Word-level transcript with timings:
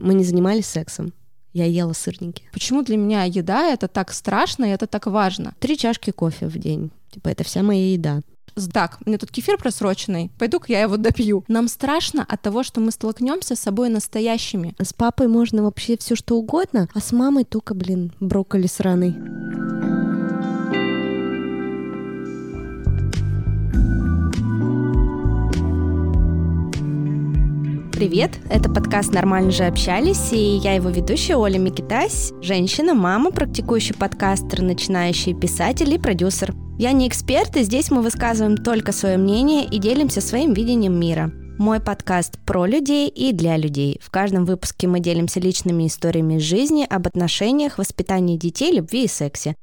Мы 0.00 0.14
не 0.14 0.24
занимались 0.24 0.66
сексом. 0.66 1.12
Я 1.52 1.66
ела 1.66 1.92
сырники. 1.92 2.44
Почему 2.52 2.82
для 2.82 2.96
меня 2.96 3.24
еда 3.24 3.66
это 3.72 3.88
так 3.88 4.12
страшно 4.12 4.66
и 4.66 4.68
это 4.68 4.86
так 4.86 5.06
важно? 5.06 5.54
Три 5.58 5.76
чашки 5.76 6.10
кофе 6.10 6.46
в 6.46 6.58
день. 6.58 6.90
Типа, 7.10 7.28
это 7.28 7.44
вся 7.44 7.62
моя 7.62 7.92
еда. 7.92 8.20
Так, 8.72 8.98
у 9.04 9.08
меня 9.08 9.18
тут 9.18 9.30
кефир 9.30 9.58
просроченный, 9.58 10.30
пойду-ка 10.38 10.72
я 10.72 10.82
его 10.82 10.96
допью. 10.96 11.44
Нам 11.48 11.68
страшно 11.68 12.24
от 12.28 12.42
того, 12.42 12.62
что 12.62 12.80
мы 12.80 12.90
столкнемся 12.90 13.54
с 13.54 13.60
собой 13.60 13.88
настоящими. 13.88 14.74
С 14.78 14.92
папой 14.92 15.28
можно 15.28 15.62
вообще 15.62 15.96
все 15.96 16.16
что 16.16 16.36
угодно, 16.36 16.88
а 16.92 17.00
с 17.00 17.12
мамой 17.12 17.44
только, 17.44 17.74
блин, 17.74 18.12
брокколи 18.20 18.66
сраный. 18.66 19.16
Привет, 28.00 28.38
это 28.48 28.70
подкаст 28.70 29.12
«Нормально 29.12 29.50
же 29.50 29.64
общались», 29.64 30.32
и 30.32 30.56
я 30.56 30.72
его 30.72 30.88
ведущая 30.88 31.36
Оля 31.36 31.58
Микитась, 31.58 32.32
женщина, 32.40 32.94
мама, 32.94 33.30
практикующий 33.30 33.94
подкастер, 33.94 34.62
начинающий 34.62 35.34
писатель 35.34 35.92
и 35.92 35.98
продюсер. 35.98 36.54
Я 36.78 36.92
не 36.92 37.06
эксперт, 37.06 37.58
и 37.58 37.62
здесь 37.62 37.90
мы 37.90 38.00
высказываем 38.00 38.56
только 38.56 38.92
свое 38.92 39.18
мнение 39.18 39.66
и 39.66 39.78
делимся 39.78 40.22
своим 40.22 40.54
видением 40.54 40.98
мира. 40.98 41.30
Мой 41.58 41.78
подкаст 41.78 42.38
про 42.46 42.64
людей 42.64 43.06
и 43.06 43.34
для 43.34 43.58
людей. 43.58 44.00
В 44.02 44.10
каждом 44.10 44.46
выпуске 44.46 44.88
мы 44.88 45.00
делимся 45.00 45.38
личными 45.38 45.86
историями 45.86 46.38
из 46.38 46.42
жизни, 46.42 46.86
об 46.88 47.06
отношениях, 47.06 47.76
воспитании 47.76 48.38
детей, 48.38 48.72
любви 48.72 49.04
и 49.04 49.08
сексе. 49.08 49.54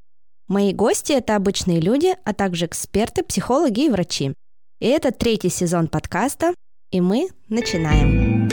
Мои 0.46 0.72
гости– 0.72 1.10
это 1.14 1.34
обычные 1.34 1.80
люди, 1.80 2.14
а 2.24 2.32
также 2.34 2.66
эксперты, 2.66 3.24
психологи 3.24 3.86
и 3.86 3.90
врачи. 3.90 4.32
И 4.78 4.86
это 4.86 5.10
третий 5.10 5.50
сезон 5.50 5.88
подкаста, 5.88 6.54
и 6.90 7.00
мы 7.00 7.28
начинаем. 7.48 8.48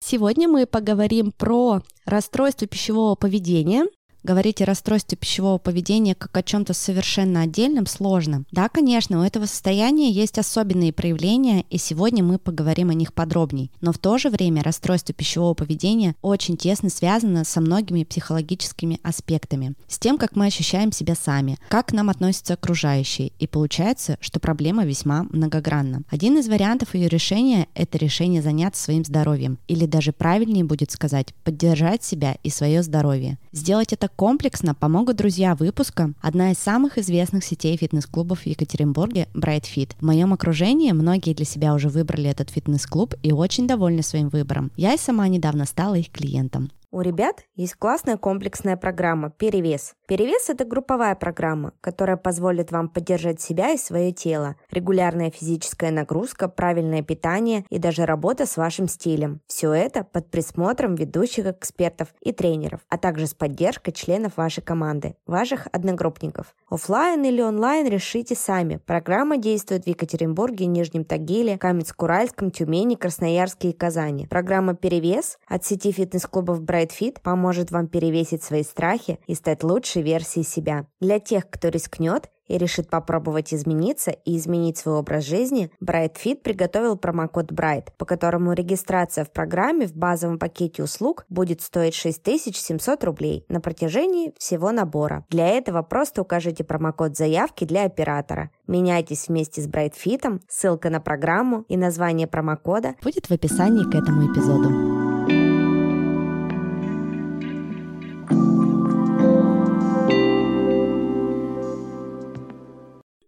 Сегодня 0.00 0.48
мы 0.48 0.66
поговорим 0.66 1.32
про 1.32 1.82
расстройство 2.04 2.66
пищевого 2.66 3.16
поведения, 3.16 3.86
Говорить 4.26 4.60
о 4.60 4.64
расстройстве 4.64 5.16
пищевого 5.16 5.58
поведения 5.58 6.16
как 6.16 6.36
о 6.36 6.42
чем-то 6.42 6.74
совершенно 6.74 7.42
отдельном 7.42 7.86
сложно. 7.86 8.42
Да, 8.50 8.68
конечно, 8.68 9.20
у 9.20 9.22
этого 9.22 9.46
состояния 9.46 10.10
есть 10.10 10.36
особенные 10.36 10.92
проявления, 10.92 11.64
и 11.70 11.78
сегодня 11.78 12.24
мы 12.24 12.40
поговорим 12.40 12.90
о 12.90 12.94
них 12.94 13.14
подробней. 13.14 13.70
Но 13.80 13.92
в 13.92 13.98
то 13.98 14.18
же 14.18 14.28
время 14.28 14.64
расстройство 14.64 15.14
пищевого 15.14 15.54
поведения 15.54 16.16
очень 16.22 16.56
тесно 16.56 16.90
связано 16.90 17.44
со 17.44 17.60
многими 17.60 18.02
психологическими 18.02 18.98
аспектами. 19.04 19.74
С 19.86 20.00
тем, 20.00 20.18
как 20.18 20.34
мы 20.34 20.46
ощущаем 20.46 20.90
себя 20.90 21.14
сами, 21.14 21.56
как 21.68 21.86
к 21.86 21.92
нам 21.92 22.10
относятся 22.10 22.54
окружающие. 22.54 23.30
И 23.38 23.46
получается, 23.46 24.18
что 24.20 24.40
проблема 24.40 24.84
весьма 24.84 25.28
многогранна. 25.30 26.02
Один 26.10 26.36
из 26.36 26.48
вариантов 26.48 26.96
ее 26.96 27.06
решения– 27.06 27.68
это 27.76 27.96
решение 27.96 28.42
заняться 28.42 28.82
своим 28.82 29.04
здоровьем. 29.04 29.60
Или 29.68 29.86
даже 29.86 30.10
правильнее 30.12 30.64
будет 30.64 30.90
сказать, 30.90 31.32
поддержать 31.44 32.02
себя 32.02 32.38
и 32.42 32.50
свое 32.50 32.82
здоровье. 32.82 33.38
Сделать 33.52 33.92
это 33.92 34.10
комплексно 34.16 34.74
помогут 34.74 35.16
друзья 35.16 35.54
выпуска, 35.54 36.12
одна 36.22 36.50
из 36.52 36.58
самых 36.58 36.96
известных 36.96 37.44
сетей 37.44 37.76
фитнес-клубов 37.76 38.40
в 38.40 38.46
Екатеринбурге– 38.46 39.28
Bright 39.34 39.64
Fit. 39.64 39.92
В 40.00 40.02
моем 40.04 40.32
окружении 40.32 40.92
многие 40.92 41.34
для 41.34 41.44
себя 41.44 41.74
уже 41.74 41.88
выбрали 41.90 42.30
этот 42.30 42.50
фитнес-клуб 42.50 43.14
и 43.22 43.32
очень 43.32 43.66
довольны 43.68 44.02
своим 44.02 44.30
выбором. 44.30 44.72
Я 44.76 44.94
и 44.94 44.98
сама 44.98 45.28
недавно 45.28 45.66
стала 45.66 45.96
их 45.96 46.10
клиентом. 46.10 46.70
У 46.90 47.02
ребят 47.02 47.42
есть 47.56 47.74
классная 47.74 48.16
комплексная 48.16 48.78
программа 48.78 49.30
«Перевес». 49.30 49.94
«Перевес»— 50.06 50.48
это 50.50 50.64
групповая 50.64 51.16
программа, 51.16 51.72
которая 51.80 52.16
позволит 52.16 52.70
вам 52.70 52.88
поддержать 52.88 53.40
себя 53.40 53.72
и 53.72 53.76
свое 53.76 54.12
тело, 54.12 54.54
регулярная 54.70 55.32
физическая 55.32 55.90
нагрузка, 55.90 56.48
правильное 56.48 57.02
питание 57.02 57.64
и 57.70 57.78
даже 57.78 58.06
работа 58.06 58.46
с 58.46 58.56
вашим 58.56 58.86
стилем. 58.86 59.40
Все 59.48 59.72
это 59.72 60.04
под 60.04 60.30
присмотром 60.30 60.94
ведущих 60.94 61.46
экспертов 61.46 62.08
и 62.20 62.32
тренеров, 62.32 62.82
а 62.88 62.98
также 62.98 63.26
с 63.26 63.34
поддержкой 63.34 63.90
членов 63.90 64.36
вашей 64.36 64.62
команды, 64.62 65.16
ваших 65.26 65.66
одногруппников. 65.72 66.54
Оффлайн 66.70 67.24
или 67.24 67.42
онлайн 67.42 67.88
решите 67.88 68.36
сами. 68.36 68.76
Программа 68.86 69.38
действует 69.38 69.86
в 69.86 69.88
Екатеринбурге, 69.88 70.66
Нижнем 70.66 71.04
Тагиле, 71.04 71.56
Каменск-Уральском, 71.56 72.52
Тюмени, 72.52 72.94
Красноярске 72.94 73.70
и 73.70 73.72
Казани. 73.72 74.28
Программа 74.28 74.76
«Перевес» 74.76 75.38
от 75.48 75.64
сети 75.64 75.90
фитнес-клубов 75.90 76.60
Bright 76.60 76.92
Fit 76.96 77.20
поможет 77.20 77.72
вам 77.72 77.88
перевесить 77.88 78.44
свои 78.44 78.62
страхи 78.62 79.18
и 79.26 79.34
стать 79.34 79.64
лучшей 79.96 80.02
версией 80.02 80.44
себя. 80.44 80.86
Для 81.00 81.18
тех, 81.18 81.48
кто 81.50 81.68
рискнет 81.68 82.30
и 82.46 82.58
решит 82.58 82.88
попробовать 82.88 83.52
измениться 83.52 84.12
и 84.12 84.36
изменить 84.36 84.78
свой 84.78 84.96
образ 84.96 85.24
жизни, 85.24 85.70
Bright 85.82 86.14
Fit 86.14 86.36
приготовил 86.36 86.96
промокод 86.96 87.50
BRIGHT, 87.50 87.88
по 87.98 88.04
которому 88.04 88.52
регистрация 88.52 89.24
в 89.24 89.32
программе 89.32 89.86
в 89.86 89.94
базовом 89.94 90.38
пакете 90.38 90.84
услуг 90.84 91.24
будет 91.28 91.60
стоить 91.60 91.94
6700 91.94 93.02
рублей 93.02 93.44
на 93.48 93.60
протяжении 93.60 94.32
всего 94.38 94.70
набора. 94.70 95.24
Для 95.28 95.48
этого 95.48 95.82
просто 95.82 96.22
укажите 96.22 96.62
промокод 96.62 97.16
заявки 97.16 97.64
для 97.64 97.84
оператора. 97.84 98.50
Меняйтесь 98.68 99.26
вместе 99.28 99.60
с 99.60 99.68
Bright 99.68 99.94
Fit, 99.94 100.40
ссылка 100.48 100.88
на 100.88 101.00
программу 101.00 101.64
и 101.68 101.76
название 101.76 102.28
промокода 102.28 102.94
будет 103.02 103.26
в 103.26 103.32
описании 103.32 103.90
к 103.90 103.94
этому 103.94 104.32
эпизоду. 104.32 105.05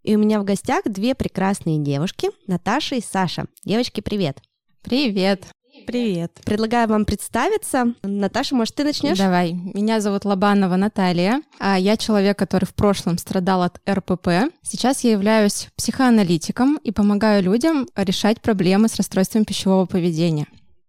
И 0.08 0.16
у 0.16 0.18
меня 0.18 0.40
в 0.40 0.44
гостях 0.44 0.84
две 0.86 1.14
прекрасные 1.14 1.78
девушки, 1.78 2.30
Наташа 2.46 2.94
и 2.94 3.02
Саша. 3.02 3.44
Девочки, 3.62 4.00
привет. 4.00 4.38
Привет. 4.80 5.44
Привет. 5.86 6.32
Предлагаю 6.46 6.88
вам 6.88 7.04
представиться. 7.04 7.92
Наташа, 8.02 8.54
может, 8.54 8.74
ты 8.74 8.84
начнешь? 8.84 9.18
Давай. 9.18 9.52
Меня 9.52 10.00
зовут 10.00 10.24
Лобанова 10.24 10.76
Наталья. 10.76 11.42
А 11.58 11.78
я 11.78 11.98
человек, 11.98 12.38
который 12.38 12.64
в 12.64 12.74
прошлом 12.74 13.18
страдал 13.18 13.62
от 13.62 13.82
РПП. 13.86 14.50
Сейчас 14.62 15.04
я 15.04 15.10
являюсь 15.10 15.68
психоаналитиком 15.76 16.78
и 16.82 16.90
помогаю 16.90 17.42
людям 17.42 17.86
решать 17.94 18.40
проблемы 18.40 18.88
с 18.88 18.96
расстройством 18.96 19.44
пищевого 19.44 19.84
поведения. 19.84 20.46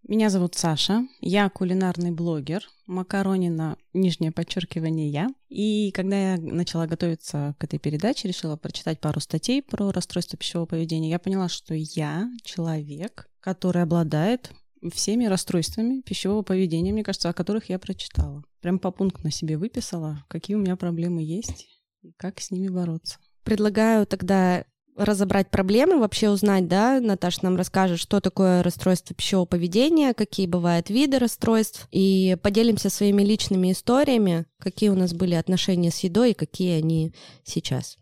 Меня 0.10 0.32
зовут 0.32 0.56
Саша, 0.56 1.08
я 1.22 1.48
кулинарный 1.52 2.10
блогер, 2.10 2.68
Макаронина, 2.88 3.78
нижнее 3.94 4.32
подчеркивание 4.32 5.08
я. 5.08 5.28
И 5.50 5.92
когда 5.92 6.32
я 6.32 6.38
начала 6.42 6.88
готовиться 6.88 7.56
к 7.60 7.64
этой 7.64 7.78
передаче, 7.78 8.28
решила 8.28 8.58
прочитать 8.58 9.00
пару 9.00 9.20
статей 9.20 9.62
про 9.62 9.92
расстройство 9.92 10.36
пищевого 10.36 10.66
поведения, 10.66 11.12
я 11.12 11.20
поняла, 11.20 11.48
что 11.48 11.76
я 11.76 12.28
человек, 12.44 13.30
который 13.40 13.84
обладает 13.84 14.52
всеми 14.92 15.26
расстройствами 15.26 16.02
пищевого 16.02 16.42
поведения, 16.42 16.92
мне 16.92 17.04
кажется, 17.04 17.30
о 17.30 17.34
которых 17.34 17.70
я 17.70 17.78
прочитала. 17.78 18.44
Прям 18.62 18.80
по 18.80 18.90
пункту 18.90 19.20
на 19.24 19.30
себе 19.30 19.58
выписала, 19.58 20.26
какие 20.28 20.56
у 20.56 20.60
меня 20.60 20.76
проблемы 20.76 21.22
есть 21.22 21.68
и 22.02 22.14
как 22.14 22.40
с 22.40 22.50
ними 22.50 22.70
бороться. 22.70 23.20
Предлагаю 23.44 24.08
тогда 24.08 24.66
разобрать 25.00 25.50
проблемы, 25.50 26.00
вообще 26.00 26.30
узнать, 26.30 26.68
да, 26.68 27.00
Наташа 27.00 27.40
нам 27.44 27.56
расскажет, 27.56 28.00
что 28.00 28.20
такое 28.20 28.62
расстройство 28.62 29.16
пищевого 29.16 29.46
поведения, 29.46 30.14
какие 30.14 30.46
бывают 30.46 30.90
виды 30.90 31.18
расстройств, 31.18 31.88
и 31.92 32.38
поделимся 32.44 32.90
своими 32.90 33.24
личными 33.24 33.72
историями, 33.72 34.46
какие 34.60 34.90
у 34.90 34.96
нас 34.96 35.14
были 35.14 35.36
отношения 35.36 35.90
с 35.90 36.00
едой 36.00 36.32
и 36.32 36.36
какие 36.36 36.78
они 36.78 37.14
сейчас. 37.44 37.98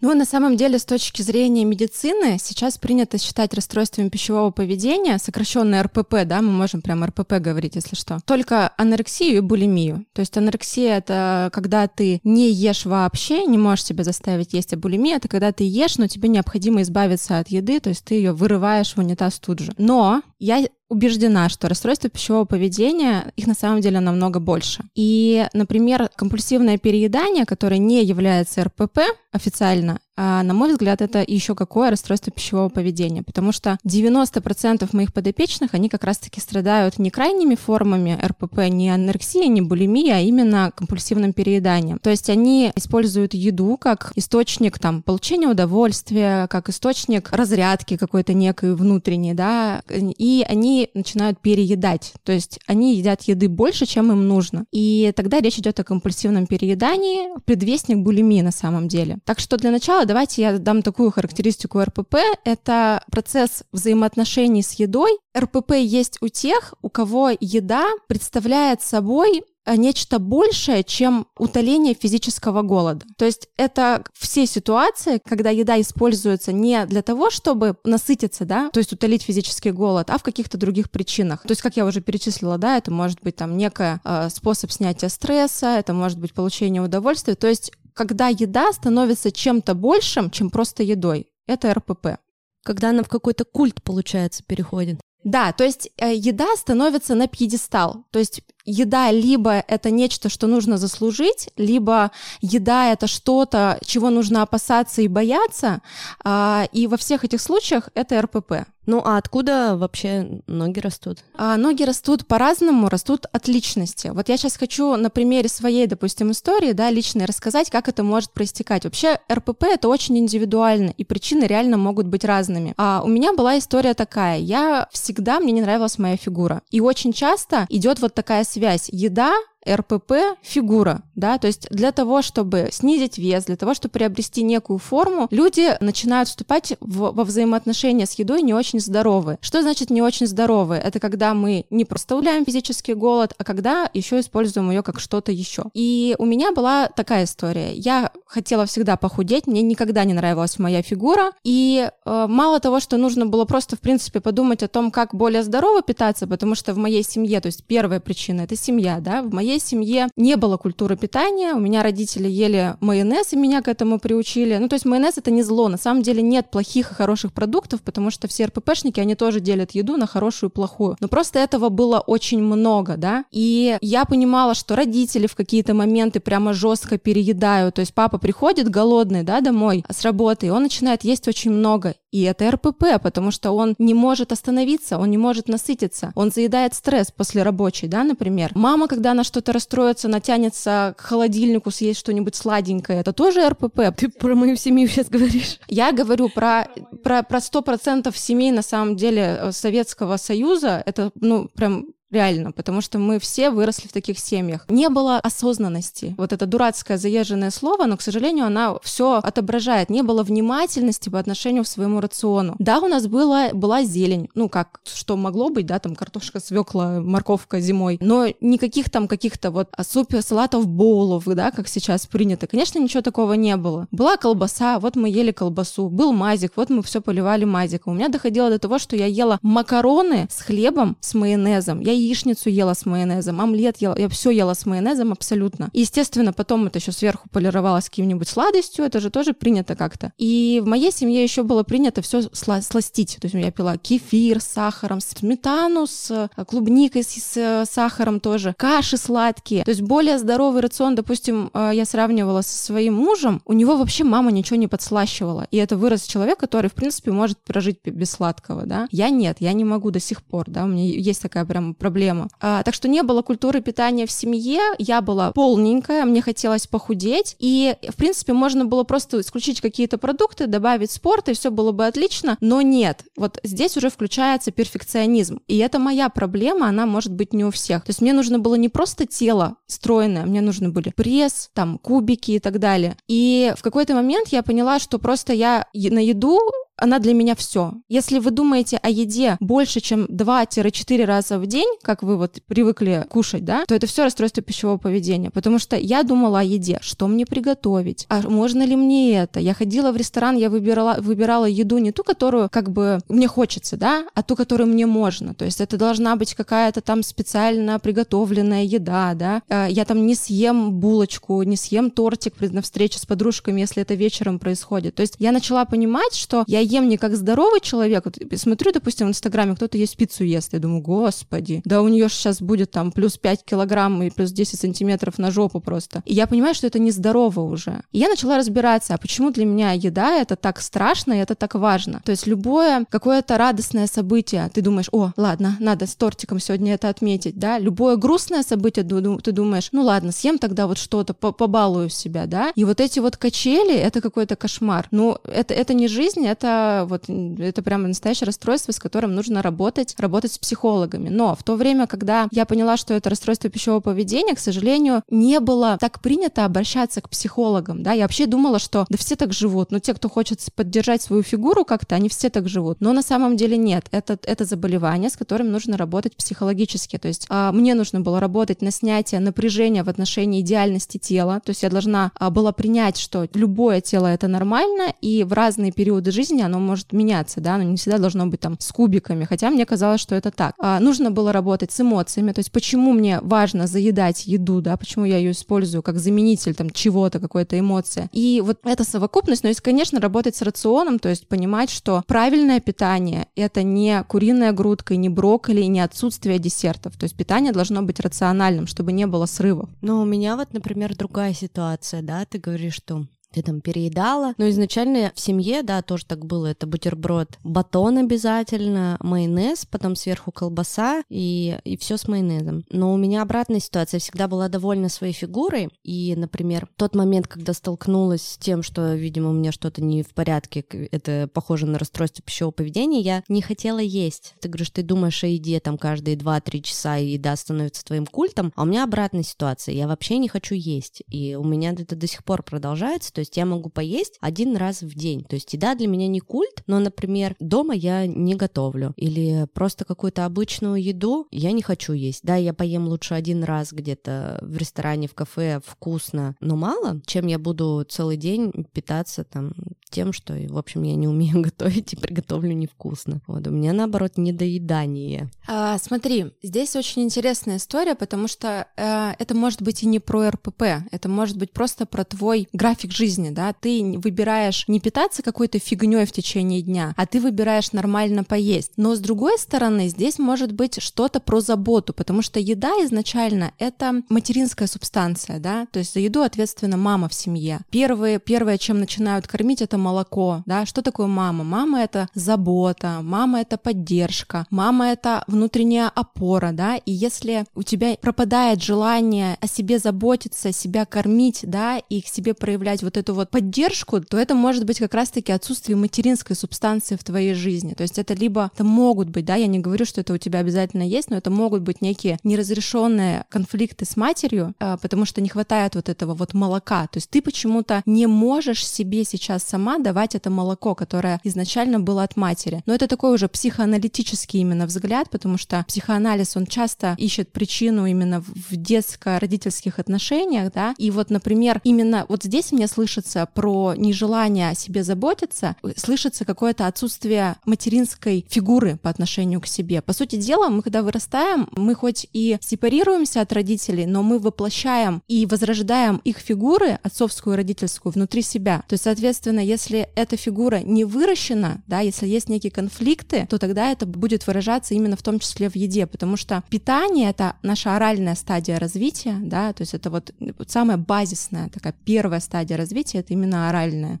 Ну, 0.00 0.14
на 0.14 0.24
самом 0.24 0.56
деле, 0.56 0.78
с 0.78 0.84
точки 0.84 1.22
зрения 1.22 1.64
медицины, 1.64 2.38
сейчас 2.40 2.78
принято 2.78 3.18
считать 3.18 3.52
расстройствами 3.52 4.08
пищевого 4.08 4.52
поведения, 4.52 5.18
сокращенное 5.18 5.82
РПП, 5.82 6.24
да, 6.24 6.40
мы 6.40 6.52
можем 6.52 6.82
прям 6.82 7.04
РПП 7.04 7.34
говорить, 7.40 7.74
если 7.74 7.96
что, 7.96 8.20
только 8.24 8.72
анорексию 8.76 9.38
и 9.38 9.40
булимию. 9.40 10.06
То 10.12 10.20
есть 10.20 10.36
анорексия— 10.36 10.98
это 10.98 11.50
когда 11.52 11.88
ты 11.88 12.20
не 12.22 12.50
ешь 12.52 12.84
вообще, 12.84 13.44
не 13.44 13.58
можешь 13.58 13.86
себя 13.86 14.04
заставить 14.04 14.52
есть, 14.52 14.72
а 14.72 14.76
булимия— 14.76 15.16
это 15.18 15.26
когда 15.26 15.50
ты 15.50 15.64
ешь, 15.64 15.98
но 15.98 16.06
тебе 16.06 16.28
необходимо 16.28 16.82
избавиться 16.82 17.38
от 17.38 17.48
еды, 17.48 17.80
то 17.80 17.88
есть 17.88 18.04
ты 18.04 18.14
ее 18.14 18.32
вырываешь 18.32 18.94
в 18.94 18.98
унитаз 18.98 19.40
тут 19.40 19.58
же. 19.58 19.72
Но 19.78 20.22
я 20.38 20.68
убеждена, 20.88 21.48
что 21.48 21.68
расстройства 21.68 22.08
пищевого 22.08 22.44
поведения, 22.44 23.32
их 23.36 23.46
на 23.46 23.54
самом 23.54 23.80
деле 23.80 24.00
намного 24.00 24.40
больше. 24.40 24.84
И, 24.94 25.46
например, 25.52 26.08
компульсивное 26.16 26.78
переедание, 26.78 27.44
которое 27.44 27.78
не 27.78 28.04
является 28.04 28.64
РПП 28.64 29.00
официально, 29.32 30.00
а, 30.20 30.42
на 30.42 30.52
мой 30.52 30.72
взгляд, 30.72 31.00
это 31.00 31.24
еще 31.24 31.54
какое 31.54 31.90
расстройство 31.90 32.32
пищевого 32.32 32.68
поведения, 32.70 33.22
потому 33.22 33.52
что 33.52 33.78
90% 33.86 34.88
моих 34.90 35.12
подопечных, 35.12 35.74
они 35.74 35.88
как 35.88 36.02
раз-таки 36.02 36.40
страдают 36.40 36.98
не 36.98 37.10
крайними 37.10 37.54
формами 37.54 38.18
РПП, 38.20 38.68
не 38.68 38.90
анорексия, 38.90 39.46
не 39.46 39.60
булимия, 39.62 40.16
а 40.16 40.20
именно 40.20 40.72
компульсивным 40.74 41.32
перееданием. 41.32 42.00
То 42.00 42.10
есть 42.10 42.28
они 42.30 42.72
используют 42.74 43.32
еду 43.32 43.76
как 43.76 44.10
источник 44.16 44.80
там, 44.80 45.02
получения 45.02 45.46
удовольствия, 45.46 46.48
как 46.48 46.68
источник 46.68 47.30
разрядки 47.30 47.96
какой-то 47.96 48.32
некой 48.32 48.74
внутренней, 48.74 49.34
да, 49.34 49.82
и 49.88 50.44
они 50.48 50.90
начинают 50.94 51.38
переедать. 51.38 52.14
То 52.24 52.32
есть 52.32 52.58
они 52.66 52.96
едят 52.96 53.22
еды 53.22 53.48
больше, 53.48 53.86
чем 53.86 54.10
им 54.10 54.26
нужно. 54.26 54.64
И 54.72 55.12
тогда 55.14 55.38
речь 55.38 55.60
идет 55.60 55.78
о 55.78 55.84
компульсивном 55.84 56.48
переедании, 56.48 57.38
предвестник 57.44 57.98
булимии 57.98 58.40
на 58.40 58.50
самом 58.50 58.88
деле. 58.88 59.18
Так 59.24 59.38
что 59.38 59.56
для 59.56 59.70
начала 59.70 60.07
давайте 60.08 60.42
я 60.42 60.58
дам 60.58 60.82
такую 60.82 61.12
характеристику 61.12 61.80
РПП. 61.80 62.16
Это 62.44 63.04
процесс 63.12 63.62
взаимоотношений 63.72 64.62
с 64.62 64.72
едой. 64.72 65.18
РПП 65.38 65.74
есть 65.74 66.18
у 66.20 66.28
тех, 66.28 66.74
у 66.82 66.88
кого 66.88 67.30
еда 67.38 67.86
представляет 68.08 68.82
собой 68.82 69.44
Э, 69.68 69.76
нечто 69.76 70.18
большее, 70.18 70.82
чем 70.82 71.26
утоление 71.36 71.92
физического 71.92 72.62
голода. 72.62 73.04
То 73.18 73.26
есть 73.26 73.48
это 73.58 74.02
все 74.14 74.46
ситуации, 74.46 75.20
когда 75.22 75.50
еда 75.50 75.78
используется 75.78 76.52
не 76.52 76.86
для 76.86 77.02
того, 77.02 77.28
чтобы 77.28 77.76
насытиться, 77.84 78.46
да, 78.46 78.70
то 78.70 78.78
есть 78.78 78.94
утолить 78.94 79.22
физический 79.22 79.70
голод, 79.70 80.08
а 80.08 80.16
в 80.16 80.22
каких-то 80.22 80.56
других 80.56 80.90
причинах. 80.90 81.42
То 81.42 81.50
есть, 81.50 81.60
как 81.60 81.76
я 81.76 81.84
уже 81.84 82.00
перечислила, 82.00 82.56
да, 82.56 82.78
это 82.78 82.90
может 82.90 83.20
быть 83.20 83.36
там 83.36 83.58
некий 83.58 84.00
э, 84.02 84.30
способ 84.30 84.72
снятия 84.72 85.10
стресса, 85.10 85.76
это 85.78 85.92
может 85.92 86.18
быть 86.18 86.32
получение 86.32 86.80
удовольствия. 86.80 87.34
То 87.34 87.48
есть, 87.48 87.72
когда 87.98 88.28
еда 88.28 88.72
становится 88.72 89.32
чем-то 89.32 89.74
большим, 89.74 90.30
чем 90.30 90.50
просто 90.50 90.84
едой. 90.84 91.26
Это 91.48 91.74
РПП. 91.74 92.20
Когда 92.64 92.90
она 92.90 93.02
в 93.02 93.08
какой-то 93.08 93.44
культ, 93.44 93.82
получается, 93.82 94.44
переходит. 94.46 95.00
Да, 95.24 95.52
то 95.52 95.64
есть 95.64 95.90
э, 95.96 96.14
еда 96.14 96.46
становится 96.56 97.16
на 97.16 97.26
пьедестал. 97.26 98.04
То 98.12 98.20
есть 98.20 98.42
еда 98.68 99.10
либо 99.10 99.64
это 99.66 99.90
нечто, 99.90 100.28
что 100.28 100.46
нужно 100.46 100.76
заслужить, 100.76 101.48
либо 101.56 102.10
еда 102.40 102.92
это 102.92 103.06
что-то, 103.06 103.78
чего 103.84 104.10
нужно 104.10 104.42
опасаться 104.42 105.00
и 105.02 105.08
бояться. 105.08 105.80
А, 106.22 106.68
и 106.72 106.86
во 106.86 106.96
всех 106.96 107.24
этих 107.24 107.40
случаях 107.40 107.88
это 107.94 108.20
РПП. 108.20 108.66
Ну 108.88 109.02
а 109.04 109.18
откуда 109.18 109.76
вообще 109.76 110.40
ноги 110.46 110.80
растут? 110.80 111.18
А, 111.34 111.58
ноги 111.58 111.82
растут 111.82 112.26
по-разному, 112.26 112.88
растут 112.88 113.26
от 113.30 113.46
личности. 113.46 114.10
Вот 114.14 114.30
я 114.30 114.38
сейчас 114.38 114.56
хочу 114.56 114.96
на 114.96 115.10
примере 115.10 115.50
своей, 115.50 115.86
допустим, 115.86 116.30
истории, 116.30 116.72
да, 116.72 116.88
личной 116.88 117.26
рассказать, 117.26 117.68
как 117.68 117.88
это 117.88 118.02
может 118.02 118.32
проистекать. 118.32 118.84
Вообще 118.84 119.18
РПП 119.30 119.64
это 119.64 119.88
очень 119.88 120.18
индивидуально, 120.18 120.94
и 120.96 121.04
причины 121.04 121.44
реально 121.44 121.76
могут 121.76 122.06
быть 122.06 122.24
разными. 122.24 122.72
А 122.78 123.02
у 123.04 123.08
меня 123.08 123.34
была 123.34 123.58
история 123.58 123.92
такая. 123.92 124.38
Я 124.38 124.88
всегда, 124.90 125.38
мне 125.38 125.52
не 125.52 125.60
нравилась 125.60 125.98
моя 125.98 126.16
фигура. 126.16 126.62
И 126.70 126.80
очень 126.80 127.12
часто 127.12 127.66
идет 127.68 128.00
вот 128.00 128.14
такая 128.14 128.42
связь. 128.42 128.57
Еда 128.92 129.34
РПП 129.68 130.12
фигура, 130.42 131.02
да, 131.14 131.38
то 131.38 131.46
есть 131.46 131.68
для 131.70 131.92
того, 131.92 132.22
чтобы 132.22 132.68
снизить 132.72 133.18
вес, 133.18 133.44
для 133.44 133.56
того, 133.56 133.74
чтобы 133.74 133.92
приобрести 133.92 134.42
некую 134.42 134.78
форму, 134.78 135.28
люди 135.30 135.76
начинают 135.80 136.28
вступать 136.28 136.74
в, 136.80 137.12
во 137.12 137.24
взаимоотношения 137.24 138.06
с 138.06 138.12
едой 138.12 138.42
не 138.42 138.54
очень 138.54 138.80
здоровые. 138.80 139.38
Что 139.40 139.62
значит 139.62 139.90
не 139.90 140.02
очень 140.02 140.26
здоровые? 140.26 140.80
Это 140.80 141.00
когда 141.00 141.34
мы 141.34 141.66
не 141.70 141.84
просто 141.84 142.16
удаляем 142.16 142.44
физический 142.44 142.94
голод, 142.94 143.34
а 143.38 143.44
когда 143.44 143.90
еще 143.92 144.20
используем 144.20 144.70
ее 144.70 144.82
как 144.82 145.00
что-то 145.00 145.32
еще. 145.32 145.64
И 145.74 146.16
у 146.18 146.24
меня 146.24 146.52
была 146.52 146.88
такая 146.88 147.24
история. 147.24 147.74
Я 147.74 148.10
хотела 148.26 148.66
всегда 148.66 148.96
похудеть, 148.96 149.46
мне 149.46 149.62
никогда 149.62 150.04
не 150.04 150.14
нравилась 150.14 150.58
моя 150.58 150.82
фигура, 150.82 151.32
и 151.44 151.88
э, 152.04 152.26
мало 152.28 152.60
того, 152.60 152.80
что 152.80 152.96
нужно 152.96 153.26
было 153.26 153.44
просто, 153.44 153.76
в 153.76 153.80
принципе, 153.80 154.20
подумать 154.20 154.62
о 154.62 154.68
том, 154.68 154.90
как 154.90 155.14
более 155.14 155.42
здорово 155.42 155.82
питаться, 155.82 156.26
потому 156.26 156.54
что 156.54 156.74
в 156.74 156.78
моей 156.78 157.02
семье, 157.02 157.40
то 157.40 157.46
есть 157.46 157.64
первая 157.64 158.00
причина— 158.00 158.40
это 158.42 158.56
семья, 158.56 159.00
да, 159.00 159.22
в 159.22 159.32
моей 159.32 159.57
моей 159.58 159.60
семье 159.60 160.08
не 160.16 160.36
было 160.36 160.56
культуры 160.56 160.96
питания. 160.96 161.54
У 161.54 161.58
меня 161.58 161.82
родители 161.82 162.28
ели 162.28 162.76
майонез, 162.80 163.32
и 163.32 163.36
меня 163.36 163.62
к 163.62 163.68
этому 163.68 163.98
приучили. 163.98 164.56
Ну, 164.56 164.68
то 164.68 164.74
есть 164.74 164.86
майонез— 164.86 165.14
это 165.18 165.30
не 165.30 165.42
зло. 165.42 165.68
На 165.68 165.76
самом 165.76 166.02
деле 166.02 166.22
нет 166.22 166.50
плохих 166.50 166.90
и 166.90 166.94
хороших 166.94 167.32
продуктов, 167.32 167.82
потому 167.82 168.10
что 168.10 168.28
все 168.28 168.46
РППшники, 168.46 169.00
они 169.00 169.14
тоже 169.14 169.40
делят 169.40 169.72
еду 169.72 169.96
на 169.96 170.06
хорошую 170.06 170.50
и 170.50 170.52
плохую. 170.52 170.96
Но 171.00 171.08
просто 171.08 171.38
этого 171.38 171.68
было 171.68 172.00
очень 172.00 172.42
много, 172.42 172.96
да. 172.96 173.24
И 173.30 173.76
я 173.80 174.04
понимала, 174.04 174.54
что 174.54 174.76
родители 174.76 175.26
в 175.26 175.34
какие-то 175.34 175.74
моменты 175.74 176.20
прямо 176.20 176.52
жестко 176.52 176.98
переедают. 176.98 177.74
То 177.74 177.80
есть 177.80 177.94
папа 177.94 178.18
приходит 178.18 178.68
голодный, 178.68 179.22
да, 179.22 179.40
домой 179.40 179.84
с 179.88 180.04
работы, 180.04 180.46
и 180.46 180.50
он 180.50 180.62
начинает 180.62 181.04
есть 181.04 181.28
очень 181.28 181.50
много. 181.50 181.94
И 182.10 182.22
это 182.22 182.50
РПП, 182.50 183.02
потому 183.02 183.30
что 183.30 183.50
он 183.50 183.74
не 183.78 183.92
может 183.92 184.32
остановиться, 184.32 184.98
он 184.98 185.10
не 185.10 185.18
может 185.18 185.48
насытиться. 185.48 186.12
Он 186.14 186.30
заедает 186.30 186.74
стресс 186.74 187.10
после 187.10 187.42
рабочей, 187.42 187.86
да, 187.86 188.02
например. 188.02 188.52
Мама, 188.54 188.88
когда 188.88 189.10
она 189.10 189.24
что-то 189.24 189.47
расстроится, 189.52 190.08
натянется 190.08 190.94
к 190.96 191.00
холодильнику 191.00 191.70
съесть 191.70 192.00
что-нибудь 192.00 192.34
сладенькое, 192.34 193.00
это 193.00 193.12
тоже 193.12 193.48
РПП. 193.48 193.94
Ты 193.96 194.08
про 194.08 194.34
мою 194.34 194.56
семью 194.56 194.88
сейчас 194.88 195.08
говоришь? 195.08 195.58
Я 195.68 195.92
говорю 195.92 196.28
про, 196.28 196.68
про, 197.02 197.22
про 197.22 197.38
100% 197.38 198.16
семей, 198.16 198.50
на 198.50 198.62
самом 198.62 198.96
деле, 198.96 199.38
э, 199.40 199.52
Советского 199.52 200.16
Союза. 200.16 200.82
Это, 200.86 201.10
ну, 201.14 201.48
прям 201.54 201.86
Реально, 202.10 202.52
потому 202.52 202.80
что 202.80 202.98
мы 202.98 203.18
все 203.18 203.50
выросли 203.50 203.86
в 203.86 203.92
таких 203.92 204.18
семьях. 204.18 204.64
Не 204.68 204.88
было 204.88 205.18
осознанности. 205.18 206.14
Вот 206.16 206.32
это 206.32 206.46
дурацкое 206.46 206.96
заезженное 206.96 207.50
слово, 207.50 207.84
но, 207.84 207.98
к 207.98 208.02
сожалению, 208.02 208.46
она 208.46 208.78
все 208.82 209.20
отображает. 209.22 209.90
Не 209.90 210.02
было 210.02 210.22
внимательности 210.22 211.10
по 211.10 211.18
отношению 211.18 211.64
к 211.64 211.66
своему 211.66 212.00
рациону. 212.00 212.54
Да, 212.58 212.80
у 212.80 212.88
нас 212.88 213.06
была, 213.06 213.50
была 213.52 213.84
зелень, 213.84 214.30
ну 214.34 214.48
как, 214.48 214.80
что 214.84 215.16
могло 215.16 215.50
быть, 215.50 215.66
да, 215.66 215.78
там 215.78 215.94
картошка, 215.94 216.40
свекла, 216.40 217.00
морковка 217.00 217.60
зимой, 217.60 217.98
но 218.00 218.26
никаких 218.40 218.88
там 218.88 219.06
каких-то 219.06 219.50
вот 219.50 219.68
супер 219.86 220.22
салатов 220.22 220.66
боулов, 220.66 221.24
да, 221.26 221.50
как 221.50 221.68
сейчас 221.68 222.06
принято. 222.06 222.46
Конечно, 222.46 222.78
ничего 222.78 223.02
такого 223.02 223.34
не 223.34 223.56
было. 223.56 223.86
Была 223.90 224.16
колбаса, 224.16 224.78
вот 224.78 224.96
мы 224.96 225.10
ели 225.10 225.30
колбасу, 225.30 225.90
был 225.90 226.12
мазик, 226.12 226.52
вот 226.56 226.70
мы 226.70 226.82
все 226.82 227.02
поливали 227.02 227.44
мазиком. 227.44 227.92
У 227.92 227.96
меня 227.96 228.08
доходило 228.08 228.48
до 228.48 228.58
того, 228.58 228.78
что 228.78 228.96
я 228.96 229.06
ела 229.06 229.38
макароны 229.42 230.26
с 230.30 230.40
хлебом, 230.40 230.96
с 231.00 231.12
майонезом. 231.12 231.80
Я 231.80 231.97
яичницу 231.98 232.48
ела 232.50 232.74
с 232.74 232.86
майонезом, 232.86 233.40
омлет 233.40 233.78
ела, 233.78 233.96
я 233.98 234.08
все 234.08 234.30
ела 234.30 234.54
с 234.54 234.66
майонезом 234.66 235.12
абсолютно. 235.12 235.70
Естественно, 235.72 236.32
потом 236.32 236.66
это 236.66 236.78
еще 236.78 236.92
сверху 236.92 237.28
полировалось 237.30 237.88
каким-нибудь 237.88 238.28
сладостью, 238.28 238.84
это 238.84 239.00
же 239.00 239.10
тоже 239.10 239.32
принято 239.32 239.76
как-то. 239.76 240.12
И 240.18 240.60
в 240.62 240.66
моей 240.66 240.92
семье 240.92 241.22
еще 241.22 241.42
было 241.42 241.62
принято 241.62 242.02
все 242.02 242.20
сла- 242.32 242.62
сластить. 242.62 243.18
То 243.20 243.26
есть 243.26 243.34
я 243.34 243.50
пила 243.50 243.76
кефир 243.76 244.40
с 244.40 244.46
сахаром, 244.46 245.00
сметану 245.00 245.86
с 245.86 246.10
э, 246.10 246.44
клубникой, 246.44 247.02
с, 247.02 247.08
с 247.08 247.36
э, 247.36 247.64
сахаром 247.70 248.20
тоже, 248.20 248.54
каши 248.56 248.96
сладкие. 248.96 249.64
То 249.64 249.70
есть 249.70 249.82
более 249.82 250.18
здоровый 250.18 250.62
рацион, 250.62 250.94
допустим, 250.94 251.50
э, 251.54 251.70
я 251.74 251.84
сравнивала 251.84 252.42
со 252.42 252.56
своим 252.56 252.94
мужем, 252.94 253.42
у 253.44 253.52
него 253.52 253.76
вообще 253.76 254.04
мама 254.04 254.30
ничего 254.30 254.56
не 254.56 254.68
подслащивала. 254.68 255.46
И 255.50 255.56
это 255.56 255.76
вырос 255.76 256.02
человек, 256.02 256.38
который, 256.38 256.68
в 256.68 256.74
принципе, 256.74 257.10
может 257.10 257.38
прожить 257.38 257.78
без 257.84 258.10
сладкого, 258.10 258.66
да. 258.66 258.88
Я 258.90 259.10
нет, 259.10 259.38
я 259.40 259.52
не 259.52 259.64
могу 259.64 259.90
до 259.90 260.00
сих 260.00 260.22
пор, 260.22 260.44
да, 260.48 260.64
у 260.64 260.68
меня 260.68 260.84
есть 260.84 261.22
такая 261.22 261.44
прям 261.44 261.74
проблема. 261.88 262.28
А, 262.38 262.62
так 262.62 262.74
что 262.74 262.86
не 262.86 263.02
было 263.02 263.22
культуры 263.22 263.62
питания 263.62 264.06
в 264.06 264.10
семье, 264.10 264.60
я 264.78 265.00
была 265.00 265.32
полненькая, 265.32 266.04
мне 266.04 266.20
хотелось 266.20 266.66
похудеть, 266.66 267.34
и, 267.38 267.76
в 267.88 267.96
принципе, 267.96 268.34
можно 268.34 268.66
было 268.66 268.84
просто 268.84 269.20
исключить 269.20 269.62
какие-то 269.62 269.96
продукты, 269.96 270.46
добавить 270.46 270.90
спорт, 270.90 271.30
и 271.30 271.32
все 271.32 271.50
было 271.50 271.72
бы 271.72 271.86
отлично, 271.86 272.36
но 272.42 272.60
нет. 272.60 273.04
Вот 273.16 273.40
здесь 273.42 273.78
уже 273.78 273.88
включается 273.88 274.50
перфекционизм, 274.50 275.40
и 275.48 275.56
это 275.56 275.78
моя 275.78 276.10
проблема, 276.10 276.68
она 276.68 276.84
может 276.84 277.12
быть 277.12 277.32
не 277.32 277.46
у 277.46 277.50
всех. 277.50 277.84
То 277.84 277.90
есть 277.90 278.02
мне 278.02 278.12
нужно 278.12 278.38
было 278.38 278.56
не 278.56 278.68
просто 278.68 279.06
тело 279.06 279.56
стройное, 279.66 280.26
мне 280.26 280.42
нужны 280.42 280.68
были 280.68 280.90
пресс, 280.90 281.48
там, 281.54 281.78
кубики 281.78 282.32
и 282.32 282.38
так 282.38 282.58
далее. 282.58 282.98
И 283.08 283.54
в 283.56 283.62
какой-то 283.62 283.94
момент 283.94 284.28
я 284.28 284.42
поняла, 284.42 284.78
что 284.78 284.98
просто 284.98 285.32
я 285.32 285.64
на 285.72 286.04
еду 286.04 286.38
она 286.78 286.98
для 286.98 287.14
меня 287.14 287.34
все. 287.34 287.74
Если 287.88 288.18
вы 288.18 288.30
думаете 288.30 288.78
о 288.82 288.88
еде 288.88 289.36
больше, 289.40 289.80
чем 289.80 290.04
2-4 290.06 291.04
раза 291.04 291.38
в 291.38 291.46
день, 291.46 291.68
как 291.82 292.02
вы 292.02 292.16
вот 292.16 292.38
привыкли 292.46 293.04
кушать, 293.08 293.44
да, 293.44 293.64
то 293.66 293.74
это 293.74 293.86
все 293.86 294.04
расстройство 294.04 294.42
пищевого 294.42 294.78
поведения. 294.78 295.30
Потому 295.30 295.58
что 295.58 295.76
я 295.76 296.02
думала 296.02 296.40
о 296.40 296.42
еде, 296.42 296.78
что 296.80 297.08
мне 297.08 297.26
приготовить, 297.26 298.06
а 298.08 298.22
можно 298.22 298.62
ли 298.64 298.76
мне 298.76 299.18
это. 299.18 299.40
Я 299.40 299.54
ходила 299.54 299.92
в 299.92 299.96
ресторан, 299.96 300.36
я 300.36 300.50
выбирала, 300.50 300.96
выбирала 301.00 301.46
еду 301.46 301.78
не 301.78 301.92
ту, 301.92 302.04
которую 302.04 302.48
как 302.50 302.70
бы 302.70 303.00
мне 303.08 303.26
хочется, 303.26 303.76
да, 303.76 304.06
а 304.14 304.22
ту, 304.22 304.36
которую 304.36 304.68
мне 304.68 304.86
можно. 304.86 305.34
То 305.34 305.44
есть 305.44 305.60
это 305.60 305.76
должна 305.76 306.16
быть 306.16 306.34
какая-то 306.34 306.80
там 306.80 307.02
специально 307.02 307.78
приготовленная 307.78 308.64
еда, 308.64 309.14
да. 309.14 309.42
А, 309.48 309.66
я 309.66 309.84
там 309.84 310.06
не 310.06 310.14
съем 310.14 310.72
булочку, 310.72 311.42
не 311.42 311.56
съем 311.56 311.90
тортик 311.90 312.34
на 312.40 312.62
встрече 312.62 312.98
с 312.98 313.06
подружками, 313.06 313.60
если 313.60 313.82
это 313.82 313.94
вечером 313.94 314.38
происходит. 314.38 314.94
То 314.94 315.02
есть 315.02 315.14
я 315.18 315.32
начала 315.32 315.64
понимать, 315.64 316.14
что 316.14 316.44
я 316.46 316.60
ем 316.68 316.88
не 316.88 316.96
как 316.96 317.16
здоровый 317.16 317.60
человек. 317.60 318.04
Вот 318.04 318.16
смотрю, 318.38 318.72
допустим, 318.72 319.06
в 319.06 319.10
Инстаграме 319.10 319.54
кто-то 319.54 319.78
есть 319.78 319.96
пиццу 319.96 320.24
ест. 320.24 320.52
Я 320.52 320.58
думаю, 320.58 320.82
господи, 320.82 321.62
да 321.64 321.82
у 321.82 321.88
нее 321.88 322.08
сейчас 322.08 322.40
будет 322.40 322.70
там 322.70 322.92
плюс 322.92 323.16
5 323.16 323.44
килограмм 323.44 324.02
и 324.02 324.10
плюс 324.10 324.30
10 324.30 324.58
сантиметров 324.58 325.18
на 325.18 325.30
жопу 325.30 325.60
просто. 325.60 326.02
И 326.04 326.14
я 326.14 326.26
понимаю, 326.26 326.54
что 326.54 326.66
это 326.66 326.78
нездорово 326.78 327.40
уже. 327.40 327.82
И 327.92 327.98
я 327.98 328.08
начала 328.08 328.36
разбираться, 328.36 328.94
а 328.94 328.98
почему 328.98 329.30
для 329.30 329.44
меня 329.44 329.72
еда 329.72 330.16
это 330.16 330.36
так 330.36 330.60
страшно 330.60 331.14
и 331.14 331.18
это 331.18 331.34
так 331.34 331.54
важно. 331.54 332.00
То 332.04 332.12
есть 332.12 332.26
любое 332.26 332.84
какое-то 332.88 333.38
радостное 333.38 333.86
событие, 333.86 334.50
ты 334.52 334.62
думаешь, 334.62 334.88
о, 334.92 335.12
ладно, 335.16 335.56
надо 335.60 335.86
с 335.86 335.94
тортиком 335.94 336.40
сегодня 336.40 336.74
это 336.74 336.88
отметить, 336.88 337.38
да. 337.38 337.58
Любое 337.58 337.96
грустное 337.96 338.42
событие, 338.42 338.84
ты 338.84 339.32
думаешь, 339.32 339.68
ну 339.72 339.82
ладно, 339.82 340.12
съем 340.12 340.38
тогда 340.38 340.66
вот 340.66 340.78
что-то, 340.78 341.14
побалую 341.14 341.88
себя, 341.90 342.26
да. 342.26 342.52
И 342.54 342.64
вот 342.64 342.80
эти 342.80 342.98
вот 343.00 343.16
качели, 343.16 343.74
это 343.74 344.00
какой-то 344.00 344.36
кошмар. 344.36 344.88
Ну, 344.90 345.18
это, 345.24 345.54
это 345.54 345.74
не 345.74 345.88
жизнь, 345.88 346.26
это 346.26 346.57
вот 346.88 347.04
это 347.08 347.62
прямо 347.62 347.88
настоящее 347.88 348.26
расстройство, 348.26 348.72
с 348.72 348.78
которым 348.78 349.14
нужно 349.14 349.42
работать, 349.42 349.94
работать 349.98 350.32
с 350.32 350.38
психологами. 350.38 351.08
Но 351.08 351.34
в 351.34 351.42
то 351.42 351.56
время, 351.56 351.86
когда 351.86 352.28
я 352.30 352.44
поняла, 352.44 352.76
что 352.76 352.94
это 352.94 353.10
расстройство 353.10 353.50
пищевого 353.50 353.80
поведения, 353.80 354.34
к 354.34 354.40
сожалению, 354.40 355.02
не 355.10 355.40
было 355.40 355.76
так 355.80 356.00
принято 356.00 356.44
обращаться 356.44 357.00
к 357.00 357.08
психологам, 357.08 357.82
да, 357.82 357.92
я 357.92 358.04
вообще 358.04 358.26
думала, 358.26 358.58
что 358.58 358.86
да 358.88 358.96
все 358.96 359.16
так 359.16 359.32
живут, 359.32 359.70
но 359.70 359.78
те, 359.78 359.94
кто 359.94 360.08
хочет 360.08 360.40
поддержать 360.54 361.02
свою 361.02 361.22
фигуру 361.22 361.64
как-то, 361.64 361.94
они 361.94 362.08
все 362.08 362.30
так 362.30 362.48
живут. 362.48 362.80
Но 362.80 362.92
на 362.92 363.02
самом 363.02 363.36
деле 363.36 363.56
нет, 363.56 363.86
это, 363.90 364.18
это 364.22 364.44
заболевание, 364.44 365.10
с 365.10 365.16
которым 365.16 365.50
нужно 365.50 365.76
работать 365.76 366.16
психологически, 366.16 366.98
то 366.98 367.08
есть 367.08 367.26
а, 367.28 367.52
мне 367.52 367.74
нужно 367.74 368.00
было 368.00 368.20
работать 368.20 368.62
на 368.62 368.70
снятие 368.70 369.20
напряжения 369.20 369.82
в 369.82 369.88
отношении 369.88 370.40
идеальности 370.40 370.98
тела, 370.98 371.40
то 371.44 371.50
есть 371.50 371.62
я 371.62 371.70
должна 371.70 372.12
а, 372.14 372.30
была 372.30 372.52
принять, 372.52 372.98
что 372.98 373.26
любое 373.34 373.80
тело 373.80 374.06
это 374.06 374.28
нормально, 374.28 374.92
и 375.00 375.24
в 375.24 375.32
разные 375.32 375.72
периоды 375.72 376.10
жизни 376.10 376.42
оно 376.48 376.58
может 376.58 376.92
меняться, 376.92 377.40
да, 377.40 377.54
оно 377.54 377.64
не 377.64 377.76
всегда 377.76 377.98
должно 377.98 378.26
быть 378.26 378.40
там 378.40 378.56
с 378.58 378.72
кубиками, 378.72 379.24
хотя 379.24 379.50
мне 379.50 379.64
казалось, 379.66 380.00
что 380.00 380.14
это 380.14 380.30
так. 380.30 380.54
А, 380.58 380.80
нужно 380.80 381.10
было 381.10 381.32
работать 381.32 381.70
с 381.72 381.80
эмоциями, 381.80 382.32
то 382.32 382.40
есть 382.40 382.50
почему 382.52 382.92
мне 382.92 383.20
важно 383.20 383.66
заедать 383.66 384.26
еду, 384.26 384.60
да, 384.60 384.76
почему 384.76 385.04
я 385.04 385.18
ее 385.18 385.32
использую 385.32 385.82
как 385.82 385.98
заменитель 385.98 386.54
там 386.54 386.70
чего-то, 386.70 387.20
какой-то 387.20 387.58
эмоции. 387.58 388.08
И 388.12 388.42
вот 388.44 388.58
эта 388.64 388.84
совокупность, 388.84 389.42
ну, 389.42 389.48
есть, 389.48 389.60
конечно, 389.60 390.00
работать 390.00 390.36
с 390.36 390.42
рационом, 390.42 390.98
то 390.98 391.08
есть 391.08 391.28
понимать, 391.28 391.70
что 391.70 392.02
правильное 392.06 392.60
питание— 392.60 393.26
это 393.36 393.62
не 393.62 394.02
куриная 394.04 394.52
грудка, 394.52 394.96
не 394.96 395.08
брокколи, 395.08 395.62
не 395.62 395.80
отсутствие 395.80 396.38
десертов. 396.38 396.96
То 396.96 397.04
есть 397.04 397.16
питание 397.16 397.52
должно 397.52 397.82
быть 397.82 398.00
рациональным, 398.00 398.66
чтобы 398.66 398.92
не 398.92 399.06
было 399.06 399.26
срывов. 399.26 399.68
Но 399.80 400.02
у 400.02 400.04
меня 400.04 400.36
вот, 400.36 400.52
например, 400.52 400.96
другая 400.96 401.34
ситуация, 401.34 402.02
да, 402.02 402.24
ты 402.24 402.38
говоришь, 402.38 402.74
что 402.74 403.06
ты 403.32 403.42
там 403.42 403.60
переедала. 403.60 404.34
Но 404.38 404.48
изначально 404.48 405.12
в 405.14 405.20
семье, 405.20 405.62
да, 405.62 405.82
тоже 405.82 406.06
так 406.06 406.24
было. 406.24 406.46
Это 406.46 406.66
бутерброд, 406.66 407.38
батон 407.44 407.98
обязательно, 407.98 408.96
майонез, 409.00 409.66
потом 409.66 409.96
сверху 409.96 410.32
колбаса 410.32 411.02
и, 411.08 411.58
и 411.64 411.76
все 411.76 411.96
с 411.96 412.08
майонезом. 412.08 412.64
Но 412.70 412.92
у 412.92 412.96
меня 412.96 413.22
обратная 413.22 413.60
ситуация. 413.60 413.98
Я 413.98 414.00
всегда 414.00 414.28
была 414.28 414.48
довольна 414.48 414.88
своей 414.88 415.12
фигурой. 415.12 415.70
И, 415.82 416.14
например, 416.16 416.68
тот 416.76 416.94
момент, 416.94 417.26
когда 417.26 417.52
столкнулась 417.52 418.22
с 418.22 418.38
тем, 418.38 418.62
что, 418.62 418.94
видимо, 418.94 419.30
у 419.30 419.34
меня 419.34 419.52
что-то 419.52 419.82
не 419.82 420.02
в 420.02 420.14
порядке, 420.14 420.60
это 420.60 421.28
похоже 421.32 421.66
на 421.66 421.78
расстройство 421.78 422.22
пищевого 422.22 422.52
поведения, 422.52 423.00
я 423.00 423.22
не 423.28 423.42
хотела 423.42 423.78
есть. 423.78 424.34
Ты 424.40 424.48
говоришь, 424.48 424.70
ты 424.70 424.82
думаешь 424.82 425.22
о 425.24 425.26
еде 425.26 425.60
там 425.60 425.78
каждые 425.78 426.16
2-3 426.16 426.60
часа, 426.62 426.98
и 426.98 427.12
еда 427.12 427.36
становится 427.36 427.84
твоим 427.84 428.06
культом. 428.06 428.52
А 428.56 428.62
у 428.62 428.66
меня 428.66 428.84
обратная 428.84 429.22
ситуация. 429.22 429.74
Я 429.74 429.86
вообще 429.86 430.18
не 430.18 430.28
хочу 430.28 430.54
есть. 430.54 431.02
И 431.08 431.34
у 431.34 431.44
меня 431.44 431.72
это 431.72 431.96
до 431.96 432.06
сих 432.06 432.24
пор 432.24 432.42
продолжается. 432.42 433.12
То 433.18 433.22
есть 433.22 433.36
я 433.36 433.46
могу 433.46 433.68
поесть 433.68 434.16
один 434.20 434.56
раз 434.56 434.82
в 434.82 434.94
день. 434.94 435.24
То 435.24 435.34
есть 435.34 435.52
еда 435.52 435.74
для 435.74 435.88
меня 435.88 436.06
не 436.06 436.20
культ, 436.20 436.62
но, 436.68 436.78
например, 436.78 437.34
дома 437.40 437.74
я 437.74 438.06
не 438.06 438.36
готовлю. 438.36 438.92
Или 438.94 439.48
просто 439.54 439.84
какую-то 439.84 440.24
обычную 440.24 440.80
еду 440.80 441.26
я 441.32 441.50
не 441.50 441.60
хочу 441.60 441.94
есть. 441.94 442.22
Да, 442.22 442.36
я 442.36 442.54
поем 442.54 442.86
лучше 442.86 443.14
один 443.14 443.42
раз 443.42 443.72
где-то 443.72 444.38
в 444.40 444.56
ресторане, 444.56 445.08
в 445.08 445.14
кафе 445.14 445.60
вкусно, 445.66 446.36
но 446.38 446.54
мало, 446.54 447.02
чем 447.06 447.26
я 447.26 447.40
буду 447.40 447.84
целый 447.88 448.16
день 448.16 448.52
питаться 448.72 449.24
там 449.24 449.52
тем, 449.88 450.12
что, 450.12 450.34
в 450.34 450.58
общем, 450.58 450.82
я 450.82 450.94
не 450.94 451.08
умею 451.08 451.40
готовить 451.42 451.92
и 451.92 451.96
приготовлю 451.96 452.52
невкусно. 452.52 453.20
Вот, 453.26 453.46
у 453.46 453.50
меня, 453.50 453.72
наоборот, 453.72 454.12
недоедание. 454.16 455.30
А, 455.46 455.78
смотри, 455.78 456.32
здесь 456.42 456.76
очень 456.76 457.02
интересная 457.02 457.56
история, 457.56 457.94
потому 457.94 458.28
что 458.28 458.66
э, 458.76 459.12
это 459.18 459.34
может 459.34 459.62
быть 459.62 459.82
и 459.82 459.86
не 459.86 460.00
про 460.00 460.30
РПП, 460.30 460.62
это 460.90 461.08
может 461.08 461.38
быть 461.38 461.52
просто 461.52 461.86
про 461.86 462.04
твой 462.04 462.48
график 462.52 462.92
жизни 462.92 463.30
да, 463.38 463.52
ты 463.52 464.00
выбираешь 464.02 464.64
не 464.66 464.80
питаться 464.80 465.22
какой-то 465.22 465.60
фигней 465.60 466.04
в 466.06 466.10
течение 466.10 466.60
дня, 466.60 466.92
а 466.96 467.06
ты 467.06 467.20
выбираешь 467.20 467.70
нормально 467.70 468.24
поесть. 468.24 468.72
Но 468.76 468.96
с 468.96 468.98
другой 468.98 469.38
стороны, 469.38 469.86
здесь 469.86 470.18
может 470.18 470.50
быть 470.50 470.82
что-то 470.82 471.20
про 471.20 471.38
заботу, 471.38 471.92
потому 471.92 472.20
что 472.20 472.40
еда 472.40 472.70
изначально 472.84 473.52
это 473.58 474.02
материнская 474.08 474.66
субстанция, 474.66 475.38
да, 475.38 475.66
то 475.70 475.78
есть 475.78 475.94
за 475.94 476.00
еду 476.00 476.22
ответственна 476.22 476.76
мама 476.76 477.08
в 477.08 477.14
семье. 477.14 477.60
Первое, 477.70 478.18
первое, 478.18 478.58
чем 478.58 478.80
начинают 478.80 479.28
кормить, 479.28 479.62
это 479.62 479.77
молоко, 479.78 480.42
да, 480.46 480.66
что 480.66 480.82
такое 480.82 481.06
мама? 481.06 481.44
Мама 481.44 481.80
это 481.80 482.08
забота, 482.14 483.00
мама 483.02 483.40
это 483.40 483.58
поддержка, 483.58 484.46
мама 484.50 484.88
это 484.88 485.24
внутренняя 485.26 485.88
опора, 485.88 486.52
да, 486.52 486.76
и 486.76 486.92
если 486.92 487.44
у 487.54 487.62
тебя 487.62 487.96
пропадает 488.00 488.62
желание 488.62 489.36
о 489.40 489.46
себе 489.46 489.78
заботиться, 489.78 490.52
себя 490.52 490.84
кормить, 490.84 491.40
да, 491.42 491.78
и 491.78 492.00
к 492.00 492.06
себе 492.06 492.34
проявлять 492.34 492.82
вот 492.82 492.96
эту 492.96 493.14
вот 493.14 493.30
поддержку, 493.30 494.00
то 494.00 494.18
это 494.18 494.34
может 494.34 494.64
быть 494.64 494.78
как 494.78 494.94
раз-таки 494.94 495.32
отсутствие 495.32 495.76
материнской 495.76 496.36
субстанции 496.36 496.96
в 496.96 497.04
твоей 497.04 497.34
жизни. 497.34 497.74
То 497.74 497.82
есть 497.82 497.98
это 497.98 498.14
либо, 498.14 498.50
это 498.54 498.64
могут 498.64 499.08
быть, 499.08 499.24
да, 499.24 499.36
я 499.36 499.46
не 499.46 499.58
говорю, 499.58 499.84
что 499.84 500.00
это 500.00 500.12
у 500.12 500.18
тебя 500.18 500.40
обязательно 500.40 500.82
есть, 500.82 501.10
но 501.10 501.16
это 501.16 501.30
могут 501.30 501.62
быть 501.62 501.80
некие 501.80 502.18
неразрешенные 502.24 503.24
конфликты 503.28 503.84
с 503.84 503.96
матерью, 503.96 504.54
а, 504.58 504.76
потому 504.76 505.04
что 505.04 505.20
не 505.20 505.28
хватает 505.28 505.74
вот 505.74 505.88
этого 505.88 506.14
вот 506.14 506.34
молока. 506.34 506.86
То 506.86 506.98
есть 506.98 507.10
ты 507.10 507.22
почему-то 507.22 507.82
не 507.86 508.06
можешь 508.06 508.66
себе 508.66 509.04
сейчас 509.04 509.42
сама 509.42 509.67
давать 509.76 510.14
это 510.14 510.30
молоко, 510.30 510.74
которое 510.74 511.20
изначально 511.24 511.80
было 511.80 512.02
от 512.04 512.16
матери. 512.16 512.62
Но 512.64 512.74
это 512.74 512.86
такой 512.86 513.12
уже 513.12 513.28
психоаналитический 513.28 514.40
именно 514.40 514.66
взгляд, 514.66 515.10
потому 515.10 515.36
что 515.36 515.64
психоанализ, 515.68 516.36
он 516.36 516.46
часто 516.46 516.94
ищет 516.96 517.30
причину 517.30 517.84
именно 517.84 518.22
в 518.22 518.56
детско-родительских 518.56 519.78
отношениях, 519.78 520.52
да, 520.52 520.74
и 520.78 520.90
вот, 520.90 521.10
например, 521.10 521.60
именно 521.64 522.06
вот 522.08 522.22
здесь 522.22 522.52
мне 522.52 522.68
слышится 522.68 523.28
про 523.34 523.74
нежелание 523.76 524.50
о 524.50 524.54
себе 524.54 524.82
заботиться, 524.82 525.56
слышится 525.76 526.24
какое-то 526.24 526.66
отсутствие 526.66 527.36
материнской 527.44 528.24
фигуры 528.28 528.76
по 528.76 528.88
отношению 528.88 529.40
к 529.40 529.46
себе. 529.46 529.82
По 529.82 529.92
сути 529.92 530.16
дела, 530.16 530.48
мы 530.48 530.62
когда 530.62 530.82
вырастаем, 530.82 531.48
мы 531.52 531.74
хоть 531.74 532.06
и 532.12 532.38
сепарируемся 532.40 533.20
от 533.20 533.32
родителей, 533.32 533.86
но 533.86 534.02
мы 534.02 534.18
воплощаем 534.18 535.02
и 535.08 535.26
возрождаем 535.26 536.00
их 536.04 536.18
фигуры, 536.18 536.78
отцовскую 536.82 537.34
и 537.34 537.36
родительскую, 537.36 537.92
внутри 537.92 538.22
себя. 538.22 538.62
То 538.68 538.74
есть, 538.74 538.84
соответственно, 538.84 539.40
если 539.40 539.57
эта 539.66 540.16
фигура 540.16 540.60
не 540.60 540.84
выращена, 540.84 541.62
да, 541.66 541.80
если 541.80 542.06
есть 542.06 542.28
некие 542.28 542.50
конфликты, 542.50 543.26
то 543.28 543.38
тогда 543.38 543.70
это 543.70 543.86
будет 543.86 544.26
выражаться 544.26 544.74
именно 544.74 544.96
в 544.96 545.02
том 545.02 545.18
числе 545.18 545.50
в 545.50 545.56
еде, 545.56 545.86
потому 545.86 546.16
что 546.16 546.42
питание— 546.48 547.10
это 547.10 547.36
наша 547.42 547.76
оральная 547.76 548.14
стадия 548.14 548.58
развития, 548.58 549.18
да, 549.20 549.52
то 549.52 549.62
есть 549.62 549.74
это 549.74 549.90
вот 549.90 550.12
самая 550.46 550.76
базисная, 550.76 551.48
такая 551.48 551.74
первая 551.84 552.20
стадия 552.20 552.56
развития, 552.56 552.68
развития 552.68 552.98
это 552.98 553.12
именно 553.12 553.48
оральная. 553.48 554.00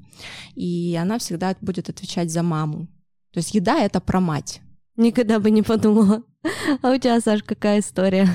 И 0.54 0.96
она 1.00 1.18
всегда 1.18 1.56
будет 1.60 1.88
отвечать 1.88 2.30
за 2.30 2.42
маму. 2.42 2.86
То 3.32 3.38
есть 3.38 3.54
еда 3.54 3.80
это 3.80 4.00
про 4.00 4.20
мать. 4.20 4.60
Никогда 4.96 5.38
бы 5.38 5.50
не 5.50 5.62
подумала. 5.62 6.22
А 6.82 6.90
у 6.90 6.98
тебя, 6.98 7.20
Саш, 7.20 7.42
какая 7.42 7.80
история? 7.80 8.28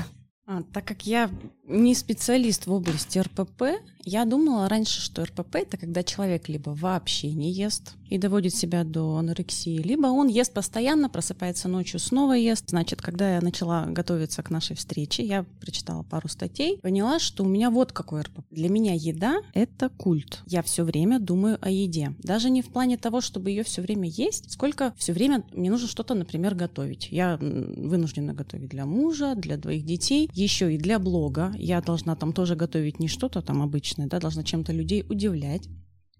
А, 0.46 0.62
так 0.62 0.84
как 0.84 1.06
я 1.06 1.30
не 1.66 1.94
специалист 1.94 2.66
в 2.66 2.72
области 2.72 3.18
РПП, 3.18 3.62
я 4.04 4.26
думала 4.26 4.68
раньше, 4.68 5.00
что 5.00 5.24
РПП 5.24 5.56
это 5.56 5.78
когда 5.78 6.02
человек 6.02 6.48
либо 6.48 6.70
вообще 6.70 7.32
не 7.32 7.50
ест 7.50 7.94
и 8.10 8.18
доводит 8.18 8.54
себя 8.54 8.84
до 8.84 9.16
анорексии, 9.16 9.78
либо 9.78 10.08
он 10.08 10.28
ест 10.28 10.52
постоянно, 10.52 11.08
просыпается 11.08 11.68
ночью, 11.68 11.98
снова 11.98 12.34
ест. 12.34 12.68
Значит, 12.68 13.00
когда 13.00 13.34
я 13.34 13.40
начала 13.40 13.86
готовиться 13.86 14.42
к 14.42 14.50
нашей 14.50 14.76
встрече, 14.76 15.24
я 15.24 15.44
прочитала 15.60 16.02
пару 16.02 16.28
статей, 16.28 16.78
поняла, 16.82 17.18
что 17.18 17.44
у 17.44 17.48
меня 17.48 17.70
вот 17.70 17.92
какой 17.92 18.22
РПП. 18.22 18.44
Для 18.50 18.68
меня 18.68 18.92
еда— 18.94 19.36
это 19.54 19.88
культ. 19.88 20.42
Я 20.46 20.62
все 20.62 20.84
время 20.84 21.18
думаю 21.18 21.58
о 21.62 21.70
еде. 21.70 22.14
Даже 22.18 22.50
не 22.50 22.60
в 22.60 22.68
плане 22.68 22.98
того, 22.98 23.22
чтобы 23.22 23.50
ее 23.50 23.64
все 23.64 23.80
время 23.80 24.08
есть, 24.08 24.52
сколько 24.52 24.92
все 24.98 25.14
время 25.14 25.44
мне 25.52 25.70
нужно 25.70 25.88
что-то, 25.88 26.14
например, 26.14 26.54
готовить. 26.54 27.08
Я 27.10 27.38
вынуждена 27.40 28.34
готовить 28.34 28.68
для 28.68 28.84
мужа, 28.84 29.34
для 29.34 29.56
двоих 29.56 29.84
детей, 29.84 30.30
еще 30.34 30.72
и 30.72 30.78
для 30.78 30.98
блога 30.98 31.53
я 31.56 31.80
должна 31.80 32.16
там 32.16 32.32
тоже 32.32 32.56
готовить 32.56 33.00
не 33.00 33.08
что-то 33.08 33.42
там 33.42 33.62
обычное, 33.62 34.06
да, 34.06 34.20
должна 34.20 34.42
чем-то 34.42 34.72
людей 34.72 35.04
удивлять. 35.08 35.68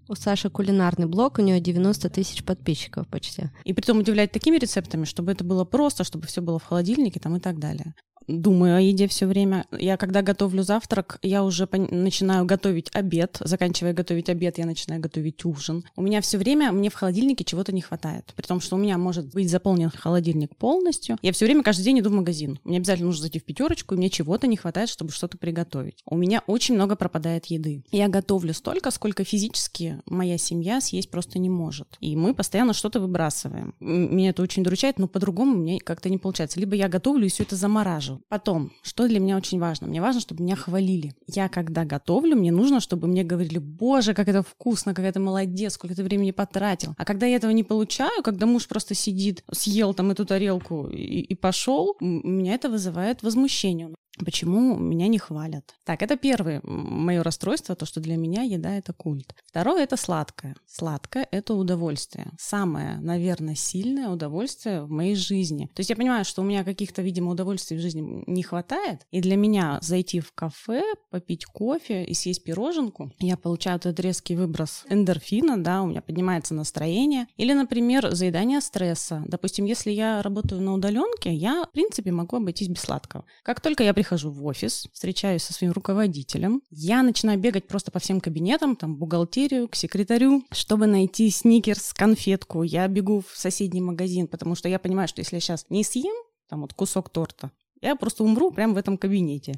У 0.09 0.15
Саши 0.15 0.51
кулинарный 0.51 1.07
блог, 1.07 1.39
у 1.39 1.43
нее 1.43 1.61
90 1.61 2.11
тысяч 2.11 2.45
подписчиков 2.45 3.09
почти. 3.09 3.45
И 3.65 3.73
притом 3.73 3.99
удивлять 3.99 4.33
такими 4.33 4.59
рецептами, 4.59 5.05
чтобы 5.05 5.33
это 5.33 5.45
было 5.45 5.65
просто, 5.65 6.05
чтобы 6.05 6.27
все 6.27 6.43
было 6.43 6.59
в 6.59 6.65
холодильнике 6.65 7.21
там 7.21 7.37
и 7.37 7.41
так 7.41 7.59
далее 7.59 7.95
думаю 8.27 8.77
о 8.77 8.81
еде 8.81 9.07
все 9.09 9.27
время. 9.27 9.67
Я 9.71 9.97
когда 9.97 10.23
готовлю 10.23 10.63
завтрак, 10.63 11.19
я 11.23 11.45
уже 11.45 11.69
начинаю 11.71 12.45
готовить 12.45 12.91
обед. 12.95 13.39
Заканчивая 13.41 13.93
готовить 13.93 14.29
обед, 14.29 14.59
я 14.59 14.67
начинаю 14.67 15.01
готовить 15.01 15.45
ужин. 15.45 15.85
У 15.97 16.03
меня 16.03 16.21
все 16.21 16.39
время, 16.39 16.73
мне 16.73 16.91
в 16.91 16.95
холодильнике 16.95 17.45
чего-то 17.45 17.73
не 17.73 17.81
хватает. 17.81 18.33
При 18.37 18.47
том, 18.47 18.61
что 18.61 18.77
у 18.77 18.79
меня 18.79 18.99
может 18.99 19.33
быть 19.33 19.51
заполнен 19.51 19.91
холодильник 19.91 20.57
полностью. 20.57 21.19
Я 21.23 21.33
все 21.33 21.45
время 21.45 21.63
каждый 21.63 21.85
день 21.85 22.01
иду 22.01 22.11
в 22.11 22.15
магазин. 22.15 22.59
Мне 22.65 22.79
обязательно 22.79 23.07
нужно 23.07 23.23
зайти 23.23 23.39
в 23.39 23.45
пятерочку, 23.45 23.95
и 23.95 23.99
мне 23.99 24.11
чего-то 24.11 24.47
не 24.47 24.57
хватает, 24.57 24.89
чтобы 24.89 25.13
что-то 25.13 25.39
приготовить. 25.39 26.03
У 26.07 26.17
меня 26.17 26.43
очень 26.47 26.75
много 26.75 26.97
пропадает 26.97 27.47
еды. 27.47 27.85
Я 27.91 28.09
готовлю 28.09 28.55
столько, 28.55 28.91
сколько 28.91 29.25
физически 29.25 30.01
моя 30.07 30.39
семья 30.39 30.81
съесть 30.81 31.11
просто 31.11 31.39
не 31.39 31.51
может. 31.51 31.97
И 32.01 32.17
мы 32.17 32.35
постоянно 32.35 32.73
что-то 32.73 33.01
выбрасываем. 33.01 33.75
Меня 33.81 34.31
это 34.31 34.43
очень 34.43 34.63
дурачает, 34.63 34.99
но 34.99 35.09
по-другому 35.09 35.57
мне 35.57 35.79
как-то 35.81 36.09
не 36.09 36.19
получается. 36.19 36.61
Либо 36.61 36.75
я 36.77 36.89
готовлю 36.89 37.27
и 37.27 37.29
все 37.29 37.43
это 37.43 37.57
замораживаю 37.57 38.14
ненавижу. 38.15 38.23
Потом, 38.29 38.71
что 38.83 39.09
для 39.09 39.21
меня 39.21 39.37
очень 39.37 39.59
важно? 39.59 39.87
Мне 39.87 40.01
важно, 40.01 40.21
чтобы 40.21 40.43
меня 40.43 40.57
хвалили. 40.57 41.13
Я 41.27 41.49
когда 41.49 41.85
готовлю, 41.85 42.37
мне 42.37 42.53
нужно, 42.53 42.81
чтобы 42.81 43.07
мне 43.07 43.25
говорили, 43.25 43.59
боже, 43.59 44.15
как 44.15 44.29
это 44.29 44.43
вкусно, 44.43 44.95
как 44.95 45.05
это 45.05 45.21
молодец, 45.21 45.75
сколько 45.75 45.95
ты 45.95 46.03
времени 46.03 46.33
потратил. 46.33 46.95
А 46.97 47.05
когда 47.05 47.27
я 47.27 47.37
этого 47.37 47.53
не 47.53 47.65
получаю, 47.65 48.23
когда 48.23 48.47
муж 48.47 48.67
просто 48.67 48.95
сидит, 48.95 49.45
съел 49.53 49.95
там 49.95 50.11
эту 50.11 50.25
тарелку 50.25 50.89
и, 50.89 51.21
и 51.21 51.35
пошел, 51.35 51.97
меня 52.01 52.55
это 52.55 52.69
вызывает 52.69 53.23
возмущение. 53.23 53.95
Почему 54.25 54.77
меня 54.77 55.09
не 55.09 55.19
хвалят? 55.19 55.75
Так, 55.85 56.03
это 56.03 56.17
первое 56.17 56.61
мое 56.63 57.23
расстройство, 57.23 57.75
то, 57.75 57.87
что 57.87 58.01
для 58.01 58.17
меня 58.17 58.43
еда— 58.43 58.75
это 58.77 58.93
культ. 58.93 59.35
Второе— 59.47 59.83
это 59.85 59.97
сладкое. 59.97 60.55
Сладкое— 60.67 61.27
это 61.31 61.55
удовольствие. 61.55 62.31
Самое, 62.39 62.99
наверное, 62.99 63.55
сильное 63.55 64.09
удовольствие 64.09 64.83
в 64.83 64.91
моей 64.91 65.17
жизни. 65.17 65.67
То 65.75 65.81
есть 65.81 65.91
я 65.91 65.97
понимаю, 65.97 66.25
что 66.25 66.43
у 66.43 66.45
меня 66.45 66.65
каких-то, 66.65 67.03
видимо, 67.03 67.33
удовольствий 67.33 67.77
в 67.77 67.81
жизни 67.81 68.23
не 68.27 68.43
хватает, 68.43 69.07
и 69.11 69.21
для 69.21 69.37
меня 69.37 69.79
зайти 69.83 70.21
в 70.21 70.33
кафе, 70.33 70.83
попить 71.11 71.45
кофе 71.47 72.05
и 72.05 72.15
съесть 72.15 72.45
пироженку, 72.45 73.13
я 73.19 73.37
получаю 73.37 73.77
этот 73.77 73.99
резкий 74.01 74.37
выброс 74.37 74.85
эндорфина, 74.89 75.63
да, 75.63 75.83
у 75.83 75.87
меня 75.87 76.03
поднимается 76.03 76.55
настроение. 76.55 77.27
Или, 77.37 77.53
например, 77.53 78.15
заедание 78.15 78.61
стресса. 78.61 79.23
Допустим, 79.27 79.65
если 79.65 79.91
я 79.91 80.23
работаю 80.23 80.61
на 80.61 80.75
удаленке, 80.75 81.33
я, 81.33 81.65
в 81.65 81.73
принципе, 81.73 82.13
могу 82.13 82.37
обойтись 82.37 82.69
без 82.69 82.83
сладкого. 82.83 83.25
Как 83.43 83.61
только 83.61 83.83
я 83.83 83.95
прихожу 84.05 84.31
в 84.31 84.45
офис, 84.45 84.87
встречаюсь 84.93 85.43
со 85.43 85.55
своим 85.55 85.73
руководителем, 85.73 86.61
я 86.69 87.03
начинаю 87.03 87.39
бегать 87.39 87.67
просто 87.67 87.91
по 87.91 87.99
всем 87.99 88.21
кабинетам, 88.21 88.77
там, 88.77 88.97
бухгалтерию, 88.97 89.67
к 89.67 89.77
секретарю, 89.77 90.45
чтобы 90.53 90.87
найти 90.87 91.31
сникерс, 91.31 91.95
конфетку. 91.95 92.63
Я 92.65 92.87
бегу 92.87 93.25
в 93.27 93.35
соседний 93.35 93.81
магазин, 93.81 94.29
потому 94.29 94.57
что 94.57 94.69
я 94.69 94.79
понимаю, 94.79 95.09
что 95.09 95.23
если 95.23 95.37
я 95.37 95.41
сейчас 95.41 95.65
не 95.71 95.83
съем, 95.83 96.15
там 96.51 96.61
вот 96.61 96.75
кусок 96.75 97.09
торта, 97.09 97.51
я 97.81 97.97
просто 97.97 98.25
умру 98.25 98.51
прямо 98.51 98.75
в 98.75 98.77
этом 98.77 98.99
кабинете. 98.99 99.55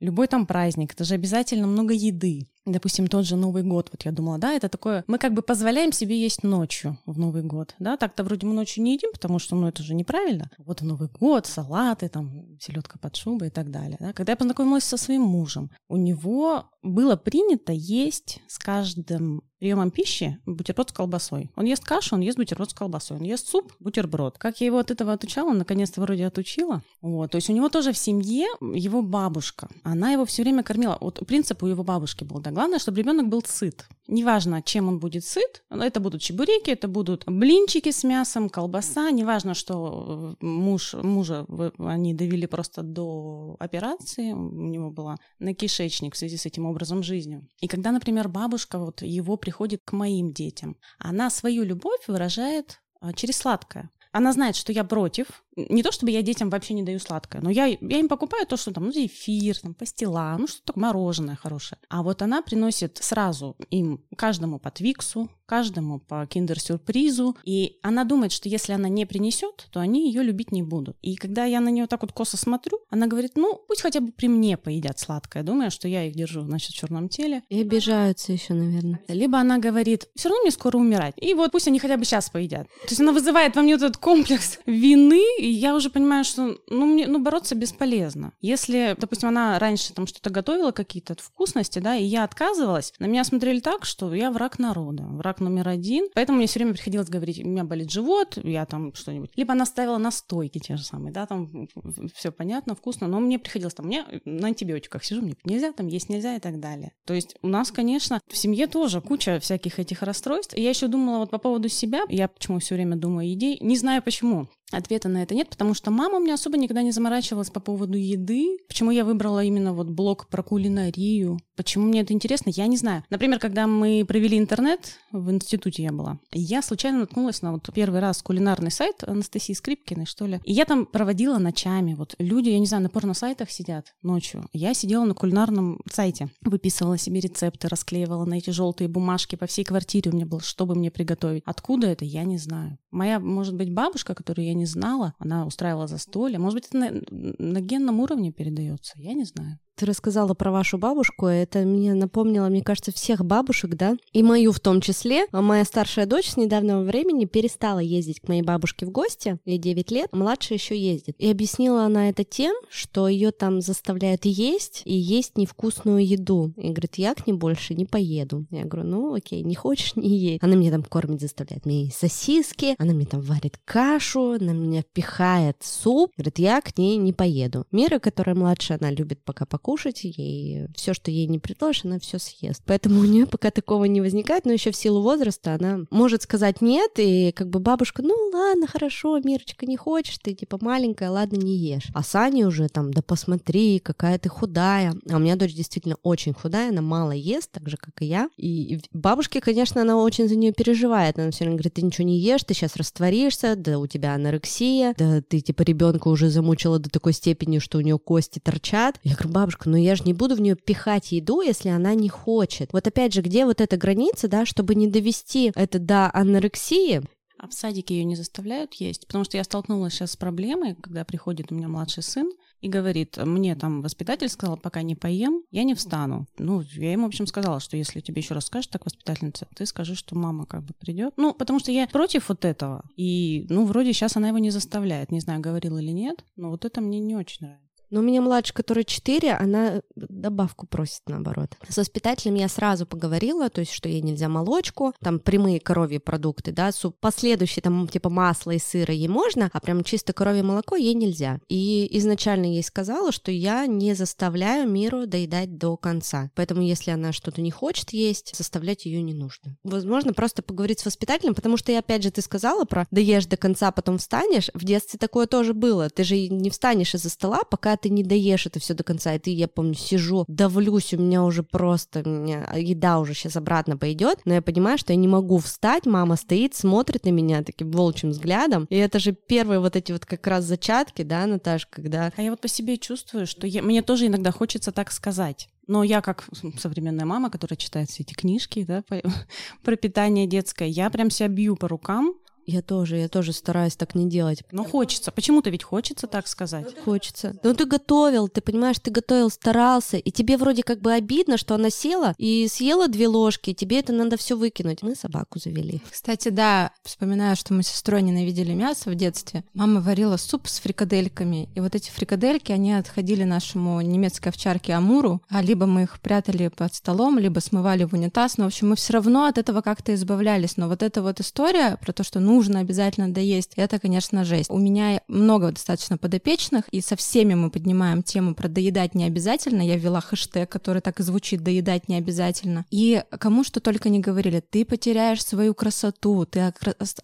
Любой 0.00 0.26
там 0.26 0.46
праздник, 0.46 0.94
это 0.94 1.04
же 1.04 1.12
обязательно 1.14 1.66
много 1.66 1.92
еды. 1.92 2.48
Допустим, 2.64 3.08
тот 3.08 3.26
же 3.26 3.36
Новый 3.36 3.62
год, 3.62 3.88
вот 3.92 4.04
я 4.04 4.12
думала, 4.12 4.38
да, 4.38 4.52
это 4.52 4.68
такое, 4.68 5.04
мы 5.08 5.18
как 5.18 5.34
бы 5.34 5.42
позволяем 5.42 5.92
себе 5.92 6.20
есть 6.20 6.42
ночью 6.44 6.98
в 7.06 7.18
Новый 7.18 7.42
год, 7.42 7.74
да, 7.78 7.96
так-то 7.96 8.22
вроде 8.22 8.46
мы 8.46 8.54
ночью 8.54 8.84
не 8.84 8.94
едим, 8.94 9.10
потому 9.12 9.38
что, 9.38 9.56
ну, 9.56 9.66
это 9.66 9.82
же 9.82 9.94
неправильно. 9.94 10.50
Вот 10.58 10.80
Новый 10.82 11.08
год, 11.08 11.46
салаты, 11.46 12.08
там, 12.08 12.58
селедка 12.60 12.98
под 12.98 13.16
шубой 13.16 13.48
и 13.48 13.50
так 13.50 13.70
далее, 13.70 13.96
да. 13.98 14.12
Когда 14.12 14.32
я 14.32 14.36
познакомилась 14.36 14.84
со 14.84 14.96
своим 14.96 15.22
мужем, 15.22 15.70
у 15.88 15.96
него 15.96 16.70
было 16.82 17.16
принято 17.16 17.72
есть 17.72 18.40
с 18.48 18.58
каждым 18.58 19.42
приемом 19.58 19.92
пищи 19.92 20.38
бутерброд 20.44 20.90
с 20.90 20.92
колбасой. 20.92 21.50
Он 21.54 21.64
ест 21.64 21.84
кашу, 21.84 22.16
он 22.16 22.20
ест 22.22 22.36
бутерброд 22.36 22.70
с 22.70 22.74
колбасой. 22.74 23.18
Он 23.18 23.22
ест 23.22 23.46
суп, 23.46 23.72
бутерброд. 23.78 24.36
Как 24.38 24.60
я 24.60 24.66
его 24.66 24.78
от 24.78 24.90
этого 24.90 25.12
отучала, 25.12 25.50
он 25.50 25.58
наконец-то 25.58 26.00
вроде 26.00 26.26
отучила. 26.26 26.82
Вот. 27.00 27.30
То 27.30 27.36
есть 27.36 27.48
у 27.48 27.52
него 27.52 27.68
тоже 27.68 27.92
в 27.92 27.98
семье 27.98 28.46
его 28.60 29.02
бабушка. 29.02 29.68
Она 29.84 30.10
его 30.10 30.24
все 30.24 30.42
время 30.42 30.64
кормила. 30.64 30.98
Вот 31.00 31.24
принцип 31.26 31.62
у 31.62 31.66
его 31.68 31.84
бабушки 31.84 32.24
был, 32.24 32.40
да, 32.40 32.50
Главное, 32.52 32.78
чтобы 32.78 32.98
ребенок 32.98 33.28
был 33.28 33.42
сыт. 33.46 33.86
Неважно, 34.08 34.62
чем 34.62 34.88
он 34.88 34.98
будет 34.98 35.24
сыт, 35.24 35.64
это 35.70 36.00
будут 36.00 36.20
чебуреки, 36.20 36.70
это 36.70 36.86
будут 36.86 37.24
блинчики 37.26 37.90
с 37.90 38.04
мясом, 38.04 38.50
колбаса. 38.50 39.10
Неважно, 39.10 39.54
что 39.54 40.36
муж, 40.40 40.92
мужа 40.92 41.46
они 41.78 42.12
довели 42.12 42.46
просто 42.46 42.82
до 42.82 43.56
операции, 43.58 44.32
у 44.32 44.68
него 44.68 44.90
была 44.90 45.16
на 45.38 45.54
кишечник 45.54 46.14
в 46.14 46.18
связи 46.18 46.36
с 46.36 46.44
этим 46.44 46.66
образом 46.66 47.02
жизни. 47.02 47.40
И 47.60 47.68
когда, 47.68 47.90
например, 47.90 48.28
бабушка 48.28 48.78
вот 48.78 49.00
его 49.00 49.38
приходит 49.38 49.80
к 49.84 49.92
моим 49.92 50.32
детям, 50.32 50.76
она 50.98 51.30
свою 51.30 51.64
любовь 51.64 52.06
выражает 52.06 52.82
а, 53.00 53.14
через 53.14 53.38
сладкое. 53.38 53.90
Она 54.12 54.32
знает, 54.32 54.56
что 54.56 54.72
я 54.72 54.84
против. 54.84 55.26
Не 55.56 55.82
то, 55.82 55.90
чтобы 55.90 56.12
я 56.12 56.22
детям 56.22 56.50
вообще 56.50 56.74
не 56.74 56.82
даю 56.82 56.98
сладкое, 56.98 57.40
но 57.42 57.50
я, 57.50 57.66
я 57.66 57.98
им 57.98 58.08
покупаю 58.08 58.46
то, 58.46 58.56
что 58.56 58.72
там, 58.72 58.86
ну, 58.86 58.92
зефир, 58.92 59.58
там, 59.58 59.74
пастила, 59.74 60.36
ну, 60.38 60.46
что-то 60.46 60.78
мороженое 60.78 61.36
хорошее. 61.36 61.78
А 61.88 62.02
вот 62.02 62.20
она 62.22 62.42
приносит 62.42 62.98
сразу 62.98 63.56
им, 63.70 64.04
каждому 64.16 64.58
по 64.58 64.70
Твиксу, 64.70 65.30
каждому 65.52 65.98
по 65.98 66.26
киндер-сюрпризу, 66.26 67.36
и 67.44 67.76
она 67.82 68.04
думает, 68.04 68.32
что 68.32 68.48
если 68.48 68.72
она 68.72 68.88
не 68.88 69.04
принесет, 69.04 69.68
то 69.70 69.80
они 69.80 70.06
ее 70.06 70.22
любить 70.22 70.50
не 70.50 70.62
будут. 70.62 70.96
И 71.02 71.14
когда 71.14 71.44
я 71.44 71.60
на 71.60 71.68
нее 71.68 71.86
так 71.86 72.00
вот 72.00 72.12
косо 72.12 72.38
смотрю, 72.38 72.78
она 72.88 73.06
говорит, 73.06 73.32
ну, 73.34 73.60
пусть 73.68 73.82
хотя 73.82 74.00
бы 74.00 74.12
при 74.12 74.28
мне 74.28 74.56
поедят 74.56 74.98
сладкое, 74.98 75.42
думая, 75.42 75.68
что 75.68 75.88
я 75.88 76.06
их 76.06 76.14
держу, 76.14 76.40
значит, 76.40 76.70
в 76.70 76.74
черном 76.74 77.10
теле. 77.10 77.42
И 77.50 77.60
обижаются 77.60 78.32
еще, 78.32 78.54
наверное. 78.54 79.02
Либо 79.08 79.38
она 79.40 79.58
говорит, 79.58 80.08
все 80.14 80.30
равно 80.30 80.40
мне 80.40 80.52
скоро 80.52 80.78
умирать. 80.78 81.16
И 81.18 81.34
вот 81.34 81.52
пусть 81.52 81.68
они 81.68 81.78
хотя 81.78 81.98
бы 81.98 82.06
сейчас 82.06 82.30
поедят. 82.30 82.66
То 82.84 82.88
есть 82.88 83.00
она 83.02 83.12
вызывает 83.12 83.54
во 83.54 83.60
мне 83.60 83.74
вот 83.76 83.82
этот 83.82 83.98
комплекс 83.98 84.58
вины, 84.64 85.22
и 85.38 85.50
я 85.50 85.76
уже 85.76 85.90
понимаю, 85.90 86.24
что 86.24 86.56
ну, 86.70 86.86
мне, 86.86 87.06
ну, 87.06 87.18
бороться 87.18 87.54
бесполезно. 87.56 88.32
Если, 88.40 88.96
допустим, 88.98 89.28
она 89.28 89.58
раньше 89.58 89.92
там 89.92 90.06
что-то 90.06 90.30
готовила, 90.30 90.70
какие-то 90.70 91.14
вкусности, 91.18 91.78
да, 91.78 91.94
и 91.94 92.04
я 92.04 92.24
отказывалась, 92.24 92.94
на 92.98 93.04
меня 93.04 93.22
смотрели 93.22 93.60
так, 93.60 93.84
что 93.84 94.14
я 94.14 94.30
враг 94.30 94.58
народа, 94.58 95.02
враг 95.02 95.41
номер 95.42 95.68
один. 95.68 96.08
Поэтому 96.14 96.38
мне 96.38 96.46
все 96.46 96.58
время 96.58 96.72
приходилось 96.72 97.08
говорить, 97.08 97.44
у 97.44 97.48
меня 97.48 97.64
болит 97.64 97.90
живот, 97.90 98.38
я 98.42 98.64
там 98.66 98.94
что-нибудь. 98.94 99.30
Либо 99.36 99.52
она 99.52 99.66
ставила 99.66 99.98
настойки 99.98 100.58
те 100.58 100.76
же 100.76 100.84
самые, 100.84 101.12
да, 101.12 101.26
там 101.26 101.68
все 102.14 102.32
понятно, 102.32 102.74
вкусно, 102.74 103.08
но 103.08 103.20
мне 103.20 103.38
приходилось 103.38 103.74
там, 103.74 103.86
мне 103.86 104.04
на 104.24 104.48
антибиотиках 104.48 105.04
сижу, 105.04 105.22
мне 105.22 105.34
нельзя 105.44 105.72
там 105.72 105.86
есть 105.86 106.08
нельзя 106.08 106.36
и 106.36 106.40
так 106.40 106.60
далее. 106.60 106.92
То 107.04 107.14
есть 107.14 107.36
у 107.42 107.48
нас, 107.48 107.70
конечно, 107.70 108.20
в 108.28 108.36
семье 108.36 108.66
тоже 108.66 109.00
куча 109.00 109.38
всяких 109.40 109.78
этих 109.78 110.02
расстройств. 110.02 110.54
И 110.54 110.62
я 110.62 110.70
еще 110.70 110.88
думала 110.88 111.18
вот 111.18 111.30
по 111.30 111.38
поводу 111.38 111.68
себя, 111.68 112.02
я 112.08 112.28
почему 112.28 112.58
все 112.58 112.74
время 112.74 112.96
думаю 112.96 113.20
о 113.20 113.24
еде, 113.24 113.58
не 113.58 113.76
знаю 113.76 114.02
почему. 114.02 114.48
Ответа 114.72 115.08
на 115.08 115.22
это 115.22 115.34
нет, 115.34 115.48
потому 115.48 115.74
что 115.74 115.90
мама 115.90 116.18
у 116.18 116.20
меня 116.20 116.34
особо 116.34 116.56
никогда 116.56 116.82
не 116.82 116.92
заморачивалась 116.92 117.50
по 117.50 117.60
поводу 117.60 117.96
еды. 117.98 118.58
Почему 118.68 118.90
я 118.90 119.04
выбрала 119.04 119.44
именно 119.44 119.72
вот 119.72 119.88
блог 119.88 120.28
про 120.28 120.42
кулинарию? 120.42 121.38
Почему 121.56 121.86
мне 121.86 122.00
это 122.00 122.12
интересно? 122.12 122.50
Я 122.50 122.66
не 122.66 122.76
знаю. 122.76 123.04
Например, 123.10 123.38
когда 123.38 123.66
мы 123.66 124.04
провели 124.06 124.38
интернет, 124.38 124.96
в 125.12 125.30
институте 125.30 125.82
я 125.82 125.92
была, 125.92 126.18
я 126.32 126.62
случайно 126.62 127.00
наткнулась 127.00 127.42
на 127.42 127.52
вот 127.52 127.68
первый 127.74 128.00
раз 128.00 128.22
кулинарный 128.22 128.70
сайт 128.70 129.04
Анастасии 129.06 129.52
Скрипкиной, 129.52 130.06
что 130.06 130.26
ли. 130.26 130.40
И 130.44 130.52
я 130.52 130.64
там 130.64 130.86
проводила 130.86 131.38
ночами. 131.38 131.94
Вот 131.94 132.14
люди, 132.18 132.48
я 132.48 132.58
не 132.58 132.66
знаю, 132.66 132.84
на 132.84 132.88
порно-сайтах 132.88 133.50
сидят 133.50 133.94
ночью. 134.02 134.46
Я 134.52 134.74
сидела 134.74 135.04
на 135.04 135.14
кулинарном 135.14 135.80
сайте, 135.90 136.30
выписывала 136.42 136.96
себе 136.98 137.20
рецепты, 137.20 137.68
расклеивала 137.68 138.24
на 138.24 138.34
эти 138.34 138.50
желтые 138.50 138.88
бумажки 138.88 139.36
по 139.36 139.46
всей 139.46 139.64
квартире 139.64 140.10
у 140.10 140.14
меня 140.14 140.26
было, 140.26 140.40
чтобы 140.40 140.74
мне 140.74 140.90
приготовить. 140.90 141.42
Откуда 141.46 141.88
это, 141.88 142.04
я 142.04 142.24
не 142.24 142.38
знаю. 142.38 142.78
Моя, 142.90 143.20
может 143.20 143.54
быть, 143.54 143.72
бабушка, 143.72 144.14
которую 144.14 144.46
я 144.46 144.54
не 144.54 144.61
знала, 144.66 145.14
она 145.18 145.46
устраивала 145.46 145.86
застолье. 145.86 146.38
Может 146.38 146.56
быть, 146.56 146.66
это 146.68 146.76
на, 146.76 146.90
на 147.10 147.60
генном 147.60 148.00
уровне 148.00 148.32
передается, 148.32 148.94
я 148.96 149.14
не 149.14 149.24
знаю. 149.24 149.58
Ты 149.82 149.86
рассказала 149.86 150.32
про 150.32 150.52
вашу 150.52 150.78
бабушку, 150.78 151.26
это 151.26 151.58
мне 151.64 151.94
напомнило, 151.94 152.46
мне 152.46 152.62
кажется, 152.62 152.92
всех 152.92 153.24
бабушек, 153.24 153.74
да, 153.74 153.96
и 154.12 154.22
мою 154.22 154.52
в 154.52 154.60
том 154.60 154.80
числе. 154.80 155.26
А 155.32 155.42
моя 155.42 155.64
старшая 155.64 156.06
дочь 156.06 156.28
с 156.28 156.36
недавнего 156.36 156.82
времени 156.82 157.24
перестала 157.24 157.80
ездить 157.80 158.20
к 158.20 158.28
моей 158.28 158.42
бабушке 158.42 158.86
в 158.86 158.90
гости, 158.90 159.40
ей 159.44 159.58
9 159.58 159.90
лет, 159.90 160.08
младшая 160.12 160.58
еще 160.58 160.78
ездит. 160.78 161.16
И 161.18 161.28
объяснила 161.28 161.82
она 161.82 162.10
это 162.10 162.22
тем, 162.22 162.54
что 162.68 163.08
ее 163.08 163.32
там 163.32 163.60
заставляют 163.60 164.24
есть 164.24 164.82
и 164.84 164.94
есть 164.94 165.36
невкусную 165.36 166.06
еду. 166.06 166.52
И 166.56 166.68
говорит, 166.68 166.94
я 166.94 167.16
к 167.16 167.26
ней 167.26 167.32
больше 167.32 167.74
не 167.74 167.84
поеду. 167.84 168.46
Я 168.52 168.62
говорю, 168.62 168.88
ну 168.88 169.14
окей, 169.14 169.42
не 169.42 169.56
хочешь, 169.56 169.96
не 169.96 170.16
есть. 170.16 170.44
Она 170.44 170.54
мне 170.54 170.70
там 170.70 170.84
кормит, 170.84 171.20
заставляет 171.20 171.66
мне 171.66 171.90
сосиски, 171.92 172.76
она 172.78 172.92
мне 172.92 173.06
там 173.06 173.20
варит 173.20 173.58
кашу, 173.64 174.36
она 174.40 174.52
меня 174.52 174.84
пихает 174.92 175.56
суп. 175.60 176.12
Говорит, 176.16 176.38
я 176.38 176.60
к 176.60 176.78
ней 176.78 176.98
не 176.98 177.12
поеду. 177.12 177.66
Мира, 177.72 177.98
которая 177.98 178.36
младшая, 178.36 178.78
она 178.80 178.92
любит 178.92 179.18
пока 179.24 179.44
покушать, 179.44 179.71
покушать, 179.72 180.00
ей 180.04 180.66
все, 180.74 180.92
что 180.92 181.10
ей 181.10 181.26
не 181.26 181.38
предложишь, 181.38 181.84
она 181.84 181.98
все 181.98 182.18
съест. 182.18 182.62
Поэтому 182.66 183.00
у 183.00 183.04
нее 183.04 183.26
пока 183.26 183.50
такого 183.50 183.86
не 183.86 184.00
возникает, 184.02 184.44
но 184.44 184.52
еще 184.52 184.70
в 184.70 184.76
силу 184.76 185.00
возраста 185.00 185.54
она 185.54 185.80
может 185.90 186.22
сказать 186.22 186.60
нет, 186.60 186.90
и 186.98 187.32
как 187.32 187.48
бы 187.48 187.58
бабушка, 187.58 188.02
ну 188.02 188.14
ладно, 188.32 188.66
хорошо, 188.66 189.18
Мирочка, 189.18 189.64
не 189.64 189.76
хочешь, 189.76 190.18
ты 190.18 190.34
типа 190.34 190.58
маленькая, 190.60 191.10
ладно, 191.10 191.36
не 191.36 191.56
ешь. 191.56 191.88
А 191.94 192.02
Саня 192.02 192.46
уже 192.46 192.68
там, 192.68 192.92
да 192.92 193.00
посмотри, 193.00 193.78
какая 193.78 194.18
ты 194.18 194.28
худая. 194.28 194.94
А 195.10 195.16
у 195.16 195.18
меня 195.18 195.36
дочь 195.36 195.54
действительно 195.54 195.96
очень 196.02 196.34
худая, 196.34 196.68
она 196.68 196.82
мало 196.82 197.12
ест, 197.12 197.50
так 197.50 197.68
же, 197.68 197.78
как 197.78 198.02
и 198.02 198.06
я. 198.06 198.28
И 198.36 198.78
бабушке, 198.92 199.40
конечно, 199.40 199.80
она 199.80 199.96
очень 199.96 200.28
за 200.28 200.36
нее 200.36 200.52
переживает. 200.52 201.18
Она 201.18 201.30
все 201.30 201.44
время 201.44 201.56
говорит, 201.56 201.74
ты 201.74 201.82
ничего 201.82 202.06
не 202.06 202.18
ешь, 202.18 202.44
ты 202.44 202.52
сейчас 202.52 202.76
растворишься, 202.76 203.56
да 203.56 203.78
у 203.78 203.86
тебя 203.86 204.14
анорексия, 204.14 204.94
да 204.98 205.22
ты 205.22 205.40
типа 205.40 205.62
ребенка 205.62 206.08
уже 206.08 206.28
замучила 206.28 206.78
до 206.78 206.90
такой 206.90 207.14
степени, 207.14 207.58
что 207.58 207.78
у 207.78 207.80
нее 207.80 207.98
кости 207.98 208.38
торчат. 208.38 209.00
Я 209.02 209.14
говорю, 209.14 209.30
бабушка, 209.30 209.51
бабушка, 209.52 209.68
но 209.68 209.76
я 209.76 209.94
же 209.94 210.04
не 210.04 210.12
буду 210.12 210.34
в 210.34 210.40
нее 210.40 210.56
пихать 210.56 211.12
еду, 211.12 211.40
если 211.40 211.68
она 211.68 211.94
не 211.94 212.08
хочет. 212.08 212.72
Вот 212.72 212.86
опять 212.86 213.12
же, 213.12 213.22
где 213.22 213.44
вот 213.44 213.60
эта 213.60 213.76
граница, 213.76 214.28
да, 214.28 214.46
чтобы 214.46 214.74
не 214.74 214.86
довести 214.88 215.52
это 215.54 215.78
до 215.78 216.10
анорексии, 216.12 217.02
а 217.38 217.48
в 217.48 217.54
садике 217.54 217.96
ее 217.96 218.04
не 218.04 218.14
заставляют 218.14 218.74
есть? 218.74 219.06
Потому 219.06 219.24
что 219.24 219.36
я 219.36 219.42
столкнулась 219.42 219.94
сейчас 219.94 220.12
с 220.12 220.16
проблемой, 220.16 220.76
когда 220.76 221.04
приходит 221.04 221.50
у 221.50 221.56
меня 221.56 221.66
младший 221.66 222.04
сын 222.04 222.30
и 222.60 222.68
говорит, 222.68 223.16
мне 223.16 223.56
там 223.56 223.82
воспитатель 223.82 224.28
сказал, 224.28 224.56
пока 224.56 224.82
не 224.82 224.94
поем, 224.94 225.42
я 225.50 225.64
не 225.64 225.74
встану. 225.74 226.26
Ну, 226.38 226.60
я 226.60 226.92
ему, 226.92 227.06
в 227.06 227.08
общем, 227.08 227.26
сказала, 227.26 227.58
что 227.58 227.76
если 227.76 227.98
тебе 227.98 228.22
еще 228.22 228.34
раз 228.34 228.46
скажет 228.46 228.70
так 228.70 228.84
воспитательница, 228.84 229.48
ты 229.56 229.66
скажи, 229.66 229.96
что 229.96 230.16
мама 230.16 230.46
как 230.46 230.62
бы 230.62 230.72
придет. 230.78 231.14
Ну, 231.16 231.34
потому 231.34 231.58
что 231.58 231.72
я 231.72 231.88
против 231.88 232.28
вот 232.28 232.44
этого. 232.44 232.84
И, 232.96 233.46
ну, 233.48 233.66
вроде 233.66 233.92
сейчас 233.92 234.16
она 234.16 234.28
его 234.28 234.38
не 234.38 234.50
заставляет. 234.50 235.10
Не 235.10 235.18
знаю, 235.18 235.40
говорила 235.40 235.78
или 235.78 235.90
нет, 235.90 236.24
но 236.36 236.50
вот 236.50 236.64
это 236.64 236.80
мне 236.80 237.00
не 237.00 237.16
очень 237.16 237.44
нравится. 237.44 237.71
Но 237.92 238.00
у 238.00 238.02
меня 238.02 238.22
младшая, 238.22 238.54
которая 238.54 238.84
4, 238.84 239.34
она 239.34 239.82
добавку 239.94 240.66
просит 240.66 241.02
наоборот. 241.06 241.56
С 241.68 241.76
воспитателем 241.76 242.36
я 242.36 242.48
сразу 242.48 242.86
поговорила, 242.86 243.50
то 243.50 243.60
есть, 243.60 243.72
что 243.72 243.86
ей 243.86 244.00
нельзя 244.00 244.30
молочку, 244.30 244.94
там 245.00 245.20
прямые 245.20 245.60
коровьи 245.60 245.98
продукты, 245.98 246.52
да, 246.52 246.70
последующие 247.00 247.62
там 247.62 247.86
типа 247.86 248.08
масло 248.08 248.52
и 248.52 248.58
сыра 248.58 248.94
ей 248.94 249.08
можно, 249.08 249.50
а 249.52 249.60
прям 249.60 249.84
чисто 249.84 250.14
коровье 250.14 250.42
молоко 250.42 250.74
ей 250.74 250.94
нельзя. 250.94 251.38
И 251.50 251.86
изначально 251.98 252.46
ей 252.46 252.62
сказала, 252.62 253.12
что 253.12 253.30
я 253.30 253.66
не 253.66 253.92
заставляю 253.92 254.66
миру 254.70 255.06
доедать 255.06 255.58
до 255.58 255.76
конца. 255.76 256.30
Поэтому 256.34 256.62
если 256.62 256.92
она 256.92 257.12
что-то 257.12 257.42
не 257.42 257.50
хочет 257.50 257.92
есть, 257.92 258.34
заставлять 258.34 258.86
ее 258.86 259.02
не 259.02 259.12
нужно. 259.12 259.58
Возможно, 259.64 260.14
просто 260.14 260.40
поговорить 260.42 260.80
с 260.80 260.86
воспитателем, 260.86 261.34
потому 261.34 261.58
что 261.58 261.72
я 261.72 261.80
опять 261.80 262.02
же 262.02 262.10
ты 262.10 262.22
сказала 262.22 262.64
про 262.64 262.86
доешь 262.90 263.26
до 263.26 263.36
конца, 263.36 263.70
потом 263.70 263.98
встанешь. 263.98 264.48
В 264.54 264.64
детстве 264.64 264.98
такое 264.98 265.26
тоже 265.26 265.52
было. 265.52 265.90
Ты 265.90 266.04
же 266.04 266.16
не 266.28 266.48
встанешь 266.48 266.94
из-за 266.94 267.10
стола, 267.10 267.42
пока 267.44 267.76
ты 267.82 267.90
не 267.90 268.02
доешь 268.02 268.46
это 268.46 268.60
все 268.60 268.74
до 268.74 268.84
конца. 268.84 269.14
И 269.14 269.18
ты, 269.18 269.30
я 269.30 269.48
помню, 269.48 269.74
сижу, 269.74 270.24
давлюсь, 270.28 270.94
у 270.94 270.98
меня 270.98 271.24
уже 271.24 271.42
просто, 271.42 272.08
меня 272.08 272.48
еда 272.56 273.00
уже 273.00 273.14
сейчас 273.14 273.36
обратно 273.36 273.76
пойдет, 273.76 274.20
но 274.24 274.34
я 274.34 274.42
понимаю, 274.42 274.78
что 274.78 274.92
я 274.92 274.96
не 274.96 275.08
могу 275.08 275.38
встать, 275.38 275.84
мама 275.84 276.16
стоит, 276.16 276.54
смотрит 276.54 277.04
на 277.04 277.10
меня 277.10 277.42
таким 277.42 277.70
волчьим 277.70 278.10
взглядом, 278.10 278.66
и 278.70 278.76
это 278.76 278.98
же 278.98 279.12
первые 279.12 279.60
вот 279.60 279.76
эти 279.76 279.92
вот 279.92 280.06
как 280.06 280.26
раз 280.26 280.44
зачатки, 280.44 281.02
да, 281.02 281.26
Наташ, 281.26 281.66
когда... 281.66 282.12
А 282.16 282.22
я 282.22 282.30
вот 282.30 282.40
по 282.40 282.48
себе 282.48 282.78
чувствую, 282.78 283.26
что 283.26 283.46
я, 283.46 283.62
мне 283.62 283.82
тоже 283.82 284.06
иногда 284.06 284.30
хочется 284.30 284.72
так 284.72 284.92
сказать. 284.92 285.48
Но 285.66 285.84
я 285.84 286.00
как 286.00 286.26
современная 286.58 287.06
мама, 287.06 287.30
которая 287.30 287.56
читает 287.56 287.88
все 287.88 288.02
эти 288.02 288.14
книжки 288.14 288.64
да, 288.64 288.82
про 289.62 289.76
питание 289.76 290.26
детское, 290.26 290.68
я 290.68 290.90
прям 290.90 291.10
себя 291.10 291.28
бью 291.28 291.56
по 291.56 291.68
рукам, 291.68 292.14
я 292.46 292.62
тоже, 292.62 292.96
я 292.96 293.08
тоже 293.08 293.32
стараюсь 293.32 293.76
так 293.76 293.94
не 293.94 294.08
делать. 294.08 294.42
Но 294.50 294.64
хочется. 294.64 295.10
Почему-то 295.12 295.50
ведь 295.50 295.62
хочется 295.62 296.06
так 296.06 296.26
сказать. 296.26 296.66
Хочется. 296.84 297.36
Ну 297.42 297.54
ты 297.54 297.64
готовил, 297.64 298.28
ты 298.28 298.40
понимаешь, 298.40 298.78
ты 298.80 298.90
готовил, 298.90 299.30
старался, 299.30 299.96
и 299.96 300.10
тебе 300.10 300.36
вроде 300.36 300.62
как 300.62 300.80
бы 300.80 300.92
обидно, 300.92 301.36
что 301.36 301.54
она 301.54 301.70
села 301.70 302.14
и 302.18 302.48
съела 302.48 302.88
две 302.88 303.08
ложки, 303.08 303.50
и 303.50 303.54
тебе 303.54 303.80
это 303.80 303.92
надо 303.92 304.16
все 304.16 304.36
выкинуть. 304.36 304.82
Мы 304.82 304.94
собаку 304.94 305.38
завели. 305.38 305.80
Кстати, 305.90 306.28
да, 306.28 306.72
вспоминаю, 306.82 307.36
что 307.36 307.54
мы 307.54 307.62
с 307.62 307.68
сестрой 307.68 308.02
ненавидели 308.02 308.52
мясо 308.52 308.90
в 308.90 308.94
детстве. 308.94 309.44
Мама 309.54 309.80
варила 309.80 310.16
суп 310.16 310.48
с 310.48 310.60
фрикадельками, 310.60 311.48
и 311.54 311.60
вот 311.60 311.74
эти 311.74 311.90
фрикадельки, 311.90 312.52
они 312.52 312.72
отходили 312.74 313.24
нашему 313.24 313.80
немецкой 313.80 314.28
овчарке 314.28 314.74
Амуру, 314.74 315.22
а 315.28 315.42
либо 315.42 315.66
мы 315.66 315.84
их 315.84 316.00
прятали 316.00 316.48
под 316.48 316.74
столом, 316.74 317.18
либо 317.18 317.40
смывали 317.40 317.84
в 317.84 317.92
унитаз, 317.92 318.38
но, 318.38 318.44
в 318.44 318.46
общем, 318.48 318.70
мы 318.70 318.76
все 318.76 318.94
равно 318.94 319.26
от 319.26 319.38
этого 319.38 319.60
как-то 319.60 319.94
избавлялись. 319.94 320.56
Но 320.56 320.68
вот 320.68 320.82
эта 320.82 321.02
вот 321.02 321.20
история 321.20 321.76
про 321.80 321.92
то, 321.92 322.02
что 322.02 322.20
ну 322.20 322.31
нужно 322.32 322.60
обязательно 322.60 323.12
доесть. 323.12 323.52
Это, 323.56 323.78
конечно, 323.78 324.24
жесть. 324.24 324.50
У 324.50 324.58
меня 324.58 325.02
много 325.08 325.52
достаточно 325.52 325.98
подопечных, 325.98 326.64
и 326.70 326.80
со 326.80 326.96
всеми 326.96 327.34
мы 327.34 327.50
поднимаем 327.50 328.02
тему 328.02 328.34
про 328.34 328.48
доедать 328.48 328.94
не 328.94 329.04
обязательно. 329.04 329.62
Я 329.62 329.76
ввела 329.76 330.00
хэштег, 330.00 330.48
который 330.48 330.80
так 330.80 331.00
и 331.00 331.02
звучит 331.02 331.42
«доедать 331.42 331.88
не 331.88 331.96
обязательно». 331.96 332.64
И 332.70 333.02
кому 333.18 333.44
что 333.44 333.60
только 333.60 333.88
не 333.90 334.00
говорили, 334.00 334.40
ты 334.40 334.64
потеряешь 334.64 335.24
свою 335.24 335.54
красоту, 335.54 336.24
ты 336.24 336.52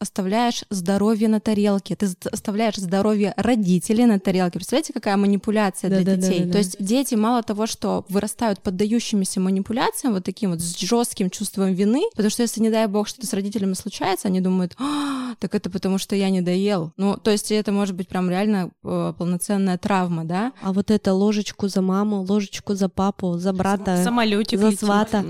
оставляешь 0.01 0.65
здоровье 0.71 1.29
на 1.29 1.41
тарелке, 1.41 1.95
ты 1.95 2.09
оставляешь 2.33 2.77
здоровье 2.77 3.35
родителей 3.37 4.07
на 4.07 4.19
тарелке. 4.19 4.59
Представляете, 4.59 4.93
какая 4.93 5.17
манипуляция 5.17 5.91
для 5.91 6.05
да, 6.05 6.17
детей? 6.17 6.41
Да, 6.41 6.47
да, 6.47 6.53
То 6.53 6.59
есть 6.59 6.77
дети 6.79 7.15
мало 7.17 7.43
того, 7.43 7.67
что 7.67 8.07
вырастают 8.09 8.61
поддающимися 8.61 9.41
манипуляциям, 9.41 10.15
вот 10.15 10.25
таким 10.25 10.51
вот 10.51 10.61
с 10.61 10.79
жестким 10.79 11.29
чувством 11.29 11.75
вины, 11.75 12.03
потому 12.13 12.31
что 12.31 12.43
если, 12.43 12.61
не 12.61 12.71
дай 12.71 12.87
бог, 12.87 13.09
что-то 13.09 13.27
с 13.27 13.33
родителями 13.33 13.75
случается, 13.75 14.29
они 14.29 14.41
думают, 14.41 14.75
а, 14.79 15.18
так 15.39 15.55
это 15.55 15.71
потому 15.71 15.99
что 15.99 16.17
я 16.17 16.31
не 16.31 16.41
доел. 16.41 16.93
Ну, 16.97 17.17
то 17.17 17.31
есть 17.31 17.53
это 17.53 17.73
может 17.73 17.95
быть 17.95 18.09
прям 18.09 18.31
реально 18.31 18.71
э, 18.85 19.13
полноценная 19.17 19.79
травма, 19.79 20.25
да? 20.25 20.53
А 20.63 20.73
вот 20.73 20.91
это 20.91 21.13
ложечку 21.13 21.69
за 21.69 21.83
маму, 21.83 22.25
ложечку 22.29 22.75
за 22.75 22.89
папу, 22.89 23.39
за 23.39 23.53
брата, 23.53 24.03
Самолетик 24.03 24.59
за 24.59 24.73
свата. 24.73 25.25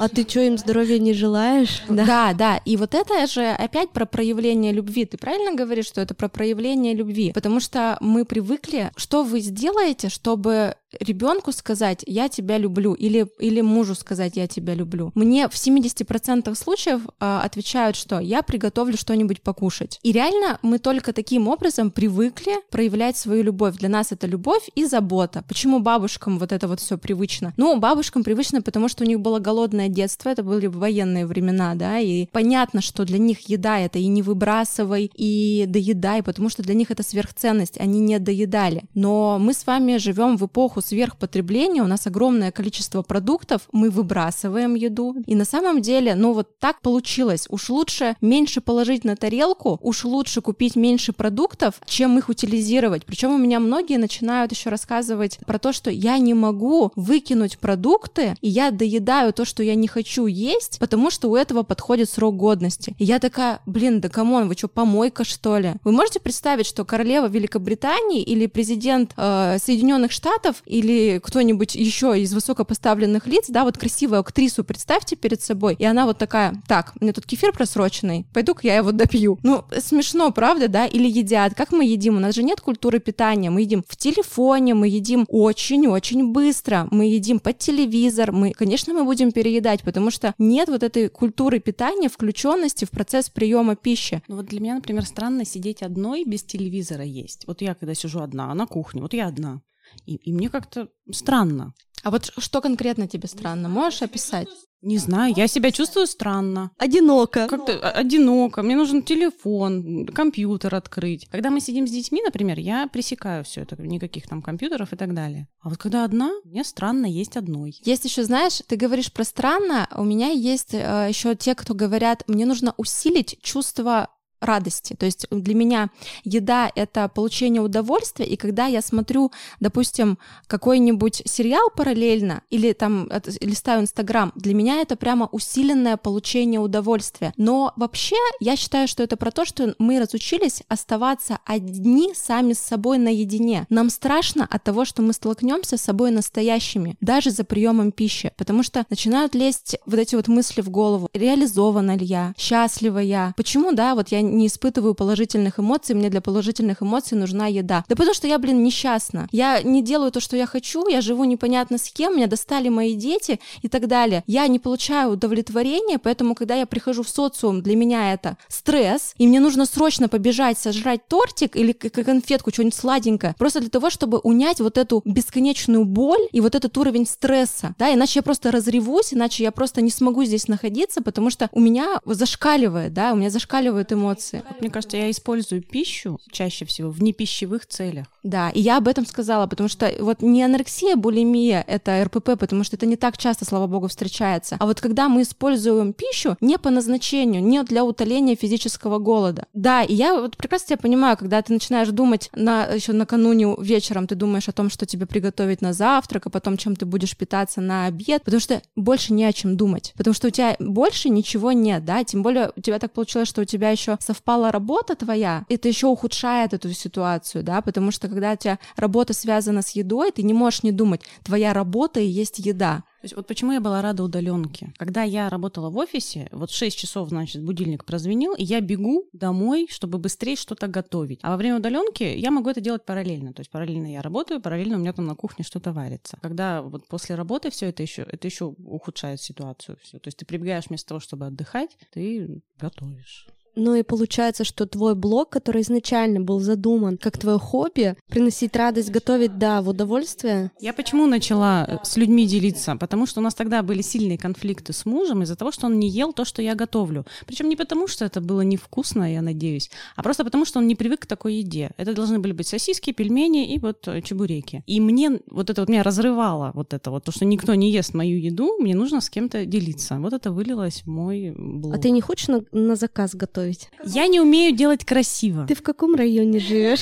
А 0.00 0.08
ты 0.08 0.26
что, 0.28 0.40
им 0.40 0.58
здоровья 0.58 0.98
не 0.98 1.12
желаешь? 1.12 1.82
Да. 1.88 2.04
да, 2.04 2.32
да. 2.34 2.56
И 2.64 2.76
вот 2.76 2.94
это 2.94 3.26
же 3.26 3.44
опять 3.46 3.90
про 3.90 4.06
проявление 4.06 4.72
любви. 4.72 5.04
Ты 5.04 5.18
правильно 5.18 5.54
говоришь, 5.54 5.86
что 5.86 6.00
это 6.00 6.14
про 6.14 6.28
проявление 6.28 6.94
любви? 6.94 7.32
Потому 7.32 7.60
что 7.60 7.96
мы 8.00 8.24
привыкли, 8.24 8.90
что 8.96 9.22
вы 9.22 9.40
сделаете, 9.40 10.08
чтобы 10.08 10.74
ребенку 11.00 11.52
сказать 11.52 12.04
«я 12.06 12.28
тебя 12.28 12.58
люблю» 12.58 12.94
или, 12.94 13.26
или 13.38 13.60
мужу 13.60 13.94
сказать 13.94 14.36
«я 14.36 14.46
тебя 14.46 14.74
люблю». 14.74 15.12
Мне 15.14 15.48
в 15.48 15.54
70% 15.54 16.54
случаев 16.54 17.02
э, 17.06 17.40
отвечают, 17.42 17.96
что 17.96 18.20
«я 18.20 18.42
приготовлю 18.42 18.96
что-нибудь 18.96 19.23
покушать». 19.42 19.98
И 20.02 20.12
реально 20.12 20.58
мы 20.62 20.78
только 20.78 21.12
таким 21.12 21.48
образом 21.48 21.90
привыкли 21.90 22.54
проявлять 22.70 23.16
свою 23.16 23.42
любовь. 23.42 23.76
Для 23.76 23.88
нас 23.88 24.12
это 24.12 24.26
любовь 24.26 24.68
и 24.74 24.84
забота. 24.84 25.44
Почему 25.48 25.80
бабушкам 25.80 26.38
вот 26.38 26.52
это 26.52 26.68
вот 26.68 26.80
все 26.80 26.98
привычно? 26.98 27.52
Ну, 27.56 27.78
бабушкам 27.78 28.24
привычно, 28.24 28.62
потому 28.62 28.88
что 28.88 29.04
у 29.04 29.06
них 29.06 29.20
было 29.20 29.38
голодное 29.38 29.88
детство, 29.88 30.28
это 30.28 30.42
были 30.42 30.66
военные 30.66 31.26
времена, 31.26 31.74
да, 31.74 31.98
и 31.98 32.26
понятно, 32.26 32.80
что 32.80 33.04
для 33.04 33.18
них 33.18 33.48
еда 33.48 33.78
это 33.78 33.98
и 33.98 34.06
не 34.06 34.22
выбрасывай, 34.22 35.10
и 35.14 35.64
доедай, 35.66 36.22
потому 36.22 36.48
что 36.48 36.62
для 36.62 36.74
них 36.74 36.90
это 36.90 37.02
сверхценность, 37.02 37.78
они 37.80 38.00
не 38.00 38.18
доедали. 38.18 38.84
Но 38.94 39.38
мы 39.38 39.54
с 39.54 39.66
вами 39.66 39.96
живем 39.98 40.36
в 40.36 40.46
эпоху 40.46 40.80
сверхпотребления, 40.80 41.82
у 41.82 41.86
нас 41.86 42.06
огромное 42.06 42.52
количество 42.52 43.02
продуктов, 43.02 43.68
мы 43.72 43.90
выбрасываем 43.90 44.74
еду. 44.74 45.16
И 45.26 45.34
на 45.34 45.44
самом 45.44 45.80
деле, 45.80 46.14
ну 46.14 46.32
вот 46.32 46.58
так 46.58 46.80
получилось. 46.80 47.46
Уж 47.48 47.70
лучше 47.70 48.16
меньше 48.20 48.60
положить 48.60 49.04
на 49.04 49.13
тарелку, 49.16 49.78
уж 49.82 50.04
лучше 50.04 50.40
купить 50.40 50.76
меньше 50.76 51.12
продуктов, 51.12 51.80
чем 51.86 52.18
их 52.18 52.28
утилизировать. 52.28 53.04
Причем 53.04 53.34
у 53.34 53.38
меня 53.38 53.60
многие 53.60 53.98
начинают 53.98 54.52
еще 54.52 54.70
рассказывать 54.70 55.38
про 55.46 55.58
то, 55.58 55.72
что 55.72 55.90
я 55.90 56.18
не 56.18 56.34
могу 56.34 56.92
выкинуть 56.96 57.58
продукты, 57.58 58.36
и 58.40 58.48
я 58.48 58.70
доедаю 58.70 59.32
то, 59.32 59.44
что 59.44 59.62
я 59.62 59.74
не 59.74 59.88
хочу 59.88 60.26
есть, 60.26 60.78
потому 60.78 61.10
что 61.10 61.30
у 61.30 61.36
этого 61.36 61.62
подходит 61.62 62.10
срок 62.10 62.36
годности. 62.36 62.94
И 62.98 63.04
я 63.04 63.18
такая, 63.18 63.60
блин, 63.66 64.00
да 64.00 64.08
come 64.08 64.31
on, 64.31 64.48
вы 64.48 64.54
что, 64.54 64.68
помойка 64.68 65.24
что 65.24 65.58
ли? 65.58 65.74
Вы 65.84 65.92
можете 65.92 66.20
представить, 66.20 66.66
что 66.66 66.84
королева 66.84 67.26
Великобритании 67.26 68.22
или 68.22 68.46
президент 68.46 69.12
э, 69.16 69.58
Соединенных 69.62 70.12
Штатов 70.12 70.62
или 70.66 71.20
кто-нибудь 71.22 71.74
еще 71.74 72.18
из 72.20 72.32
высокопоставленных 72.32 73.26
лиц, 73.26 73.46
да, 73.48 73.64
вот 73.64 73.78
красивую 73.78 74.20
актрису 74.20 74.64
представьте 74.64 75.16
перед 75.16 75.42
собой, 75.42 75.76
и 75.78 75.84
она 75.84 76.06
вот 76.06 76.18
такая, 76.18 76.54
так, 76.66 76.92
у 77.00 77.04
меня 77.04 77.12
тут 77.12 77.26
кефир 77.26 77.52
просроченный, 77.52 78.26
пойду-ка 78.32 78.66
я 78.66 78.76
его 78.76 78.92
допью. 79.06 79.38
Ну, 79.42 79.64
смешно, 79.78 80.30
правда, 80.32 80.68
да? 80.68 80.86
Или 80.86 81.08
едят. 81.08 81.54
Как 81.54 81.72
мы 81.72 81.84
едим? 81.84 82.16
У 82.16 82.20
нас 82.20 82.34
же 82.34 82.42
нет 82.42 82.60
культуры 82.60 82.98
питания. 82.98 83.50
Мы 83.50 83.62
едим 83.62 83.84
в 83.86 83.96
телефоне, 83.96 84.74
мы 84.74 84.88
едим 84.88 85.26
очень-очень 85.28 86.32
быстро, 86.32 86.88
мы 86.90 87.06
едим 87.06 87.40
под 87.40 87.58
телевизор, 87.58 88.32
мы, 88.32 88.52
конечно, 88.52 88.94
мы 88.94 89.04
будем 89.04 89.32
переедать, 89.32 89.82
потому 89.82 90.10
что 90.10 90.34
нет 90.38 90.68
вот 90.68 90.82
этой 90.82 91.08
культуры 91.08 91.60
питания, 91.60 92.08
включенности 92.08 92.84
в 92.84 92.90
процесс 92.90 93.30
приема 93.30 93.76
пищи. 93.76 94.22
Ну 94.28 94.36
вот 94.36 94.46
для 94.46 94.60
меня, 94.60 94.74
например, 94.74 95.04
странно 95.04 95.44
сидеть 95.44 95.82
одной 95.82 96.24
без 96.24 96.42
телевизора 96.42 97.04
есть. 97.04 97.46
Вот 97.46 97.62
я 97.62 97.74
когда 97.74 97.94
сижу 97.94 98.20
одна 98.20 98.54
на 98.54 98.66
кухне, 98.66 99.02
вот 99.02 99.14
я 99.14 99.26
одна. 99.26 99.60
И, 100.06 100.16
и 100.16 100.32
мне 100.32 100.48
как-то 100.48 100.88
странно. 101.10 101.74
А 102.02 102.10
вот 102.10 102.32
что 102.36 102.60
конкретно 102.60 103.08
тебе 103.08 103.28
странно? 103.28 103.68
Можешь 103.68 104.02
описать? 104.02 104.48
Не 104.84 104.98
знаю, 104.98 105.32
я 105.34 105.48
себя 105.48 105.72
чувствую 105.72 106.06
странно. 106.06 106.70
Одиноко. 106.76 107.48
Как-то 107.48 107.90
одиноко. 107.90 108.62
Мне 108.62 108.76
нужен 108.76 109.02
телефон, 109.02 110.04
компьютер 110.04 110.74
открыть. 110.74 111.26
Когда 111.30 111.48
мы 111.48 111.60
сидим 111.60 111.86
с 111.86 111.90
детьми, 111.90 112.20
например, 112.22 112.58
я 112.58 112.86
пресекаю 112.86 113.44
все 113.44 113.62
это, 113.62 113.80
никаких 113.80 114.28
там 114.28 114.42
компьютеров 114.42 114.92
и 114.92 114.96
так 114.96 115.14
далее. 115.14 115.48
А 115.62 115.70
вот 115.70 115.78
когда 115.78 116.04
одна, 116.04 116.32
мне 116.44 116.64
странно 116.64 117.06
есть 117.06 117.38
одной. 117.38 117.74
Есть 117.82 118.04
еще, 118.04 118.24
знаешь, 118.24 118.60
ты 118.66 118.76
говоришь 118.76 119.10
про 119.10 119.24
странно, 119.24 119.88
у 119.96 120.04
меня 120.04 120.28
есть 120.28 120.74
э, 120.74 121.06
еще 121.08 121.34
те, 121.34 121.54
кто 121.54 121.72
говорят, 121.72 122.22
мне 122.26 122.44
нужно 122.44 122.74
усилить 122.76 123.38
чувство 123.40 124.10
радости. 124.44 124.94
То 124.98 125.06
есть 125.06 125.26
для 125.30 125.54
меня 125.54 125.90
еда— 126.24 126.70
это 126.74 127.08
получение 127.08 127.62
удовольствия, 127.62 128.26
и 128.26 128.36
когда 128.36 128.66
я 128.66 128.82
смотрю, 128.82 129.32
допустим, 129.60 130.18
какой-нибудь 130.46 131.22
сериал 131.24 131.70
параллельно 131.74 132.42
или 132.50 132.72
там 132.72 133.08
листаю 133.40 133.82
Инстаграм, 133.82 134.32
для 134.34 134.54
меня 134.54 134.80
это 134.80 134.96
прямо 134.96 135.28
усиленное 135.32 135.96
получение 135.96 136.60
удовольствия. 136.60 137.32
Но 137.36 137.72
вообще 137.76 138.16
я 138.40 138.56
считаю, 138.56 138.88
что 138.88 139.02
это 139.02 139.16
про 139.16 139.30
то, 139.30 139.44
что 139.44 139.74
мы 139.78 140.00
разучились 140.00 140.62
оставаться 140.68 141.38
одни 141.44 142.12
сами 142.14 142.52
с 142.52 142.60
собой 142.60 142.98
наедине. 142.98 143.66
Нам 143.70 143.90
страшно 143.90 144.46
от 144.48 144.62
того, 144.64 144.84
что 144.84 145.02
мы 145.02 145.12
столкнемся 145.12 145.76
с 145.76 145.82
собой 145.82 146.10
настоящими, 146.10 146.96
даже 147.00 147.30
за 147.30 147.44
приемом 147.44 147.92
пищи, 147.92 148.32
потому 148.36 148.62
что 148.62 148.84
начинают 148.90 149.34
лезть 149.34 149.76
вот 149.86 149.98
эти 149.98 150.14
вот 150.14 150.28
мысли 150.28 150.60
в 150.60 150.70
голову. 150.70 151.08
Реализована 151.12 151.96
ли 151.96 152.04
я? 152.04 152.34
Счастлива 152.36 152.98
я? 152.98 153.34
Почему, 153.36 153.72
да, 153.72 153.94
вот 153.94 154.08
я 154.08 154.20
не 154.34 154.48
испытываю 154.48 154.94
положительных 154.94 155.58
эмоций, 155.58 155.94
мне 155.94 156.10
для 156.10 156.20
положительных 156.20 156.82
эмоций 156.82 157.16
нужна 157.16 157.46
еда. 157.46 157.84
Да 157.88 157.96
потому 157.96 158.14
что 158.14 158.26
я, 158.26 158.38
блин, 158.38 158.62
несчастна. 158.62 159.28
Я 159.32 159.62
не 159.62 159.82
делаю 159.82 160.10
то, 160.10 160.20
что 160.20 160.36
я 160.36 160.46
хочу, 160.46 160.88
я 160.88 161.00
живу 161.00 161.24
непонятно 161.24 161.78
с 161.78 161.90
кем, 161.90 162.16
меня 162.16 162.26
достали 162.26 162.68
мои 162.68 162.94
дети 162.94 163.40
и 163.62 163.68
так 163.68 163.86
далее. 163.86 164.22
Я 164.26 164.46
не 164.46 164.58
получаю 164.58 165.12
удовлетворения, 165.12 165.98
поэтому, 165.98 166.34
когда 166.34 166.54
я 166.54 166.66
прихожу 166.66 167.02
в 167.02 167.08
социум, 167.08 167.62
для 167.62 167.76
меня 167.76 168.12
это 168.12 168.36
стресс, 168.48 169.14
и 169.18 169.26
мне 169.26 169.40
нужно 169.40 169.66
срочно 169.66 170.08
побежать 170.08 170.58
сожрать 170.58 171.06
тортик 171.08 171.56
или 171.56 171.72
конфетку, 171.72 172.50
что-нибудь 172.50 172.74
сладенькое, 172.74 173.34
просто 173.38 173.60
для 173.60 173.70
того, 173.70 173.90
чтобы 173.90 174.18
унять 174.18 174.60
вот 174.60 174.78
эту 174.78 175.02
бесконечную 175.04 175.84
боль 175.84 176.28
и 176.32 176.40
вот 176.40 176.54
этот 176.54 176.76
уровень 176.78 177.06
стресса, 177.06 177.74
да, 177.78 177.92
иначе 177.92 178.20
я 178.20 178.22
просто 178.22 178.50
разревусь, 178.50 179.14
иначе 179.14 179.42
я 179.42 179.52
просто 179.52 179.80
не 179.80 179.90
смогу 179.90 180.24
здесь 180.24 180.48
находиться, 180.48 181.02
потому 181.02 181.30
что 181.30 181.48
у 181.52 181.60
меня 181.60 182.00
зашкаливает, 182.04 182.92
да, 182.92 183.12
у 183.12 183.16
меня 183.16 183.30
зашкаливают 183.30 183.92
эмоции. 183.92 184.13
Мне 184.60 184.70
кажется, 184.70 184.96
я 184.96 185.10
использую 185.10 185.62
пищу 185.62 186.20
чаще 186.30 186.64
всего 186.64 186.90
в 186.90 187.02
непищевых 187.02 187.66
целях. 187.66 188.13
Да, 188.24 188.48
и 188.48 188.60
я 188.60 188.78
об 188.78 188.88
этом 188.88 189.04
сказала, 189.04 189.46
потому 189.46 189.68
что 189.68 189.92
вот 190.00 190.22
не 190.22 190.42
анорексия, 190.42 190.96
булимия— 190.96 191.62
это 191.68 192.02
РПП, 192.04 192.38
потому 192.38 192.64
что 192.64 192.76
это 192.76 192.86
не 192.86 192.96
так 192.96 193.18
часто, 193.18 193.44
слава 193.44 193.66
богу, 193.66 193.86
встречается. 193.88 194.56
А 194.58 194.66
вот 194.66 194.80
когда 194.80 195.10
мы 195.10 195.22
используем 195.22 195.92
пищу 195.92 196.36
не 196.40 196.58
по 196.58 196.70
назначению, 196.70 197.42
не 197.42 197.62
для 197.62 197.84
утоления 197.84 198.34
физического 198.34 198.98
голода. 198.98 199.46
Да, 199.52 199.82
и 199.82 199.94
я 199.94 200.14
вот 200.14 200.38
прекрасно 200.38 200.68
тебя 200.68 200.78
понимаю, 200.78 201.18
когда 201.18 201.42
ты 201.42 201.52
начинаешь 201.52 201.88
думать 201.88 202.30
на, 202.34 202.64
еще 202.66 202.92
накануне 202.92 203.54
вечером, 203.58 204.06
ты 204.06 204.14
думаешь 204.14 204.48
о 204.48 204.52
том, 204.52 204.70
что 204.70 204.86
тебе 204.86 205.04
приготовить 205.04 205.60
на 205.60 205.74
завтрак, 205.74 206.26
а 206.26 206.30
потом 206.30 206.56
чем 206.56 206.76
ты 206.76 206.86
будешь 206.86 207.14
питаться 207.16 207.60
на 207.60 207.86
обед, 207.86 208.24
потому 208.24 208.40
что 208.40 208.62
больше 208.74 209.12
не 209.12 209.24
о 209.24 209.34
чем 209.34 209.58
думать, 209.58 209.92
потому 209.98 210.14
что 210.14 210.28
у 210.28 210.30
тебя 210.30 210.56
больше 210.58 211.10
ничего 211.10 211.52
нет, 211.52 211.84
да, 211.84 212.02
тем 212.04 212.22
более 212.22 212.52
у 212.56 212.60
тебя 212.62 212.78
так 212.78 212.92
получилось, 212.92 213.28
что 213.28 213.42
у 213.42 213.44
тебя 213.44 213.68
еще 213.68 213.98
совпала 214.00 214.50
работа 214.50 214.94
твоя, 214.94 215.44
это 215.50 215.68
еще 215.68 215.88
ухудшает 215.88 216.54
эту 216.54 216.72
ситуацию, 216.72 217.44
да, 217.44 217.60
потому 217.60 217.90
что 217.90 218.13
когда 218.14 218.32
у 218.32 218.36
тебя 218.36 218.58
работа 218.76 219.12
связана 219.12 219.62
с 219.62 219.70
едой, 219.70 220.10
ты 220.12 220.22
не 220.22 220.32
можешь 220.32 220.62
не 220.62 220.72
думать, 220.72 221.02
твоя 221.22 221.52
работа 221.52 222.00
и 222.00 222.06
есть 222.06 222.38
еда. 222.38 222.84
То 223.04 223.06
есть 223.06 223.16
вот 223.16 223.26
почему 223.26 223.52
я 223.52 223.60
была 223.60 223.82
рада 223.82 224.02
удаленке. 224.02 224.72
Когда 224.78 225.02
я 225.02 225.28
работала 225.28 225.68
в 225.68 225.76
офисе, 225.76 226.26
вот 226.32 226.50
6 226.50 226.74
часов, 226.74 227.10
значит, 227.10 227.42
будильник 227.42 227.84
прозвенел, 227.84 228.34
и 228.34 228.42
я 228.42 228.62
бегу 228.62 229.10
домой, 229.12 229.68
чтобы 229.70 229.98
быстрее 229.98 230.36
что-то 230.36 230.68
готовить. 230.68 231.18
А 231.20 231.32
во 231.32 231.36
время 231.36 231.58
удаленки 231.58 232.02
я 232.02 232.30
могу 232.30 232.48
это 232.48 232.62
делать 232.62 232.86
параллельно. 232.86 233.34
То 233.34 233.40
есть 233.40 233.50
параллельно 233.50 233.92
я 233.92 234.00
работаю, 234.00 234.40
параллельно 234.40 234.76
у 234.76 234.80
меня 234.80 234.94
там 234.94 235.04
на 235.04 235.14
кухне 235.14 235.44
что-то 235.44 235.72
варится. 235.72 236.16
Когда 236.22 236.62
вот 236.62 236.88
после 236.88 237.14
работы 237.14 237.50
все 237.50 237.66
это 237.66 237.82
еще, 237.82 238.06
это 238.10 238.26
еще 238.26 238.46
ухудшает 238.46 239.20
ситуацию. 239.20 239.76
Все. 239.82 239.98
То 239.98 240.08
есть 240.08 240.16
ты 240.16 240.24
прибегаешь 240.24 240.68
вместо 240.68 240.88
того, 240.88 241.00
чтобы 241.00 241.26
отдыхать, 241.26 241.76
ты 241.92 242.40
готовишь. 242.58 243.28
Ну 243.56 243.74
и 243.74 243.82
получается, 243.82 244.44
что 244.44 244.66
твой 244.66 244.94
блог, 244.94 245.30
который 245.30 245.62
изначально 245.62 246.20
был 246.20 246.40
задуман 246.40 246.98
как 246.98 247.18
твое 247.18 247.38
хобби, 247.38 247.96
приносить 248.08 248.56
радость, 248.56 248.90
готовить, 248.90 249.38
да, 249.38 249.62
в 249.62 249.68
удовольствие. 249.68 250.50
Я 250.60 250.72
почему 250.72 251.06
начала 251.06 251.64
э, 251.66 251.78
с 251.84 251.96
людьми 251.96 252.26
делиться? 252.26 252.76
Потому 252.76 253.06
что 253.06 253.20
у 253.20 253.22
нас 253.22 253.34
тогда 253.34 253.62
были 253.62 253.82
сильные 253.82 254.18
конфликты 254.18 254.72
с 254.72 254.86
мужем 254.86 255.22
из-за 255.22 255.36
того, 255.36 255.52
что 255.52 255.66
он 255.66 255.78
не 255.78 255.88
ел 255.88 256.12
то, 256.12 256.24
что 256.24 256.42
я 256.42 256.54
готовлю. 256.54 257.06
Причем 257.26 257.48
не 257.48 257.56
потому, 257.56 257.86
что 257.86 258.04
это 258.04 258.20
было 258.20 258.40
невкусно, 258.40 259.12
я 259.12 259.22
надеюсь, 259.22 259.70
а 259.96 260.02
просто 260.02 260.24
потому, 260.24 260.44
что 260.44 260.58
он 260.58 260.66
не 260.66 260.74
привык 260.74 261.00
к 261.00 261.06
такой 261.06 261.34
еде. 261.34 261.70
Это 261.76 261.94
должны 261.94 262.18
были 262.18 262.32
быть 262.32 262.48
сосиски, 262.48 262.92
пельмени 262.92 263.54
и 263.54 263.58
вот 263.58 263.86
э, 263.88 264.02
чебуреки. 264.02 264.62
И 264.66 264.80
мне 264.80 265.20
вот 265.30 265.50
это 265.50 265.62
вот 265.62 265.68
меня 265.68 265.82
разрывало, 265.82 266.50
вот 266.54 266.74
это 266.74 266.90
вот, 266.90 267.04
то, 267.04 267.12
что 267.12 267.24
никто 267.24 267.54
не 267.54 267.70
ест 267.70 267.94
мою 267.94 268.18
еду, 268.18 268.56
мне 268.58 268.74
нужно 268.74 269.00
с 269.00 269.10
кем-то 269.10 269.46
делиться. 269.46 269.98
Вот 269.98 270.12
это 270.12 270.32
вылилось 270.32 270.82
в 270.82 270.86
мой 270.86 271.32
блог. 271.36 271.74
А 271.74 271.78
ты 271.78 271.90
не 271.90 272.00
хочешь 272.00 272.28
на, 272.28 272.44
на 272.52 272.76
заказ 272.76 273.14
готовить? 273.14 273.43
Готовить? 273.44 273.68
Я 273.84 274.06
не 274.06 274.20
умею 274.20 274.54
делать 274.54 274.84
красиво. 274.84 275.46
Ты 275.46 275.54
в 275.54 275.62
каком 275.62 275.94
районе 275.94 276.38
живешь? 276.38 276.80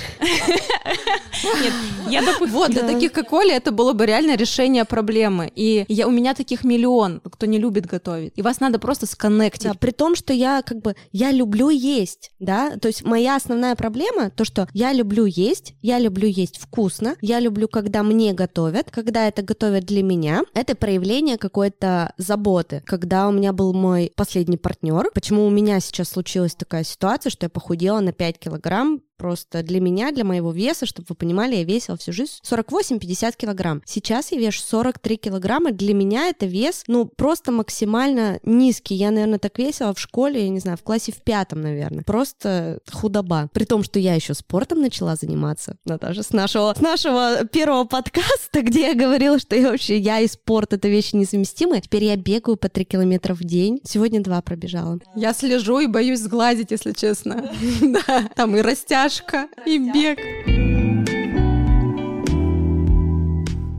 Нет, 1.44 1.72
я 2.08 2.22
допустим... 2.22 2.52
Вот, 2.52 2.70
для 2.70 2.82
таких, 2.82 3.12
как 3.12 3.32
Оля, 3.32 3.56
это 3.56 3.72
было 3.72 3.92
бы 3.92 4.06
реально 4.06 4.36
решение 4.36 4.84
проблемы. 4.84 5.50
И 5.54 5.84
я, 5.88 6.06
у 6.06 6.10
меня 6.10 6.34
таких 6.34 6.64
миллион, 6.64 7.20
кто 7.20 7.46
не 7.46 7.58
любит 7.58 7.86
готовить. 7.86 8.32
И 8.36 8.42
вас 8.42 8.60
надо 8.60 8.78
просто 8.78 9.06
сконнектить. 9.06 9.64
Да, 9.64 9.74
при 9.74 9.90
том, 9.90 10.14
что 10.14 10.32
я 10.32 10.62
как 10.62 10.80
бы, 10.80 10.94
я 11.12 11.30
люблю 11.32 11.68
есть, 11.70 12.30
да, 12.38 12.76
то 12.76 12.88
есть 12.88 13.04
моя 13.04 13.36
основная 13.36 13.74
проблема, 13.74 14.30
то, 14.30 14.44
что 14.44 14.68
я 14.72 14.92
люблю 14.92 15.24
есть, 15.24 15.74
я 15.82 15.98
люблю 15.98 16.28
есть 16.28 16.58
вкусно, 16.58 17.16
я 17.20 17.40
люблю, 17.40 17.68
когда 17.68 18.02
мне 18.02 18.32
готовят, 18.32 18.90
когда 18.90 19.28
это 19.28 19.42
готовят 19.42 19.84
для 19.84 20.02
меня, 20.02 20.42
это 20.54 20.74
проявление 20.74 21.38
какой-то 21.38 22.12
заботы. 22.18 22.82
Когда 22.86 23.28
у 23.28 23.32
меня 23.32 23.52
был 23.52 23.72
мой 23.72 24.12
последний 24.14 24.56
партнер, 24.56 25.10
почему 25.14 25.46
у 25.46 25.50
меня 25.50 25.80
сейчас 25.80 26.10
случилась 26.10 26.51
такая 26.58 26.84
ситуация, 26.84 27.30
что 27.30 27.46
я 27.46 27.50
похудела 27.50 28.00
на 28.00 28.12
5 28.12 28.38
килограмм 28.38 29.02
просто 29.22 29.62
для 29.62 29.80
меня, 29.80 30.10
для 30.10 30.24
моего 30.24 30.50
веса, 30.50 30.84
чтобы 30.84 31.06
вы 31.10 31.14
понимали, 31.14 31.54
я 31.54 31.62
весила 31.62 31.96
всю 31.96 32.12
жизнь 32.12 32.32
48-50 32.42 33.36
килограмм. 33.36 33.80
Сейчас 33.86 34.32
я 34.32 34.38
вешу 34.38 34.62
43 34.62 35.16
килограмма. 35.16 35.70
Для 35.70 35.94
меня 35.94 36.26
это 36.26 36.44
вес, 36.44 36.82
ну, 36.88 37.06
просто 37.06 37.52
максимально 37.52 38.40
низкий. 38.42 38.96
Я, 38.96 39.12
наверное, 39.12 39.38
так 39.38 39.56
весила 39.60 39.94
в 39.94 40.00
школе, 40.00 40.42
я 40.42 40.48
не 40.48 40.58
знаю, 40.58 40.76
в 40.76 40.82
классе 40.82 41.12
в 41.12 41.22
пятом, 41.22 41.60
наверное. 41.60 42.02
Просто 42.02 42.80
худоба. 42.90 43.48
При 43.52 43.64
том, 43.64 43.84
что 43.84 44.00
я 44.00 44.16
еще 44.16 44.34
спортом 44.34 44.80
начала 44.80 45.14
заниматься, 45.14 45.76
Наташа, 45.84 46.24
с 46.24 46.32
нашего, 46.32 46.74
с 46.76 46.80
нашего 46.80 47.44
первого 47.44 47.84
подкаста, 47.84 48.60
где 48.62 48.88
я 48.88 48.94
говорила, 48.96 49.38
что 49.38 49.54
я 49.54 49.70
вообще, 49.70 49.98
я 49.98 50.18
и 50.18 50.26
спорт— 50.26 50.72
это 50.74 50.88
вещи 50.88 51.14
несовместимые. 51.14 51.80
Теперь 51.80 52.02
я 52.02 52.16
бегаю 52.16 52.56
по 52.56 52.68
3 52.68 52.84
километра 52.86 53.34
в 53.34 53.44
день. 53.44 53.80
Сегодня 53.84 54.20
два 54.20 54.42
пробежала. 54.42 54.98
Я 55.14 55.32
слежу 55.32 55.78
и 55.78 55.86
боюсь 55.86 56.18
сглазить, 56.18 56.72
если 56.72 56.90
честно. 56.90 57.48
Да, 57.92 58.28
там 58.34 58.56
и 58.56 58.62
растяж 58.62 59.11
растяжка 59.12 59.48
и 59.66 59.78
бег. 59.78 60.51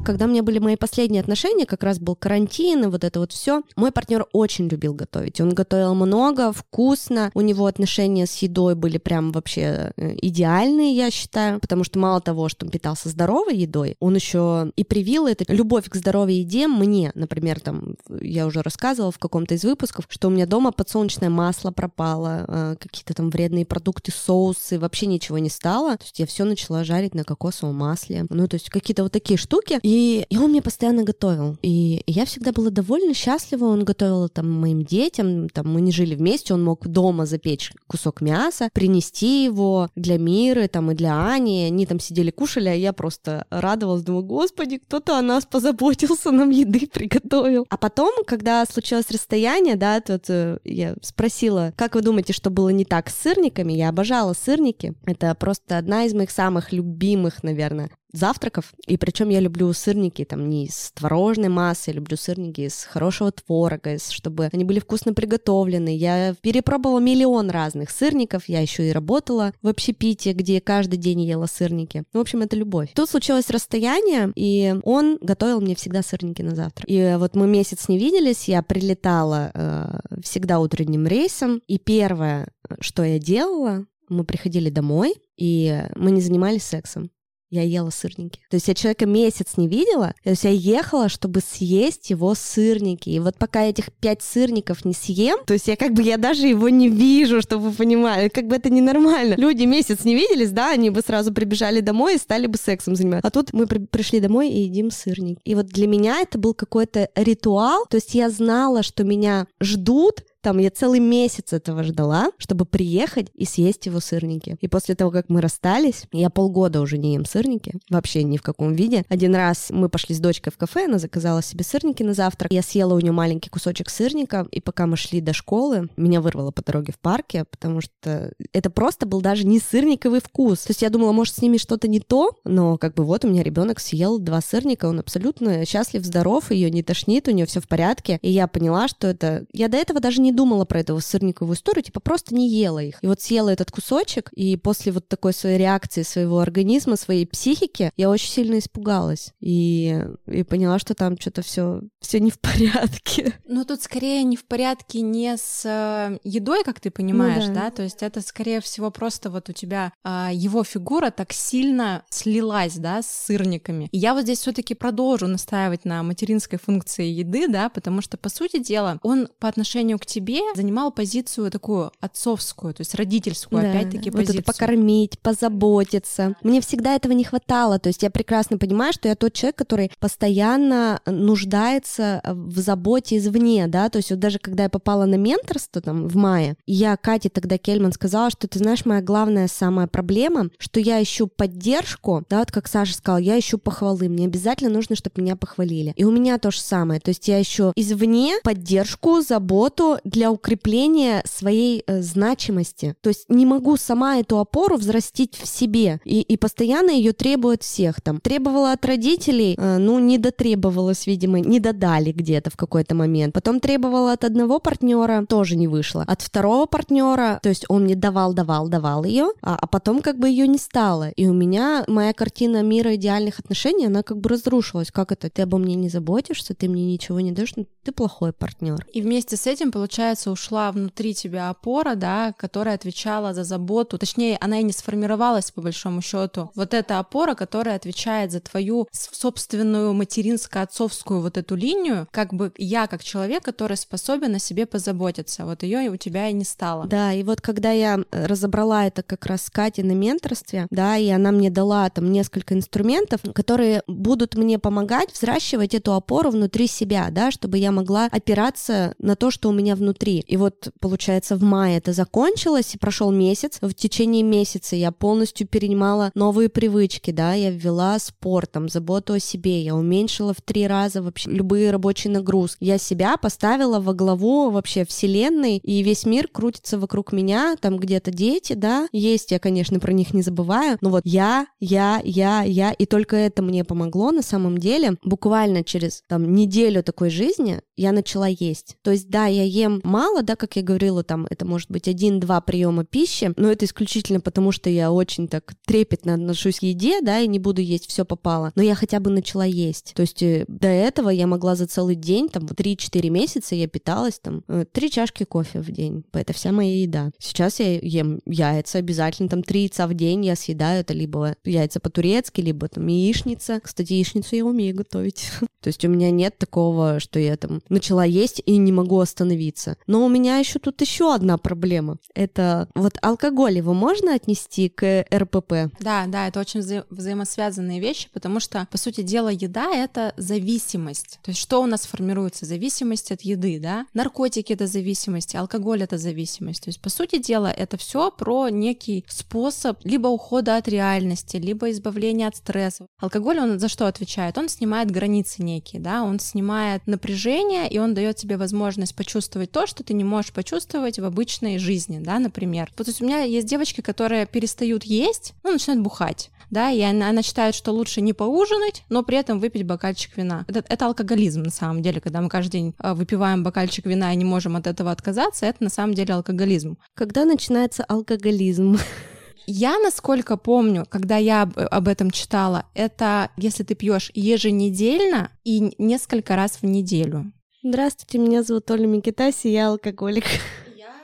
Когда 0.06 0.26
у 0.26 0.28
меня 0.28 0.44
были 0.44 0.60
мои 0.60 0.76
последние 0.76 1.22
отношения, 1.22 1.66
как 1.66 1.82
раз 1.82 1.98
был 1.98 2.16
карантин 2.16 2.84
и 2.84 2.88
вот 2.88 3.06
это 3.06 3.22
вот 3.22 3.32
все, 3.32 3.62
мой 3.78 3.92
партнер 3.92 4.26
очень 4.34 4.68
любил 4.68 4.94
готовить. 4.94 5.40
Он 5.40 5.54
готовил 5.54 5.96
много, 5.96 6.52
вкусно. 6.52 7.32
У 7.34 7.42
него 7.42 7.68
отношения 7.68 8.26
с 8.26 8.36
едой 8.38 8.76
были 8.76 8.98
прям 8.98 9.32
вообще 9.32 9.94
э, 9.96 10.16
идеальные, 10.22 10.94
я 10.94 11.10
считаю, 11.10 11.62
потому 11.62 11.86
что 11.86 12.00
мало 12.00 12.20
того, 12.20 12.50
что 12.50 12.66
он 12.66 12.72
питался 12.72 13.08
здоровой 13.08 13.56
едой, 13.56 13.96
он 14.02 14.16
еще 14.16 14.72
и 14.76 14.84
привил 14.84 15.26
это 15.26 15.46
любовь 15.48 15.90
к 15.90 15.96
здоровой 15.96 16.36
еде 16.36 16.68
мне. 16.68 17.14
Например, 17.16 17.62
там, 17.62 17.96
я 18.20 18.46
уже 18.46 18.62
рассказывала 18.62 19.12
в 19.12 19.20
каком-то 19.20 19.56
из 19.56 19.64
выпусков, 19.64 20.06
что 20.10 20.28
у 20.28 20.32
меня 20.32 20.46
дома 20.46 20.74
подсолнечное 20.74 21.30
масло 21.30 21.72
пропало, 21.72 22.46
э, 22.48 22.76
какие-то 22.78 23.14
там 23.14 23.30
вредные 23.30 23.66
продукты, 23.66 24.12
соусы, 24.12 24.78
вообще 24.78 25.06
ничего 25.06 25.38
не 25.38 25.50
стало. 25.50 25.96
То 25.96 26.04
есть 26.04 26.20
я 26.20 26.26
все 26.26 26.44
начала 26.44 26.84
жарить 26.84 27.16
на 27.16 27.24
кокосовом 27.24 27.76
масле. 27.76 28.26
Ну, 28.30 28.48
то 28.50 28.56
есть 28.56 28.70
какие-то 28.70 29.04
вот 29.04 29.14
такие 29.14 29.38
штуки. 29.38 29.80
И 29.82 29.93
и, 29.94 30.38
он 30.38 30.50
мне 30.50 30.64
постоянно 30.64 31.04
готовил. 31.04 31.56
И 31.62 32.02
я 32.08 32.26
всегда 32.26 32.52
была 32.52 32.72
довольно 32.72 33.14
счастлива. 33.14 33.66
Он 33.66 33.84
готовил 33.84 34.28
там 34.28 34.50
моим 34.50 34.84
детям. 34.84 35.50
Там 35.50 35.72
мы 35.72 35.82
не 35.82 35.92
жили 35.92 36.16
вместе. 36.16 36.56
Он 36.56 36.64
мог 36.64 36.88
дома 36.88 37.28
запечь 37.28 37.72
кусок 37.86 38.22
мяса, 38.22 38.70
принести 38.74 39.44
его 39.44 39.90
для 39.96 40.18
Миры 40.18 40.68
там, 40.68 40.90
и 40.90 40.96
для 40.96 41.28
Ани. 41.28 41.66
Они 41.66 41.86
там 41.86 42.00
сидели, 42.00 42.32
кушали, 42.32 42.70
а 42.70 42.74
я 42.74 42.92
просто 42.92 43.46
радовалась. 43.52 44.02
Думаю, 44.02 44.24
господи, 44.24 44.80
кто-то 44.80 45.16
о 45.16 45.22
нас 45.22 45.46
позаботился, 45.46 46.32
нам 46.32 46.50
еды 46.50 46.88
приготовил. 46.92 47.68
А 47.70 47.78
потом, 47.78 48.24
когда 48.26 48.66
случилось 48.66 49.12
расстояние, 49.12 49.76
да, 49.76 50.02
тут 50.02 50.26
я 50.64 50.96
спросила, 51.04 51.72
как 51.76 51.94
вы 51.94 52.02
думаете, 52.02 52.34
что 52.34 52.50
было 52.50 52.70
не 52.70 52.86
так 52.86 53.12
с 53.12 53.16
сырниками? 53.16 53.74
Я 53.74 53.90
обожала 53.90 54.34
сырники. 54.34 54.96
Это 55.06 55.36
просто 55.36 55.78
одна 55.78 56.06
из 56.06 56.16
моих 56.16 56.32
самых 56.32 56.74
любимых, 56.74 57.44
наверное, 57.44 57.92
завтраков. 58.14 58.74
И 58.88 58.96
причем 58.98 59.30
я 59.30 59.40
люблю 59.40 59.74
сырники 59.74 60.24
там 60.24 60.50
не 60.50 60.66
из 60.66 60.92
творожной 60.94 61.50
массы, 61.50 61.90
я 61.90 61.96
люблю 61.96 62.16
сырники 62.16 62.62
из 62.62 62.84
хорошего 62.84 63.32
творога, 63.32 63.98
чтобы 63.98 64.50
они 64.54 64.64
были 64.64 64.80
вкусно 64.80 65.14
приготовлены. 65.14 65.96
Я 65.96 66.36
перепробовала 66.42 67.00
миллион 67.00 67.50
разных 67.50 67.90
сырников, 67.90 68.48
я 68.48 68.62
еще 68.62 68.88
и 68.88 68.92
работала 68.92 69.54
в 69.62 69.68
общепите, 69.68 70.34
где 70.34 70.62
каждый 70.62 70.98
день 70.98 71.22
ела 71.22 71.48
сырники. 71.48 72.04
В 72.14 72.20
общем, 72.20 72.42
это 72.42 72.56
любовь. 72.56 72.92
Тут 72.94 73.10
случилось 73.10 73.50
расстояние, 73.50 74.32
и 74.36 74.76
он 74.84 75.18
готовил 75.22 75.60
мне 75.60 75.76
всегда 75.76 76.04
сырники 76.04 76.44
на 76.44 76.56
завтрак. 76.56 76.86
И 76.88 77.16
вот 77.18 77.36
мы 77.36 77.48
месяц 77.48 77.90
не 77.90 77.98
виделись, 77.98 78.48
я 78.48 78.62
прилетала 78.62 79.52
э, 79.54 80.00
всегда 80.22 80.60
утренним 80.60 81.08
рейсом, 81.08 81.62
и 81.68 81.80
первое, 81.80 82.50
что 82.80 83.04
я 83.04 83.18
делала, 83.18 83.86
мы 84.10 84.24
приходили 84.24 84.70
домой, 84.70 85.16
и 85.38 85.84
мы 85.96 86.12
не 86.12 86.22
занимались 86.22 86.64
сексом 86.64 87.10
я 87.54 87.64
ела 87.64 87.90
сырники. 87.90 88.40
То 88.50 88.56
есть 88.56 88.68
я 88.68 88.74
человека 88.74 89.06
месяц 89.06 89.58
не 89.58 89.68
видела, 89.68 90.14
то 90.24 90.32
есть 90.32 90.44
я 90.44 90.50
ехала, 90.50 91.10
чтобы 91.10 91.42
съесть 91.42 92.10
его 92.10 92.34
сырники. 92.36 93.10
И 93.10 93.20
вот 93.20 93.38
пока 93.38 93.62
я 93.64 93.70
этих 93.70 93.92
пять 93.94 94.22
сырников 94.22 94.86
не 94.86 94.94
съем, 94.94 95.38
то 95.46 95.54
есть 95.54 95.68
я 95.68 95.76
как 95.76 95.94
бы, 95.94 96.02
я 96.02 96.18
даже 96.18 96.48
его 96.48 96.70
не 96.70 96.90
вижу, 96.90 97.42
чтобы 97.42 97.70
вы 97.70 97.76
понимали, 97.76 98.30
как 98.30 98.48
бы 98.48 98.56
это 98.56 98.70
ненормально. 98.70 99.36
Люди 99.36 99.64
месяц 99.64 100.04
не 100.04 100.16
виделись, 100.16 100.52
да, 100.52 100.72
они 100.72 100.90
бы 100.90 101.02
сразу 101.02 101.34
прибежали 101.34 101.80
домой 101.80 102.16
и 102.16 102.20
стали 102.20 102.48
бы 102.48 102.58
сексом 102.58 102.96
заниматься. 102.96 103.28
А 103.28 103.32
тут 103.32 103.54
мы 103.54 103.68
при 103.68 103.84
пришли 103.86 104.20
домой 104.20 104.50
и 104.50 104.62
едим 104.62 104.92
сырник. 104.92 105.40
И 105.44 105.56
вот 105.56 105.68
для 105.68 105.88
меня 105.88 106.22
это 106.22 106.38
был 106.38 106.54
какой-то 106.54 107.10
ритуал, 107.16 107.86
то 107.90 107.96
есть 107.96 108.16
я 108.16 108.30
знала, 108.30 108.84
что 108.84 109.04
меня 109.04 109.48
ждут, 109.62 110.24
Там 110.44 110.58
я 110.58 110.70
целый 110.70 111.00
месяц 111.00 111.54
этого 111.54 111.84
ждала, 111.84 112.32
чтобы 112.38 112.66
приехать 112.66 113.30
и 113.34 113.46
съесть 113.46 113.86
его 113.86 114.02
сырники. 114.02 114.58
И 114.60 114.68
после 114.68 114.94
того, 114.94 115.10
как 115.10 115.30
мы 115.30 115.40
расстались, 115.40 116.04
я 116.12 116.30
полгода 116.30 116.82
уже 116.82 116.98
не 116.98 117.14
ем 117.14 117.24
сырники, 117.24 117.76
вообще 117.90 118.24
ни 118.24 118.36
в 118.36 118.42
каком 118.42 118.74
виде. 118.74 119.06
Один 119.08 119.34
раз 119.36 119.68
мы 119.70 119.88
пошли 119.88 120.14
с 120.14 120.20
дочкой 120.20 120.52
в 120.52 120.58
кафе, 120.58 120.86
она 120.86 121.00
заказала 121.00 121.42
себе 121.42 121.64
сырники 121.64 122.04
на 122.04 122.14
завтрак. 122.14 122.52
Я 122.52 122.62
съела 122.62 122.94
у 122.94 123.00
нее 123.00 123.14
маленький 123.14 123.50
кусочек 123.50 123.90
сырника, 123.90 124.46
и 124.52 124.60
пока 124.60 124.86
мы 124.86 124.98
шли 124.98 125.22
до 125.22 125.32
школы, 125.32 125.88
меня 125.96 126.20
вырвало 126.20 126.52
по 126.52 126.62
дороге 126.62 126.92
в 126.92 127.00
парке, 127.00 127.46
потому 127.50 127.80
что 127.80 128.34
это 128.52 128.70
просто 128.70 129.06
был 129.06 129.22
даже 129.22 129.46
не 129.46 129.62
сырниковый 129.62 130.20
вкус. 130.20 130.64
То 130.64 130.72
есть 130.72 130.82
я 130.82 130.90
думала, 130.90 131.14
может, 131.14 131.36
с 131.36 131.42
ними 131.42 131.56
что-то 131.56 131.88
не 131.88 132.02
то, 132.02 132.32
но 132.44 132.78
как 132.78 132.96
бы 132.96 133.06
вот 133.06 133.24
у 133.24 133.30
меня 133.30 133.44
ребенок 133.44 133.80
съел 133.80 134.20
два 134.20 134.42
сырника, 134.42 134.88
он 134.88 135.00
абсолютно 135.00 135.66
счастлив, 135.66 136.04
здоров, 136.04 136.52
ее 136.52 136.70
не 136.70 136.84
тошнит, 136.84 137.30
у 137.30 137.32
нее 137.32 137.46
все 137.46 137.62
в 137.62 137.68
порядке. 137.70 138.20
И 138.22 138.30
я 138.30 138.48
поняла, 138.48 138.90
что 138.90 139.08
это... 139.08 139.46
Я 139.54 139.70
до 139.70 139.78
этого 139.78 140.02
даже 140.02 140.20
не 140.20 140.33
думала 140.34 140.66
про 140.66 140.80
эту 140.80 141.00
сырниковую 141.00 141.56
историю, 141.56 141.84
типа 141.84 142.00
просто 142.00 142.36
не 142.36 142.50
ела 142.50 142.80
их. 142.80 143.00
И 143.02 143.08
вот 143.08 143.22
съела 143.22 143.50
этот 143.50 143.72
кусочек, 143.72 144.30
и 144.34 144.58
после 144.58 144.92
вот 144.92 145.08
такой 145.08 145.34
своей 145.34 145.58
реакции 145.58 146.04
своего 146.04 146.40
организма, 146.40 146.96
своей 146.96 147.26
психики, 147.26 147.92
я 147.98 148.10
очень 148.10 148.30
сильно 148.30 148.60
испугалась. 148.60 149.34
И, 149.40 150.04
и 150.28 150.44
поняла, 150.44 150.80
что 150.80 150.96
там 150.96 151.20
что-то 151.20 151.42
все 151.42 151.82
все 152.04 152.20
не 152.20 152.32
в 152.32 152.40
порядке. 152.40 153.34
Ну, 153.48 153.66
тут 153.66 153.82
скорее 153.82 154.24
не 154.24 154.36
в 154.36 154.46
порядке 154.46 155.02
не 155.02 155.38
с 155.38 155.64
э, 155.66 156.20
едой, 156.24 156.64
как 156.64 156.80
ты 156.80 156.92
понимаешь, 156.92 157.46
ну, 157.48 157.54
да. 157.54 157.62
да, 157.62 157.72
то 157.72 157.84
есть 157.84 158.04
это 158.04 158.22
скорее 158.22 158.62
всего 158.62 158.92
просто 158.92 159.30
вот 159.30 159.50
у 159.50 159.54
тебя 159.54 159.94
э, 160.04 160.30
его 160.34 160.64
фигура 160.64 161.12
так 161.12 161.32
сильно 161.32 162.04
слилась, 162.10 162.76
да, 162.76 163.02
с 163.02 163.08
сырниками. 163.08 163.88
И 163.92 163.98
я 163.98 164.14
вот 164.14 164.24
здесь 164.24 164.40
все-таки 164.40 164.74
продолжу 164.74 165.28
настаивать 165.28 165.86
на 165.86 166.04
материнской 166.04 166.60
функции 166.60 167.06
еды, 167.06 167.48
да, 167.48 167.70
потому 167.70 168.02
что 168.02 168.18
по 168.18 168.30
сути 168.30 168.60
дела 168.60 169.00
он 169.02 169.30
по 169.40 169.48
отношению 169.48 169.98
к 170.00 170.06
тебе 170.06 170.23
занимал 170.56 170.92
позицию 170.92 171.52
такую 171.52 171.92
отцовскую, 172.00 172.74
то 172.74 172.82
есть 172.82 172.96
родительскую, 172.96 173.62
да, 173.62 173.70
опять-таки 173.70 174.10
вот 174.10 174.20
позицию. 174.20 174.42
Это 174.42 174.52
покормить, 174.52 175.20
позаботиться. 175.20 176.36
Мне 176.44 176.62
всегда 176.62 176.96
этого 176.96 177.14
не 177.14 177.24
хватало, 177.24 177.80
то 177.80 177.88
есть 177.88 178.04
я 178.04 178.10
прекрасно 178.10 178.58
понимаю, 178.58 178.94
что 178.94 179.08
я 179.08 179.16
тот 179.16 179.34
человек, 179.34 179.56
который 179.56 179.92
постоянно 180.00 181.02
нуждается 181.06 182.22
в 182.26 182.60
заботе 182.60 183.18
извне, 183.18 183.68
да, 183.68 183.90
то 183.90 183.98
есть 183.98 184.12
вот 184.12 184.20
даже 184.20 184.40
когда 184.40 184.64
я 184.64 184.70
попала 184.70 185.06
на 185.06 185.16
менторство 185.16 185.82
там 185.82 186.08
в 186.08 186.16
мае, 186.16 186.56
я 186.66 186.98
Кате 186.98 187.30
тогда 187.30 187.58
Кельман 187.58 187.92
сказала, 187.92 188.30
что 188.30 188.48
ты 188.48 188.60
знаешь, 188.60 188.86
моя 188.86 189.02
главная 189.02 189.48
самая 189.48 189.88
проблема, 189.88 190.50
что 190.58 190.80
я 190.80 191.02
ищу 191.02 191.28
поддержку, 191.28 192.24
да, 192.30 192.40
вот 192.40 192.52
как 192.52 192.68
Саша 192.68 192.96
сказал, 192.96 193.20
я 193.20 193.38
ищу 193.38 193.58
похвалы, 193.58 194.10
мне 194.10 194.26
обязательно 194.26 194.70
нужно, 194.70 194.96
чтобы 194.96 195.22
меня 195.22 195.36
похвалили. 195.36 195.94
И 195.96 196.04
у 196.04 196.12
меня 196.12 196.38
то 196.38 196.52
же 196.52 196.60
самое, 196.60 197.00
то 197.00 197.10
есть 197.10 197.28
я 197.28 197.42
ищу 197.42 197.72
извне 197.76 198.38
поддержку, 198.44 199.22
заботу 199.22 199.98
для 200.14 200.32
укрепления 200.32 201.24
своей 201.26 201.84
э, 201.86 202.02
значимости. 202.02 202.96
То 203.02 203.10
есть 203.10 203.26
не 203.30 203.46
могу 203.46 203.78
сама 203.78 204.18
эту 204.18 204.38
опору 204.38 204.78
взрастить 204.78 205.36
в 205.36 205.48
себе 205.48 206.00
и, 206.06 206.22
и 206.22 206.38
постоянно 206.38 206.92
ее 206.92 207.14
требует 207.14 207.64
всех 207.64 208.00
там. 208.00 208.20
Требовала 208.20 208.72
от 208.72 208.86
родителей, 208.86 209.56
э, 209.58 209.78
ну 209.80 209.98
не 210.00 210.20
дотребовалась, 210.20 211.08
видимо, 211.08 211.40
не 211.40 211.60
додали 211.60 212.12
где-то 212.12 212.52
в 212.52 212.56
какой-то 212.56 212.94
момент. 212.94 213.34
Потом 213.34 213.60
требовала 213.60 214.14
от 214.14 214.24
одного 214.24 214.60
партнера, 214.60 215.26
тоже 215.28 215.56
не 215.56 215.68
вышло. 215.68 216.04
От 216.08 216.22
второго 216.22 216.68
партнера, 216.68 217.40
то 217.42 217.50
есть 217.50 217.66
он 217.68 217.86
мне 217.86 217.96
давал, 217.96 218.34
давал, 218.34 218.70
давал 218.70 219.04
ее, 219.04 219.30
а, 219.42 219.58
а 219.60 219.68
потом 219.68 220.02
как 220.02 220.20
бы 220.20 220.30
ее 220.30 220.48
не 220.48 220.60
стало. 220.60 221.10
И 221.10 221.26
у 221.26 221.34
меня 221.34 221.84
моя 221.88 222.14
картина 222.14 222.62
мира 222.62 222.96
идеальных 222.96 223.40
отношений, 223.40 223.88
она 223.88 224.04
как 224.04 224.20
бы 224.20 224.30
разрушилась. 224.30 224.92
Как 224.92 225.12
это? 225.12 225.32
Ты 225.32 225.42
обо 225.42 225.58
мне 225.58 225.74
не 225.74 225.90
заботишься, 225.90 226.54
ты 226.54 226.70
мне 226.70 226.86
ничего 226.86 227.20
не 227.20 227.32
даешь, 227.32 227.54
ну, 227.56 227.66
ты 227.84 227.92
плохой 227.92 228.32
партнер. 228.32 228.86
И 228.94 229.02
вместе 229.02 229.38
с 229.38 229.48
этим, 229.48 229.72
получается, 229.72 229.93
ушла 230.32 230.72
внутри 230.72 231.14
тебя 231.14 231.50
опора, 231.50 231.96
да, 231.96 232.34
которая 232.34 232.76
отвечала 232.76 233.34
за 233.34 233.44
заботу. 233.44 233.98
Точнее, 233.98 234.38
она 234.42 234.60
и 234.60 234.64
не 234.64 234.74
сформировалась, 234.74 235.52
по 235.52 235.62
большому 235.62 236.02
счету. 236.02 236.52
Вот 236.56 236.74
эта 236.74 237.00
опора, 237.00 237.36
которая 237.36 237.76
отвечает 237.76 238.32
за 238.32 238.40
твою 238.40 238.88
собственную 238.92 239.94
материнско-отцовскую 239.94 241.22
вот 241.22 241.38
эту 241.38 241.56
линию, 241.56 242.08
как 242.12 242.34
бы 242.34 242.52
я 242.58 242.88
как 242.88 243.04
человек, 243.04 243.44
который 243.44 243.78
способен 243.78 244.36
о 244.36 244.40
себе 244.40 244.66
позаботиться. 244.66 245.46
Вот 245.46 245.64
ее 245.64 245.90
у 245.90 245.98
тебя 245.98 246.30
и 246.30 246.34
не 246.34 246.44
стало. 246.44 246.88
Да, 246.88 247.14
и 247.14 247.24
вот 247.24 247.42
когда 247.42 247.72
я 247.72 248.00
э, 248.00 248.26
разобрала 248.26 248.88
это 248.88 249.04
как 249.04 249.26
раз 249.26 249.44
с 249.44 249.50
Катей 249.50 249.84
на 249.84 249.94
менторстве, 249.94 250.68
да, 250.70 250.98
и 250.98 251.10
она 251.10 251.32
мне 251.32 251.50
дала 251.50 251.90
там 251.90 252.12
несколько 252.12 252.54
инструментов, 252.54 253.22
которые 253.34 253.84
будут 253.88 254.36
мне 254.36 254.60
помогать 254.60 255.14
взращивать 255.14 255.74
эту 255.74 255.94
опору 255.94 256.32
внутри 256.32 256.68
себя, 256.68 257.08
да, 257.12 257.32
чтобы 257.32 257.58
я 257.58 257.72
могла 257.72 258.06
опираться 258.06 258.96
на 259.00 259.16
то, 259.16 259.32
что 259.32 259.50
у 259.50 259.52
меня 259.54 259.76
внутри. 259.76 259.83
И 260.28 260.38
вот, 260.38 260.70
получается, 260.80 261.36
в 261.36 261.44
мае 261.44 261.78
это 261.78 261.94
закончилось, 261.94 262.76
и 262.76 262.78
прошел 262.78 263.12
месяц. 263.12 263.58
В 263.62 263.74
течение 263.74 264.24
месяца 264.24 264.76
я 264.76 264.92
полностью 264.92 265.48
перенимала 265.48 266.12
новые 266.16 266.50
привычки, 266.50 267.12
да, 267.12 267.34
я 267.34 267.52
ввела 267.52 268.00
спорт, 268.00 268.52
там, 268.52 268.70
заботу 268.70 269.14
о 269.14 269.20
себе, 269.20 269.62
я 269.62 269.76
уменьшила 269.76 270.34
в 270.34 270.42
три 270.42 270.68
раза 270.68 271.02
вообще 271.02 271.30
любые 271.30 271.72
рабочие 271.72 272.12
нагрузки. 272.14 272.64
Я 272.64 272.78
себя 272.78 273.18
поставила 273.18 273.80
во 273.80 273.94
главу 273.94 274.50
вообще 274.50 274.86
вселенной, 274.86 275.58
и 275.58 275.84
весь 275.84 276.06
мир 276.06 276.28
крутится 276.28 276.78
вокруг 276.78 277.12
меня, 277.12 277.56
там 277.60 277.78
где-то 277.78 278.12
дети, 278.12 278.54
да, 278.54 278.88
есть, 278.92 279.32
я, 279.32 279.40
конечно, 279.40 279.80
про 279.80 279.92
них 279.92 280.14
не 280.14 280.22
забываю, 280.22 280.78
но 280.82 280.90
вот 280.90 281.02
я, 281.06 281.48
я, 281.60 282.02
я, 282.04 282.44
я, 282.44 282.72
и 282.72 282.86
только 282.86 283.16
это 283.16 283.42
мне 283.42 283.64
помогло 283.64 284.12
на 284.12 284.22
самом 284.22 284.58
деле. 284.58 284.98
Буквально 285.04 285.64
через 285.64 286.04
там 286.08 286.34
неделю 286.34 286.84
такой 286.84 287.10
жизни 287.10 287.62
я 287.76 287.92
начала 287.92 288.28
есть. 288.28 288.78
То 288.84 288.92
есть, 288.92 289.10
да, 289.10 289.26
я 289.26 289.44
ем 289.44 289.73
мало, 289.84 290.24
да, 290.24 290.36
как 290.36 290.56
я 290.56 290.62
говорила, 290.62 291.04
там, 291.04 291.28
это 291.30 291.46
может 291.46 291.70
быть 291.72 291.88
один-два 291.88 292.42
приема 292.42 292.86
пищи, 292.86 293.34
но 293.36 293.52
это 293.52 293.66
исключительно 293.66 294.20
потому, 294.20 294.52
что 294.52 294.70
я 294.70 294.92
очень 294.92 295.28
так 295.28 295.54
трепетно 295.66 296.16
отношусь 296.16 296.60
к 296.60 296.64
еде, 296.64 297.02
да, 297.02 297.20
и 297.20 297.28
не 297.28 297.40
буду 297.40 297.62
есть 297.62 297.88
все 297.88 298.06
попало, 298.06 298.52
но 298.56 298.62
я 298.62 298.76
хотя 298.76 299.00
бы 299.00 299.10
начала 299.10 299.46
есть. 299.46 299.94
То 299.96 300.02
есть 300.02 300.22
э, 300.24 300.46
до 300.48 300.68
этого 300.68 301.10
я 301.10 301.28
могла 301.28 301.56
за 301.56 301.68
целый 301.68 301.96
день, 301.96 302.30
там, 302.30 302.44
3-4 302.44 303.10
месяца 303.10 303.56
я 303.56 303.68
питалась, 303.68 304.20
там, 304.20 304.44
э, 304.48 304.66
три 304.72 304.92
чашки 304.92 305.24
кофе 305.24 305.60
в 305.60 305.72
день. 305.72 306.04
Это 306.14 306.34
вся 306.34 306.52
моя 306.52 306.82
еда. 306.82 307.12
Сейчас 307.20 307.60
я 307.60 307.80
ем 307.80 308.20
яйца 308.26 308.80
обязательно, 308.80 309.30
там, 309.30 309.44
три 309.44 309.62
яйца 309.62 309.88
в 309.88 309.94
день 309.94 310.26
я 310.26 310.36
съедаю, 310.36 310.82
это 310.82 310.94
либо 310.94 311.36
яйца 311.44 311.80
по-турецки, 311.80 312.42
либо 312.42 312.68
там 312.68 312.88
яичница. 312.88 313.60
Кстати, 313.62 313.94
яичницу 313.94 314.36
я 314.36 314.46
умею 314.46 314.76
готовить. 314.76 315.30
То 315.62 315.68
есть 315.68 315.84
у 315.86 315.90
меня 315.90 316.12
нет 316.12 316.38
такого, 316.38 317.00
что 317.00 317.20
я 317.20 317.38
там 317.38 317.62
начала 317.70 318.04
есть 318.04 318.42
и 318.46 318.58
не 318.58 318.72
могу 318.72 319.00
остановиться. 319.00 319.63
Но 319.88 320.06
у 320.06 320.10
меня 320.10 320.38
еще 320.38 320.60
тут 320.60 320.82
еще 320.82 321.14
одна 321.14 321.38
проблема. 321.38 321.98
Это 322.14 322.68
вот 322.76 322.98
алкоголь, 323.02 323.58
его 323.58 323.74
можно 323.74 324.16
отнести 324.16 324.70
к 324.70 325.06
РПП? 325.14 325.54
Да, 325.80 326.06
да, 326.08 326.28
это 326.28 326.40
очень 326.40 326.62
вза- 326.62 326.86
взаимосвязанные 326.90 327.80
вещи, 327.80 328.10
потому 328.14 328.40
что, 328.40 328.68
по 328.72 328.78
сути 328.78 329.02
дела, 329.02 329.30
еда— 329.30 329.72
это 329.74 330.14
зависимость. 330.18 331.20
То 331.24 331.32
есть 331.32 331.40
что 331.40 331.62
у 331.62 331.66
нас 331.66 331.86
формируется? 331.86 332.46
Зависимость 332.46 333.12
от 333.12 333.22
еды, 333.22 333.60
да? 333.60 333.86
Наркотики— 333.94 334.54
это 334.54 334.68
зависимость, 334.68 335.36
алкоголь— 335.36 335.84
это 335.84 335.98
зависимость. 335.98 336.64
То 336.64 336.70
есть, 336.70 336.82
по 336.82 336.90
сути 336.90 337.18
дела, 337.20 337.52
это 337.52 337.78
все 337.78 338.12
про 338.12 338.50
некий 338.50 339.06
способ 339.08 339.80
либо 339.84 340.08
ухода 340.08 340.58
от 340.58 340.68
реальности, 340.68 341.38
либо 341.38 341.72
избавления 341.72 342.28
от 342.28 342.36
стресса. 342.36 342.88
Алкоголь, 343.00 343.40
он 343.40 343.60
за 343.60 343.68
что 343.68 343.88
отвечает? 343.88 344.38
Он 344.38 344.50
снимает 344.50 344.92
границы 344.92 345.44
некие, 345.44 345.82
да, 345.82 346.04
он 346.04 346.20
снимает 346.20 346.86
напряжение, 346.88 347.70
и 347.70 347.80
он 347.80 347.94
дает 347.94 348.18
тебе 348.18 348.38
возможность 348.38 348.96
почувствовать 348.96 349.52
то, 349.54 349.66
что 349.68 349.84
ты 349.84 349.94
не 349.94 350.04
можешь 350.04 350.34
почувствовать 350.34 351.00
в 351.00 351.06
обычной 351.06 351.58
жизни, 351.58 352.00
да, 352.00 352.20
например. 352.20 352.70
Вот, 352.78 352.86
то 352.86 352.90
есть 352.90 353.02
у 353.02 353.06
меня 353.06 353.22
есть 353.22 353.48
девочки, 353.48 353.82
которые 353.82 354.26
перестают 354.26 354.84
есть, 354.84 355.34
ну, 355.44 355.54
начинают 355.54 355.82
бухать 355.82 356.30
да, 356.54 356.70
и 356.70 356.82
она, 356.82 357.10
она 357.10 357.24
считает, 357.24 357.56
что 357.56 357.72
лучше 357.72 358.00
не 358.02 358.14
поужинать, 358.14 358.84
но 358.90 359.04
при 359.04 359.18
этом 359.18 359.40
выпить 359.40 359.66
бокальчик 359.66 360.16
вина. 360.16 360.46
Это, 360.48 360.64
это 360.70 360.86
алкоголизм 360.86 361.42
на 361.42 361.50
самом 361.50 361.82
деле, 361.82 362.00
когда 362.00 362.22
мы 362.22 362.30
каждый 362.30 362.52
день 362.52 362.76
а, 362.78 362.94
выпиваем 362.94 363.44
бокальчик 363.44 363.86
вина 363.88 364.14
и 364.14 364.16
не 364.16 364.24
можем 364.24 364.56
от 364.56 364.68
этого 364.68 364.92
отказаться, 364.92 365.48
это 365.48 365.64
на 365.64 365.70
самом 365.70 365.96
деле 365.96 366.14
алкоголизм. 366.14 366.78
Когда 366.94 367.26
начинается 367.26 367.84
алкоголизм? 367.84 368.78
Я, 369.48 369.78
насколько 369.80 370.38
помню, 370.38 370.86
когда 370.88 371.18
я 371.18 371.42
об, 371.42 371.60
об 371.60 371.88
этом 371.90 372.12
читала, 372.12 372.66
это 372.74 373.30
если 373.36 373.64
ты 373.64 373.76
пьешь 373.76 374.10
еженедельно 374.14 375.32
и 375.44 375.74
несколько 375.78 376.38
раз 376.38 376.60
в 376.62 376.66
неделю. 376.66 377.34
Здравствуйте, 377.66 378.18
меня 378.18 378.44
зовут 378.44 378.70
Оля 378.72 378.86
Микитаси, 378.86 379.48
я 379.48 379.70
алкоголик. 379.70 380.26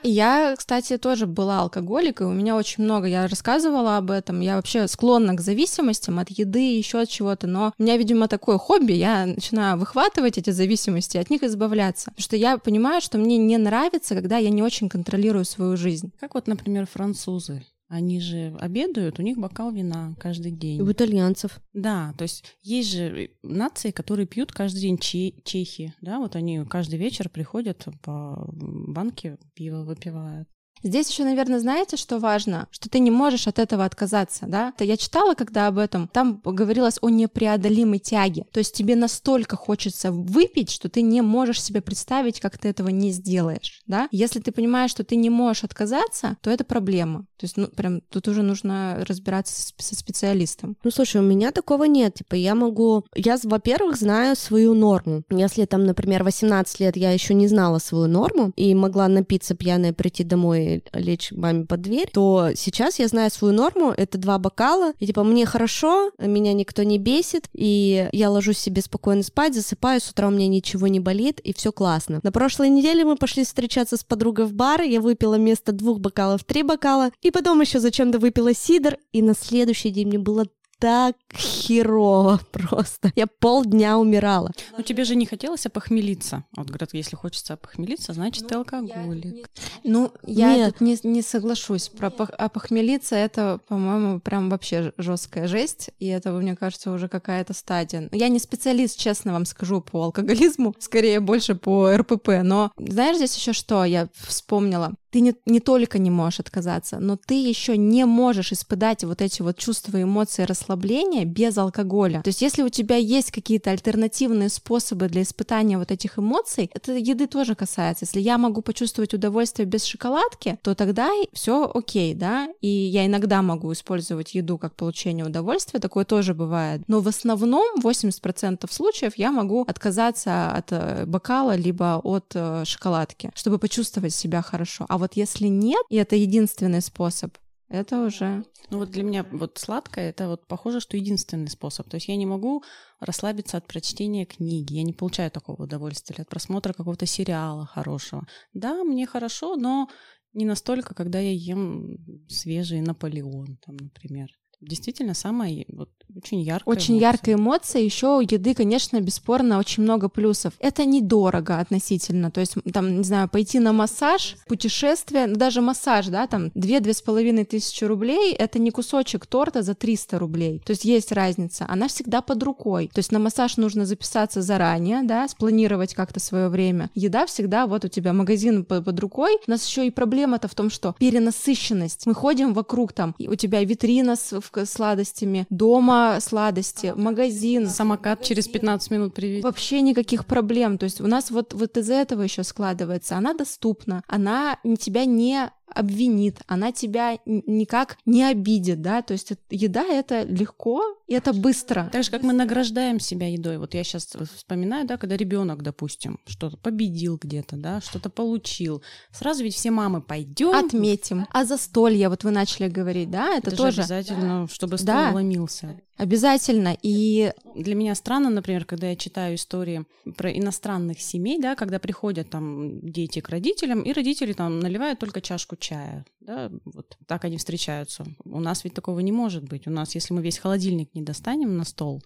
Я, 0.03 0.55
кстати, 0.57 0.97
тоже 0.97 1.25
была 1.25 1.61
алкоголикой, 1.61 2.27
у 2.27 2.31
меня 2.31 2.57
очень 2.57 2.83
много, 2.83 3.07
я 3.07 3.27
рассказывала 3.27 3.95
об 3.95 4.11
этом, 4.11 4.41
я 4.41 4.57
вообще 4.57 4.85
склонна 4.89 5.35
к 5.35 5.41
зависимостям 5.41 6.19
от 6.19 6.29
еды, 6.29 6.77
еще 6.77 6.99
от 6.99 7.09
чего-то, 7.09 7.47
но 7.47 7.73
у 7.77 7.83
меня, 7.83 7.95
видимо, 7.95 8.27
такое 8.27 8.57
хобби, 8.57 8.91
я 8.91 9.25
начинаю 9.25 9.77
выхватывать 9.77 10.37
эти 10.37 10.49
зависимости, 10.49 11.17
от 11.17 11.29
них 11.29 11.43
избавляться, 11.43 12.11
потому 12.11 12.23
что 12.23 12.35
я 12.35 12.57
понимаю, 12.57 12.99
что 12.99 13.17
мне 13.17 13.37
не 13.37 13.57
нравится, 13.57 14.13
когда 14.13 14.37
я 14.37 14.49
не 14.49 14.61
очень 14.61 14.89
контролирую 14.89 15.45
свою 15.45 15.77
жизнь. 15.77 16.11
Как 16.19 16.33
вот, 16.33 16.47
например, 16.47 16.87
французы 16.87 17.63
Они 17.89 18.21
же 18.21 18.55
обедают, 18.59 19.17
у 19.17 19.23
них 19.23 19.39
бокал 19.39 19.71
вина 19.71 20.13
каждый 20.19 20.51
день. 20.51 20.79
У 20.79 20.91
итальянцев. 20.91 21.59
Да, 21.73 22.13
то 22.19 22.21
есть 22.21 22.45
есть 22.61 22.91
же 22.91 23.31
нации, 23.41 23.89
которые 23.89 24.27
пьют 24.27 24.51
каждый 24.51 24.81
день 24.81 24.99
че- 24.99 25.33
чехи, 25.43 25.95
да, 25.99 26.19
вот 26.19 26.35
они 26.35 26.63
каждый 26.65 26.99
вечер 26.99 27.29
приходят 27.29 27.87
по 28.03 28.47
банке 28.53 29.39
пива 29.55 29.83
выпивают. 29.83 30.47
Здесь 30.83 31.09
еще, 31.09 31.23
наверное, 31.23 31.59
знаете, 31.59 31.97
что 31.97 32.19
важно? 32.19 32.67
Что 32.71 32.89
ты 32.89 32.99
не 32.99 33.11
можешь 33.11 33.47
от 33.47 33.59
этого 33.59 33.85
отказаться, 33.85 34.45
да? 34.47 34.73
Это 34.75 34.83
я 34.83 34.97
читала 34.97 35.33
когда 35.33 35.67
об 35.67 35.77
этом, 35.77 36.07
там 36.07 36.41
говорилось 36.43 36.97
о 37.01 37.09
непреодолимой 37.09 37.99
тяге. 37.99 38.45
То 38.51 38.59
есть 38.59 38.73
тебе 38.73 38.95
настолько 38.95 39.55
хочется 39.55 40.11
выпить, 40.11 40.69
что 40.71 40.89
ты 40.89 41.01
не 41.01 41.21
можешь 41.21 41.61
себе 41.61 41.81
представить, 41.81 42.39
как 42.39 42.57
ты 42.57 42.69
этого 42.69 42.89
не 42.89 43.11
сделаешь, 43.11 43.81
да? 43.87 44.07
Если 44.11 44.39
ты 44.39 44.51
понимаешь, 44.51 44.91
что 44.91 45.03
ты 45.03 45.15
не 45.15 45.29
можешь 45.29 45.63
отказаться, 45.63 46.37
то 46.41 46.49
это 46.49 46.63
проблема. 46.63 47.25
То 47.37 47.45
есть, 47.45 47.57
ну, 47.57 47.67
прям 47.67 48.01
тут 48.01 48.27
уже 48.27 48.43
нужно 48.43 49.03
разбираться 49.07 49.53
со 49.77 49.95
специалистом. 49.95 50.75
Ну, 50.83 50.91
слушай, 50.91 51.21
у 51.21 51.23
меня 51.23 51.51
такого 51.51 51.85
нет. 51.85 52.15
Типа, 52.15 52.35
я 52.35 52.55
могу... 52.55 53.05
Я, 53.15 53.37
во-первых, 53.43 53.97
знаю 53.97 54.35
свою 54.35 54.73
норму. 54.73 55.23
Если 55.29 55.65
там, 55.65 55.85
например, 55.85 56.23
18 56.23 56.79
лет 56.79 56.97
я 56.97 57.11
еще 57.11 57.33
не 57.33 57.47
знала 57.47 57.79
свою 57.79 58.07
норму 58.07 58.51
и 58.55 58.75
могла 58.75 59.07
напиться 59.07 59.55
пьяная, 59.55 59.93
прийти 59.93 60.23
домой 60.23 60.68
лечь 60.93 61.31
маме 61.31 61.65
под 61.65 61.81
дверь, 61.81 62.09
то 62.11 62.49
сейчас 62.55 62.99
я 62.99 63.07
знаю 63.07 63.31
свою 63.31 63.53
норму, 63.53 63.93
это 63.95 64.17
два 64.17 64.37
бокала, 64.37 64.93
и 64.99 65.07
типа 65.07 65.23
мне 65.23 65.45
хорошо, 65.45 66.11
меня 66.17 66.53
никто 66.53 66.83
не 66.83 66.97
бесит, 66.97 67.47
и 67.53 68.09
я 68.11 68.29
ложусь 68.29 68.57
себе 68.57 68.81
спокойно 68.81 69.23
спать, 69.23 69.55
засыпаю, 69.55 70.01
с 70.01 70.09
утра 70.09 70.27
у 70.27 70.31
меня 70.31 70.47
ничего 70.47 70.87
не 70.87 70.99
болит, 70.99 71.39
и 71.39 71.53
все 71.53 71.71
классно. 71.71 72.19
На 72.23 72.31
прошлой 72.31 72.69
неделе 72.69 73.05
мы 73.05 73.15
пошли 73.15 73.43
встречаться 73.43 73.97
с 73.97 74.03
подругой 74.03 74.45
в 74.45 74.53
бар, 74.53 74.81
я 74.81 75.01
выпила 75.01 75.37
вместо 75.37 75.71
двух 75.71 75.99
бокалов 75.99 76.43
три 76.43 76.63
бокала, 76.63 77.11
и 77.21 77.31
потом 77.31 77.61
еще 77.61 77.79
зачем-то 77.79 78.19
выпила 78.19 78.53
сидр, 78.53 78.97
и 79.11 79.21
на 79.21 79.33
следующий 79.33 79.89
день 79.89 80.07
мне 80.07 80.19
было 80.19 80.45
так 80.79 81.15
херово 81.35 82.39
просто. 82.51 83.11
Я 83.15 83.27
полдня 83.27 83.97
умирала. 83.97 84.51
Но 84.75 84.81
тебе 84.81 85.03
же 85.03 85.15
не 85.15 85.25
хотелось 85.25 85.65
опохмелиться. 85.65 86.45
Вот 86.55 86.67
говорят, 86.67 86.93
если 86.93 87.15
хочется 87.15 87.53
опохмелиться, 87.53 88.13
значит, 88.13 88.43
ну, 88.43 88.49
ты 88.49 88.55
алкоголик. 88.55 89.49
Ну, 89.83 90.11
я 90.23 90.55
Нет. 90.55 90.73
тут 90.73 90.81
не, 90.81 90.97
не 91.03 91.21
соглашусь. 91.21 91.89
Про 91.89 92.07
опохмелиться 92.07 93.15
это, 93.15 93.59
по-моему, 93.67 94.19
прям 94.19 94.49
вообще 94.49 94.93
жесткая 94.97 95.47
жесть. 95.47 95.89
И 95.99 96.07
это, 96.07 96.31
мне 96.31 96.55
кажется, 96.55 96.91
уже 96.91 97.09
какая-то 97.09 97.53
стадия. 97.53 98.09
Я 98.11 98.29
не 98.29 98.39
специалист, 98.39 98.97
честно 98.97 99.33
вам 99.33 99.45
скажу, 99.45 99.81
по 99.81 100.03
алкоголизму, 100.03 100.73
скорее 100.79 101.19
больше 101.19 101.55
по 101.55 101.95
РПП. 101.95 102.29
Но 102.43 102.71
знаешь 102.77 103.17
здесь 103.17 103.35
еще 103.35 103.53
что 103.53 103.83
я 103.83 104.07
вспомнила? 104.13 104.93
Ты 105.11 105.21
не, 105.21 105.35
не 105.45 105.59
только 105.59 105.97
не 105.99 106.11
можешь 106.11 106.39
отказаться, 106.39 106.99
но 106.99 107.17
ты 107.17 107.33
еще 107.33 107.77
не 107.77 108.05
можешь 108.05 108.51
испытать 108.51 109.03
вот 109.03 109.21
эти 109.21 109.41
вот 109.41 109.57
чувства, 109.57 110.01
эмоции, 110.01 110.43
расслабления 110.43 111.25
без 111.25 111.57
алкоголя. 111.57 112.21
То 112.21 112.29
есть 112.29 112.41
если 112.41 112.61
у 112.61 112.69
тебя 112.69 112.95
есть 112.95 113.31
какие-то 113.31 113.71
альтернативные 113.71 114.49
способы 114.49 115.07
для 115.07 115.23
испытания 115.23 115.77
вот 115.77 115.91
этих 115.91 116.19
эмоций, 116.19 116.69
это 116.73 116.93
еды 116.93 117.27
тоже 117.27 117.55
касается. 117.55 118.05
Если 118.05 118.19
я 118.19 118.37
могу 118.37 118.61
почувствовать 118.61 119.13
удовольствие 119.13 119.65
без 119.65 119.83
шоколадки, 119.83 120.59
то 120.61 120.75
тогда 120.75 121.09
все 121.33 121.69
окей, 121.73 122.13
да, 122.13 122.49
и 122.61 122.67
я 122.67 123.05
иногда 123.05 123.41
могу 123.41 123.73
использовать 123.73 124.35
еду 124.35 124.57
как 124.57 124.75
получение 124.75 125.25
удовольствия, 125.25 125.79
такое 125.79 126.05
тоже 126.05 126.33
бывает. 126.33 126.81
Но 126.87 126.99
в 126.99 127.07
основном 127.07 127.79
80% 127.81 128.71
случаев 128.71 129.13
я 129.17 129.31
могу 129.31 129.63
отказаться 129.67 130.51
от 130.51 130.71
э, 130.71 131.05
бокала 131.05 131.55
либо 131.55 131.99
от 132.03 132.31
э, 132.35 132.63
шоколадки, 132.65 133.31
чтобы 133.33 133.57
почувствовать 133.57 134.13
себя 134.13 134.41
хорошо. 134.41 134.85
А 134.87 134.98
вот 134.99 135.13
если 135.13 135.47
нет, 135.47 135.83
и 135.89 135.95
это 135.95 136.15
единственный 136.15 136.81
способ, 136.81 137.35
это 137.69 138.03
уже... 138.03 138.43
Ну 138.71 138.79
вот 138.79 138.89
для 138.89 139.03
меня 139.03 139.23
вот 139.31 139.59
сладкое, 139.59 140.09
это 140.09 140.27
вот 140.27 140.47
похоже, 140.47 140.79
что 140.79 140.97
единственный 140.97 141.49
способ. 141.49 141.87
То 141.87 141.95
есть 141.95 142.07
я 142.07 142.15
не 142.15 142.25
могу 142.25 142.63
расслабиться 142.99 143.57
от 143.57 143.67
прочтения 143.67 144.25
книги, 144.25 144.73
я 144.73 144.83
не 144.83 144.93
получаю 144.93 145.29
такого 145.29 145.63
удовольствия, 145.63 146.15
или 146.15 146.21
от 146.23 146.29
просмотра 146.29 146.73
какого-то 146.73 147.05
сериала 147.05 147.67
хорошего. 147.67 148.27
Да, 148.53 148.83
мне 148.83 149.05
хорошо, 149.05 149.55
но 149.55 149.87
не 150.33 150.45
настолько, 150.45 150.95
когда 150.95 151.19
я 151.19 151.31
ем 151.31 151.97
свежий 152.27 152.81
Наполеон, 152.81 153.57
там, 153.65 153.77
например. 153.77 154.29
Действительно, 154.61 155.13
самая 155.13 155.65
вот, 155.69 155.89
очень 156.15 156.41
яркая 156.41 156.73
Очень 156.73 156.95
эмоция. 156.95 157.11
яркая 157.11 157.35
эмоция. 157.35 157.81
Еще 157.81 158.17
у 158.17 158.19
еды, 158.19 158.53
конечно, 158.53 158.99
бесспорно, 158.99 159.57
очень 159.57 159.83
много 159.83 160.09
плюсов. 160.09 160.53
Это 160.59 160.85
недорого 160.85 161.59
относительно. 161.59 162.29
То 162.29 162.41
есть, 162.41 162.55
там, 162.73 162.97
не 162.97 163.03
знаю, 163.03 163.29
пойти 163.29 163.59
на 163.59 163.73
массаж, 163.73 164.35
путешествие, 164.47 165.27
ну, 165.27 165.35
даже 165.35 165.61
массаж, 165.61 166.07
да, 166.07 166.27
там, 166.27 166.47
2-2,5 166.55 167.45
тысячи 167.45 167.83
рублей, 167.85 168.33
это 168.33 168.59
не 168.59 168.71
кусочек 168.71 169.25
торта 169.27 169.61
за 169.61 169.75
300 169.75 170.19
рублей. 170.19 170.59
То 170.65 170.71
есть 170.71 170.83
есть 170.83 171.11
разница. 171.11 171.65
Она 171.69 171.87
всегда 171.87 172.21
под 172.21 172.43
рукой. 172.43 172.89
То 172.93 172.99
есть 172.99 173.11
на 173.11 173.19
массаж 173.19 173.57
нужно 173.57 173.85
записаться 173.85 174.41
заранее, 174.41 175.03
да, 175.03 175.27
спланировать 175.27 175.93
как-то 175.93 176.19
свое 176.19 176.49
время. 176.49 176.89
Еда 176.95 177.25
всегда 177.25 177.65
вот 177.65 177.85
у 177.85 177.87
тебя 177.87 178.13
магазин 178.13 178.65
под, 178.65 178.99
рукой. 178.99 179.37
У 179.47 179.51
нас 179.51 179.65
еще 179.65 179.87
и 179.87 179.91
проблема-то 179.91 180.47
в 180.47 180.55
том, 180.55 180.69
что 180.69 180.95
перенасыщенность. 180.99 182.05
Мы 182.05 182.13
ходим 182.13 182.53
вокруг 182.53 182.91
там, 182.93 183.15
и 183.17 183.27
у 183.27 183.35
тебя 183.35 183.63
витрина 183.63 184.15
с 184.15 184.41
сладостями, 184.65 185.47
дома 185.49 186.19
сладости, 186.21 186.93
магазин. 186.95 187.69
Самокат 187.69 188.23
через 188.23 188.47
15 188.47 188.91
минут 188.91 189.13
привезти. 189.13 189.43
Вообще 189.43 189.81
никаких 189.81 190.25
проблем. 190.25 190.77
То 190.77 190.85
есть 190.85 191.01
у 191.01 191.07
нас 191.07 191.31
вот, 191.31 191.53
вот 191.53 191.77
из 191.77 191.89
этого 191.89 192.21
еще 192.21 192.43
складывается. 192.43 193.17
Она 193.17 193.33
доступна, 193.33 194.03
она 194.07 194.57
тебя 194.75 195.05
не 195.05 195.51
обвинит, 195.73 196.41
она 196.47 196.71
тебя 196.71 197.17
никак 197.25 197.97
не 198.05 198.23
обидит, 198.23 198.81
да, 198.81 199.01
то 199.01 199.13
есть 199.13 199.31
еда 199.49 199.83
это 199.83 200.23
легко 200.23 200.83
и 201.07 201.13
это 201.13 201.33
быстро. 201.33 201.89
Так 201.91 202.03
же, 202.03 202.11
как 202.11 202.23
мы 202.23 202.33
награждаем 202.33 202.99
себя 202.99 203.27
едой. 203.27 203.57
Вот 203.57 203.73
я 203.73 203.83
сейчас 203.83 204.15
вспоминаю, 204.35 204.85
да, 204.85 204.97
когда 204.97 205.17
ребенок, 205.17 205.63
допустим, 205.63 206.19
что-то 206.27 206.57
победил 206.57 207.17
где-то, 207.17 207.55
да, 207.55 207.81
что-то 207.81 208.09
получил. 208.09 208.83
Сразу 209.11 209.43
ведь 209.43 209.55
все 209.55 209.71
мамы 209.71 210.01
пойдем. 210.01 210.55
Отметим. 210.55 211.25
А 211.31 211.45
застолье, 211.45 212.09
вот 212.09 212.23
вы 212.23 212.31
начали 212.31 212.69
говорить, 212.69 213.09
да, 213.09 213.35
это, 213.35 213.49
это 213.49 213.57
тоже 213.57 213.81
обязательно, 213.81 214.47
чтобы 214.51 214.77
стол 214.77 214.87
да. 214.87 215.11
ломился. 215.11 215.81
Обязательно. 215.99 216.77
И 216.81 217.33
для 217.55 217.75
меня 217.75 217.93
странно, 217.93 218.29
например, 218.29 218.63
когда 218.63 218.89
я 218.89 218.95
читаю 218.95 219.35
истории 219.35 219.83
про 220.15 220.31
иностранных 220.31 221.01
семей, 221.01 221.41
да, 221.41 221.55
когда 221.55 221.77
приходят 221.77 222.29
там 222.29 222.79
дети 222.79 223.19
к 223.19 223.27
родителям, 223.27 223.81
и 223.81 223.91
родители 223.91 224.31
там 224.31 224.61
наливают 224.61 224.99
только 224.99 225.19
чашку 225.19 225.57
чая. 225.57 226.05
Да, 226.21 226.49
вот 226.63 226.97
так 227.05 227.25
они 227.25 227.35
встречаются. 227.35 228.05
У 228.23 228.39
нас 228.39 228.63
ведь 228.63 228.73
такого 228.73 229.01
не 229.01 229.11
может 229.11 229.43
быть. 229.43 229.67
У 229.67 229.71
нас, 229.71 229.93
если 229.93 230.13
мы 230.13 230.21
весь 230.21 230.37
холодильник 230.37 230.95
не 230.95 231.01
достанем 231.01 231.57
на 231.57 231.65
стол, 231.65 232.01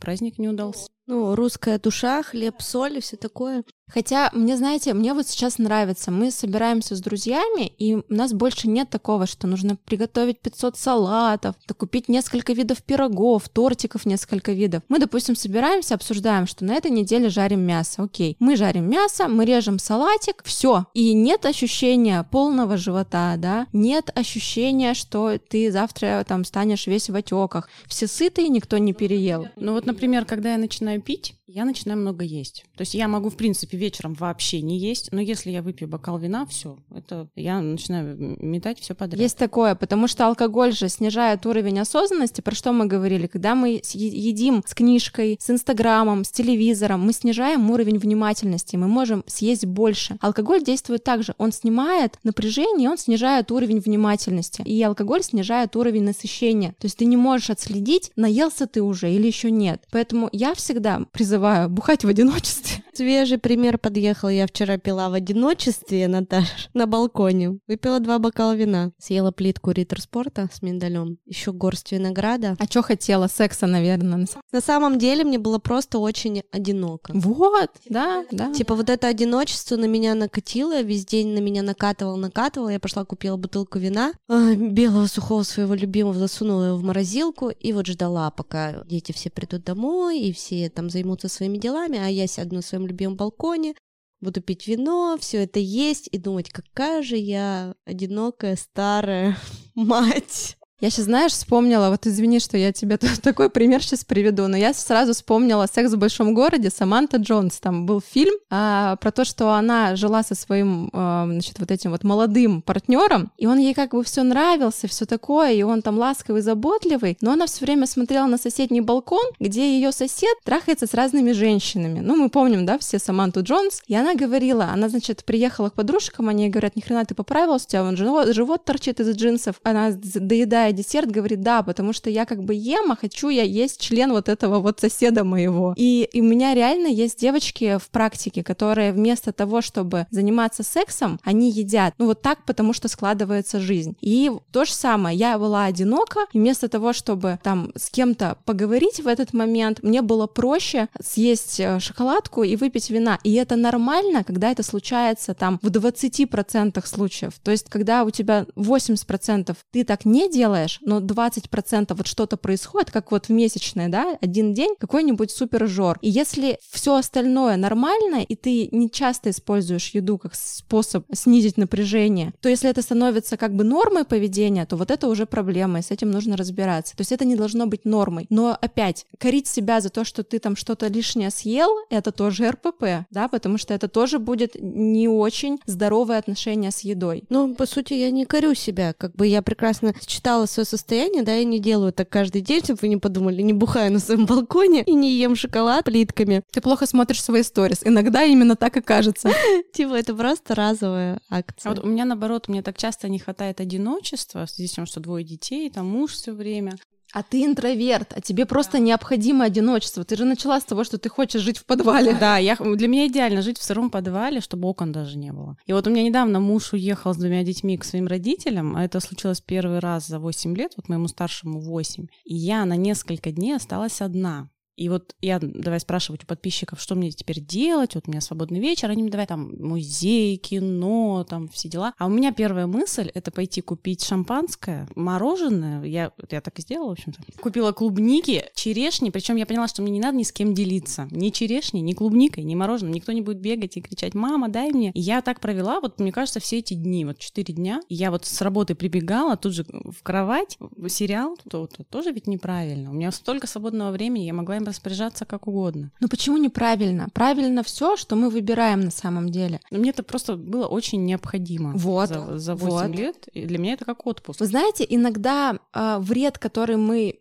праздник 0.00 0.38
не 0.38 0.48
удался. 0.48 0.88
Ну, 1.08 1.34
русская 1.34 1.78
душа, 1.78 2.22
хлеб, 2.22 2.56
соль 2.60 2.98
и 2.98 3.00
все 3.00 3.16
такое. 3.16 3.64
Хотя, 3.88 4.30
мне, 4.34 4.56
знаете, 4.56 4.92
мне 4.92 5.14
вот 5.14 5.26
сейчас 5.26 5.58
нравится. 5.58 6.10
Мы 6.10 6.30
собираемся 6.30 6.94
с 6.94 7.00
друзьями, 7.00 7.66
и 7.78 7.94
у 7.94 8.04
нас 8.08 8.32
больше 8.32 8.68
нет 8.68 8.90
такого, 8.90 9.26
что 9.26 9.46
нужно 9.46 9.76
приготовить 9.76 10.40
500 10.40 10.76
салатов, 10.76 11.56
купить 11.76 12.08
несколько 12.08 12.52
видов 12.52 12.82
пирогов, 12.82 13.48
тортиков 13.48 14.04
несколько 14.04 14.52
видов. 14.52 14.82
Мы, 14.88 14.98
допустим, 14.98 15.36
собираемся, 15.36 15.94
обсуждаем, 15.94 16.46
что 16.46 16.64
на 16.64 16.74
этой 16.74 16.90
неделе 16.90 17.30
жарим 17.30 17.60
мясо. 17.60 18.02
Окей, 18.02 18.36
мы 18.38 18.56
жарим 18.56 18.90
мясо, 18.90 19.26
мы 19.28 19.46
режем 19.46 19.78
салатик, 19.78 20.42
все. 20.44 20.84
И 20.92 21.14
нет 21.14 21.46
ощущения 21.46 22.26
полного 22.30 22.76
живота, 22.76 23.36
да, 23.38 23.66
нет 23.72 24.10
ощущения, 24.14 24.92
что 24.92 25.38
ты 25.38 25.72
завтра 25.72 26.24
там 26.28 26.44
станешь 26.44 26.86
весь 26.86 27.08
в 27.08 27.14
отеках. 27.14 27.70
Все 27.86 28.06
сытые, 28.06 28.48
никто 28.48 28.76
не 28.76 28.92
переел. 28.92 29.48
Ну 29.56 29.72
вот, 29.72 29.86
например, 29.86 30.26
когда 30.26 30.52
я 30.52 30.58
начинаю 30.58 30.97
пить, 31.00 31.37
я 31.48 31.64
начинаю 31.64 31.98
много 31.98 32.24
есть. 32.24 32.64
То 32.76 32.82
есть 32.82 32.94
я 32.94 33.08
могу, 33.08 33.30
в 33.30 33.36
принципе, 33.36 33.78
вечером 33.78 34.12
вообще 34.12 34.60
не 34.60 34.78
есть, 34.78 35.08
но 35.12 35.20
если 35.20 35.50
я 35.50 35.62
выпью 35.62 35.88
бокал 35.88 36.18
вина, 36.18 36.44
все, 36.44 36.78
это 36.94 37.28
я 37.36 37.60
начинаю 37.60 38.16
метать 38.18 38.78
все 38.80 38.94
подряд. 38.94 39.20
Есть 39.20 39.38
такое, 39.38 39.74
потому 39.74 40.08
что 40.08 40.26
алкоголь 40.26 40.72
же 40.72 40.90
снижает 40.90 41.46
уровень 41.46 41.80
осознанности, 41.80 42.42
про 42.42 42.54
что 42.54 42.72
мы 42.72 42.84
говорили, 42.84 43.26
когда 43.26 43.54
мы 43.54 43.80
едим 43.94 44.62
с 44.66 44.74
книжкой, 44.74 45.38
с 45.40 45.48
инстаграмом, 45.48 46.24
с 46.24 46.30
телевизором, 46.30 47.00
мы 47.00 47.14
снижаем 47.14 47.70
уровень 47.70 47.98
внимательности, 47.98 48.76
мы 48.76 48.86
можем 48.86 49.24
съесть 49.26 49.64
больше. 49.64 50.18
Алкоголь 50.20 50.62
действует 50.62 51.02
так 51.02 51.22
же, 51.22 51.34
он 51.38 51.52
снимает 51.52 52.18
напряжение, 52.24 52.90
он 52.90 52.98
снижает 52.98 53.50
уровень 53.50 53.80
внимательности, 53.80 54.60
и 54.62 54.82
алкоголь 54.82 55.22
снижает 55.22 55.74
уровень 55.76 56.02
насыщения. 56.02 56.74
То 56.78 56.84
есть 56.84 56.98
ты 56.98 57.06
не 57.06 57.16
можешь 57.16 57.48
отследить, 57.48 58.12
наелся 58.16 58.66
ты 58.66 58.82
уже 58.82 59.10
или 59.10 59.26
еще 59.26 59.50
нет. 59.50 59.82
Поэтому 59.90 60.28
я 60.32 60.54
всегда 60.54 61.06
призываю 61.10 61.37
бухать 61.68 62.04
в 62.04 62.08
одиночестве. 62.08 62.82
Свежий 62.98 63.38
пример 63.38 63.78
подъехал. 63.78 64.28
Я 64.28 64.48
вчера 64.48 64.76
пила 64.76 65.08
в 65.08 65.12
одиночестве, 65.12 66.08
Наташ, 66.08 66.68
на 66.74 66.88
балконе. 66.88 67.60
Выпила 67.68 68.00
два 68.00 68.18
бокала 68.18 68.56
вина. 68.56 68.90
Съела 68.98 69.30
плитку 69.30 69.70
Риттер 69.70 70.00
Спорта 70.00 70.48
с 70.52 70.62
миндалем. 70.62 71.16
Еще 71.24 71.52
горсть 71.52 71.92
винограда. 71.92 72.56
А 72.58 72.64
что 72.64 72.82
хотела? 72.82 73.28
Секса, 73.28 73.68
наверное. 73.68 74.26
На 74.50 74.60
самом 74.60 74.98
деле 74.98 75.22
мне 75.22 75.38
было 75.38 75.60
просто 75.60 76.00
очень 76.00 76.42
одиноко. 76.50 77.12
Вот, 77.14 77.70
да, 77.88 78.24
да. 78.32 78.52
Типа 78.52 78.74
вот 78.74 78.90
это 78.90 79.06
одиночество 79.06 79.76
на 79.76 79.84
меня 79.84 80.16
накатило, 80.16 80.82
весь 80.82 81.06
день 81.06 81.28
на 81.28 81.38
меня 81.38 81.62
накатывал, 81.62 82.16
накатывал. 82.16 82.68
Я 82.68 82.80
пошла 82.80 83.04
купила 83.04 83.36
бутылку 83.36 83.78
вина, 83.78 84.12
а, 84.26 84.56
белого 84.56 85.06
сухого 85.06 85.44
своего 85.44 85.74
любимого, 85.74 86.14
засунула 86.14 86.64
его 86.64 86.76
в 86.76 86.82
морозилку 86.82 87.50
и 87.50 87.72
вот 87.72 87.86
ждала, 87.86 88.32
пока 88.32 88.82
дети 88.86 89.12
все 89.12 89.30
придут 89.30 89.62
домой 89.62 90.18
и 90.18 90.32
все 90.32 90.68
там 90.68 90.90
займутся 90.90 91.28
своими 91.28 91.58
делами, 91.58 92.00
а 92.00 92.08
я 92.08 92.26
сяду 92.26 92.56
на 92.56 92.62
своем 92.62 92.87
любимом 92.88 93.16
балконе, 93.16 93.74
буду 94.20 94.42
пить 94.42 94.66
вино, 94.66 95.16
все 95.18 95.44
это 95.44 95.60
есть 95.60 96.08
и 96.12 96.18
думать, 96.18 96.50
какая 96.50 97.02
же 97.02 97.16
я 97.16 97.74
одинокая 97.84 98.56
старая 98.56 99.36
мать. 99.74 100.57
Я 100.80 100.90
сейчас, 100.90 101.06
знаешь, 101.06 101.32
вспомнила, 101.32 101.90
вот 101.90 102.06
извини, 102.06 102.38
что 102.38 102.56
я 102.56 102.72
тебе 102.72 102.98
такой 103.22 103.50
пример 103.50 103.82
сейчас 103.82 104.04
приведу, 104.04 104.46
но 104.46 104.56
я 104.56 104.72
сразу 104.72 105.12
вспомнила 105.12 105.66
«Секс 105.66 105.92
в 105.92 105.98
большом 105.98 106.34
городе» 106.34 106.70
Саманта 106.70 107.16
Джонс. 107.16 107.58
Там 107.58 107.84
был 107.84 108.00
фильм 108.00 108.34
а, 108.48 108.94
про 108.94 109.10
то, 109.10 109.24
что 109.24 109.54
она 109.54 109.96
жила 109.96 110.22
со 110.22 110.36
своим, 110.36 110.88
а, 110.92 111.26
значит, 111.26 111.58
вот 111.58 111.72
этим 111.72 111.90
вот 111.90 112.04
молодым 112.04 112.62
партнером, 112.62 113.32
и 113.36 113.48
он 113.48 113.58
ей 113.58 113.74
как 113.74 113.90
бы 113.90 114.04
все 114.04 114.22
нравился, 114.22 114.86
все 114.86 115.04
такое, 115.04 115.50
и 115.50 115.64
он 115.64 115.82
там 115.82 115.98
ласковый, 115.98 116.42
заботливый, 116.42 117.18
но 117.22 117.32
она 117.32 117.46
все 117.46 117.64
время 117.64 117.86
смотрела 117.88 118.26
на 118.26 118.38
соседний 118.38 118.80
балкон, 118.80 119.24
где 119.40 119.74
ее 119.74 119.90
сосед 119.90 120.36
трахается 120.44 120.86
с 120.86 120.94
разными 120.94 121.32
женщинами. 121.32 121.98
Ну, 121.98 122.14
мы 122.14 122.28
помним, 122.28 122.66
да, 122.66 122.78
все 122.78 123.00
Саманту 123.00 123.42
Джонс. 123.42 123.82
И 123.88 123.96
она 123.96 124.14
говорила, 124.14 124.66
она, 124.66 124.88
значит, 124.88 125.24
приехала 125.24 125.70
к 125.70 125.74
подружкам, 125.74 126.28
они 126.28 126.44
ей 126.44 126.50
говорят, 126.50 126.76
ни 126.76 126.82
хрена 126.82 127.04
ты 127.04 127.16
поправилась, 127.16 127.64
у 127.64 127.68
тебя 127.68 127.82
вон 127.82 127.96
живот, 127.96 128.32
живот 128.32 128.64
торчит 128.64 129.00
из 129.00 129.16
джинсов. 129.16 129.56
Она 129.64 129.90
доедает 129.90 130.67
предлагая 130.68 130.72
десерт, 130.72 131.10
говорит, 131.10 131.40
да, 131.40 131.62
потому 131.62 131.92
что 131.92 132.10
я 132.10 132.24
как 132.24 132.42
бы 132.42 132.54
ем, 132.54 132.92
а 132.92 132.96
хочу 132.96 133.28
я 133.28 133.42
есть 133.42 133.80
член 133.80 134.12
вот 134.12 134.28
этого 134.28 134.60
вот 134.60 134.80
соседа 134.80 135.24
моего. 135.24 135.74
И, 135.76 136.08
и 136.12 136.20
у 136.20 136.24
меня 136.24 136.54
реально 136.54 136.88
есть 136.88 137.20
девочки 137.20 137.78
в 137.78 137.90
практике, 137.90 138.42
которые 138.42 138.92
вместо 138.92 139.32
того, 139.32 139.60
чтобы 139.60 140.06
заниматься 140.10 140.62
сексом, 140.62 141.18
они 141.24 141.50
едят. 141.50 141.94
Ну 141.98 142.06
вот 142.06 142.22
так, 142.22 142.44
потому 142.44 142.72
что 142.72 142.88
складывается 142.88 143.60
жизнь. 143.60 143.96
И 144.00 144.30
то 144.52 144.64
же 144.64 144.72
самое, 144.72 145.16
я 145.16 145.38
была 145.38 145.64
одинока, 145.64 146.20
и 146.32 146.38
вместо 146.38 146.68
того, 146.68 146.92
чтобы 146.92 147.38
там 147.42 147.70
с 147.76 147.90
кем-то 147.90 148.36
поговорить 148.44 149.00
в 149.00 149.06
этот 149.06 149.34
момент, 149.34 149.82
мне 149.82 150.02
было 150.02 150.26
проще 150.26 150.88
съесть 151.00 151.60
э, 151.60 151.80
шоколадку 151.80 152.42
и 152.42 152.56
выпить 152.56 152.90
вина. 152.90 153.18
И 153.24 153.34
это 153.34 153.56
нормально, 153.56 154.24
когда 154.24 154.50
это 154.50 154.62
случается 154.62 155.34
там 155.34 155.58
в 155.62 155.68
20% 155.68 156.86
случаев. 156.86 157.32
То 157.42 157.50
есть, 157.50 157.68
когда 157.68 158.04
у 158.04 158.10
тебя 158.10 158.46
80% 158.56 159.56
ты 159.72 159.84
так 159.84 160.04
не 160.04 160.30
делаешь, 160.30 160.57
делаешь, 160.58 160.78
но 160.82 161.00
20% 161.00 161.94
вот 161.94 162.06
что-то 162.06 162.36
происходит, 162.36 162.90
как 162.90 163.10
вот 163.12 163.26
в 163.26 163.30
месячное, 163.30 163.88
да, 163.88 164.16
один 164.20 164.54
день, 164.54 164.74
какой-нибудь 164.78 165.30
супер 165.30 165.66
жор. 165.68 165.98
И 166.02 166.08
если 166.08 166.58
все 166.70 166.96
остальное 166.96 167.56
нормально, 167.56 168.22
и 168.22 168.36
ты 168.36 168.68
не 168.72 168.90
часто 168.90 169.30
используешь 169.30 169.90
еду 169.90 170.18
как 170.18 170.34
способ 170.34 171.04
снизить 171.12 171.56
напряжение, 171.56 172.32
то 172.40 172.48
если 172.48 172.70
это 172.70 172.82
становится 172.82 173.36
как 173.36 173.54
бы 173.54 173.64
нормой 173.64 174.04
поведения, 174.04 174.66
то 174.66 174.76
вот 174.76 174.90
это 174.90 175.08
уже 175.08 175.26
проблема, 175.26 175.78
и 175.78 175.82
с 175.82 175.90
этим 175.90 176.10
нужно 176.10 176.36
разбираться. 176.36 176.96
То 176.96 177.02
есть 177.02 177.12
это 177.12 177.24
не 177.24 177.36
должно 177.36 177.66
быть 177.66 177.84
нормой. 177.84 178.26
Но 178.30 178.56
опять, 178.60 179.06
корить 179.18 179.46
себя 179.46 179.80
за 179.80 179.90
то, 179.90 180.04
что 180.04 180.22
ты 180.22 180.38
там 180.38 180.56
что-то 180.56 180.88
лишнее 180.88 181.30
съел, 181.30 181.70
это 181.90 182.12
тоже 182.12 182.50
РПП, 182.50 183.06
да, 183.10 183.28
потому 183.28 183.58
что 183.58 183.74
это 183.74 183.88
тоже 183.88 184.18
будет 184.18 184.56
не 184.60 185.08
очень 185.08 185.58
здоровое 185.66 186.18
отношение 186.18 186.70
с 186.70 186.80
едой. 186.80 187.24
Ну, 187.28 187.54
по 187.54 187.66
сути, 187.66 187.94
я 187.94 188.10
не 188.10 188.24
корю 188.24 188.54
себя, 188.54 188.92
как 188.92 189.14
бы 189.14 189.26
я 189.26 189.42
прекрасно 189.42 189.94
читала 190.06 190.47
свое 190.48 190.66
состояние, 190.66 191.22
да, 191.22 191.34
я 191.34 191.44
не 191.44 191.58
делаю 191.60 191.92
так 191.92 192.08
каждый 192.08 192.40
день, 192.40 192.62
чтобы 192.62 192.80
вы 192.82 192.88
не 192.88 192.96
подумали, 192.96 193.42
не 193.42 193.52
бухаю 193.52 193.92
на 193.92 193.98
своем 193.98 194.26
балконе 194.26 194.82
и 194.82 194.94
не 194.94 195.12
ем 195.12 195.36
шоколад 195.36 195.84
плитками. 195.84 196.42
Ты 196.50 196.60
плохо 196.60 196.86
смотришь 196.86 197.22
свои 197.22 197.42
сторис. 197.42 197.80
Иногда 197.84 198.24
именно 198.24 198.56
так 198.56 198.76
и 198.76 198.80
кажется. 198.80 199.30
Типа 199.72 199.94
это 199.94 200.14
просто 200.14 200.54
разовая 200.54 201.20
акция. 201.30 201.70
А 201.70 201.74
вот 201.74 201.84
у 201.84 201.88
меня 201.88 202.04
наоборот, 202.04 202.48
мне 202.48 202.62
так 202.62 202.76
часто 202.76 203.08
не 203.08 203.18
хватает 203.18 203.60
одиночества 203.60 204.46
в 204.46 204.50
связи 204.50 204.68
с 204.68 204.72
тем, 204.72 204.86
что 204.86 205.00
двое 205.00 205.24
детей, 205.24 205.70
там 205.70 205.86
муж 205.86 206.12
все 206.12 206.32
время. 206.32 206.76
А 207.14 207.22
ты 207.22 207.44
интроверт, 207.44 208.12
а 208.14 208.20
тебе 208.20 208.44
просто 208.44 208.78
необходимо 208.78 209.44
одиночество. 209.44 210.04
Ты 210.04 210.16
же 210.16 210.24
начала 210.24 210.60
с 210.60 210.64
того, 210.64 210.84
что 210.84 210.98
ты 210.98 211.08
хочешь 211.08 211.40
жить 211.40 211.58
в 211.58 211.64
подвале. 211.64 212.14
Да, 212.18 212.36
я, 212.36 212.56
для 212.56 212.88
меня 212.88 213.06
идеально 213.06 213.42
жить 213.42 213.58
в 213.58 213.62
сыром 213.62 213.90
подвале, 213.90 214.40
чтобы 214.40 214.68
окон 214.68 214.92
даже 214.92 215.16
не 215.16 215.32
было. 215.32 215.56
И 215.66 215.72
вот 215.72 215.86
у 215.86 215.90
меня 215.90 216.02
недавно 216.02 216.40
муж 216.40 216.72
уехал 216.72 217.14
с 217.14 217.16
двумя 217.16 217.44
детьми 217.44 217.78
к 217.78 217.84
своим 217.84 218.06
родителям, 218.06 218.76
а 218.76 218.84
это 218.84 219.00
случилось 219.00 219.40
первый 219.40 219.78
раз 219.78 220.06
за 220.06 220.18
8 220.18 220.56
лет, 220.56 220.72
вот 220.76 220.88
моему 220.88 221.08
старшему 221.08 221.60
8. 221.60 222.06
И 222.24 222.34
я 222.34 222.64
на 222.64 222.76
несколько 222.76 223.32
дней 223.32 223.54
осталась 223.54 224.00
одна. 224.00 224.48
И 224.78 224.88
вот 224.88 225.16
я 225.20 225.40
давай 225.40 225.80
спрашивать 225.80 226.22
у 226.22 226.26
подписчиков, 226.26 226.80
что 226.80 226.94
мне 226.94 227.10
теперь 227.10 227.40
делать, 227.40 227.96
вот 227.96 228.04
у 228.06 228.10
меня 228.12 228.20
свободный 228.20 228.60
вечер, 228.60 228.88
они 228.88 229.02
мне 229.02 229.10
давай 229.10 229.26
там 229.26 229.52
музей, 229.58 230.36
кино, 230.36 231.26
там 231.28 231.48
все 231.48 231.68
дела. 231.68 231.94
А 231.98 232.06
у 232.06 232.08
меня 232.08 232.32
первая 232.32 232.68
мысль— 232.68 233.10
это 233.14 233.32
пойти 233.32 233.60
купить 233.60 234.04
шампанское, 234.04 234.88
мороженое, 234.94 235.82
я, 235.82 236.12
я 236.30 236.40
так 236.40 236.56
и 236.60 236.62
сделала, 236.62 236.90
в 236.90 236.92
общем-то. 236.92 237.20
Купила 237.40 237.72
клубники, 237.72 238.44
черешни, 238.54 239.10
причем 239.10 239.34
я 239.34 239.46
поняла, 239.46 239.66
что 239.66 239.82
мне 239.82 239.90
не 239.90 240.00
надо 240.00 240.16
ни 240.16 240.22
с 240.22 240.30
кем 240.30 240.54
делиться. 240.54 241.08
Ни 241.10 241.30
черешни, 241.30 241.80
ни 241.80 241.92
клубникой, 241.92 242.44
ни 242.44 242.54
мороженым, 242.54 242.94
никто 242.94 243.10
не 243.10 243.20
будет 243.20 243.40
бегать 243.40 243.76
и 243.76 243.80
кричать 243.80 244.14
«мама, 244.14 244.48
дай 244.48 244.70
мне». 244.70 244.92
И 244.92 245.00
я 245.00 245.22
так 245.22 245.40
провела, 245.40 245.80
вот 245.80 245.98
мне 245.98 246.12
кажется, 246.12 246.38
все 246.38 246.58
эти 246.58 246.74
дни, 246.74 247.04
вот 247.04 247.18
четыре 247.18 247.52
дня, 247.52 247.80
я 247.88 248.12
вот 248.12 248.26
с 248.26 248.40
работы 248.42 248.76
прибегала, 248.76 249.36
тут 249.36 249.54
же 249.54 249.66
в 249.68 250.04
кровать, 250.04 250.56
сериал, 250.86 251.36
то, 251.50 251.66
то 251.66 251.82
тоже 251.82 252.12
ведь 252.12 252.28
неправильно. 252.28 252.90
У 252.90 252.94
меня 252.94 253.10
столько 253.10 253.48
свободного 253.48 253.90
времени, 253.90 254.22
я 254.22 254.32
могла 254.32 254.56
им 254.56 254.67
распоряжаться 254.68 255.24
как 255.24 255.46
угодно. 255.48 255.90
Но 256.00 256.08
почему 256.08 256.36
неправильно? 256.36 257.08
Правильно 257.12 257.62
все, 257.62 257.96
что 257.96 258.16
мы 258.16 258.30
выбираем 258.30 258.80
на 258.80 258.90
самом 258.90 259.28
деле. 259.30 259.60
Но 259.70 259.78
мне 259.78 259.90
это 259.90 260.02
просто 260.02 260.36
было 260.36 260.66
очень 260.66 261.04
необходимо. 261.04 261.72
Вот. 261.74 262.08
За, 262.08 262.38
за 262.38 262.54
8 262.54 262.70
вот. 262.70 262.96
лет. 262.96 263.28
И 263.32 263.46
для 263.46 263.58
меня 263.58 263.74
это 263.74 263.84
как 263.84 264.06
отпуск. 264.06 264.40
Вы 264.40 264.46
знаете, 264.46 264.86
иногда 264.88 265.58
э, 265.72 265.98
вред, 266.00 266.38
который 266.38 266.76
мы 266.76 267.20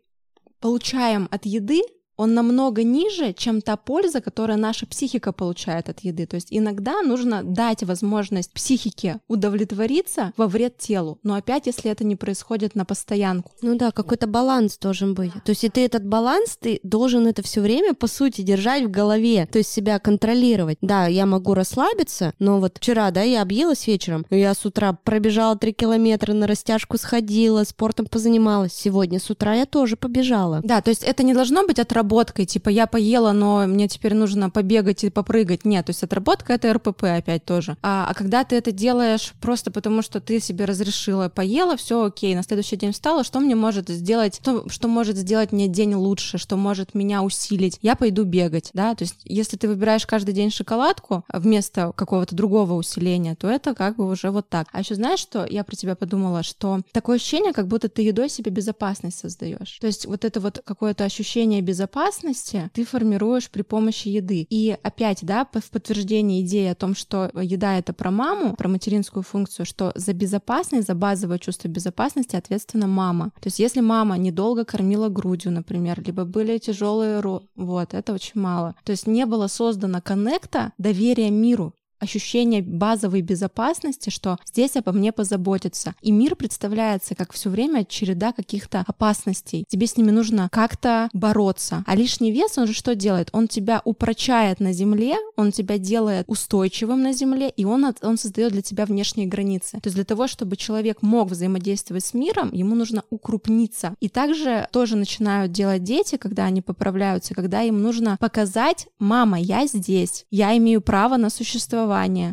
получаем 0.59 1.27
от 1.31 1.45
еды, 1.45 1.81
он 2.17 2.33
намного 2.33 2.83
ниже, 2.83 3.31
чем 3.31 3.61
та 3.61 3.77
польза, 3.77 4.19
которую 4.21 4.59
наша 4.59 4.85
психика 4.87 5.31
получает 5.31 5.87
от 5.87 5.99
еды. 6.01 6.25
То 6.25 6.35
есть 6.35 6.47
иногда 6.49 7.01
нужно 7.03 7.43
дать 7.43 7.83
возможность 7.83 8.51
психике 8.51 9.19
удовлетвориться 9.27 10.33
во 10.35 10.47
вред 10.47 10.77
телу. 10.79 11.19
Но 11.23 11.35
опять, 11.35 11.67
если 11.67 11.91
это 11.91 12.03
не 12.03 12.15
происходит 12.15 12.75
на 12.75 12.85
постоянку. 12.85 13.51
Ну 13.61 13.77
да, 13.77 13.91
какой-то 13.91 14.27
баланс 14.27 14.77
должен 14.79 15.13
быть. 15.13 15.31
То 15.45 15.51
есть 15.51 15.63
и 15.63 15.69
ты 15.69 15.85
этот 15.85 16.05
баланс, 16.05 16.57
ты 16.59 16.79
должен 16.83 17.27
это 17.27 17.43
все 17.43 17.61
время, 17.61 17.93
по 17.93 18.07
сути, 18.07 18.41
держать 18.41 18.83
в 18.83 18.91
голове. 18.91 19.47
То 19.51 19.59
есть 19.59 19.71
себя 19.71 19.99
контролировать. 19.99 20.79
Да, 20.81 21.05
я 21.05 21.25
могу 21.25 21.53
расслабиться, 21.53 22.33
но 22.39 22.59
вот 22.59 22.77
вчера, 22.77 23.11
да, 23.11 23.21
я 23.21 23.43
объелась 23.43 23.85
вечером, 23.85 24.25
я 24.31 24.53
с 24.53 24.65
утра 24.65 24.93
пробежала 24.93 25.55
3 25.55 25.73
километра, 25.73 26.33
на 26.33 26.47
растяжку 26.47 26.97
сходила, 26.97 27.63
спортом 27.63 28.07
позанималась. 28.07 28.73
Сегодня 28.73 29.19
с 29.19 29.29
утра 29.29 29.53
я 29.53 29.65
тоже 29.65 29.97
побежала. 29.97 30.61
Да, 30.63 30.81
то 30.81 30.89
есть 30.89 31.03
это 31.03 31.21
не 31.23 31.33
должно 31.33 31.65
быть 31.65 31.77
отработано 31.77 32.06
отработкой, 32.07 32.45
типа 32.45 32.69
я 32.69 32.87
поела, 32.87 33.33
но 33.33 33.67
мне 33.67 33.87
теперь 33.87 34.13
нужно 34.13 34.49
побегать 34.49 35.03
и 35.03 35.09
попрыгать. 35.09 35.65
Нет, 35.65 35.85
то 35.85 35.89
есть 35.89 36.03
отработка 36.03 36.53
это 36.53 36.73
РПП 36.73 37.03
опять 37.03 37.43
тоже. 37.43 37.77
А, 37.81 38.07
а 38.09 38.13
когда 38.13 38.43
ты 38.43 38.55
это 38.55 38.71
делаешь 38.71 39.33
просто 39.41 39.71
потому, 39.71 40.01
что 40.01 40.21
ты 40.21 40.39
себе 40.39 40.65
разрешила, 40.65 41.29
поела, 41.29 41.75
все 41.75 42.05
окей, 42.05 42.33
на 42.35 42.43
следующий 42.43 42.77
день 42.77 42.93
встала, 42.93 43.23
что 43.23 43.39
мне 43.39 43.55
может 43.55 43.89
сделать, 43.89 44.39
что, 44.41 44.69
что 44.69 44.87
может 44.87 45.17
сделать 45.17 45.51
мне 45.51 45.67
день 45.67 45.95
лучше, 45.95 46.37
что 46.37 46.55
может 46.55 46.93
меня 46.93 47.23
усилить? 47.23 47.77
Я 47.81 47.95
пойду 47.95 48.23
бегать, 48.23 48.69
да, 48.73 48.95
то 48.95 49.03
есть 49.03 49.17
если 49.25 49.57
ты 49.57 49.67
выбираешь 49.67 50.05
каждый 50.05 50.33
день 50.33 50.51
шоколадку 50.51 51.25
вместо 51.33 51.91
какого-то 51.95 52.35
другого 52.35 52.73
усиления, 52.73 53.35
то 53.35 53.49
это 53.49 53.75
как 53.75 53.97
бы 53.97 54.09
уже 54.09 54.31
вот 54.31 54.49
так. 54.49 54.67
А 54.71 54.79
еще 54.79 54.95
знаешь, 54.95 55.19
что 55.19 55.45
я 55.49 55.63
про 55.63 55.75
тебя 55.75 55.95
подумала, 55.95 56.43
что 56.43 56.81
такое 56.93 57.17
ощущение, 57.17 57.53
как 57.53 57.67
будто 57.67 57.89
ты 57.89 58.01
едой 58.01 58.29
себе 58.29 58.51
безопасность 58.51 59.19
создаешь. 59.19 59.77
То 59.81 59.87
есть 59.87 60.05
вот 60.05 60.23
это 60.23 60.39
вот 60.39 60.61
какое-то 60.63 61.03
ощущение 61.03 61.61
безопасности 61.61 61.96
безопасности 61.97 62.69
ты 62.73 62.85
формируешь 62.85 63.49
при 63.49 63.63
помощи 63.63 64.07
еды. 64.09 64.45
И 64.49 64.77
опять, 64.83 65.19
да, 65.23 65.45
в 65.45 65.69
подтверждение 65.69 66.41
идеи 66.41 66.67
о 66.67 66.75
том, 66.75 66.95
что 66.95 67.31
еда— 67.33 67.77
это 67.79 67.93
про 67.93 68.11
маму, 68.11 68.55
про 68.55 68.67
материнскую 68.67 69.23
функцию, 69.23 69.65
что 69.65 69.91
за 69.95 70.13
безопасность, 70.13 70.87
за 70.87 70.95
базовое 70.95 71.39
чувство 71.39 71.67
безопасности 71.67 72.35
ответственна 72.35 72.87
мама. 72.87 73.31
То 73.41 73.47
есть 73.47 73.59
если 73.59 73.81
мама 73.81 74.17
недолго 74.17 74.63
кормила 74.63 75.09
грудью, 75.09 75.51
например, 75.51 76.01
либо 76.05 76.25
были 76.25 76.57
тяжелые 76.59 77.19
ро... 77.19 77.41
вот, 77.55 77.93
это 77.93 78.13
очень 78.13 78.39
мало. 78.39 78.75
То 78.83 78.91
есть 78.91 79.07
не 79.07 79.25
было 79.25 79.47
создано 79.47 80.01
коннекта 80.01 80.73
доверия 80.77 81.31
миру. 81.31 81.73
Ощущение 81.99 82.61
базовой 82.61 83.21
безопасности, 83.21 84.09
что 84.09 84.37
здесь 84.45 84.75
обо 84.75 84.91
мне 84.91 85.11
позаботятся. 85.11 85.95
И 86.01 86.11
мир 86.11 86.35
представляется 86.35 87.15
как 87.15 87.33
все 87.33 87.49
время 87.49 87.85
череда 87.85 88.31
каких-то 88.31 88.83
опасностей. 88.87 89.65
Тебе 89.67 89.87
с 89.87 89.97
ними 89.97 90.11
нужно 90.11 90.49
как-то 90.51 91.09
бороться. 91.13 91.83
А 91.87 91.95
лишний 91.95 92.31
вес, 92.31 92.57
он 92.57 92.67
же 92.67 92.73
что 92.73 92.95
делает? 92.95 93.29
Он 93.31 93.47
тебя 93.47 93.81
упрочает 93.83 94.59
на 94.59 94.73
земле, 94.73 95.15
он 95.35 95.51
тебя 95.51 95.77
делает 95.77 96.25
устойчивым 96.27 97.01
на 97.01 97.13
земле, 97.13 97.49
и 97.49 97.65
он, 97.65 97.85
он 98.01 98.17
создает 98.17 98.51
для 98.51 98.61
тебя 98.61 98.85
внешние 98.85 99.27
границы. 99.27 99.79
То 99.79 99.87
есть 99.87 99.95
для 99.95 100.05
того, 100.05 100.27
чтобы 100.27 100.55
человек 100.55 101.01
мог 101.01 101.29
взаимодействовать 101.29 102.05
с 102.05 102.13
миром, 102.13 102.51
ему 102.53 102.75
нужно 102.75 103.03
укрупниться. 103.09 103.95
И 103.99 104.09
также 104.09 104.67
тоже 104.71 104.95
начинают 104.95 105.51
делать 105.51 105.83
дети, 105.83 106.17
когда 106.17 106.45
они 106.45 106.61
поправляются, 106.61 107.33
когда 107.33 107.63
им 107.63 107.81
нужно 107.81 108.17
показать, 108.19 108.87
мама, 108.99 109.39
я 109.39 109.65
здесь, 109.67 110.25
я 110.31 110.55
имею 110.57 110.81
право 110.81 111.17
на 111.17 111.29
существование. 111.29 111.86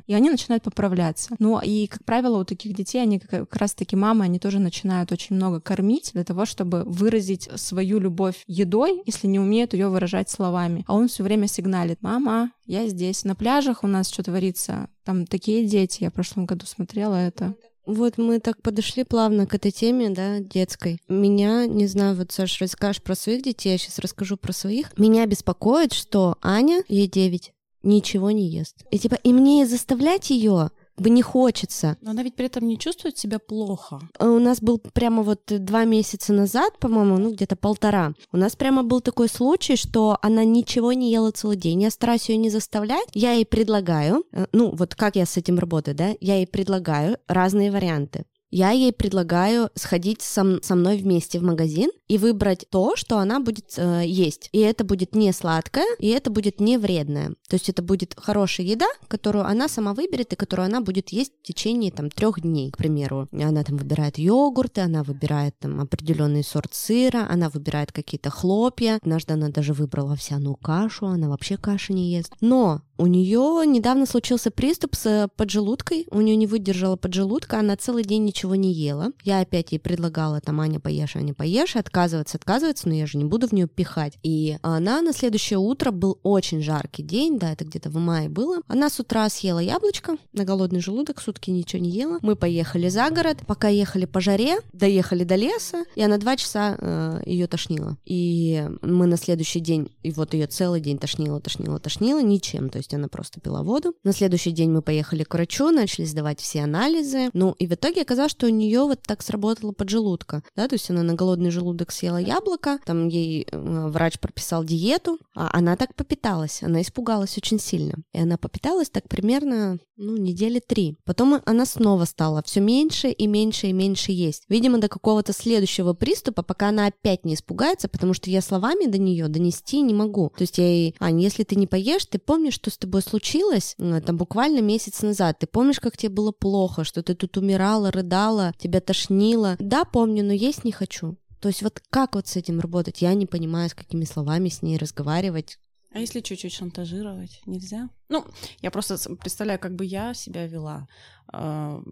И 0.07 0.15
они 0.15 0.31
начинают 0.31 0.65
поправляться. 0.65 1.35
Ну 1.39 1.61
и, 1.63 1.87
как 1.87 2.05
правило, 2.05 2.39
у 2.39 2.45
таких 2.45 2.75
детей, 2.75 3.03
они 3.03 3.19
как 3.19 3.55
раз-таки 3.57 3.97
мамы, 3.97 4.25
они 4.25 4.39
тоже 4.39 4.59
начинают 4.59 5.13
очень 5.13 5.37
много 5.37 5.61
кормить 5.61 6.11
для 6.15 6.25
того, 6.25 6.45
чтобы 6.47 6.85
выразить 6.85 7.49
свою 7.57 7.99
любовь 7.99 8.43
едой, 8.47 9.03
если 9.07 9.27
не 9.27 9.39
умеют 9.39 9.73
ее 9.73 9.89
выражать 9.89 10.31
словами. 10.31 10.85
А 10.87 10.95
он 10.95 11.09
все 11.09 11.23
время 11.23 11.49
сигналит, 11.49 12.03
мама, 12.03 12.53
я 12.67 12.87
здесь. 12.89 13.25
На 13.25 13.35
пляжах 13.35 13.85
у 13.85 13.87
нас 13.87 14.11
что 14.11 14.23
творится? 14.23 14.89
Там 15.05 15.27
такие 15.27 15.67
дети, 15.67 16.05
я 16.05 16.11
в 16.11 16.15
прошлом 16.15 16.47
году 16.47 16.67
смотрела 16.67 17.15
это. 17.15 17.55
Вот 17.87 18.17
мы 18.17 18.41
так 18.41 18.63
подошли 18.63 19.05
плавно 19.05 19.47
к 19.47 19.55
этой 19.55 19.71
теме, 19.71 20.09
да, 20.09 20.41
детской. 20.41 20.99
Меня, 21.09 21.67
не 21.67 21.87
знаю, 21.87 22.17
вот, 22.17 22.33
Саш, 22.33 22.61
расскажешь 22.61 23.03
про 23.03 23.15
своих 23.15 23.43
детей, 23.43 23.73
я 23.73 23.79
сейчас 23.79 23.99
расскажу 23.99 24.39
про 24.39 24.53
своих. 24.53 24.97
Меня 24.97 25.27
беспокоит, 25.27 25.93
что 25.93 26.39
Аня, 26.41 26.83
ей 26.89 27.07
9, 27.07 27.53
ничего 27.85 28.31
не 28.31 28.49
ест. 28.49 28.85
И 28.91 28.99
типа, 28.99 29.17
и 29.23 29.33
мне 29.33 29.67
заставлять 29.67 30.31
ее 30.31 30.71
бы 30.97 31.11
не 31.11 31.23
хочется. 31.23 31.97
Но 32.01 32.13
она 32.13 32.23
ведь 32.23 32.37
при 32.37 32.47
этом 32.47 32.67
не 32.67 32.79
чувствует 32.79 33.19
себя 33.19 33.39
плохо. 33.39 34.01
А 34.19 34.27
у 34.27 34.39
нас 34.39 34.61
был 34.61 34.79
прямо 34.79 35.23
вот 35.23 35.41
два 35.47 35.85
месяца 35.85 36.33
назад, 36.33 36.79
по-моему, 36.79 37.19
ну 37.19 37.33
где-то 37.33 37.57
полтора, 37.57 38.15
у 38.33 38.37
нас 38.37 38.57
прямо 38.57 38.83
был 38.83 39.01
такой 39.01 39.29
случай, 39.29 39.77
что 39.77 40.19
она 40.23 40.45
ничего 40.45 40.93
не 40.93 41.11
ела 41.11 41.31
целый 41.33 41.57
день. 41.57 41.83
Я 41.83 41.91
стараюсь 41.91 42.29
ее 42.29 42.37
не 42.37 42.51
заставлять, 42.51 43.09
я 43.13 43.33
ей 43.33 43.47
предлагаю, 43.47 44.25
э, 44.33 44.47
ну 44.53 44.75
вот 44.75 44.95
как 44.95 45.17
я 45.17 45.27
с 45.27 45.37
этим 45.37 45.59
работаю, 45.59 45.97
да, 45.97 46.15
я 46.21 46.37
ей 46.37 46.47
предлагаю 46.47 47.19
разные 47.27 47.71
варианты 47.71 48.25
я 48.55 48.71
ей 48.71 48.93
предлагаю 48.93 49.69
сходить 49.75 50.23
со, 50.23 50.63
со 50.63 50.77
мной 50.77 50.97
вместе 50.97 51.41
в 51.41 51.43
магазин 51.43 51.91
и 52.09 52.19
выбрать 52.19 52.67
то, 52.71 52.97
что 52.97 53.19
она 53.19 53.41
будет 53.41 53.75
э, 53.77 54.03
есть. 54.05 54.49
И 54.53 54.59
это 54.59 54.85
будет 54.85 55.15
не 55.15 55.33
сладкое, 55.33 55.87
и 55.99 56.09
это 56.09 56.31
будет 56.31 56.61
не 56.61 56.79
вредное. 56.79 57.31
То 57.49 57.55
есть 57.55 57.69
это 57.69 57.83
будет 57.83 58.15
хорошая 58.17 58.67
еда, 58.67 58.87
которую 59.09 59.47
она 59.47 59.69
сама 59.69 59.95
выберет 59.95 60.33
и 60.33 60.37
которую 60.37 60.67
она 60.67 60.81
будет 60.81 61.11
есть 61.11 61.33
в 61.43 61.47
течение 61.47 61.91
там 61.91 62.11
трех 62.11 62.41
дней, 62.41 62.71
к 62.71 62.77
примеру. 62.77 63.29
Она 63.33 63.65
там 63.65 63.77
выбирает 63.77 64.19
йогурты, 64.19 64.83
она 64.83 65.03
выбирает 65.03 65.59
там 65.59 65.81
определенный 65.81 66.45
сорт 66.45 66.75
сыра, 66.75 67.27
она 67.29 67.49
выбирает 67.49 67.93
какие-то 67.93 68.31
хлопья. 68.31 68.99
Однажды 69.03 69.35
она 69.35 69.49
даже 69.49 69.73
выбрала 69.73 70.13
овсяную 70.13 70.57
кашу, 70.57 71.07
она 71.07 71.29
вообще 71.29 71.57
каши 71.57 71.93
не 71.93 72.13
ест. 72.13 72.33
Но 72.41 72.83
у 72.97 73.07
нее 73.07 73.67
недавно 73.67 74.07
случился 74.07 74.51
приступ 74.51 74.95
с 74.95 75.29
поджелудкой, 75.37 76.07
у 76.11 76.21
нее 76.21 76.37
не 76.37 76.47
выдержала 76.47 76.97
поджелудка, 76.97 77.59
она 77.59 77.77
целый 77.77 78.05
день 78.05 78.25
ничего 78.25 78.55
не 78.55 78.73
ела. 78.73 79.11
Я 79.25 79.41
опять 79.41 79.73
ей 79.73 79.79
предлагала, 79.79 80.41
там, 80.41 80.61
Аня, 80.61 80.79
поешь, 80.79 81.17
Аня, 81.17 81.35
поешь, 81.35 81.75
отказывается, 81.95 82.39
отказывается, 82.39 82.89
но 82.89 82.95
я 82.95 83.07
же 83.07 83.19
не 83.19 83.25
буду 83.25 83.47
в 83.47 83.53
нее 83.53 83.69
пихать. 83.69 84.19
И 84.25 84.59
она 84.63 85.01
на 85.01 85.13
следующее 85.13 85.61
утро, 85.61 85.93
был 85.93 86.19
очень 86.25 86.61
жаркий 86.61 87.05
день, 87.05 87.39
да, 87.39 87.53
это 87.53 87.65
где-то 87.65 87.89
в 87.89 87.97
мае 87.97 88.29
было, 88.29 88.63
она 88.67 88.91
с 88.91 88.99
утра 88.99 89.29
съела 89.29 89.61
яблочко 89.61 90.17
на 90.33 90.45
голодный 90.45 90.81
желудок, 90.81 91.21
сутки 91.21 91.51
ничего 91.51 91.81
не 91.81 91.91
ела. 91.91 92.19
Мы 92.21 92.35
поехали 92.35 92.89
за 92.89 93.09
город, 93.11 93.39
пока 93.47 93.69
ехали 93.69 94.07
по 94.07 94.21
жаре, 94.21 94.57
доехали 94.73 95.23
до 95.23 95.37
леса, 95.37 95.85
и 95.95 96.03
она 96.03 96.19
два 96.19 96.37
часа 96.37 96.77
э, 96.77 97.23
ее 97.27 97.47
тошнила. 97.47 97.97
И 98.05 98.67
мы 98.83 99.07
на 99.07 99.17
следующий 99.17 99.61
день, 99.61 99.93
и 100.03 100.11
вот 100.11 100.35
ее 100.35 100.49
целый 100.49 100.81
день 100.81 100.99
тошнило, 100.99 101.41
тошнило, 101.41 101.79
тошнило, 101.79 102.21
ничем, 102.21 102.71
то 102.71 102.79
есть 102.79 102.93
она 102.93 103.07
просто 103.07 103.41
пила 103.41 103.63
воду. 103.63 103.95
На 104.03 104.13
следующий 104.13 104.51
день 104.51 104.71
мы 104.71 104.83
поехали 104.83 105.23
к 105.23 105.33
врачу, 105.33 105.71
начали 105.71 106.07
сдавать 106.07 106.41
все 106.41 106.65
анализы. 106.65 107.31
Ну, 107.35 107.55
и 107.61 107.69
в 107.69 107.73
итоге 107.73 108.03
оказалось, 108.03 108.33
что 108.33 108.47
у 108.47 108.51
нее 108.51 108.81
вот 108.81 109.01
так 109.03 109.23
сработала 109.23 109.71
поджелудка, 109.71 110.43
да, 110.57 110.67
то 110.67 110.75
есть 110.75 110.91
она 110.91 111.05
на 111.05 111.15
голодный 111.15 111.53
желудок 111.53 111.84
съела 111.93 112.19
яблоко, 112.19 112.79
там 112.85 113.09
ей 113.09 113.47
э, 113.51 113.89
врач 113.89 114.19
прописал 114.19 114.65
диету, 114.65 115.19
а 115.35 115.51
она 115.53 115.77
так 115.77 115.95
попиталась, 115.95 116.63
она 116.63 116.83
испугалась 116.83 117.37
очень 117.37 117.59
сильно. 117.59 117.95
И 118.13 118.19
она 118.19 118.37
попиталась 118.37 118.91
так 118.91 119.09
примерно, 119.09 119.79
ну, 119.97 120.17
недели 120.17 120.61
три. 120.61 120.97
Потом 121.05 121.41
она 121.45 121.67
снова 121.67 122.05
стала 122.05 122.43
все 122.45 122.61
меньше 122.61 123.09
и 123.09 123.27
меньше 123.27 123.69
и 123.69 123.73
меньше 123.73 124.13
есть. 124.13 124.45
Видимо, 124.49 124.79
до 124.79 124.89
какого-то 124.89 125.33
следующего 125.33 125.93
приступа, 125.93 126.43
пока 126.43 126.69
она 126.69 126.87
опять 126.87 127.25
не 127.25 127.35
испугается, 127.35 127.89
потому 127.89 128.15
что 128.15 128.31
я 128.31 128.41
словами 128.41 128.87
до 128.87 128.99
нее 128.99 129.29
донести 129.29 129.81
не 129.81 129.95
могу. 129.95 130.33
То 130.37 130.43
есть 130.43 130.59
я 130.59 130.67
ей, 130.67 130.95
Ань, 130.99 131.21
если 131.21 131.45
ты 131.45 131.57
не 131.57 131.67
поешь, 131.67 132.07
ты 132.07 132.19
помнишь, 132.19 132.55
что 132.55 132.71
с 132.71 132.79
тобой 132.79 133.03
случилось, 133.03 133.77
там 133.79 134.17
буквально 134.17 134.61
месяц 134.61 135.03
назад, 135.03 135.39
ты 135.39 135.47
помнишь, 135.47 135.81
как 135.81 135.97
тебе 135.97 136.11
было 136.11 136.33
плохо, 136.33 136.85
что 136.85 137.03
ты 137.03 137.15
тут 137.15 137.37
умирала, 137.37 137.91
рыдала, 137.91 138.53
тебя 138.59 138.81
тошнило? 138.81 139.57
Да, 139.59 139.85
помню, 139.85 140.25
но 140.25 140.33
есть 140.33 140.65
не 140.65 140.73
хочу. 140.73 141.17
То 141.45 141.49
есть 141.49 141.61
вот 141.61 141.83
как 141.91 142.15
вот 142.15 142.27
с 142.27 142.37
этим 142.37 142.59
работать? 142.59 143.03
Я 143.03 143.13
не 143.13 143.27
понимаю, 143.27 143.69
с 143.69 143.75
какими 143.75 144.05
словами 144.05 144.49
с 144.49 144.63
ней 144.63 144.79
разговаривать. 144.79 145.59
А 145.93 145.99
если 145.99 146.21
чуть-чуть 146.21 146.55
шантажировать, 146.55 147.43
нельзя? 147.45 147.91
Ну, 148.09 148.25
я 148.63 148.71
просто 148.71 148.97
представляю, 149.17 149.59
как 149.61 149.75
бы 149.75 149.85
я 149.85 150.15
себя 150.15 150.47
вела. 150.47 150.89
А, 151.31 151.83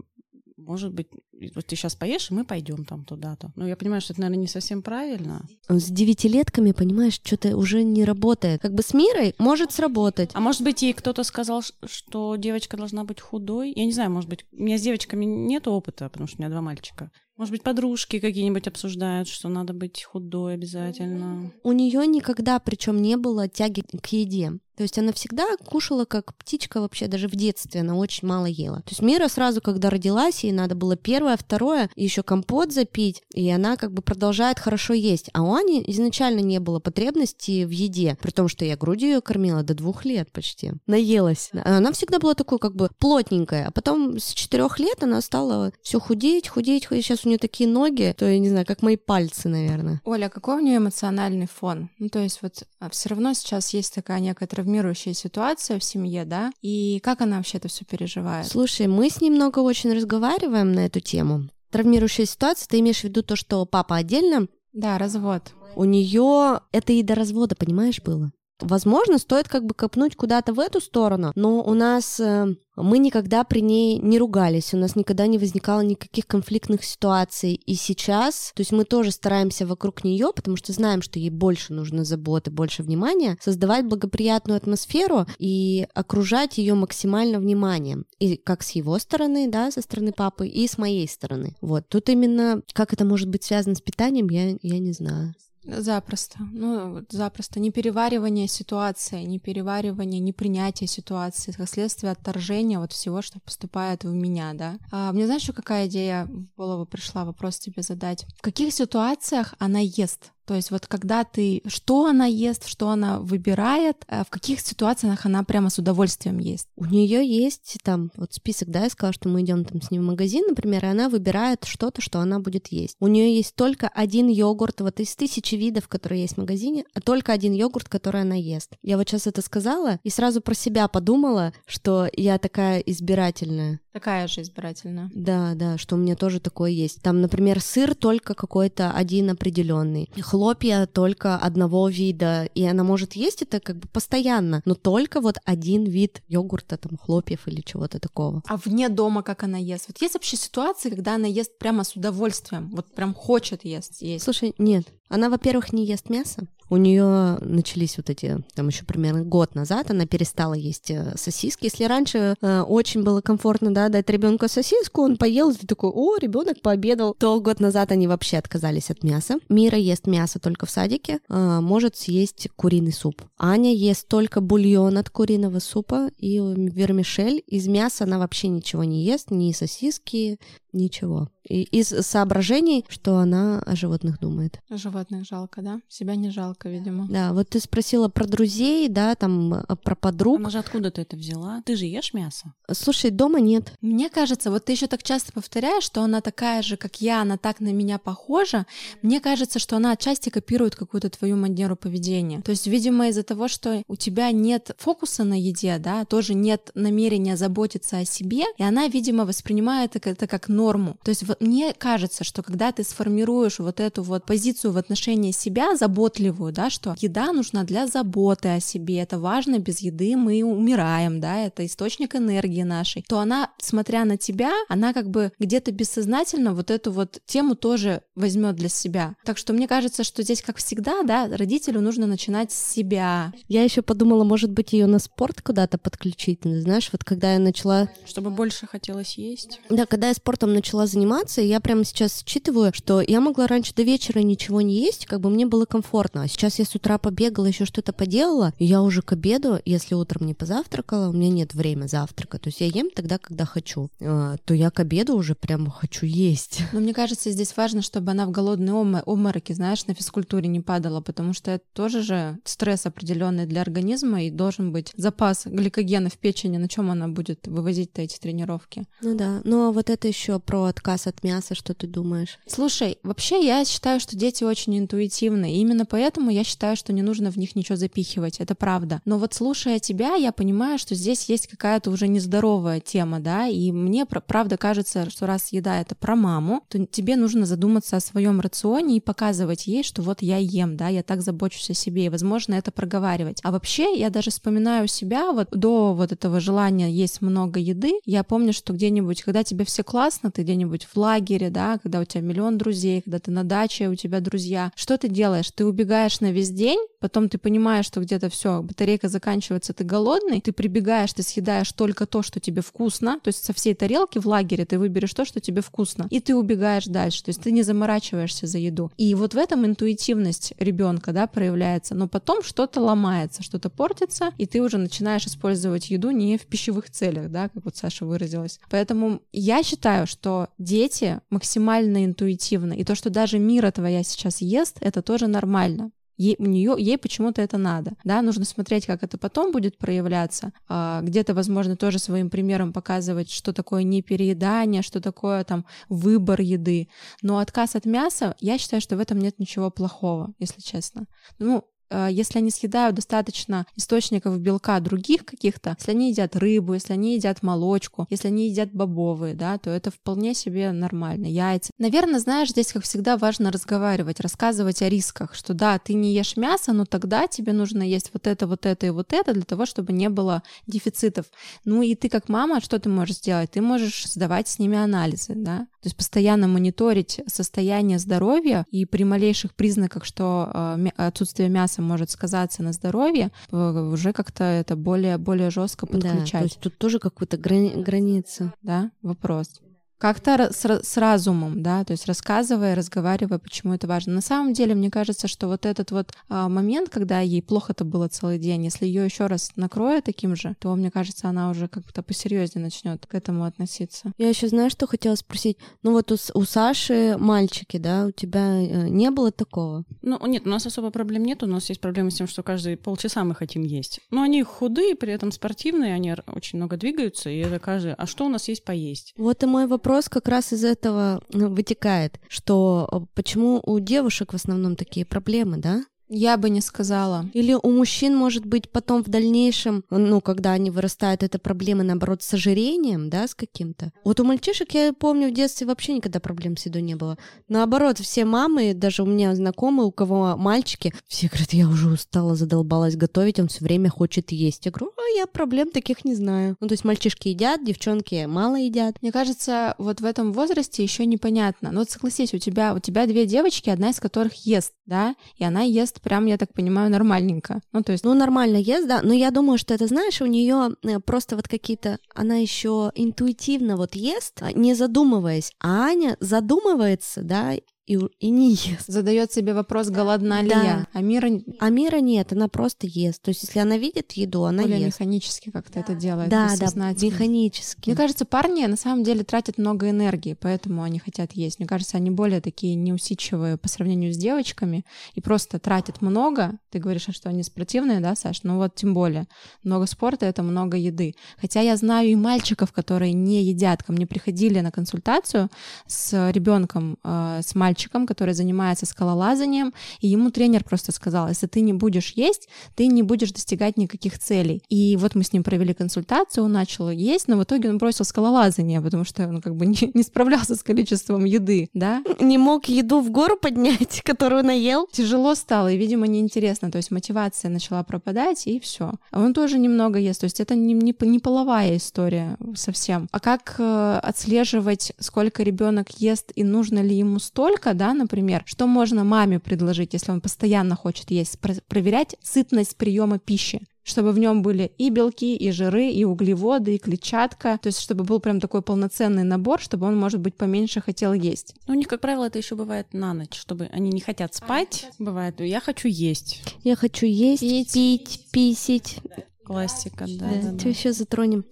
может 0.56 0.94
быть, 0.94 1.08
вот 1.54 1.66
ты 1.66 1.76
сейчас 1.76 1.94
поешь, 1.94 2.30
и 2.30 2.34
мы 2.34 2.46
пойдем 2.46 2.86
там 2.86 3.04
туда-то. 3.04 3.52
Ну, 3.54 3.66
я 3.66 3.76
понимаю, 3.76 4.00
что 4.00 4.14
это, 4.14 4.22
наверное, 4.22 4.40
не 4.40 4.48
совсем 4.48 4.80
правильно. 4.80 5.46
С 5.68 5.90
девятилетками, 5.90 6.72
понимаешь, 6.72 7.20
что-то 7.22 7.54
уже 7.54 7.82
не 7.84 8.06
работает. 8.06 8.62
Как 8.62 8.72
бы 8.72 8.82
с 8.82 8.94
Мирой 8.94 9.34
может 9.36 9.70
сработать. 9.70 10.30
А 10.32 10.40
может 10.40 10.62
быть, 10.62 10.80
ей 10.80 10.94
кто-то 10.94 11.24
сказал, 11.24 11.62
что 11.84 12.36
девочка 12.36 12.78
должна 12.78 13.04
быть 13.04 13.20
худой? 13.20 13.74
Я 13.76 13.84
не 13.84 13.92
знаю, 13.92 14.10
может 14.10 14.30
быть, 14.30 14.46
у 14.50 14.62
меня 14.62 14.78
с 14.78 14.82
девочками 14.82 15.26
нет 15.26 15.68
опыта, 15.68 16.08
потому 16.08 16.26
что 16.26 16.38
у 16.38 16.40
меня 16.40 16.48
два 16.48 16.62
мальчика. 16.62 17.10
Может 17.42 17.54
быть, 17.54 17.64
подружки 17.64 18.20
какие-нибудь 18.20 18.68
обсуждают, 18.68 19.26
что 19.26 19.48
надо 19.48 19.72
быть 19.72 20.04
худой 20.04 20.54
обязательно. 20.54 21.50
У 21.64 21.72
нее 21.72 22.06
никогда, 22.06 22.60
причем, 22.60 23.02
не 23.02 23.16
было 23.16 23.48
тяги 23.48 23.82
к 24.00 24.06
еде. 24.12 24.60
То 24.76 24.84
есть 24.84 24.98
она 24.98 25.12
всегда 25.12 25.44
кушала 25.64 26.04
как 26.06 26.34
птичка 26.34 26.80
вообще, 26.80 27.06
даже 27.06 27.28
в 27.28 27.32
детстве 27.32 27.82
она 27.82 27.94
очень 27.94 28.26
мало 28.26 28.46
ела. 28.46 28.78
То 28.78 28.90
есть 28.90 29.02
Мира 29.02 29.28
сразу, 29.28 29.60
когда 29.60 29.90
родилась, 29.90 30.44
ей 30.44 30.52
надо 30.52 30.74
было 30.74 30.96
первое, 30.96 31.36
второе, 31.36 31.90
еще 31.94 32.22
компот 32.22 32.72
запить, 32.72 33.22
и 33.34 33.48
она 33.50 33.76
как 33.76 33.92
бы 33.92 34.02
продолжает 34.02 34.58
хорошо 34.58 34.94
есть. 34.94 35.28
А 35.34 35.42
у 35.42 35.54
Ани 35.54 35.84
изначально 35.88 36.40
не 36.40 36.58
было 36.58 36.80
потребности 36.80 37.64
в 37.64 37.70
еде, 37.70 38.16
при 38.20 38.30
том, 38.30 38.48
что 38.48 38.64
я 38.64 38.76
грудью 38.76 39.10
ее 39.10 39.20
кормила 39.20 39.62
до 39.62 39.74
двух 39.74 40.04
лет 40.04 40.32
почти. 40.32 40.72
Наелась. 40.86 41.50
Она 41.52 41.92
всегда 41.92 42.18
была 42.18 42.34
такой 42.34 42.58
как 42.58 42.74
бы 42.74 42.88
плотненькая, 42.98 43.68
а 43.68 43.70
потом 43.70 44.18
с 44.18 44.32
четырех 44.32 44.78
лет 44.78 45.02
она 45.02 45.20
стала 45.20 45.72
все 45.82 46.00
худеть, 46.00 46.48
худеть, 46.48 46.86
худеть. 46.86 47.04
Сейчас 47.04 47.26
у 47.26 47.28
нее 47.32 47.38
такие 47.38 47.68
ноги, 47.68 48.14
то 48.16 48.28
я 48.28 48.38
не 48.38 48.48
знаю, 48.48 48.66
как 48.66 48.82
мои 48.82 48.96
пальцы, 48.96 49.48
наверное. 49.48 50.00
Оля, 50.04 50.28
какой 50.28 50.56
у 50.56 50.60
нее 50.60 50.76
эмоциональный 50.76 51.48
фон? 51.48 51.90
Ну, 51.98 52.08
то 52.08 52.18
есть 52.20 52.40
вот 52.42 52.64
а, 52.78 52.90
все 52.90 53.08
равно 53.08 53.32
сейчас 53.34 53.70
есть 53.74 53.94
такая 53.94 54.20
некоторая 54.20 54.52
травмирующая 54.52 55.14
ситуация 55.14 55.78
в 55.78 55.84
семье, 55.84 56.24
да? 56.24 56.52
И 56.60 57.00
как 57.00 57.20
она 57.20 57.38
вообще 57.38 57.58
это 57.58 57.68
все 57.68 57.84
переживает? 57.84 58.46
Слушай, 58.46 58.86
мы 58.86 59.08
с 59.08 59.20
ней 59.20 59.30
много 59.30 59.60
очень 59.60 59.92
разговариваем 59.92 60.72
на 60.72 60.86
эту 60.86 61.00
тему. 61.00 61.48
Травмирующая 61.70 62.26
ситуация, 62.26 62.68
ты 62.68 62.80
имеешь 62.80 63.00
в 63.00 63.04
виду 63.04 63.22
то, 63.22 63.34
что 63.34 63.64
папа 63.64 63.96
отдельно? 63.96 64.46
Да, 64.72 64.98
развод. 64.98 65.52
У 65.74 65.84
нее 65.84 66.60
это 66.70 66.92
и 66.92 67.02
до 67.02 67.14
развода, 67.14 67.56
понимаешь, 67.56 68.02
было. 68.02 68.30
Возможно, 68.62 69.18
стоит 69.18 69.48
как 69.48 69.64
бы 69.64 69.74
копнуть 69.74 70.16
куда-то 70.16 70.52
в 70.52 70.60
эту 70.60 70.80
сторону, 70.80 71.32
но 71.34 71.62
у 71.62 71.74
нас 71.74 72.20
э, 72.20 72.54
мы 72.76 72.98
никогда 72.98 73.42
при 73.44 73.60
ней 73.60 73.98
не 73.98 74.18
ругались, 74.18 74.72
у 74.72 74.76
нас 74.76 74.96
никогда 74.96 75.26
не 75.26 75.36
возникало 75.36 75.80
никаких 75.80 76.26
конфликтных 76.26 76.84
ситуаций. 76.84 77.54
И 77.54 77.74
сейчас, 77.74 78.52
то 78.54 78.60
есть 78.60 78.72
мы 78.72 78.84
тоже 78.84 79.10
стараемся 79.10 79.66
вокруг 79.66 80.04
нее, 80.04 80.32
потому 80.34 80.56
что 80.56 80.72
знаем, 80.72 81.02
что 81.02 81.18
ей 81.18 81.30
больше 81.30 81.72
нужно 81.72 82.04
заботы, 82.04 82.50
больше 82.50 82.82
внимания, 82.82 83.36
создавать 83.40 83.86
благоприятную 83.86 84.56
атмосферу 84.56 85.26
и 85.38 85.86
окружать 85.92 86.58
ее 86.58 86.74
максимально 86.74 87.40
вниманием. 87.40 88.06
И 88.20 88.36
как 88.36 88.62
с 88.62 88.70
его 88.70 88.98
стороны, 88.98 89.50
да, 89.50 89.70
со 89.70 89.82
стороны 89.82 90.12
папы, 90.12 90.46
и 90.46 90.66
с 90.66 90.78
моей 90.78 91.08
стороны. 91.08 91.56
Вот. 91.60 91.88
Тут 91.88 92.08
именно, 92.08 92.62
как 92.72 92.92
это 92.92 93.04
может 93.04 93.28
быть 93.28 93.42
связано 93.42 93.74
с 93.74 93.80
питанием, 93.80 94.30
я, 94.30 94.56
я 94.62 94.78
не 94.78 94.92
знаю. 94.92 95.34
Запросто. 95.64 96.38
Ну, 96.52 97.04
запросто. 97.10 97.60
Не 97.60 97.70
переваривание 97.70 98.48
ситуации, 98.48 99.22
не 99.22 99.38
переваривание, 99.38 100.20
не 100.20 100.32
принятие 100.32 100.88
ситуации, 100.88 101.52
как 101.52 101.68
следствие 101.68 102.12
отторжения 102.12 102.78
вот 102.78 102.92
всего, 102.92 103.22
что 103.22 103.40
поступает 103.40 104.04
в 104.04 104.12
меня, 104.12 104.52
да. 104.54 104.78
А, 104.90 105.12
мне 105.12 105.26
знаешь, 105.26 105.42
еще 105.42 105.52
какая 105.52 105.86
идея 105.86 106.26
в 106.26 106.56
голову 106.56 106.84
пришла, 106.86 107.24
вопрос 107.24 107.58
тебе 107.58 107.82
задать. 107.82 108.26
В 108.38 108.42
каких 108.42 108.72
ситуациях 108.72 109.54
она 109.58 109.78
ест? 109.78 110.32
То 110.46 110.54
есть 110.54 110.70
вот 110.70 110.86
когда 110.86 111.24
ты, 111.24 111.62
что 111.66 112.06
она 112.06 112.26
ест, 112.26 112.66
что 112.66 112.88
она 112.88 113.20
выбирает, 113.20 114.04
э, 114.08 114.22
в 114.26 114.30
каких 114.30 114.60
ситуациях 114.60 115.24
она 115.24 115.44
прямо 115.44 115.70
с 115.70 115.78
удовольствием 115.78 116.38
ест. 116.38 116.68
У 116.76 116.84
нее 116.84 117.26
есть 117.26 117.78
там 117.82 118.10
вот 118.16 118.34
список, 118.34 118.68
да, 118.68 118.84
я 118.84 118.90
сказала, 118.90 119.12
что 119.12 119.28
мы 119.28 119.42
идем 119.42 119.64
там 119.64 119.80
с 119.80 119.90
ней 119.90 119.98
в 119.98 120.02
магазин, 120.02 120.44
например, 120.48 120.84
и 120.84 120.88
она 120.88 121.08
выбирает 121.08 121.64
что-то, 121.64 122.02
что 122.02 122.20
она 122.20 122.40
будет 122.40 122.68
есть. 122.68 122.96
У 123.00 123.06
нее 123.06 123.34
есть 123.36 123.54
только 123.54 123.88
один 123.88 124.28
йогурт, 124.28 124.80
вот 124.80 125.00
из 125.00 125.14
тысячи 125.14 125.54
видов, 125.54 125.88
которые 125.88 126.22
есть 126.22 126.34
в 126.34 126.38
магазине, 126.38 126.84
а 126.94 127.00
только 127.00 127.32
один 127.32 127.52
йогурт, 127.52 127.88
который 127.88 128.22
она 128.22 128.34
ест. 128.34 128.72
Я 128.82 128.96
вот 128.96 129.08
сейчас 129.08 129.26
это 129.26 129.42
сказала 129.42 130.00
и 130.02 130.10
сразу 130.10 130.40
про 130.40 130.54
себя 130.54 130.88
подумала, 130.88 131.52
что 131.66 132.08
я 132.14 132.38
такая 132.38 132.80
избирательная. 132.80 133.80
Такая 133.92 134.26
же 134.26 134.40
избирательная. 134.40 135.10
Да, 135.14 135.52
да, 135.54 135.76
что 135.76 135.96
у 135.96 135.98
меня 135.98 136.16
тоже 136.16 136.40
такое 136.40 136.70
есть. 136.70 137.02
Там, 137.02 137.20
например, 137.20 137.60
сыр 137.60 137.94
только 137.94 138.34
какой-то 138.34 138.90
один 138.90 139.30
определенный, 139.30 140.08
хлопья 140.20 140.41
только 140.86 141.36
одного 141.36 141.88
вида, 141.88 142.44
и 142.54 142.64
она 142.64 142.84
может 142.84 143.12
есть 143.14 143.42
это 143.42 143.60
как 143.60 143.76
бы 143.76 143.88
постоянно, 143.88 144.62
но 144.64 144.74
только 144.74 145.20
вот 145.20 145.36
один 145.44 145.84
вид 145.84 146.22
йогурта, 146.28 146.76
там, 146.76 146.96
хлопьев 146.96 147.46
или 147.46 147.60
чего-то 147.60 147.98
такого. 147.98 148.42
А 148.46 148.56
вне 148.56 148.88
дома 148.88 149.22
как 149.22 149.42
она 149.42 149.58
ест? 149.58 149.86
Вот 149.88 150.00
есть 150.02 150.14
вообще 150.14 150.36
ситуации, 150.36 150.90
когда 150.90 151.14
она 151.14 151.26
ест 151.26 151.58
прямо 151.58 151.84
с 151.84 151.94
удовольствием, 151.94 152.70
вот 152.72 152.92
прям 152.94 153.14
хочет 153.14 153.64
есть. 153.64 154.02
есть. 154.02 154.24
Слушай, 154.24 154.54
нет, 154.58 154.86
она, 155.08 155.28
во-первых, 155.28 155.72
не 155.72 155.84
ест 155.84 156.08
мясо, 156.08 156.46
у 156.72 156.78
нее 156.78 157.36
начались 157.42 157.98
вот 157.98 158.08
эти, 158.08 158.42
там 158.54 158.68
еще 158.68 158.86
примерно 158.86 159.22
год 159.22 159.54
назад, 159.54 159.90
она 159.90 160.06
перестала 160.06 160.54
есть 160.54 160.90
э, 160.90 161.12
сосиски. 161.18 161.64
Если 161.64 161.84
раньше 161.84 162.34
э, 162.40 162.60
очень 162.62 163.02
было 163.02 163.20
комфортно, 163.20 163.74
да, 163.74 163.90
дать 163.90 164.08
ребенку 164.08 164.48
сосиску, 164.48 165.02
он 165.02 165.18
поел, 165.18 165.50
и 165.50 165.54
ты 165.54 165.66
такой, 165.66 165.90
о, 165.90 166.16
ребенок 166.16 166.62
пообедал, 166.62 167.14
то 167.18 167.38
год 167.42 167.60
назад 167.60 167.92
они 167.92 168.08
вообще 168.08 168.38
отказались 168.38 168.90
от 168.90 169.04
мяса. 169.04 169.34
Мира 169.50 169.76
ест 169.76 170.06
мясо 170.06 170.38
только 170.38 170.64
в 170.64 170.70
садике, 170.70 171.20
э, 171.28 171.60
может 171.60 171.96
съесть 171.96 172.48
куриный 172.56 172.94
суп. 172.94 173.20
Аня 173.38 173.74
ест 173.74 174.08
только 174.08 174.40
бульон 174.40 174.96
от 174.96 175.10
куриного 175.10 175.58
супа 175.58 176.08
и 176.16 176.38
вермишель. 176.38 177.42
Из 177.46 177.68
мяса 177.68 178.04
она 178.04 178.18
вообще 178.18 178.48
ничего 178.48 178.82
не 178.82 179.04
ест, 179.04 179.30
ни 179.30 179.52
сосиски, 179.52 180.40
ничего. 180.72 181.28
И 181.48 181.62
из 181.62 181.88
соображений, 181.88 182.84
что 182.88 183.16
она 183.16 183.60
о 183.60 183.74
животных 183.74 184.20
думает. 184.20 184.60
Животных 184.70 185.26
жалко, 185.26 185.60
да? 185.60 185.80
Себя 185.88 186.14
не 186.14 186.30
жалко, 186.30 186.68
видимо. 186.68 187.06
Да, 187.08 187.32
вот 187.32 187.48
ты 187.48 187.60
спросила 187.60 188.08
про 188.08 188.26
друзей, 188.26 188.88
да, 188.88 189.14
там 189.14 189.54
э, 189.54 189.76
про 189.82 189.96
подруг. 189.96 190.38
Она 190.38 190.50
же 190.50 190.58
откуда 190.58 190.90
ты 190.90 191.02
это 191.02 191.16
взяла? 191.16 191.62
Ты 191.66 191.76
же 191.76 191.86
ешь 191.86 192.14
мясо? 192.14 192.54
Слушай, 192.70 193.10
дома 193.10 193.40
нет. 193.40 193.74
Мне 193.80 194.08
кажется, 194.08 194.50
вот 194.50 194.64
ты 194.64 194.72
еще 194.72 194.86
так 194.86 195.02
часто 195.02 195.32
повторяешь, 195.32 195.84
что 195.84 196.02
она 196.02 196.20
такая 196.20 196.62
же, 196.62 196.76
как 196.76 197.00
я, 197.00 197.22
она 197.22 197.36
так 197.36 197.60
на 197.60 197.72
меня 197.72 197.98
похожа. 197.98 198.66
Мне 199.02 199.20
кажется, 199.20 199.58
что 199.58 199.76
она 199.76 199.92
отчасти 199.92 200.28
копирует 200.28 200.76
какую-то 200.76 201.10
твою 201.10 201.36
манеру 201.36 201.76
поведения. 201.76 202.40
То 202.42 202.50
есть, 202.50 202.66
видимо, 202.66 203.08
из-за 203.08 203.24
того, 203.24 203.48
что 203.48 203.82
у 203.88 203.96
тебя 203.96 204.30
нет 204.30 204.70
фокуса 204.78 205.24
на 205.24 205.38
еде, 205.38 205.78
да, 205.78 206.04
тоже 206.04 206.34
нет 206.34 206.70
намерения 206.74 207.36
заботиться 207.36 207.98
о 207.98 208.04
себе, 208.04 208.44
и 208.58 208.62
она, 208.62 208.86
видимо, 208.86 209.24
воспринимает 209.24 209.96
это 209.96 210.26
как 210.26 210.48
норму. 210.48 210.96
То 211.02 211.10
есть 211.10 211.24
вот 211.32 211.40
мне 211.40 211.72
кажется, 211.72 212.24
что 212.24 212.42
когда 212.42 212.72
ты 212.72 212.84
сформируешь 212.84 213.58
вот 213.58 213.80
эту 213.80 214.02
вот 214.02 214.26
позицию 214.26 214.72
в 214.72 214.76
отношении 214.76 215.30
себя, 215.32 215.76
заботливую, 215.76 216.52
да, 216.52 216.68
что 216.68 216.94
еда 216.98 217.32
нужна 217.32 217.64
для 217.64 217.86
заботы 217.86 218.50
о 218.50 218.60
себе, 218.60 218.98
это 218.98 219.18
важно, 219.18 219.58
без 219.58 219.80
еды 219.80 220.16
мы 220.16 220.42
умираем, 220.42 221.20
да, 221.20 221.38
это 221.38 221.64
источник 221.64 222.14
энергии 222.14 222.62
нашей, 222.62 223.02
то 223.08 223.18
она, 223.18 223.50
смотря 223.58 224.04
на 224.04 224.18
тебя, 224.18 224.52
она 224.68 224.92
как 224.92 225.08
бы 225.08 225.32
где-то 225.38 225.72
бессознательно 225.72 226.52
вот 226.52 226.70
эту 226.70 226.92
вот 226.92 227.18
тему 227.24 227.54
тоже 227.54 228.02
возьмет 228.14 228.56
для 228.56 228.68
себя. 228.68 229.14
Так 229.24 229.38
что 229.38 229.54
мне 229.54 229.66
кажется, 229.66 230.04
что 230.04 230.22
здесь, 230.22 230.42
как 230.42 230.58
всегда, 230.58 231.02
да, 231.02 231.28
родителю 231.34 231.80
нужно 231.80 232.06
начинать 232.06 232.52
с 232.52 232.72
себя. 232.72 233.32
Я 233.48 233.62
еще 233.62 233.80
подумала, 233.80 234.24
может 234.24 234.50
быть, 234.50 234.74
ее 234.74 234.86
на 234.86 234.98
спорт 234.98 235.40
куда-то 235.40 235.78
подключить, 235.78 236.40
знаешь, 236.42 236.90
вот 236.92 237.04
когда 237.04 237.32
я 237.32 237.38
начала... 237.38 237.88
Чтобы 238.04 238.30
больше 238.30 238.66
хотелось 238.66 239.16
есть. 239.16 239.60
Да, 239.70 239.86
когда 239.86 240.08
я 240.08 240.14
спортом 240.14 240.52
начала 240.52 240.86
заниматься, 240.86 241.21
я 241.36 241.60
прямо 241.60 241.84
сейчас 241.84 242.22
считываю, 242.26 242.72
что 242.74 243.00
я 243.00 243.20
могла 243.20 243.46
раньше 243.46 243.74
до 243.74 243.82
вечера 243.82 244.20
ничего 244.20 244.60
не 244.60 244.80
есть, 244.80 245.06
как 245.06 245.20
бы 245.20 245.30
мне 245.30 245.46
было 245.46 245.64
комфортно. 245.64 246.22
А 246.22 246.28
сейчас 246.28 246.58
я 246.58 246.64
с 246.64 246.74
утра 246.74 246.98
побегала, 246.98 247.46
еще 247.46 247.64
что-то 247.64 247.92
поделала, 247.92 248.52
и 248.58 248.64
я 248.64 248.82
уже 248.82 249.02
к 249.02 249.12
обеду, 249.12 249.58
если 249.64 249.94
утром 249.94 250.26
не 250.26 250.34
позавтракала, 250.34 251.08
у 251.08 251.12
меня 251.12 251.30
нет 251.30 251.54
времени 251.54 251.86
завтрака, 251.86 252.38
то 252.38 252.48
есть 252.48 252.60
я 252.60 252.66
ем 252.66 252.90
тогда, 252.90 253.18
когда 253.18 253.44
хочу, 253.44 253.90
а, 254.00 254.36
то 254.44 254.54
я 254.54 254.70
к 254.70 254.80
обеду 254.80 255.16
уже 255.16 255.34
прямо 255.34 255.70
хочу 255.70 256.06
есть. 256.06 256.60
Но 256.72 256.80
мне 256.80 256.94
кажется, 256.94 257.30
здесь 257.30 257.56
важно, 257.56 257.82
чтобы 257.82 258.10
она 258.10 258.26
в 258.26 258.30
голодные 258.30 259.02
обмороки, 259.06 259.52
знаешь, 259.52 259.86
на 259.86 259.94
физкультуре 259.94 260.48
не 260.48 260.60
падала, 260.60 261.00
потому 261.00 261.32
что 261.32 261.50
это 261.50 261.64
тоже 261.72 262.02
же 262.02 262.38
стресс 262.44 262.86
определенный 262.86 263.46
для 263.46 263.60
организма, 263.62 264.24
и 264.24 264.30
должен 264.30 264.72
быть 264.72 264.92
запас 264.96 265.46
гликогена 265.46 266.10
в 266.10 266.18
печени, 266.18 266.56
на 266.56 266.68
чем 266.68 266.90
она 266.90 267.08
будет 267.08 267.46
вывозить-то 267.46 268.02
эти 268.02 268.18
тренировки. 268.18 268.84
Ну 269.00 269.16
да, 269.16 269.40
но 269.44 269.72
вот 269.72 269.90
это 269.90 270.08
еще 270.08 270.38
про 270.38 270.64
отказ 270.64 271.06
от 271.06 271.11
мяса, 271.22 271.54
что 271.54 271.74
ты 271.74 271.86
думаешь? 271.86 272.38
Слушай, 272.46 272.98
вообще 273.02 273.44
я 273.44 273.64
считаю, 273.64 274.00
что 274.00 274.16
дети 274.16 274.44
очень 274.44 274.78
интуитивны, 274.78 275.54
и 275.54 275.58
именно 275.58 275.86
поэтому 275.86 276.30
я 276.30 276.44
считаю, 276.44 276.76
что 276.76 276.92
не 276.92 277.02
нужно 277.02 277.30
в 277.30 277.36
них 277.36 277.54
ничего 277.56 277.76
запихивать, 277.76 278.40
это 278.40 278.54
правда. 278.54 279.00
Но 279.04 279.18
вот 279.18 279.34
слушая 279.34 279.78
тебя, 279.78 280.14
я 280.14 280.32
понимаю, 280.32 280.78
что 280.78 280.94
здесь 280.94 281.28
есть 281.28 281.46
какая-то 281.46 281.90
уже 281.90 282.08
нездоровая 282.08 282.80
тема, 282.80 283.20
да, 283.20 283.46
и 283.46 283.72
мне 283.72 284.06
правда 284.06 284.56
кажется, 284.56 285.10
что 285.10 285.26
раз 285.26 285.52
еда 285.52 285.80
это 285.80 285.94
про 285.94 286.16
маму, 286.16 286.62
то 286.68 286.84
тебе 286.86 287.16
нужно 287.16 287.46
задуматься 287.46 287.96
о 287.96 288.00
своем 288.00 288.40
рационе 288.40 288.96
и 288.96 289.00
показывать 289.00 289.66
ей, 289.66 289.82
что 289.82 290.02
вот 290.02 290.22
я 290.22 290.38
ем, 290.38 290.76
да, 290.76 290.88
я 290.88 291.02
так 291.02 291.22
забочусь 291.22 291.70
о 291.70 291.74
себе, 291.74 292.06
и, 292.06 292.08
возможно, 292.08 292.54
это 292.54 292.72
проговаривать. 292.72 293.40
А 293.42 293.50
вообще, 293.50 293.98
я 293.98 294.10
даже 294.10 294.30
вспоминаю 294.30 294.88
себя 294.88 295.32
вот 295.32 295.48
до 295.50 295.94
вот 295.94 296.12
этого 296.12 296.40
желания 296.40 296.90
есть 296.90 297.20
много 297.20 297.60
еды, 297.60 297.92
я 298.04 298.24
помню, 298.24 298.52
что 298.52 298.72
где-нибудь, 298.72 299.22
когда 299.22 299.44
тебе 299.44 299.64
все 299.64 299.82
классно, 299.82 300.30
ты 300.30 300.42
где-нибудь 300.42 300.84
в 300.84 300.96
лагере, 301.02 301.50
да, 301.50 301.78
когда 301.78 302.00
у 302.00 302.04
тебя 302.04 302.22
миллион 302.22 302.58
друзей, 302.58 303.02
когда 303.02 303.18
ты 303.18 303.30
на 303.30 303.44
даче, 303.44 303.88
у 303.88 303.94
тебя 303.94 304.20
друзья, 304.20 304.70
что 304.74 304.96
ты 304.96 305.08
делаешь? 305.08 305.50
Ты 305.50 305.66
убегаешь 305.66 306.20
на 306.20 306.30
весь 306.30 306.50
день, 306.50 306.78
потом 307.02 307.28
ты 307.28 307.36
понимаешь, 307.36 307.86
что 307.86 308.00
где-то 308.00 308.30
все, 308.30 308.62
батарейка 308.62 309.08
заканчивается, 309.08 309.74
ты 309.74 309.82
голодный, 309.82 310.40
ты 310.40 310.52
прибегаешь, 310.52 311.12
ты 311.12 311.24
съедаешь 311.24 311.72
только 311.72 312.06
то, 312.06 312.22
что 312.22 312.38
тебе 312.38 312.62
вкусно, 312.62 313.18
то 313.20 313.28
есть 313.28 313.44
со 313.44 313.52
всей 313.52 313.74
тарелки 313.74 314.20
в 314.20 314.26
лагере 314.26 314.64
ты 314.64 314.78
выберешь 314.78 315.12
то, 315.12 315.24
что 315.24 315.40
тебе 315.40 315.62
вкусно, 315.62 316.06
и 316.10 316.20
ты 316.20 316.36
убегаешь 316.36 316.86
дальше, 316.86 317.24
то 317.24 317.30
есть 317.30 317.42
ты 317.42 317.50
не 317.50 317.62
заморачиваешься 317.62 318.46
за 318.46 318.58
еду. 318.58 318.92
И 318.96 319.16
вот 319.16 319.34
в 319.34 319.36
этом 319.36 319.66
интуитивность 319.66 320.52
ребенка, 320.58 321.12
да, 321.12 321.26
проявляется, 321.26 321.96
но 321.96 322.06
потом 322.06 322.44
что-то 322.44 322.80
ломается, 322.80 323.42
что-то 323.42 323.68
портится, 323.68 324.30
и 324.38 324.46
ты 324.46 324.62
уже 324.62 324.78
начинаешь 324.78 325.26
использовать 325.26 325.90
еду 325.90 326.10
не 326.10 326.38
в 326.38 326.46
пищевых 326.46 326.88
целях, 326.88 327.32
да, 327.32 327.48
как 327.48 327.64
вот 327.64 327.76
Саша 327.76 328.06
выразилась. 328.06 328.60
Поэтому 328.70 329.22
я 329.32 329.64
считаю, 329.64 330.06
что 330.06 330.46
дети 330.58 331.20
максимально 331.30 332.04
интуитивны, 332.04 332.74
и 332.74 332.84
то, 332.84 332.94
что 332.94 333.10
даже 333.10 333.40
мира 333.40 333.72
твоя 333.72 334.04
сейчас 334.04 334.40
ест, 334.40 334.76
это 334.80 335.02
тоже 335.02 335.26
нормально. 335.26 335.90
Ей, 336.16 336.36
у 336.38 336.44
нее, 336.44 336.74
ей 336.78 336.98
почему-то 336.98 337.42
это 337.42 337.58
надо. 337.58 337.92
Да, 338.04 338.22
нужно 338.22 338.44
смотреть, 338.44 338.86
как 338.86 339.02
это 339.02 339.18
потом 339.18 339.52
будет 339.52 339.78
проявляться. 339.78 340.52
А, 340.68 341.00
где-то, 341.02 341.34
возможно, 341.34 341.76
тоже 341.76 341.98
своим 341.98 342.30
примером 342.30 342.72
показывать, 342.72 343.30
что 343.30 343.52
такое 343.52 343.82
непереедание, 343.82 344.82
что 344.82 345.00
такое 345.00 345.44
там 345.44 345.64
выбор 345.88 346.40
еды. 346.40 346.88
Но 347.22 347.38
отказ 347.38 347.76
от 347.76 347.86
мяса, 347.86 348.36
я 348.40 348.58
считаю, 348.58 348.80
что 348.80 348.96
в 348.96 349.00
этом 349.00 349.18
нет 349.18 349.38
ничего 349.38 349.70
плохого, 349.70 350.34
если 350.38 350.60
честно. 350.60 351.06
Ну, 351.38 351.64
если 352.10 352.38
они 352.38 352.50
съедают 352.50 352.96
достаточно 352.96 353.66
источников 353.76 354.38
белка 354.38 354.80
других 354.80 355.24
каких-то, 355.24 355.76
если 355.78 355.92
они 355.92 356.10
едят 356.10 356.36
рыбу, 356.36 356.74
если 356.74 356.92
они 356.92 357.14
едят 357.14 357.42
молочку, 357.42 358.06
если 358.10 358.28
они 358.28 358.48
едят 358.48 358.72
бобовые, 358.72 359.34
да, 359.34 359.58
то 359.58 359.70
это 359.70 359.90
вполне 359.90 360.34
себе 360.34 360.72
нормально. 360.72 361.26
Яйца. 361.26 361.70
Наверное, 361.78 362.20
знаешь, 362.20 362.50
здесь, 362.50 362.72
как 362.72 362.84
всегда, 362.84 363.16
важно 363.16 363.50
разговаривать, 363.50 364.20
рассказывать 364.20 364.82
о 364.82 364.88
рисках, 364.88 365.34
что 365.34 365.54
да, 365.54 365.78
ты 365.78 365.94
не 365.94 366.14
ешь 366.14 366.36
мясо, 366.36 366.72
но 366.72 366.84
тогда 366.84 367.26
тебе 367.26 367.52
нужно 367.52 367.82
есть 367.82 368.10
вот 368.12 368.26
это, 368.26 368.46
вот 368.46 368.66
это 368.66 368.86
и 368.86 368.90
вот 368.90 369.12
это 369.12 369.32
для 369.32 369.42
того, 369.42 369.66
чтобы 369.66 369.92
не 369.92 370.08
было 370.08 370.42
дефицитов. 370.66 371.26
Ну 371.64 371.82
и 371.82 371.94
ты 371.94 372.08
как 372.08 372.28
мама, 372.28 372.60
что 372.60 372.78
ты 372.78 372.88
можешь 372.88 373.16
сделать? 373.16 373.50
Ты 373.50 373.60
можешь 373.60 374.06
сдавать 374.06 374.48
с 374.48 374.58
ними 374.58 374.78
анализы, 374.78 375.34
да, 375.34 375.66
то 375.82 375.86
есть 375.86 375.96
постоянно 375.96 376.48
мониторить 376.48 377.20
состояние 377.26 377.98
здоровья 377.98 378.64
и 378.70 378.86
при 378.86 379.04
малейших 379.04 379.54
признаках, 379.54 380.04
что 380.04 380.50
э, 380.52 380.88
отсутствие 380.96 381.48
мяса 381.48 381.81
может 381.82 382.10
сказаться 382.10 382.62
на 382.62 382.72
здоровье, 382.72 383.30
уже 383.50 384.12
как-то 384.12 384.44
это 384.44 384.76
более, 384.76 385.18
более 385.18 385.50
жестко 385.50 385.86
подключать. 385.86 386.32
Да, 386.32 386.38
то 386.38 386.44
есть 386.44 386.60
тут 386.60 386.78
тоже 386.78 386.98
какую-то 386.98 387.36
грани- 387.36 387.82
границу. 387.82 388.52
Да, 388.62 388.90
вопрос. 389.02 389.61
Как-то 390.02 390.52
с, 390.52 390.64
с 390.64 390.96
разумом, 390.96 391.62
да, 391.62 391.84
то 391.84 391.92
есть 391.92 392.06
рассказывая, 392.06 392.74
разговаривая, 392.74 393.38
почему 393.38 393.74
это 393.74 393.86
важно. 393.86 394.14
На 394.14 394.20
самом 394.20 394.52
деле, 394.52 394.74
мне 394.74 394.90
кажется, 394.90 395.28
что 395.28 395.46
вот 395.46 395.64
этот 395.64 395.92
вот 395.92 396.12
а, 396.28 396.48
момент, 396.48 396.90
когда 396.90 397.20
ей 397.20 397.40
плохо-то 397.40 397.84
было 397.84 398.08
целый 398.08 398.40
день, 398.40 398.64
если 398.64 398.84
ее 398.84 399.04
еще 399.04 399.26
раз 399.26 399.52
накроет 399.54 400.02
таким 400.02 400.34
же, 400.34 400.56
то, 400.58 400.74
мне 400.74 400.90
кажется, 400.90 401.28
она 401.28 401.50
уже 401.50 401.68
как-то 401.68 402.02
посерьезнее 402.02 402.64
начнет 402.64 403.06
к 403.06 403.14
этому 403.14 403.44
относиться. 403.44 404.10
Я 404.18 404.28
еще 404.28 404.48
знаю, 404.48 404.70
что 404.70 404.88
хотела 404.88 405.14
спросить. 405.14 405.56
Ну 405.84 405.92
вот 405.92 406.10
у, 406.10 406.16
у 406.34 406.42
Саши 406.42 407.14
мальчики, 407.16 407.76
да, 407.76 408.06
у 408.06 408.10
тебя 408.10 408.58
э, 408.60 408.88
не 408.88 409.08
было 409.12 409.30
такого? 409.30 409.84
Ну 410.02 410.18
нет, 410.26 410.48
у 410.48 410.48
нас 410.48 410.66
особо 410.66 410.90
проблем 410.90 411.24
нет. 411.24 411.44
У 411.44 411.46
нас 411.46 411.68
есть 411.68 411.80
проблемы 411.80 412.10
с 412.10 412.16
тем, 412.16 412.26
что 412.26 412.42
каждые 412.42 412.76
полчаса 412.76 413.22
мы 413.22 413.36
хотим 413.36 413.62
есть. 413.62 414.00
Но 414.10 414.22
они 414.22 414.42
худые, 414.42 414.96
при 414.96 415.12
этом 415.12 415.30
спортивные, 415.30 415.94
они 415.94 416.12
очень 416.26 416.58
много 416.58 416.76
двигаются, 416.76 417.30
и 417.30 417.38
это 417.38 417.60
каждый. 417.60 417.94
А 417.94 418.04
что 418.08 418.26
у 418.26 418.28
нас 418.28 418.48
есть 418.48 418.64
поесть? 418.64 419.14
Вот 419.16 419.44
и 419.44 419.46
мой 419.46 419.68
вопрос 419.68 419.91
вопрос 419.92 420.08
как 420.08 420.28
раз 420.28 420.52
из 420.52 420.64
этого 420.64 421.22
ну, 421.32 421.50
вытекает, 421.50 422.18
что 422.28 422.88
э, 422.90 423.00
почему 423.14 423.60
у 423.64 423.78
девушек 423.78 424.32
в 424.32 424.36
основном 424.36 424.74
такие 424.74 425.04
проблемы, 425.04 425.58
да? 425.58 425.84
Я 426.14 426.36
бы 426.36 426.50
не 426.50 426.60
сказала. 426.60 427.24
Или 427.32 427.54
у 427.54 427.70
мужчин, 427.70 428.14
может 428.14 428.44
быть, 428.44 428.68
потом 428.68 429.02
в 429.02 429.08
дальнейшем, 429.08 429.82
ну, 429.88 430.20
когда 430.20 430.52
они 430.52 430.70
вырастают, 430.70 431.22
это 431.22 431.38
проблемы, 431.38 431.84
наоборот, 431.84 432.22
с 432.22 432.34
ожирением, 432.34 433.08
да, 433.08 433.26
с 433.26 433.34
каким-то. 433.34 433.92
Вот 434.04 434.20
у 434.20 434.24
мальчишек, 434.24 434.74
я 434.74 434.92
помню, 434.92 435.30
в 435.30 435.32
детстве 435.32 435.66
вообще 435.66 435.94
никогда 435.94 436.20
проблем 436.20 436.58
с 436.58 436.66
едой 436.66 436.82
не 436.82 436.96
было. 436.96 437.16
Наоборот, 437.48 437.98
все 437.98 438.26
мамы, 438.26 438.74
даже 438.74 439.04
у 439.04 439.06
меня 439.06 439.34
знакомые, 439.34 439.86
у 439.86 439.90
кого 439.90 440.36
мальчики, 440.36 440.92
все 441.08 441.28
говорят, 441.28 441.54
я 441.54 441.66
уже 441.66 441.88
устала, 441.88 442.36
задолбалась 442.36 442.96
готовить, 442.96 443.40
он 443.40 443.48
все 443.48 443.64
время 443.64 443.88
хочет 443.88 444.32
есть. 444.32 444.66
Я 444.66 444.70
говорю, 444.70 444.92
а 444.98 445.18
я 445.18 445.26
проблем 445.26 445.70
таких 445.70 446.04
не 446.04 446.14
знаю. 446.14 446.56
Ну, 446.60 446.68
то 446.68 446.74
есть 446.74 446.84
мальчишки 446.84 447.28
едят, 447.28 447.64
девчонки 447.64 448.26
мало 448.26 448.56
едят. 448.56 448.96
Мне 449.00 449.12
кажется, 449.12 449.74
вот 449.78 450.02
в 450.02 450.04
этом 450.04 450.34
возрасте 450.34 450.82
еще 450.82 451.06
непонятно. 451.06 451.70
Ну, 451.72 451.78
вот 451.78 451.88
согласись, 451.88 452.34
у 452.34 452.38
тебя, 452.38 452.74
у 452.74 452.80
тебя 452.80 453.06
две 453.06 453.24
девочки, 453.24 453.70
одна 453.70 453.88
из 453.90 453.98
которых 453.98 454.34
ест, 454.44 454.74
да, 454.84 455.14
и 455.38 455.44
она 455.44 455.62
ест 455.62 456.01
прям, 456.02 456.26
я 456.26 456.36
так 456.36 456.52
понимаю, 456.52 456.90
нормальненько. 456.90 457.60
Ну, 457.72 457.82
то 457.82 457.92
есть... 457.92 458.04
Ну, 458.04 458.14
нормально 458.14 458.56
ест, 458.56 458.86
да, 458.86 459.00
но 459.02 459.12
я 459.12 459.30
думаю, 459.30 459.58
что 459.58 459.74
это, 459.74 459.86
знаешь, 459.86 460.20
у 460.20 460.26
нее 460.26 460.70
э, 460.82 461.00
просто 461.00 461.36
вот 461.36 461.48
какие-то... 461.48 461.98
Она 462.14 462.36
еще 462.36 462.92
интуитивно 462.94 463.76
вот 463.76 463.94
ест, 463.94 464.42
а, 464.42 464.52
не 464.52 464.74
задумываясь. 464.74 465.52
А 465.60 465.84
Аня 465.86 466.16
задумывается, 466.20 467.22
да, 467.22 467.54
и, 467.86 467.98
и 468.20 468.30
не 468.30 468.52
ест. 468.52 468.86
Задает 468.86 469.32
себе 469.32 469.54
вопрос, 469.54 469.88
голодна 469.88 470.42
ли 470.42 470.50
да. 470.50 470.62
я. 470.62 470.86
А 470.92 471.00
мира... 471.00 471.28
а 471.58 471.68
мира 471.70 471.96
нет, 471.96 472.32
она 472.32 472.48
просто 472.48 472.86
ест. 472.86 473.20
То 473.22 473.30
есть, 473.30 473.42
если 473.42 473.58
она 473.58 473.76
видит 473.76 474.12
еду, 474.12 474.44
она 474.44 474.62
Более 474.62 474.80
ест. 474.80 475.00
механически 475.00 475.50
как-то 475.50 475.74
да. 475.74 475.80
это 475.80 475.94
делает. 475.94 476.30
Да, 476.30 476.50
да, 476.58 476.92
механически. 476.92 477.90
Мне 477.90 477.96
кажется, 477.96 478.24
парни 478.24 478.64
на 478.66 478.76
самом 478.76 479.02
деле 479.02 479.24
тратят 479.24 479.58
много 479.58 479.90
энергии, 479.90 480.34
поэтому 480.34 480.82
они 480.82 481.00
хотят 481.00 481.32
есть. 481.32 481.58
Мне 481.58 481.66
кажется, 481.66 481.96
они 481.96 482.10
более 482.10 482.40
такие 482.40 482.76
неусидчивые 482.76 483.56
по 483.56 483.68
сравнению 483.68 484.12
с 484.12 484.16
девочками 484.16 484.84
и 485.14 485.20
просто 485.20 485.58
тратят 485.58 486.02
много. 486.02 486.58
Ты 486.70 486.78
говоришь, 486.78 487.08
что 487.10 487.28
они 487.28 487.42
спортивные, 487.42 487.98
да, 488.00 488.14
Саш? 488.14 488.44
Ну 488.44 488.58
вот 488.58 488.76
тем 488.76 488.94
более. 488.94 489.26
Много 489.64 489.86
спорта— 489.86 490.26
это 490.26 490.42
много 490.44 490.76
еды. 490.76 491.14
Хотя 491.40 491.60
я 491.60 491.76
знаю 491.76 492.10
и 492.10 492.14
мальчиков, 492.14 492.72
которые 492.72 493.12
не 493.12 493.42
едят. 493.42 493.82
Ко 493.82 493.92
мне 493.92 494.06
приходили 494.06 494.60
на 494.60 494.70
консультацию 494.70 495.50
с 495.86 496.30
ребенком, 496.30 496.96
э, 497.02 497.40
с 497.42 497.54
мальчиком, 497.56 497.71
мальчиком, 497.72 498.06
который 498.06 498.34
занимается 498.34 498.86
скалолазанием, 498.86 499.72
и 500.00 500.08
ему 500.08 500.30
тренер 500.30 500.62
просто 500.62 500.92
сказал, 500.92 501.28
если 501.28 501.46
ты 501.46 501.62
не 501.62 501.72
будешь 501.72 502.12
есть, 502.16 502.48
ты 502.76 502.86
не 502.86 503.02
будешь 503.02 503.32
достигать 503.32 503.78
никаких 503.78 504.18
целей. 504.18 504.62
И 504.68 504.96
вот 504.96 505.14
мы 505.14 505.22
с 505.22 505.32
ним 505.32 505.42
провели 505.42 505.72
консультацию, 505.72 506.44
он 506.44 506.52
начал 506.52 506.90
есть, 506.90 507.28
но 507.28 507.36
в 507.36 507.42
итоге 507.44 507.70
он 507.70 507.78
бросил 507.78 508.04
скалолазание, 508.04 508.80
потому 508.82 509.04
что 509.04 509.26
он 509.26 509.40
как 509.40 509.56
бы 509.56 509.66
не, 509.66 509.90
не 509.94 510.02
справлялся 510.02 510.54
с 510.54 510.62
количеством 510.62 511.24
еды, 511.24 511.70
да. 511.72 512.02
Не 512.20 512.38
мог 512.38 512.68
еду 512.68 513.00
в 513.00 513.10
гору 513.10 513.36
поднять, 513.36 514.02
которую 514.04 514.44
наел. 514.44 514.86
Тяжело 514.92 515.34
стало, 515.34 515.72
и, 515.72 515.78
видимо, 515.78 516.06
неинтересно, 516.06 516.70
то 516.70 516.76
есть 516.76 516.90
мотивация 516.90 517.50
начала 517.50 517.82
пропадать, 517.82 518.46
и 518.46 518.60
все. 518.60 518.92
Он 519.12 519.32
тоже 519.32 519.58
немного 519.58 519.98
ест, 519.98 520.20
то 520.20 520.24
есть 520.24 520.40
это 520.40 520.54
не, 520.54 520.74
не, 520.74 520.94
не 521.00 521.18
половая 521.18 521.76
история 521.76 522.36
совсем. 522.54 523.08
А 523.12 523.20
как 523.20 523.54
э, 523.58 524.00
отслеживать, 524.02 524.92
сколько 524.98 525.42
ребенок 525.42 525.88
ест 526.00 526.32
и 526.34 526.44
нужно 526.44 526.82
ли 526.82 526.94
ему 526.94 527.18
столько, 527.18 527.61
ребенка, 527.62 527.74
да, 527.74 527.94
например, 527.94 528.42
что 528.46 528.66
можно 528.66 529.04
маме 529.04 529.38
предложить, 529.38 529.94
если 529.94 530.12
он 530.12 530.20
постоянно 530.20 530.76
хочет 530.76 531.10
есть, 531.10 531.38
проверять 531.68 532.16
сытность 532.22 532.76
приема 532.76 533.18
пищи 533.18 533.60
чтобы 533.84 534.12
в 534.12 534.18
нем 534.20 534.42
были 534.42 534.70
и 534.78 534.90
белки, 534.90 535.34
и 535.34 535.50
жиры, 535.50 535.88
и 535.88 536.04
углеводы, 536.04 536.76
и 536.76 536.78
клетчатка, 536.78 537.58
то 537.60 537.66
есть 537.66 537.80
чтобы 537.80 538.04
был 538.04 538.20
прям 538.20 538.38
такой 538.38 538.62
полноценный 538.62 539.24
набор, 539.24 539.60
чтобы 539.60 539.88
он, 539.88 539.98
может 539.98 540.20
быть, 540.20 540.36
поменьше 540.36 540.80
хотел 540.80 541.12
есть. 541.12 541.56
Ну, 541.66 541.74
у 541.74 541.76
них, 541.76 541.88
как 541.88 542.00
правило, 542.00 542.26
это 542.26 542.38
еще 542.38 542.54
бывает 542.54 542.94
на 542.94 543.12
ночь, 543.12 543.36
чтобы 543.36 543.68
они 543.72 543.90
не 543.90 544.00
хотят 544.00 544.36
спать, 544.36 544.86
а, 544.88 545.02
бывает, 545.02 545.40
я 545.40 545.58
хочу 545.58 545.88
есть. 545.88 546.44
Я 546.62 546.76
хочу 546.76 547.06
есть, 547.06 547.40
пить, 547.40 547.72
пить 547.72 548.28
писить. 548.30 548.98
Классика, 549.44 550.04
да. 550.06 550.28
да, 550.28 550.42
да, 550.42 550.50
да. 550.52 550.68
Еще 550.68 550.92
затронем? 550.92 551.44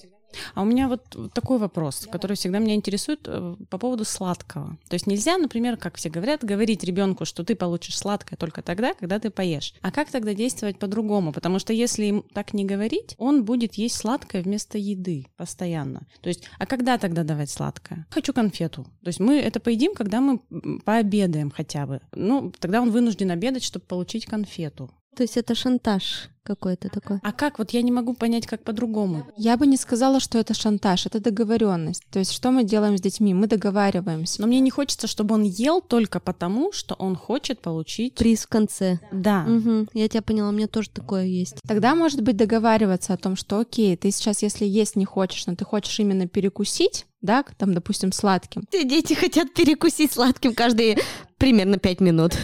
А 0.55 0.63
у 0.63 0.65
меня 0.65 0.89
вот 0.89 1.33
такой 1.33 1.59
вопрос, 1.59 2.07
который 2.11 2.37
всегда 2.37 2.59
меня 2.59 2.75
интересует 2.75 3.21
э, 3.27 3.57
по 3.69 3.79
поводу 3.79 4.05
сладкого. 4.05 4.79
То 4.89 4.95
есть 4.95 5.07
нельзя, 5.07 5.39
например, 5.39 5.77
как 5.77 5.97
все 5.97 6.11
говорят, 6.11 6.45
говорить 6.45 6.85
ребенку, 6.85 7.25
что 7.25 7.45
ты 7.45 7.55
получишь 7.55 7.99
сладкое 7.99 8.37
только 8.37 8.63
тогда, 8.63 8.95
когда 8.95 9.19
ты 9.19 9.31
поешь. 9.31 9.75
А 9.83 9.91
как 9.91 10.11
тогда 10.11 10.35
действовать 10.35 10.79
по-другому? 10.79 11.33
Потому 11.33 11.59
что 11.59 11.73
если 11.73 12.05
им 12.07 12.25
так 12.33 12.53
не 12.53 12.65
говорить, 12.65 13.15
он 13.19 13.45
будет 13.45 13.75
есть 13.75 13.97
сладкое 13.97 14.43
вместо 14.43 14.79
еды 14.79 15.27
постоянно. 15.37 16.07
То 16.21 16.29
есть, 16.29 16.45
а 16.59 16.67
когда 16.67 16.99
тогда 16.99 17.25
давать 17.25 17.51
сладкое? 17.51 18.07
Хочу 18.11 18.33
конфету. 18.33 18.85
То 19.03 19.09
есть 19.09 19.21
мы 19.21 19.39
это 19.39 19.61
поедим, 19.61 19.95
когда 19.95 20.21
мы 20.21 20.41
пообедаем 20.85 21.51
хотя 21.51 21.87
бы. 21.87 22.01
Ну, 22.13 22.53
тогда 22.59 22.83
он 22.83 22.91
вынужден 22.91 23.31
обедать, 23.31 23.65
чтобы 23.65 23.85
получить 23.87 24.27
конфету. 24.27 24.91
То 25.17 25.23
есть 25.23 25.37
это 25.37 25.55
шантаж 25.55 26.31
какой-то 26.43 26.89
такой. 26.89 27.19
А 27.23 27.33
как? 27.33 27.59
Вот 27.59 27.71
я 27.71 27.83
не 27.83 27.93
могу 27.93 28.15
понять, 28.15 28.47
как 28.47 28.65
по-другому. 28.65 29.27
Я 29.37 29.57
бы 29.57 29.67
не 29.67 29.77
сказала, 29.77 30.21
что 30.21 30.39
это 30.39 30.55
шантаж, 30.55 31.07
это 31.07 31.21
договоренность. 31.21 32.05
То 32.11 32.19
есть 32.19 32.33
что 32.33 32.51
мы 32.51 32.65
делаем 32.65 32.97
с 32.97 33.01
детьми? 33.01 33.35
Мы 33.35 33.47
договариваемся. 33.47 34.41
Но 34.41 34.47
мне 34.47 34.61
не 34.61 34.71
хочется, 34.71 35.07
чтобы 35.07 35.35
он 35.35 35.43
ел 35.43 35.81
только 35.81 36.19
потому, 36.19 36.73
что 36.73 36.95
он 36.95 37.15
хочет 37.17 37.61
получить 37.61 38.15
приз 38.15 38.45
в 38.45 38.49
конце. 38.49 38.99
Да. 39.13 39.45
Угу. 39.47 39.89
Я 39.95 40.09
тебя 40.09 40.23
поняла, 40.23 40.49
у 40.49 40.53
меня 40.53 40.67
тоже 40.67 40.91
такое 40.91 41.25
есть. 41.25 41.57
Тогда, 41.67 41.95
может 41.95 42.23
быть, 42.23 42.37
договариваться 42.37 43.15
о 43.15 43.17
том, 43.17 43.37
что 43.37 43.59
окей, 43.59 43.97
ты 43.97 44.11
сейчас, 44.11 44.43
если 44.43 44.65
есть 44.65 44.97
не 44.97 45.05
хочешь, 45.05 45.47
но 45.47 45.55
ты 45.55 45.65
хочешь 45.65 46.01
именно 46.01 46.27
перекусить, 46.27 47.07
да, 47.21 47.45
там, 47.59 47.75
допустим, 47.75 48.13
сладким. 48.13 48.65
Все 48.71 48.85
дети 48.85 49.13
хотят 49.13 49.53
перекусить 49.55 50.13
сладким 50.13 50.55
каждые 50.55 50.99
примерно 51.37 51.79
пять 51.79 52.01
минут. 52.01 52.37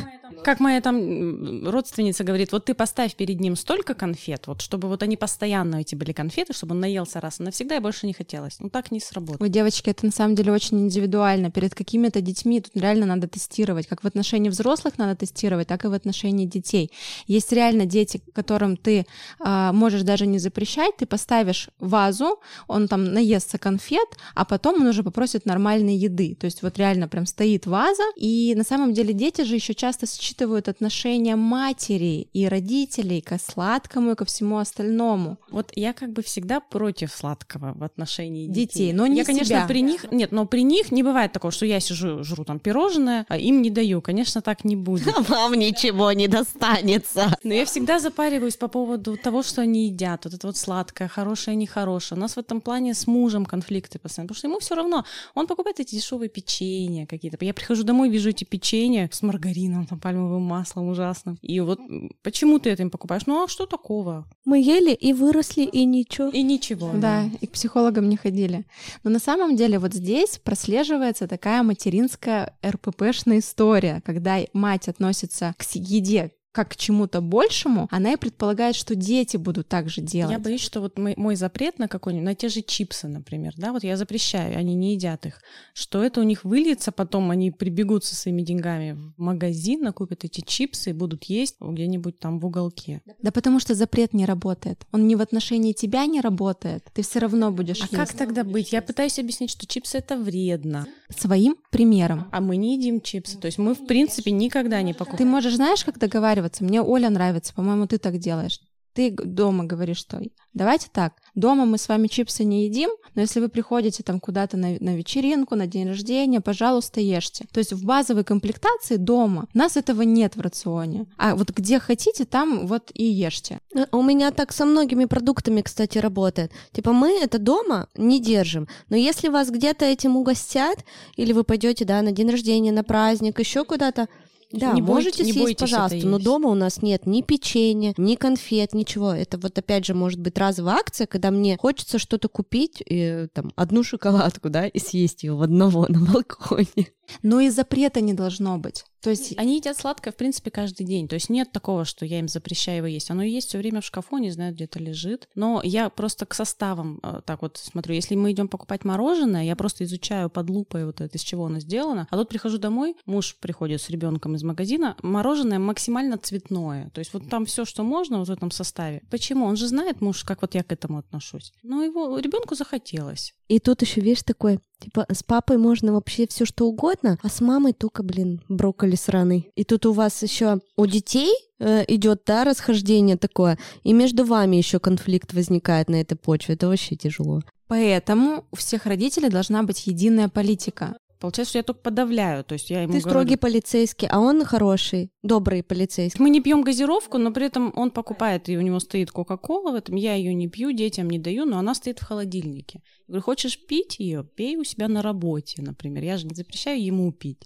Как 0.47 0.61
моя 0.61 0.81
там 0.81 1.69
родственница 1.69 2.23
говорит, 2.23 2.53
вот 2.53 2.67
ты 2.67 2.75
поставь 2.75 3.17
перед 3.17 3.41
ним 3.41 3.57
столько 3.57 3.95
конфет, 3.95 4.47
вот 4.47 4.61
чтобы 4.61 4.87
вот 4.87 5.03
они 5.03 5.17
постоянно 5.17 5.81
эти 5.81 5.97
были 5.97 6.13
конфеты, 6.13 6.53
чтобы 6.53 6.77
он 6.77 6.81
наелся 6.81 7.21
раз 7.21 7.41
и 7.41 7.43
навсегда 7.43 7.79
и 7.79 7.81
больше 7.81 8.07
не 8.07 8.13
хотелось. 8.13 8.61
Ну 8.61 8.71
так 8.71 8.93
не 8.93 9.01
сработает. 9.01 9.43
Ой, 9.43 9.49
девочки, 9.49 9.91
это 9.91 10.07
на 10.07 10.13
самом 10.13 10.37
деле 10.37 10.53
очень 10.53 10.79
индивидуально. 10.79 11.51
Перед 11.51 11.75
какими-то 11.75 12.21
детьми 12.21 12.61
тут 12.61 12.81
реально 12.81 13.07
надо 13.07 13.27
тестировать. 13.27 13.89
Как 13.89 14.05
в 14.05 14.07
отношении 14.07 14.49
взрослых 14.49 14.99
надо 14.99 15.17
тестировать, 15.17 15.67
так 15.67 15.85
и 15.85 15.89
в 15.89 15.93
отношении 15.93 16.47
детей. 16.47 16.93
Есть 17.27 17.51
реально 17.51 17.85
дети, 17.85 18.23
которым 18.33 18.77
ты 18.77 19.05
э, 19.45 19.71
можешь 19.73 20.03
даже 20.03 20.29
не 20.29 20.39
запрещать, 20.39 20.97
ты 20.97 21.07
поставишь 21.07 21.71
вазу, 21.81 22.39
он 22.69 22.87
там 22.87 23.03
наестся 23.03 23.59
конфет, 23.59 24.17
а 24.37 24.45
потом 24.45 24.77
он 24.83 24.87
уже 24.87 25.03
попросит 25.03 25.45
нормальной 25.45 25.97
еды. 25.97 26.37
То 26.39 26.45
есть 26.45 26.63
вот 26.63 26.79
реально 26.79 27.09
прям 27.09 27.27
стоит 27.27 27.67
ваза, 27.67 28.05
и 28.15 28.55
на 28.57 28.63
самом 28.63 28.93
деле 28.93 29.13
дети 29.13 29.43
же 29.43 29.57
еще 29.57 29.75
часто 29.75 30.07
сочетают 30.07 30.36
учитывают 30.37 30.69
отношения 30.69 31.35
матери 31.35 32.29
и 32.35 32.47
родителей 32.47 33.23
к 33.23 33.39
сладкому 33.39 34.13
и 34.13 34.15
ко 34.15 34.25
всему 34.25 34.59
остальному. 34.59 35.39
Вот 35.51 35.73
я 35.75 35.93
как 35.93 36.13
бы 36.13 36.23
всегда 36.23 36.61
против 36.61 37.11
сладкого 37.13 37.73
в 37.75 37.83
отношении 37.83 38.47
детей. 38.47 38.67
детей 38.67 38.93
но 38.93 39.07
не 39.07 39.19
Я, 39.19 39.25
конечно, 39.25 39.47
себя. 39.47 39.67
при 39.67 39.81
них... 39.81 40.05
Нет, 40.11 40.33
но 40.33 40.45
при 40.47 40.63
них 40.63 40.93
не 40.93 41.03
бывает 41.03 41.33
такого, 41.33 41.53
что 41.53 41.65
я 41.65 41.81
сижу, 41.81 42.23
жру 42.23 42.45
там 42.45 42.59
пирожное, 42.59 43.25
а 43.29 43.39
им 43.39 43.63
не 43.63 43.71
даю. 43.71 44.03
Конечно, 44.03 44.43
так 44.43 44.65
не 44.65 44.77
будет. 44.77 45.17
Вам 45.29 45.55
ничего 45.55 46.13
не 46.13 46.29
достанется. 46.29 47.39
Но 47.43 47.55
я 47.55 47.65
всегда 47.65 47.99
запариваюсь 47.99 48.57
по 48.57 48.69
поводу 48.69 49.17
того, 49.17 49.43
что 49.43 49.63
они 49.63 49.87
едят. 49.87 50.25
Вот 50.25 50.35
это 50.35 50.47
вот 50.47 50.57
сладкое, 50.59 51.09
хорошее, 51.09 51.57
нехорошее. 51.57 52.19
У 52.19 52.21
нас 52.21 52.35
в 52.35 52.39
этом 52.39 52.61
плане 52.61 52.93
с 52.93 53.07
мужем 53.07 53.47
конфликты 53.47 53.99
постоянно, 53.99 54.29
потому 54.29 54.39
что 54.39 54.49
ему 54.49 54.59
все 54.59 54.75
равно. 54.75 55.05
Он 55.35 55.47
покупает 55.47 55.81
эти 55.81 55.95
дешевые 55.95 56.29
печенья 56.29 57.07
какие-то. 57.07 57.43
Я 57.45 57.55
прихожу 57.55 57.85
домой, 57.85 58.11
вижу 58.11 58.29
эти 58.29 58.45
печенья 58.45 59.09
с 59.13 59.23
маргарином, 59.23 59.87
там, 59.87 59.99
пальмовым 59.99 60.26
пальмовым 60.27 60.43
маслом 60.43 60.89
ужасным. 60.89 61.39
И 61.43 61.61
вот 61.61 61.81
почему 62.23 62.59
ты 62.59 62.71
это 62.71 62.83
им 62.83 62.91
покупаешь? 62.91 63.27
Ну 63.27 63.45
а 63.45 63.49
что 63.49 63.67
такого? 63.67 64.27
Мы 64.45 64.61
ели 64.61 64.93
и 64.93 65.13
выросли, 65.13 65.63
и 65.63 65.85
ничего. 65.85 66.29
И 66.29 66.43
ничего. 66.43 66.91
Да, 66.95 66.99
да. 67.01 67.31
и 67.41 67.47
к 67.47 67.53
психологам 67.53 68.09
не 68.09 68.17
ходили. 68.17 68.65
Но 69.05 69.11
на 69.11 69.19
самом 69.19 69.57
деле 69.57 69.79
вот 69.79 69.95
здесь 69.95 70.39
прослеживается 70.39 71.29
такая 71.29 71.63
материнская 71.63 72.55
РППшная 72.65 73.39
история, 73.39 74.03
когда 74.05 74.39
мать 74.53 74.89
относится 74.89 75.55
к 75.59 75.63
еде 75.75 76.33
как 76.57 76.71
к 76.71 76.77
чему-то 76.77 77.21
большему, 77.21 77.87
она 77.91 78.15
и 78.15 78.17
предполагает, 78.17 78.77
что 78.77 78.95
дети 78.95 79.37
будут 79.37 79.69
так 79.69 79.91
же 79.91 80.01
делать. 80.01 80.33
Я 80.33 80.39
боюсь, 80.39 80.63
что 80.63 80.81
вот 80.81 80.97
мой, 80.99 81.13
мой 81.19 81.37
запрет 81.37 81.79
на 81.79 81.87
какой-нибудь, 81.87 82.25
на 82.25 82.35
те 82.35 82.49
же 82.49 82.63
чипсы, 82.63 83.09
например, 83.09 83.53
да, 83.59 83.73
вот 83.73 83.85
я 83.85 83.99
запрещаю, 83.99 84.57
они 84.59 84.75
не 84.75 84.95
едят 84.95 85.27
их, 85.27 85.43
что 85.75 86.03
это 86.03 86.19
у 86.21 86.23
них 86.23 86.45
выльется, 86.45 86.93
потом 86.93 87.31
они 87.31 87.51
прибегут 87.51 88.07
со 88.07 88.15
своими 88.17 88.41
деньгами 88.41 88.93
в 88.93 89.21
магазин, 89.21 89.83
накупят 89.83 90.25
эти 90.25 90.41
чипсы 90.41 90.91
и 90.91 90.93
будут 90.95 91.25
есть 91.25 91.57
где-нибудь 91.61 92.19
там 92.19 92.41
в 92.41 92.47
уголке. 92.47 93.03
Да 93.21 93.33
потому 93.33 93.61
что 93.61 93.75
запрет 93.75 94.15
не 94.15 94.25
работает. 94.25 94.87
Он 94.93 95.07
не 95.07 95.15
в 95.15 95.21
отношении 95.21 95.75
тебя 95.75 96.07
не 96.07 96.23
работает. 96.23 96.85
Ты 96.95 97.03
все 97.03 97.19
равно 97.19 97.51
будешь 97.51 97.81
А 97.83 97.85
есть. 97.85 97.95
как 97.97 98.13
тогда 98.15 98.45
быть? 98.45 98.73
Я 98.73 98.81
пытаюсь 98.81 99.19
объяснить, 99.19 99.51
что 99.51 99.67
чипсы 99.67 99.99
это 99.99 100.17
вредно, 100.17 100.87
Своим 101.15 101.57
примером. 101.71 102.29
а 102.33 102.41
мы 102.41 102.57
не 102.57 102.77
едим 102.79 103.03
чипсы. 103.03 103.37
То 103.37 103.45
есть 103.45 103.59
мы, 103.59 103.75
в 103.75 103.87
принципе, 103.87 104.31
никогда 104.31 104.81
не 104.81 104.95
покупаем. 104.95 105.19
Ты 105.19 105.25
можешь, 105.27 105.57
знаешь, 105.57 105.85
как 105.85 105.99
договариваться? 105.99 106.46
Мне 106.61 106.83
Оля 106.83 107.11
нравится, 107.11 107.55
по-моему, 107.55 107.87
ты 107.87 107.99
так 107.99 108.19
делаешь. 108.19 108.61
Ты 108.95 109.11
дома 109.11 109.65
говоришь, 109.65 109.99
что 109.99 110.23
давайте 110.55 110.89
так, 110.91 111.13
дома 111.35 111.67
мы 111.67 111.77
с 111.77 111.87
вами 111.87 112.07
чипсы 112.09 112.45
не 112.45 112.65
едим, 112.65 112.89
но 113.15 113.21
если 113.21 113.41
вы 113.41 113.51
приходите 113.51 114.03
там 114.03 114.21
куда-то 114.21 114.57
на, 114.57 114.77
на 114.81 114.97
вечеринку, 114.97 115.55
на 115.55 115.67
день 115.67 115.87
рождения, 115.87 116.41
пожалуйста, 116.41 117.01
ешьте. 117.01 117.45
То 117.53 117.59
есть 117.59 117.75
в 117.75 117.85
базовой 117.85 118.25
комплектации 118.25 118.97
дома 118.97 119.49
у 119.55 119.59
нас 119.59 119.77
этого 119.77 120.01
нет 120.01 120.35
в 120.37 120.41
рационе. 120.41 121.05
А 121.19 121.37
вот 121.37 121.51
где 121.51 121.79
хотите, 121.79 122.25
там 122.25 122.67
вот 122.67 122.91
и 122.95 123.05
ешьте. 123.05 123.61
Э, 123.75 123.85
У 123.93 124.03
меня 124.03 124.31
так 124.31 124.51
со 124.53 124.65
многими 124.65 125.05
продуктами, 125.05 125.61
кстати, 125.61 125.99
работает. 125.99 126.51
Типа 126.73 126.93
мы 126.93 127.21
это 127.21 127.39
дома 127.39 127.89
не 127.97 128.19
держим, 128.19 128.67
но 128.89 128.97
если 128.97 129.29
вас 129.29 129.51
где-то 129.51 129.85
этим 129.85 130.17
угостят, 130.17 130.79
или 131.17 131.35
вы 131.35 131.45
пойдете, 131.45 131.85
да, 131.85 132.01
на 132.01 132.13
день 132.13 132.31
рождения, 132.31 132.73
на 132.73 132.83
праздник, 132.83 133.39
еще 133.39 133.67
куда-то, 133.67 134.09
да, 134.53 134.73
Не 134.73 134.83
можете 134.83 135.25
не 135.25 135.33
съесть, 135.33 135.59
пожалуйста, 135.59 136.07
но 136.07 136.19
дома 136.19 136.49
у 136.51 136.55
нас 136.55 136.83
нет 136.83 137.07
ни 137.07 137.23
печенья, 137.23 137.95
ни 137.97 138.15
конфет, 138.15 138.75
ничего. 138.75 139.13
Это 139.13 139.39
вот 139.39 139.59
опять 139.59 139.85
же 139.85 139.95
может 139.95 140.21
быть 140.21 140.39
разовая 140.39 140.77
акция, 140.77 141.07
когда 141.07 141.31
мне 141.31 141.57
хочется 141.57 141.99
что-то 141.99 142.29
купить, 142.29 142.83
и, 142.87 143.27
там, 143.33 143.53
одну 143.57 143.83
шоколадку, 143.83 144.49
да, 144.49 144.67
и 144.67 144.79
съесть 144.79 145.25
ее 145.25 145.35
в 145.35 145.43
одного 145.43 145.87
на 145.89 146.01
балконе. 146.01 146.89
Но 147.23 147.41
и 147.41 147.51
запрета 147.51 148.01
не 148.01 148.15
должно 148.15 148.59
быть. 148.59 148.85
То 149.03 149.11
есть 149.11 149.39
Они 149.39 149.57
едят 149.57 149.77
сладкое, 149.77 150.13
в 150.13 150.17
принципе, 150.17 150.51
каждый 150.51 150.85
день. 150.85 151.09
То 151.09 151.15
есть 151.15 151.29
нет 151.29 151.53
такого, 151.53 151.85
что 151.85 152.05
я 152.05 152.19
им 152.19 152.29
запрещаю 152.29 152.79
его 152.79 152.87
есть. 152.87 153.11
Оно 153.11 153.23
есть 153.23 153.49
все 153.49 153.59
время 153.59 153.81
в 153.81 153.85
шкафу, 153.85 154.19
не 154.19 154.31
знаю, 154.31 154.53
где-то 154.55 154.79
лежит. 154.79 155.29
Но 155.35 155.61
я 155.63 155.89
просто 155.91 156.27
к 156.27 156.35
составам 156.35 157.01
э, 157.03 157.21
так 157.25 157.43
вот 157.43 157.57
смотрю. 157.57 157.95
Если 157.95 158.15
мы 158.15 158.33
идем 158.33 158.49
покупать 158.49 158.85
мороженое, 158.85 159.45
я 159.45 159.57
просто 159.57 159.85
изучаю 159.85 160.31
под 160.31 160.51
лупой 160.51 160.87
вот 160.87 161.01
это, 161.01 161.17
из 161.17 161.23
чего 161.23 161.47
оно 161.47 161.61
сделано. 161.61 162.07
А 162.11 162.17
тут 162.17 162.29
прихожу 162.29 162.59
домой, 162.59 162.97
муж 163.07 163.37
приходит 163.41 163.81
с 163.81 163.91
ребенком 163.91 164.35
из 164.35 164.43
магазина, 164.43 164.97
мороженое 165.03 165.59
максимально 165.59 166.19
цветное. 166.19 166.91
То 166.91 166.99
есть 167.01 167.13
вот 167.13 167.29
там 167.29 167.47
все, 167.47 167.65
что 167.65 167.83
можно 167.83 168.19
вот 168.19 168.29
в 168.29 168.33
этом 168.33 168.51
составе. 168.51 169.03
Почему? 169.11 169.47
Он 169.47 169.57
же 169.57 169.69
знает, 169.69 170.01
муж, 170.01 170.25
как 170.25 170.43
вот 170.43 170.55
я 170.55 170.63
к 170.63 170.73
этому 170.73 170.99
отношусь. 170.99 171.53
Но 171.63 171.83
его 171.83 172.19
ребенку 172.19 172.55
захотелось. 172.55 173.35
И 173.49 173.59
тут 173.61 173.83
еще, 173.83 174.01
видишь, 174.01 174.23
такой, 174.23 174.59
типа, 174.81 175.07
с 175.13 175.23
папой 175.23 175.57
можно 175.57 175.93
вообще 175.93 176.27
все 176.27 176.45
что 176.45 176.67
угодно, 176.67 177.19
а 177.23 177.29
с 177.29 177.41
мамой 177.41 177.73
только, 177.73 178.03
блин, 178.03 178.43
брокколи 178.49 178.97
сраный. 178.97 179.51
И 179.55 179.65
тут 179.65 179.87
у 179.87 179.93
вас 179.93 180.23
еще 180.23 180.61
у 180.77 180.87
детей 180.87 181.33
э, 181.61 181.85
идет, 181.89 182.23
да, 182.27 182.45
расхождение 182.45 183.17
такое, 183.17 183.59
и 183.85 183.93
между 183.93 184.25
вами 184.25 184.57
еще 184.57 184.81
конфликт 184.81 185.33
возникает 185.33 185.89
на 185.89 186.01
этой 186.01 186.17
почве. 186.17 186.55
Это 186.55 186.69
вообще 186.69 186.97
тяжело. 186.97 187.43
поэтому 187.69 188.47
у 188.51 188.57
всех 188.57 188.87
родителей 188.87 189.29
должна 189.29 189.63
быть 189.63 189.87
единая 189.87 190.29
политика. 190.29 190.97
Получается, 191.27 191.51
что 191.51 191.59
я 191.59 191.63
только 191.65 191.81
подавляю. 191.81 192.45
То 192.45 192.53
есть 192.53 192.71
я 192.71 192.83
ему 192.83 192.93
Ты 192.93 193.01
говорю, 193.01 193.11
строгий 193.11 193.37
полицейский, 193.37 194.07
а 194.09 194.21
он 194.21 194.45
хороший, 194.45 195.11
добрый 195.25 195.65
полицейский. 195.65 196.23
Мы 196.23 196.31
не 196.31 196.41
пьем 196.41 196.63
газировку, 196.63 197.19
но 197.19 197.33
при 197.33 197.47
этом 197.47 197.73
он 197.75 197.91
покупает, 197.91 198.49
и 198.49 198.57
у 198.57 198.61
него 198.61 198.79
стоит 198.79 199.11
Кока-Кола 199.11 199.73
в 199.73 199.75
этом. 199.75 199.97
Я 199.97 200.15
ее 200.15 200.35
не 200.35 200.49
пью, 200.49 200.71
детям 200.71 201.11
не 201.11 201.19
даю, 201.19 201.45
но 201.45 201.59
она 201.59 201.75
стоит 201.75 201.99
в 201.99 202.05
холодильнике. 202.05 202.81
Я 203.09 203.13
говорю, 203.13 203.23
хочешь 203.23 203.59
пить 203.67 203.99
ее? 203.99 204.23
Пей 204.37 204.57
у 204.57 204.63
себя 204.63 204.87
на 204.87 205.03
работе, 205.03 205.63
например. 205.63 206.05
Я 206.05 206.17
же 206.17 206.27
не 206.27 206.35
запрещаю 206.35 206.81
ему 206.81 207.11
пить. 207.11 207.43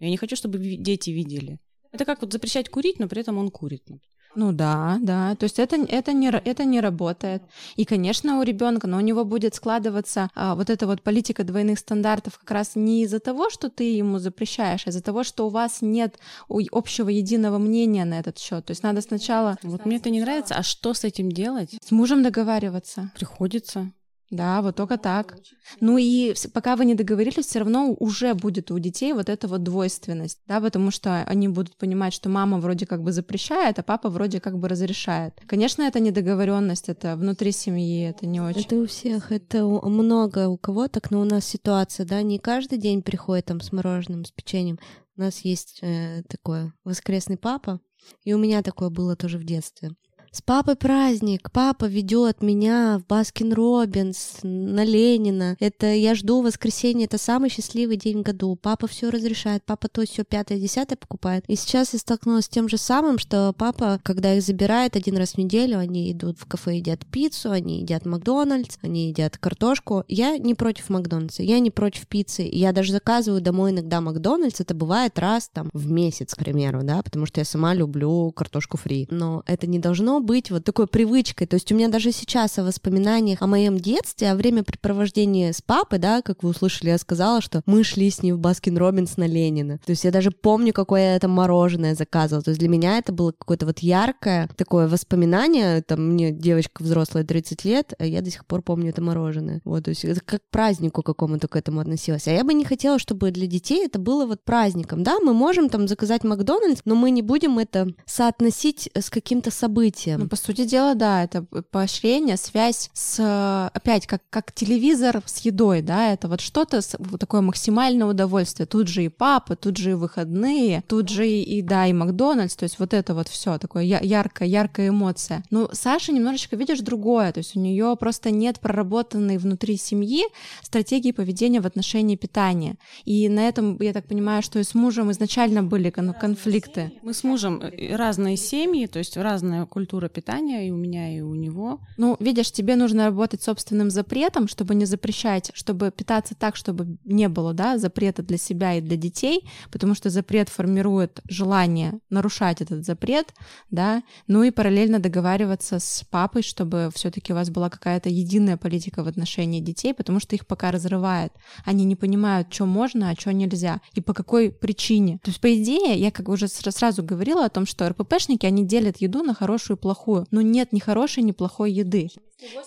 Я 0.00 0.10
не 0.10 0.18
хочу, 0.18 0.36
чтобы 0.36 0.58
дети 0.58 1.08
видели. 1.08 1.58
Это 1.92 2.04
как 2.04 2.20
вот 2.20 2.30
запрещать 2.30 2.68
курить, 2.68 2.98
но 2.98 3.08
при 3.08 3.22
этом 3.22 3.38
он 3.38 3.50
курит. 3.50 3.88
например. 3.88 4.13
Ну 4.34 4.52
да, 4.52 4.98
да. 5.00 5.34
То 5.36 5.44
есть 5.44 5.58
это, 5.58 5.76
это, 5.76 6.12
не, 6.12 6.28
это 6.28 6.64
не 6.64 6.80
работает. 6.80 7.42
И, 7.76 7.84
конечно, 7.84 8.38
у 8.38 8.42
ребенка, 8.42 8.86
но 8.86 8.98
у 8.98 9.00
него 9.00 9.24
будет 9.24 9.54
складываться 9.54 10.28
а, 10.34 10.54
вот 10.54 10.70
эта 10.70 10.86
вот 10.86 11.02
политика 11.02 11.44
двойных 11.44 11.78
стандартов 11.78 12.38
как 12.38 12.50
раз 12.50 12.72
не 12.74 13.02
из-за 13.04 13.20
того, 13.20 13.50
что 13.50 13.70
ты 13.70 13.84
ему 13.84 14.18
запрещаешь, 14.18 14.86
а 14.86 14.90
из-за 14.90 15.02
того, 15.02 15.24
что 15.24 15.46
у 15.46 15.50
вас 15.50 15.82
нет 15.82 16.18
общего 16.48 17.08
единого 17.08 17.58
мнения 17.58 18.04
на 18.04 18.18
этот 18.18 18.38
счет. 18.38 18.64
То 18.66 18.72
есть 18.72 18.82
надо 18.82 19.00
сначала 19.00 19.56
Вот 19.62 19.86
мне 19.86 19.96
это 19.96 20.10
не 20.10 20.20
нравится. 20.20 20.54
А 20.54 20.62
что 20.62 20.94
с 20.94 21.04
этим 21.04 21.30
делать? 21.30 21.70
с 21.84 21.90
мужем 21.90 22.22
договариваться. 22.22 23.10
Приходится. 23.14 23.92
Да, 24.30 24.62
вот 24.62 24.76
только 24.76 24.96
так. 24.96 25.36
Ну 25.80 25.98
и 25.98 26.34
пока 26.52 26.76
вы 26.76 26.86
не 26.86 26.94
договорились, 26.94 27.46
все 27.46 27.60
равно 27.60 27.94
уже 27.98 28.34
будет 28.34 28.70
у 28.70 28.78
детей 28.78 29.12
вот 29.12 29.28
эта 29.28 29.46
вот 29.48 29.62
двойственность, 29.62 30.40
да, 30.46 30.60
потому 30.60 30.90
что 30.90 31.22
они 31.24 31.48
будут 31.48 31.76
понимать, 31.76 32.12
что 32.14 32.28
мама 32.28 32.58
вроде 32.58 32.86
как 32.86 33.02
бы 33.02 33.12
запрещает, 33.12 33.78
а 33.78 33.82
папа 33.82 34.08
вроде 34.08 34.40
как 34.40 34.58
бы 34.58 34.68
разрешает. 34.68 35.40
Конечно, 35.46 35.82
это 35.82 36.00
недоговоренность, 36.00 36.88
это 36.88 37.16
внутри 37.16 37.52
семьи, 37.52 38.08
это 38.08 38.26
не 38.26 38.40
очень. 38.40 38.62
Это 38.62 38.76
у 38.76 38.86
всех, 38.86 39.30
это 39.30 39.64
много 39.64 40.48
у 40.48 40.56
кого 40.56 40.88
так, 40.88 41.10
но 41.10 41.20
у 41.20 41.24
нас 41.24 41.44
ситуация, 41.44 42.06
да, 42.06 42.22
не 42.22 42.38
каждый 42.38 42.78
день 42.78 43.02
приходит 43.02 43.46
там 43.46 43.60
с 43.60 43.72
мороженым, 43.72 44.24
с 44.24 44.30
печеньем. 44.30 44.78
У 45.16 45.20
нас 45.20 45.40
есть 45.40 45.78
э, 45.82 46.22
такой 46.28 46.72
воскресный 46.82 47.36
папа, 47.36 47.80
и 48.24 48.32
у 48.32 48.38
меня 48.38 48.62
такое 48.62 48.90
было 48.90 49.14
тоже 49.16 49.38
в 49.38 49.44
детстве. 49.44 49.92
С 50.34 50.42
папой 50.42 50.74
праздник, 50.74 51.52
папа 51.52 51.84
ведет 51.84 52.42
меня 52.42 52.98
в 52.98 53.06
Baskin 53.06 53.52
Robbins, 53.52 54.38
на 54.42 54.84
Ленина. 54.84 55.56
Это 55.60 55.86
я 55.86 56.16
жду 56.16 56.42
воскресенье, 56.42 57.06
это 57.06 57.18
самый 57.18 57.50
счастливый 57.50 57.96
день 57.96 58.18
в 58.18 58.22
году. 58.22 58.58
Папа 58.60 58.88
все 58.88 59.10
разрешает, 59.10 59.62
папа 59.64 59.86
то 59.86 60.04
все 60.04 60.24
пятое, 60.24 60.58
десятое 60.58 60.96
покупает. 60.96 61.44
И 61.46 61.54
сейчас 61.54 61.92
я 61.92 62.00
столкнулась 62.00 62.46
с 62.46 62.48
тем 62.48 62.68
же 62.68 62.78
самым, 62.78 63.20
что 63.20 63.54
папа, 63.56 64.00
когда 64.02 64.34
их 64.34 64.42
забирает 64.42 64.96
один 64.96 65.16
раз 65.18 65.34
в 65.34 65.38
неделю, 65.38 65.78
они 65.78 66.10
идут 66.10 66.36
в 66.40 66.46
кафе, 66.46 66.78
едят 66.78 67.06
пиццу, 67.06 67.52
они 67.52 67.82
едят 67.82 68.04
Макдональдс, 68.04 68.78
они 68.82 69.10
едят 69.10 69.38
картошку. 69.38 70.02
Я 70.08 70.36
не 70.36 70.56
против 70.56 70.88
Макдональдса, 70.88 71.44
я 71.44 71.60
не 71.60 71.70
против 71.70 72.08
пиццы. 72.08 72.42
Я 72.42 72.72
даже 72.72 72.90
заказываю 72.90 73.40
домой 73.40 73.70
иногда 73.70 74.00
Макдональдс, 74.00 74.60
это 74.60 74.74
бывает 74.74 75.16
раз 75.16 75.48
там 75.52 75.70
в 75.72 75.92
месяц, 75.92 76.34
к 76.34 76.38
примеру, 76.38 76.80
да, 76.82 77.04
потому 77.04 77.24
что 77.24 77.40
я 77.40 77.44
сама 77.44 77.72
люблю 77.72 78.32
картошку 78.32 78.76
фри. 78.78 79.06
Но 79.12 79.44
это 79.46 79.68
не 79.68 79.78
должно 79.78 80.23
быть 80.24 80.50
вот 80.50 80.64
такой 80.64 80.86
привычкой. 80.86 81.46
То 81.46 81.54
есть 81.54 81.70
у 81.72 81.74
меня 81.74 81.88
даже 81.88 82.12
сейчас 82.12 82.58
о 82.58 82.64
воспоминаниях 82.64 83.42
о 83.42 83.46
моем 83.46 83.78
детстве, 83.78 84.30
о 84.30 84.36
времяпрепровождении 84.36 85.52
с 85.52 85.60
папой, 85.62 85.98
да, 85.98 86.22
как 86.22 86.42
вы 86.42 86.50
услышали, 86.50 86.90
я 86.90 86.98
сказала, 86.98 87.40
что 87.40 87.62
мы 87.66 87.84
шли 87.84 88.10
с 88.10 88.22
ним 88.22 88.36
в 88.36 88.38
Baskin 88.38 88.76
Robbins 88.76 89.16
на 89.16 89.26
Ленина. 89.26 89.78
То 89.84 89.90
есть 89.90 90.04
я 90.04 90.10
даже 90.10 90.30
помню, 90.30 90.72
какое 90.72 91.14
я 91.14 91.18
там 91.18 91.30
мороженое 91.32 91.94
заказывала. 91.94 92.42
То 92.42 92.50
есть 92.50 92.60
для 92.60 92.68
меня 92.68 92.98
это 92.98 93.12
было 93.12 93.32
какое-то 93.32 93.66
вот 93.66 93.80
яркое 93.80 94.48
такое 94.56 94.88
воспоминание. 94.88 95.82
Там 95.82 96.12
мне 96.12 96.30
девочка 96.30 96.82
взрослая 96.82 97.24
30 97.24 97.64
лет, 97.64 97.94
а 97.98 98.04
я 98.04 98.20
до 98.20 98.30
сих 98.30 98.46
пор 98.46 98.62
помню 98.62 98.90
это 98.90 99.02
мороженое. 99.02 99.60
Вот, 99.64 99.84
то 99.84 99.90
есть 99.90 100.04
это 100.04 100.20
как 100.20 100.42
к 100.42 100.50
празднику 100.50 101.02
какому-то 101.02 101.48
к 101.48 101.56
этому 101.56 101.80
относилась. 101.80 102.26
А 102.28 102.32
я 102.32 102.44
бы 102.44 102.54
не 102.54 102.64
хотела, 102.64 102.98
чтобы 102.98 103.30
для 103.30 103.46
детей 103.46 103.84
это 103.84 103.98
было 103.98 104.26
вот 104.26 104.44
праздником. 104.44 105.02
Да, 105.02 105.18
мы 105.20 105.34
можем 105.34 105.68
там 105.68 105.88
заказать 105.88 106.24
Макдональдс, 106.24 106.82
но 106.84 106.94
мы 106.94 107.10
не 107.10 107.22
будем 107.22 107.58
это 107.58 107.88
соотносить 108.06 108.90
с 108.94 109.10
каким-то 109.10 109.50
событием. 109.50 110.13
Ну, 110.18 110.28
по 110.28 110.36
сути 110.36 110.64
дела, 110.64 110.94
да, 110.94 111.24
это 111.24 111.42
поощрение, 111.70 112.36
связь 112.36 112.90
с, 112.92 113.70
опять, 113.72 114.06
как, 114.06 114.22
как 114.30 114.52
телевизор 114.52 115.22
с 115.26 115.38
едой, 115.40 115.82
да, 115.82 116.12
это 116.12 116.28
вот 116.28 116.40
что-то, 116.40 116.80
с- 116.80 116.96
вот 116.98 117.20
такое 117.20 117.40
максимальное 117.40 118.06
удовольствие. 118.06 118.66
Тут 118.66 118.88
же 118.88 119.04
и 119.04 119.08
папа, 119.08 119.56
тут 119.56 119.76
же 119.76 119.90
и 119.92 119.94
выходные, 119.94 120.82
тут 120.88 121.08
же 121.08 121.28
и, 121.28 121.42
и, 121.42 121.62
да, 121.62 121.86
и 121.86 121.92
Макдональдс, 121.92 122.56
то 122.56 122.64
есть 122.64 122.78
вот 122.78 122.94
это 122.94 123.14
вот 123.14 123.28
все 123.28 123.58
такое 123.58 123.82
я- 123.84 124.00
яркая, 124.00 124.48
яркая 124.48 124.88
эмоция. 124.88 125.42
Ну, 125.50 125.68
Саша 125.72 126.12
немножечко, 126.12 126.56
видишь, 126.56 126.80
другое, 126.80 127.32
то 127.32 127.38
есть 127.38 127.56
у 127.56 127.60
нее 127.60 127.96
просто 127.98 128.30
нет 128.30 128.60
проработанной 128.60 129.38
внутри 129.38 129.76
семьи 129.76 130.22
стратегии 130.62 131.12
поведения 131.12 131.60
в 131.60 131.66
отношении 131.66 132.16
питания. 132.16 132.76
И 133.04 133.28
на 133.28 133.48
этом, 133.48 133.76
я 133.80 133.92
так 133.92 134.06
понимаю, 134.06 134.42
что 134.42 134.58
и 134.58 134.62
с 134.64 134.74
мужем 134.74 135.10
изначально 135.10 135.62
были 135.62 135.90
кон- 135.90 136.14
конфликты. 136.14 136.92
Мы 137.02 137.14
с 137.14 137.24
мужем 137.24 137.60
э, 137.62 137.96
разные 137.96 138.36
семьи, 138.36 138.86
то 138.86 138.98
есть 138.98 139.16
разная 139.16 139.66
культура 139.66 140.03
культура 140.04 140.08
питания 140.08 140.68
и 140.68 140.70
у 140.70 140.76
меня, 140.76 141.16
и 141.16 141.20
у 141.20 141.34
него. 141.34 141.80
Ну, 141.96 142.16
видишь, 142.20 142.52
тебе 142.52 142.76
нужно 142.76 143.06
работать 143.06 143.42
собственным 143.42 143.90
запретом, 143.90 144.48
чтобы 144.48 144.74
не 144.74 144.86
запрещать, 144.86 145.50
чтобы 145.54 145.90
питаться 145.90 146.34
так, 146.34 146.56
чтобы 146.56 146.96
не 147.04 147.28
было, 147.28 147.52
да, 147.52 147.78
запрета 147.78 148.22
для 148.22 148.38
себя 148.38 148.74
и 148.74 148.80
для 148.80 148.96
детей, 148.96 149.48
потому 149.70 149.94
что 149.94 150.10
запрет 150.10 150.48
формирует 150.48 151.20
желание 151.28 151.92
нарушать 152.10 152.60
этот 152.60 152.84
запрет, 152.84 153.34
да, 153.70 154.02
ну 154.28 154.42
и 154.42 154.50
параллельно 154.50 154.98
договариваться 154.98 155.78
с 155.78 156.04
папой, 156.10 156.42
чтобы 156.42 156.90
все-таки 156.94 157.32
у 157.32 157.36
вас 157.36 157.50
была 157.50 157.70
какая-то 157.70 158.08
единая 158.08 158.56
политика 158.56 159.02
в 159.02 159.08
отношении 159.08 159.60
детей, 159.60 159.94
потому 159.94 160.20
что 160.20 160.36
их 160.36 160.46
пока 160.46 160.70
разрывает. 160.70 161.32
Они 161.66 161.84
не 161.84 161.96
понимают, 161.96 162.52
что 162.52 162.66
можно, 162.66 163.10
а 163.10 163.14
что 163.14 163.32
нельзя, 163.32 163.80
и 163.96 164.00
по 164.00 164.12
какой 164.12 164.50
причине. 164.50 165.18
То 165.22 165.30
есть, 165.30 165.40
по 165.40 165.48
идее, 165.48 165.98
я 165.98 166.10
как 166.10 166.28
уже 166.28 166.48
сразу 166.48 167.02
говорила 167.02 167.44
о 167.44 167.48
том, 167.48 167.66
что 167.66 167.88
РППшники, 167.88 168.46
они 168.46 168.64
делят 168.64 168.96
еду 169.02 169.22
на 169.22 169.34
хорошую 169.34 169.76
и 169.76 169.80
плохую, 169.80 169.93
но 170.30 170.40
нет 170.40 170.72
ни 170.72 170.78
хорошей, 170.78 171.22
ни 171.22 171.32
плохой 171.32 171.72
еды. 171.72 172.10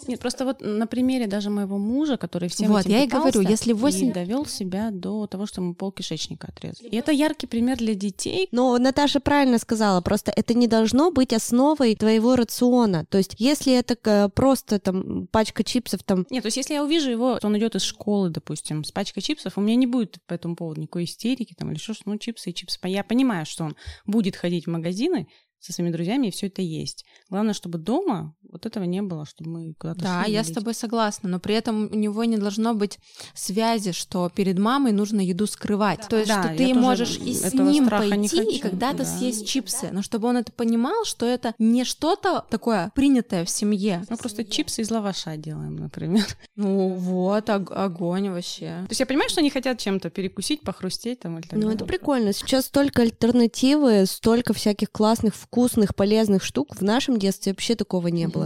Нет, 0.08 0.20
просто 0.20 0.46
вот 0.46 0.62
на 0.62 0.88
примере 0.88 1.28
даже 1.28 1.50
моего 1.50 1.78
мужа, 1.78 2.18
который 2.18 2.50
всем 2.50 2.70
вот, 2.70 2.82
этим 2.82 2.92
я 2.92 3.04
и 3.04 3.08
говорю, 3.08 3.42
если 3.42 3.74
8... 3.74 4.08
и 4.08 4.12
довел 4.12 4.46
себя 4.46 4.90
до 4.92 5.28
того, 5.28 5.46
что 5.46 5.62
ему 5.62 5.76
пол 5.76 5.92
кишечника 5.92 6.48
отрезали. 6.48 6.88
И 6.88 6.96
это 6.96 7.12
яркий 7.12 7.46
пример 7.46 7.78
для 7.78 7.94
детей. 7.94 8.48
Но 8.52 8.76
Наташа 8.78 9.20
правильно 9.20 9.60
сказала, 9.60 10.02
просто 10.02 10.32
это 10.36 10.54
не 10.56 10.68
должно 10.68 11.12
быть 11.12 11.34
основой 11.34 11.96
твоего 11.96 12.36
рациона. 12.36 13.06
То 13.10 13.18
есть, 13.20 13.36
если 13.38 13.74
это 13.74 14.30
просто 14.30 14.80
там 14.80 15.28
пачка 15.28 15.64
чипсов 15.64 16.02
там... 16.04 16.26
Нет, 16.30 16.44
то 16.44 16.48
есть, 16.48 16.58
если 16.58 16.74
я 16.74 16.84
увижу 16.84 17.12
его, 17.12 17.38
он 17.44 17.58
идет 17.58 17.76
из 17.76 17.84
школы, 17.84 18.30
допустим, 18.30 18.84
с 18.84 18.92
пачкой 18.92 19.22
чипсов, 19.22 19.58
у 19.58 19.62
меня 19.62 19.76
не 19.76 19.86
будет 19.86 20.18
по 20.26 20.34
этому 20.34 20.56
поводу 20.56 20.82
никакой 20.82 21.04
истерики 21.04 21.54
там 21.54 21.72
или 21.72 21.78
что, 21.78 21.94
ну 22.06 22.18
чипсы 22.18 22.50
и 22.50 22.54
чипсы. 22.54 22.80
Я 22.86 23.04
понимаю, 23.04 23.46
что 23.46 23.66
он 23.66 23.76
будет 24.06 24.36
ходить 24.36 24.66
в 24.66 24.72
магазины, 24.72 25.28
со 25.60 25.74
своими 25.74 25.92
друзьями, 25.92 26.28
и 26.28 26.32
все 26.32 26.48
это 26.48 26.62
есть. 26.62 27.06
Главное, 27.30 27.54
чтобы 27.54 27.78
дома 27.78 28.36
вот 28.52 28.66
этого 28.66 28.84
не 28.84 29.02
было, 29.02 29.26
чтобы 29.26 29.50
мы 29.52 29.74
куда-то 29.74 30.02
Да, 30.02 30.24
я 30.26 30.44
с 30.44 30.52
тобой 30.52 30.74
согласна, 30.74 31.30
но 31.30 31.40
при 31.40 31.56
этом 31.56 31.90
у 31.92 31.96
него 31.96 32.24
не 32.24 32.38
должно 32.38 32.74
быть 32.74 33.00
связи, 33.34 33.92
что 33.92 34.30
перед 34.30 34.58
мамой 34.60 34.92
нужно 34.92 35.22
еду 35.22 35.48
скрывать. 35.48 36.02
Да. 36.02 36.08
То 36.08 36.18
есть, 36.18 36.30
да, 36.30 36.44
что 36.44 36.56
ты 36.56 36.74
можешь 36.74 37.18
и 37.18 37.34
с 37.34 37.54
ним 37.54 37.90
пойти 37.90 38.58
и 38.58 38.60
когда-то 38.60 39.00
да. 39.00 39.06
съесть 39.06 39.48
чипсы, 39.48 39.90
но 39.92 40.02
чтобы 40.02 40.28
он 40.28 40.38
это 40.38 40.52
понимал, 40.52 41.06
что 41.06 41.26
это 41.26 41.54
не 41.60 41.84
что-то 41.84 42.46
такое 42.50 42.92
принятое 42.96 43.46
в 43.46 43.50
семье. 43.50 44.04
Мы 44.10 44.18
просто 44.18 44.44
чипсы 44.44 44.82
из 44.82 44.92
лаваша 44.92 45.38
делаем, 45.38 45.76
например. 45.76 46.26
Ну 46.56 46.90
вот, 46.90 47.50
огонь 47.50 48.30
вообще. 48.30 48.66
То 48.66 48.88
есть 48.90 49.00
я 49.00 49.06
понимаю, 49.06 49.30
что 49.30 49.42
они 49.42 49.50
хотят 49.50 49.80
чем-то 49.80 50.10
перекусить, 50.10 50.62
похрустеть 50.62 51.20
там 51.20 51.38
или 51.40 51.48
так 51.48 51.60
Ну 51.60 51.70
это 51.70 51.86
прикольно. 51.86 52.34
Сейчас 52.34 52.66
столько 52.66 53.04
альтернативы, 53.04 54.06
столько 54.06 54.54
всяких 54.54 54.92
классных 54.92 55.36
вкусных, 55.36 55.96
полезных 55.96 56.44
штук. 56.44 56.76
В 56.76 56.82
нашем 56.82 57.18
детстве 57.18 57.52
вообще 57.52 57.76
такого 57.76 58.08
не 58.08 58.28
было. 58.28 58.37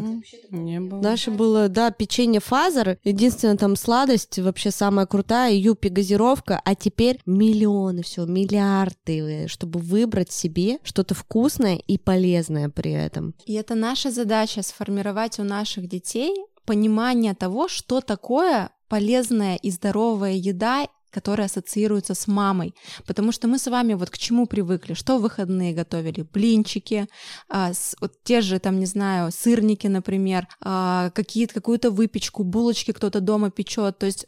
Не 0.49 0.79
было. 0.79 1.01
Наше 1.01 1.31
было, 1.31 1.69
да, 1.69 1.91
печенье 1.91 2.39
Fazer. 2.39 2.97
Единственная 3.03 3.57
там 3.57 3.75
сладость, 3.75 4.39
вообще 4.39 4.71
самая 4.71 5.05
крутая, 5.05 5.53
Yupi 5.53 5.89
газировка. 5.89 6.61
А 6.63 6.75
теперь 6.75 7.19
миллионы, 7.25 8.03
все, 8.03 8.25
миллиарды, 8.25 9.47
чтобы 9.47 9.79
выбрать 9.79 10.31
себе 10.31 10.79
что-то 10.83 11.15
вкусное 11.15 11.75
и 11.75 11.97
полезное 11.97 12.69
при 12.69 12.91
этом. 12.91 13.35
И 13.45 13.53
это 13.53 13.75
наша 13.75 14.11
задача 14.11 14.61
сформировать 14.61 15.39
у 15.39 15.43
наших 15.43 15.87
детей 15.87 16.35
понимание 16.65 17.33
того, 17.33 17.67
что 17.67 18.01
такое 18.01 18.69
полезная 18.87 19.55
и 19.55 19.71
здоровая 19.71 20.33
еда 20.33 20.87
которая 21.11 21.47
ассоциируется 21.47 22.13
с 22.13 22.27
мамой. 22.27 22.73
Потому 23.05 23.31
что 23.31 23.47
мы 23.47 23.59
с 23.59 23.67
вами 23.69 23.93
вот 23.93 24.09
к 24.09 24.17
чему 24.17 24.47
привыкли? 24.47 24.93
Что 24.93 25.17
в 25.17 25.21
выходные 25.21 25.73
готовили? 25.73 26.25
Блинчики, 26.33 27.07
а, 27.49 27.73
с, 27.73 27.95
вот 28.01 28.13
те 28.23 28.41
же, 28.41 28.59
там, 28.59 28.79
не 28.79 28.85
знаю, 28.85 29.31
сырники, 29.31 29.87
например, 29.87 30.47
а, 30.61 31.11
какие-то, 31.11 31.53
какую-то 31.53 31.91
выпечку, 31.91 32.43
булочки 32.43 32.91
кто-то 32.91 33.21
дома 33.21 33.51
печет. 33.51 33.97
То 33.97 34.05
есть 34.05 34.25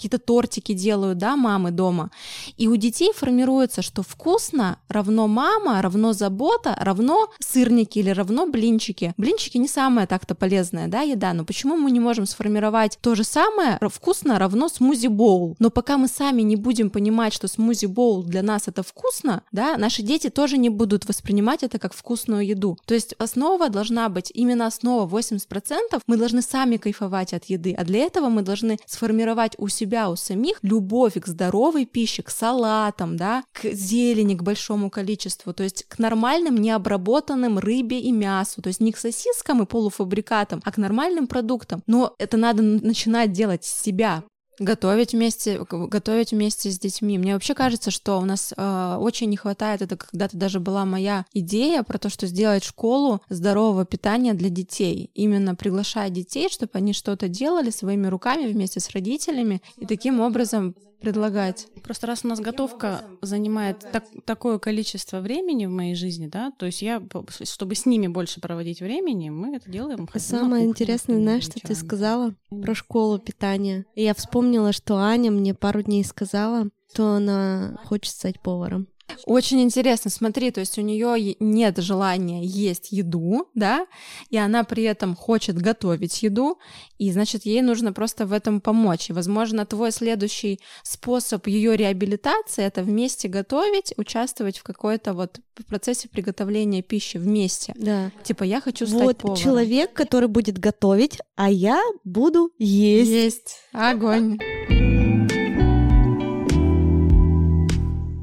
какие-то 0.00 0.18
тортики 0.18 0.72
делают, 0.72 1.18
да, 1.18 1.36
мамы 1.36 1.72
дома. 1.72 2.10
И 2.56 2.68
у 2.68 2.76
детей 2.76 3.12
формируется, 3.12 3.82
что 3.82 4.02
вкусно 4.02 4.78
равно 4.88 5.28
мама, 5.28 5.82
равно 5.82 6.14
забота, 6.14 6.74
равно 6.80 7.28
сырники 7.38 7.98
или 7.98 8.08
равно 8.08 8.46
блинчики. 8.46 9.12
Блинчики 9.18 9.58
не 9.58 9.68
самая 9.68 10.06
так-то 10.06 10.34
полезная, 10.34 10.88
да, 10.88 11.02
еда, 11.02 11.34
но 11.34 11.44
почему 11.44 11.76
мы 11.76 11.90
не 11.90 12.00
можем 12.00 12.24
сформировать 12.24 12.98
то 13.02 13.14
же 13.14 13.24
самое, 13.24 13.78
вкусно 13.92 14.38
равно 14.38 14.68
смузи-боул? 14.68 15.56
Но 15.58 15.68
пока 15.68 15.98
мы 15.98 16.08
сами 16.08 16.40
не 16.40 16.56
будем 16.56 16.88
понимать, 16.88 17.34
что 17.34 17.46
смузи-боул 17.46 18.22
для 18.22 18.42
нас 18.42 18.68
это 18.68 18.82
вкусно, 18.82 19.42
да, 19.52 19.76
наши 19.76 20.02
дети 20.02 20.30
тоже 20.30 20.56
не 20.56 20.70
будут 20.70 21.06
воспринимать 21.06 21.62
это 21.62 21.78
как 21.78 21.92
вкусную 21.92 22.46
еду. 22.46 22.78
То 22.86 22.94
есть 22.94 23.14
основа 23.18 23.68
должна 23.68 24.08
быть, 24.08 24.32
именно 24.34 24.66
основа 24.66 25.06
80%, 25.06 26.00
мы 26.06 26.16
должны 26.16 26.40
сами 26.40 26.78
кайфовать 26.78 27.34
от 27.34 27.44
еды, 27.44 27.74
а 27.76 27.84
для 27.84 27.98
этого 27.98 28.30
мы 28.30 28.40
должны 28.40 28.78
сформировать 28.86 29.56
у 29.58 29.68
себя 29.68 29.89
себя 29.90 30.08
у 30.08 30.16
самих 30.16 30.58
любовь 30.62 31.14
к 31.14 31.26
здоровой 31.26 31.84
пище, 31.84 32.22
к 32.22 32.30
салатам, 32.30 33.16
да, 33.16 33.42
к 33.52 33.72
зелени, 33.72 34.36
к 34.36 34.42
большому 34.42 34.88
количеству, 34.88 35.52
то 35.52 35.64
есть 35.64 35.84
к 35.88 35.98
нормальным 35.98 36.56
необработанным 36.56 37.58
рыбе 37.58 37.98
и 37.98 38.12
мясу, 38.12 38.62
то 38.62 38.68
есть 38.68 38.80
не 38.80 38.92
к 38.92 38.98
сосискам 38.98 39.62
и 39.62 39.66
полуфабрикатам, 39.66 40.62
а 40.64 40.70
к 40.70 40.78
нормальным 40.78 41.26
продуктам. 41.26 41.82
Но 41.88 42.14
это 42.18 42.36
надо 42.36 42.62
начинать 42.62 43.32
делать 43.32 43.64
с 43.64 43.82
себя, 43.82 44.22
Готовить 44.60 45.14
вместе, 45.14 45.58
готовить 45.70 46.32
вместе 46.32 46.70
с 46.70 46.78
детьми. 46.78 47.16
Мне 47.16 47.32
вообще 47.32 47.54
кажется, 47.54 47.90
что 47.90 48.18
у 48.18 48.26
нас 48.26 48.52
э, 48.54 48.96
очень 49.00 49.30
не 49.30 49.38
хватает, 49.38 49.80
это 49.80 49.96
когда-то 49.96 50.36
даже 50.36 50.60
была 50.60 50.84
моя 50.84 51.24
идея 51.32 51.82
про 51.82 51.96
то, 51.96 52.10
что 52.10 52.26
сделать 52.26 52.62
школу 52.62 53.22
здорового 53.30 53.86
питания 53.86 54.34
для 54.34 54.50
детей. 54.50 55.10
Именно 55.14 55.54
приглашая 55.54 56.10
детей, 56.10 56.50
чтобы 56.50 56.72
они 56.74 56.92
что-то 56.92 57.26
делали 57.26 57.70
своими 57.70 58.06
руками 58.08 58.52
вместе 58.52 58.80
с 58.80 58.90
родителями 58.90 59.62
и 59.78 59.86
таким 59.86 60.20
образом 60.20 60.74
предлагать. 61.00 61.66
Просто 61.82 62.06
раз 62.06 62.24
у 62.24 62.28
нас 62.28 62.40
готовка 62.40 63.04
занимает 63.22 63.84
так, 63.92 64.04
такое 64.24 64.58
количество 64.58 65.20
времени 65.20 65.66
в 65.66 65.70
моей 65.70 65.94
жизни, 65.94 66.26
да, 66.26 66.52
то 66.58 66.66
есть 66.66 66.82
я, 66.82 67.02
чтобы 67.44 67.74
с 67.74 67.86
ними 67.86 68.06
больше 68.06 68.40
проводить 68.40 68.80
времени, 68.80 69.30
мы 69.30 69.56
это 69.56 69.70
делаем. 69.70 70.08
Самое 70.14 70.66
интересное, 70.66 71.16
знаешь, 71.16 71.44
что 71.44 71.60
ты 71.60 71.74
сказала 71.74 72.34
про 72.50 72.74
школу 72.74 73.18
питания. 73.18 73.86
И 73.94 74.02
я 74.02 74.14
вспомнила, 74.14 74.72
что 74.72 74.96
Аня 74.96 75.30
мне 75.30 75.54
пару 75.54 75.82
дней 75.82 76.04
сказала, 76.04 76.68
что 76.92 77.14
она 77.14 77.78
хочет 77.84 78.12
стать 78.12 78.40
поваром. 78.40 78.88
Очень 79.26 79.62
интересно, 79.62 80.10
смотри, 80.10 80.50
то 80.50 80.60
есть 80.60 80.78
у 80.78 80.82
нее 80.82 81.36
нет 81.40 81.78
желания 81.78 82.44
есть 82.44 82.92
еду, 82.92 83.48
да, 83.54 83.86
и 84.30 84.36
она 84.36 84.64
при 84.64 84.84
этом 84.84 85.14
хочет 85.14 85.56
готовить 85.56 86.22
еду, 86.22 86.58
и 86.98 87.10
значит 87.12 87.46
ей 87.46 87.62
нужно 87.62 87.92
просто 87.92 88.26
в 88.26 88.32
этом 88.32 88.60
помочь. 88.60 89.10
И, 89.10 89.12
возможно, 89.12 89.66
твой 89.66 89.92
следующий 89.92 90.60
способ 90.82 91.46
ее 91.46 91.76
реабилитации 91.76 92.64
это 92.64 92.82
вместе 92.82 93.28
готовить, 93.28 93.94
участвовать 93.96 94.58
в 94.58 94.62
какой-то 94.62 95.14
вот 95.14 95.40
процессе 95.66 96.08
приготовления 96.08 96.82
пищи 96.82 97.16
вместе. 97.18 97.72
Да. 97.76 98.10
Типа 98.22 98.44
я 98.44 98.60
хочу 98.60 98.86
стать 98.86 99.02
вот 99.02 99.18
поваром. 99.18 99.42
человек, 99.42 99.92
который 99.92 100.28
будет 100.28 100.58
готовить, 100.58 101.18
а 101.36 101.50
я 101.50 101.80
буду 102.04 102.50
есть. 102.58 103.10
Есть. 103.10 103.56
Огонь. 103.72 104.38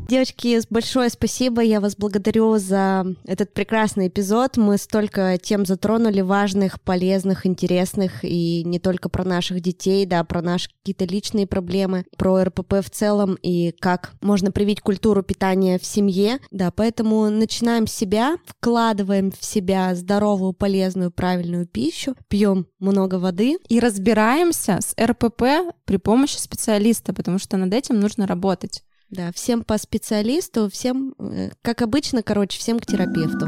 Девочки, 0.08 0.58
большое 0.70 1.10
спасибо. 1.10 1.62
Я 1.62 1.82
вас 1.82 1.98
благодарю 1.98 2.58
за 2.60 3.06
этот 3.26 3.54
прекрасный 3.54 4.08
эпизод. 4.08 4.56
Мы 4.56 4.78
столько 4.78 5.38
тем 5.38 5.66
затронули 5.66 6.22
важных, 6.22 6.80
полезных, 6.80 7.46
интересных, 7.46 8.24
и 8.24 8.64
не 8.64 8.80
только 8.80 9.10
про 9.10 9.26
наших 9.26 9.60
детей, 9.60 10.06
да, 10.06 10.24
про 10.24 10.42
наши 10.42 10.70
какие-то 10.70 11.04
личные 11.04 11.46
проблемы, 11.46 12.06
про 12.16 12.46
РПП 12.46 12.76
в 12.76 12.90
целом 12.90 13.36
и 13.42 13.74
как 13.82 14.14
можно 14.22 14.50
привить 14.50 14.80
культуру 14.80 15.24
питания 15.24 15.78
в 15.78 15.86
семье. 15.86 16.40
Да, 16.52 16.72
поэтому 16.72 17.30
начинаем 17.30 17.86
с 17.86 17.92
себя, 17.92 18.38
вкладываем 18.46 19.34
в 19.38 19.44
себя 19.44 19.94
здоровую, 19.94 20.54
полезную, 20.54 21.12
правильную 21.12 21.68
пищу, 21.68 22.16
пьем 22.30 22.68
много 22.80 23.16
воды. 23.16 23.58
И 23.68 23.82
разбираемся 23.82 24.80
с 24.80 24.96
РПП 24.98 25.74
при 25.84 25.98
помощи 25.98 26.38
специалиста, 26.38 27.14
потому 27.14 27.40
что 27.40 27.58
над 27.58 27.74
этим 27.74 28.00
нужно 28.00 28.26
работать. 28.26 28.84
Да, 29.10 29.32
всем 29.32 29.64
по 29.64 29.78
специалисту, 29.78 30.70
всем, 30.70 31.16
э, 31.18 31.52
как 31.62 31.82
обычно, 31.82 32.24
короче, 32.24 32.60
всем 32.60 32.78
к 32.78 32.86
терапевту. 32.86 33.48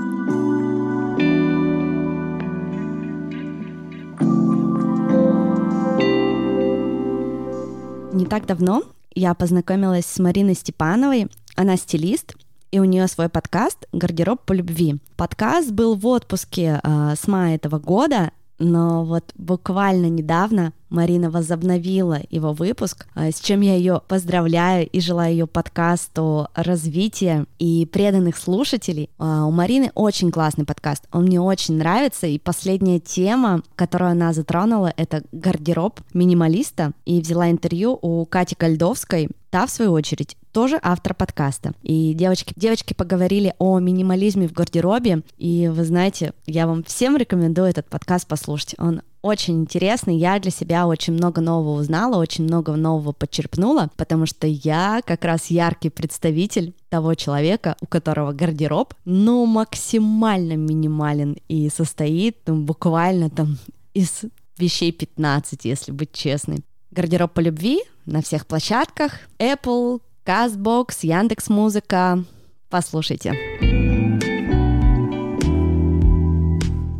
Не 8.15 8.25
так 8.25 8.45
давно 8.45 8.83
я 9.13 9.33
познакомилась 9.33 10.05
с 10.05 10.17
Мариной 10.19 10.55
Степановой. 10.55 11.29
Она 11.57 11.75
стилист, 11.75 12.35
и 12.71 12.79
у 12.79 12.85
нее 12.85 13.07
свой 13.09 13.27
подкаст 13.27 13.85
«Гардероб 13.91 14.45
по 14.45 14.53
любви». 14.53 14.99
Подкаст 15.17 15.71
был 15.71 15.95
в 15.95 16.07
отпуске 16.07 16.79
э, 16.81 17.15
с 17.19 17.27
мая 17.27 17.55
этого 17.55 17.79
года, 17.79 18.31
но 18.59 19.03
вот 19.05 19.31
буквально 19.35 20.07
недавно 20.07 20.73
Марина 20.89 21.29
возобновила 21.29 22.19
его 22.29 22.53
выпуск, 22.53 23.07
а, 23.15 23.31
с 23.31 23.39
чем 23.39 23.61
я 23.61 23.75
ее 23.75 24.01
поздравляю 24.07 24.87
и 24.87 24.99
желаю 24.99 25.31
ее 25.31 25.47
подкасту 25.47 26.47
развития 26.55 27.45
и 27.59 27.85
преданных 27.85 28.37
слушателей. 28.37 29.09
А, 29.17 29.45
у 29.45 29.51
Марины 29.51 29.91
очень 29.95 30.31
классный 30.31 30.65
подкаст, 30.65 31.05
он 31.11 31.23
мне 31.23 31.39
очень 31.39 31.77
нравится, 31.77 32.27
и 32.27 32.39
последняя 32.39 32.99
тема, 32.99 33.63
которую 33.75 34.11
она 34.11 34.33
затронула, 34.33 34.93
это 34.97 35.23
гардероб 35.31 35.99
минималиста, 36.13 36.91
и 37.05 37.21
взяла 37.21 37.49
интервью 37.49 37.97
у 38.01 38.25
Кати 38.25 38.55
Кальдовской, 38.55 39.29
Та, 39.49 39.65
в 39.65 39.71
свою 39.71 39.93
очередь, 39.93 40.37
тоже 40.51 40.79
автор 40.81 41.13
подкаста. 41.13 41.73
И 41.83 42.13
девочки, 42.13 42.53
девочки 42.55 42.93
поговорили 42.93 43.53
о 43.59 43.79
минимализме 43.79 44.47
в 44.47 44.53
гардеробе. 44.53 45.23
И 45.37 45.67
вы 45.67 45.83
знаете, 45.83 46.33
я 46.45 46.67
вам 46.67 46.83
всем 46.83 47.17
рекомендую 47.17 47.69
этот 47.69 47.87
подкаст 47.87 48.27
послушать. 48.27 48.75
Он 48.77 49.01
очень 49.21 49.61
интересный. 49.61 50.17
Я 50.17 50.39
для 50.39 50.51
себя 50.51 50.87
очень 50.87 51.13
много 51.13 51.41
нового 51.41 51.79
узнала, 51.79 52.17
очень 52.17 52.45
много 52.45 52.75
нового 52.75 53.11
подчерпнула, 53.11 53.89
потому 53.97 54.25
что 54.25 54.47
я 54.47 55.01
как 55.05 55.25
раз 55.25 55.47
яркий 55.47 55.89
представитель 55.89 56.73
того 56.89 57.15
человека, 57.15 57.75
у 57.81 57.85
которого 57.85 58.31
гардероб, 58.31 58.93
ну, 59.05 59.45
максимально 59.45 60.53
минимален 60.53 61.37
и 61.47 61.69
состоит 61.69 62.37
ну, 62.47 62.61
буквально 62.63 63.29
там 63.29 63.57
из 63.93 64.23
вещей 64.57 64.91
15, 64.91 65.65
если 65.65 65.91
быть 65.91 66.13
честной. 66.13 66.63
Гардероб 66.91 67.33
по 67.33 67.39
любви 67.39 67.81
на 68.05 68.21
всех 68.21 68.47
площадках. 68.47 69.13
Apple, 69.37 70.01
CastBox, 70.29 70.97
Яндекс 71.01 71.49
Музыка. 71.49 72.23
Послушайте. 72.69 73.33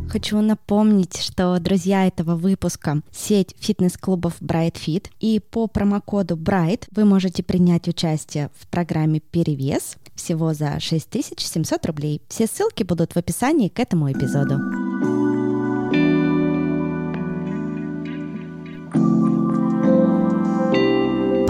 Хочу 0.08 0.40
напомнить, 0.40 1.16
что 1.16 1.56
друзья 1.60 2.08
этого 2.08 2.34
выпуска— 2.34 3.02
сеть 3.12 3.54
фитнес-клубов 3.60 4.42
Bright 4.42 4.74
Fit, 4.74 5.06
и 5.20 5.38
по 5.38 5.68
промокоду 5.68 6.34
BRIGHT 6.34 6.88
вы 6.90 7.04
можете 7.04 7.44
принять 7.44 7.86
участие 7.86 8.50
в 8.58 8.66
программе 8.66 9.20
«Перевес» 9.20 9.94
всего 10.16 10.52
за 10.52 10.80
6700 10.80 11.86
рублей. 11.86 12.22
Все 12.28 12.48
ссылки 12.48 12.82
будут 12.82 13.12
в 13.12 13.16
описании 13.16 13.68
к 13.68 13.78
этому 13.78 14.10
эпизоду. 14.10 15.19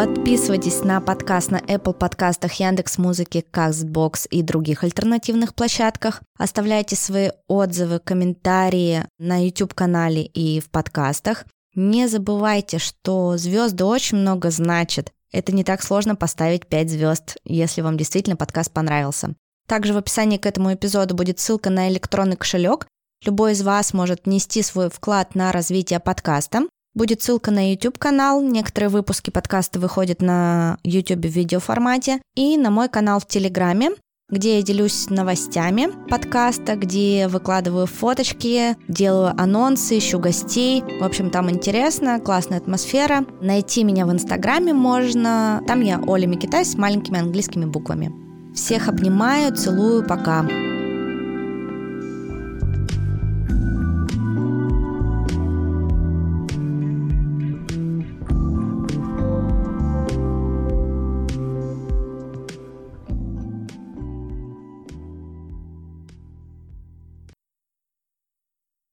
Подписывайтесь 0.01 0.83
на 0.83 0.99
подкаст 1.03 1.51
на 1.51 1.59
Apple 1.59 1.93
подкастах, 1.93 2.55
Яндекс 2.55 2.97
Музыки, 2.97 3.45
Castbox 3.53 4.29
и 4.31 4.41
других 4.41 4.83
альтернативных 4.83 5.55
площадках. 5.55 6.23
Оставляйте 6.39 6.97
свои 6.97 7.33
отзывы, 7.49 7.99
комментарии 7.99 9.05
на 9.19 9.45
YouTube-канале 9.45 10.23
и 10.23 10.59
в 10.61 10.71
подкастах. 10.71 11.45
Не 11.75 12.09
забывайте, 12.09 12.79
что 12.79 13.37
звезды 13.37 13.85
очень 13.85 14.17
много 14.17 14.51
значат. 14.51 15.13
Это 15.33 15.53
не 15.53 15.65
так 15.65 15.83
сложно 15.83 16.17
поставить 16.17 16.67
5 16.67 16.91
звезд, 16.91 17.37
если 17.45 17.83
вам 17.83 17.99
действительно 17.99 18.37
подкаст 18.37 18.73
понравился. 18.73 19.35
Также 19.69 19.93
в 19.93 19.99
описании 19.99 20.39
к 20.39 20.47
этому 20.47 20.73
эпизоду 20.73 21.15
будет 21.15 21.41
ссылка 21.41 21.69
на 21.69 21.91
электронный 21.91 22.39
кошелек. 22.39 22.87
Любой 23.27 23.53
из 23.53 23.61
вас 23.61 23.93
может 23.93 24.25
внести 24.25 24.63
свой 24.63 24.89
вклад 24.89 25.35
на 25.35 25.53
развитие 25.53 26.01
подкаста. 26.01 26.63
Будет 26.95 27.23
ссылка 27.23 27.53
на 27.53 27.71
YouTube-канал, 27.71 28.43
некоторые 28.43 28.89
выпуски 28.89 29.31
подкаста 29.31 29.79
выходят 29.79 30.21
на 30.21 30.79
YouTube 30.83 31.25
в 31.25 31.29
видеоформате, 31.29 32.21
и 32.35 32.57
на 32.57 32.71
мой 32.71 32.89
канал 32.89 33.21
в 33.21 33.27
Телеграме, 33.27 33.91
где 34.29 34.57
я 34.57 34.63
делюсь 34.63 35.09
новостями 35.09 35.89
подкаста, 36.09 36.75
где 36.75 37.29
выкладываю 37.29 37.87
фоточки, 37.87 38.77
делаю 38.89 39.35
анонсы, 39.41 39.99
ищу 39.99 40.19
гостей. 40.19 40.83
В 41.01 41.05
общем, 41.05 41.31
там 41.31 41.49
интересно, 41.49 42.19
классная 42.19 42.59
атмосфера. 42.59 43.25
Найти 43.41 43.85
меня 43.85 44.05
в 44.05 44.13
Инстаграме 44.13 44.73
можно. 44.73 45.63
Там 45.69 45.83
я 45.83 46.01
Оля 46.01 46.27
Микитай 46.27 46.65
с 46.65 46.77
маленькими 46.77 47.21
английскими 47.21 47.67
буквами. 47.67 48.13
Всех 48.55 48.89
обнимаю, 48.89 49.55
целую, 49.55 50.05
пока. 50.05 50.45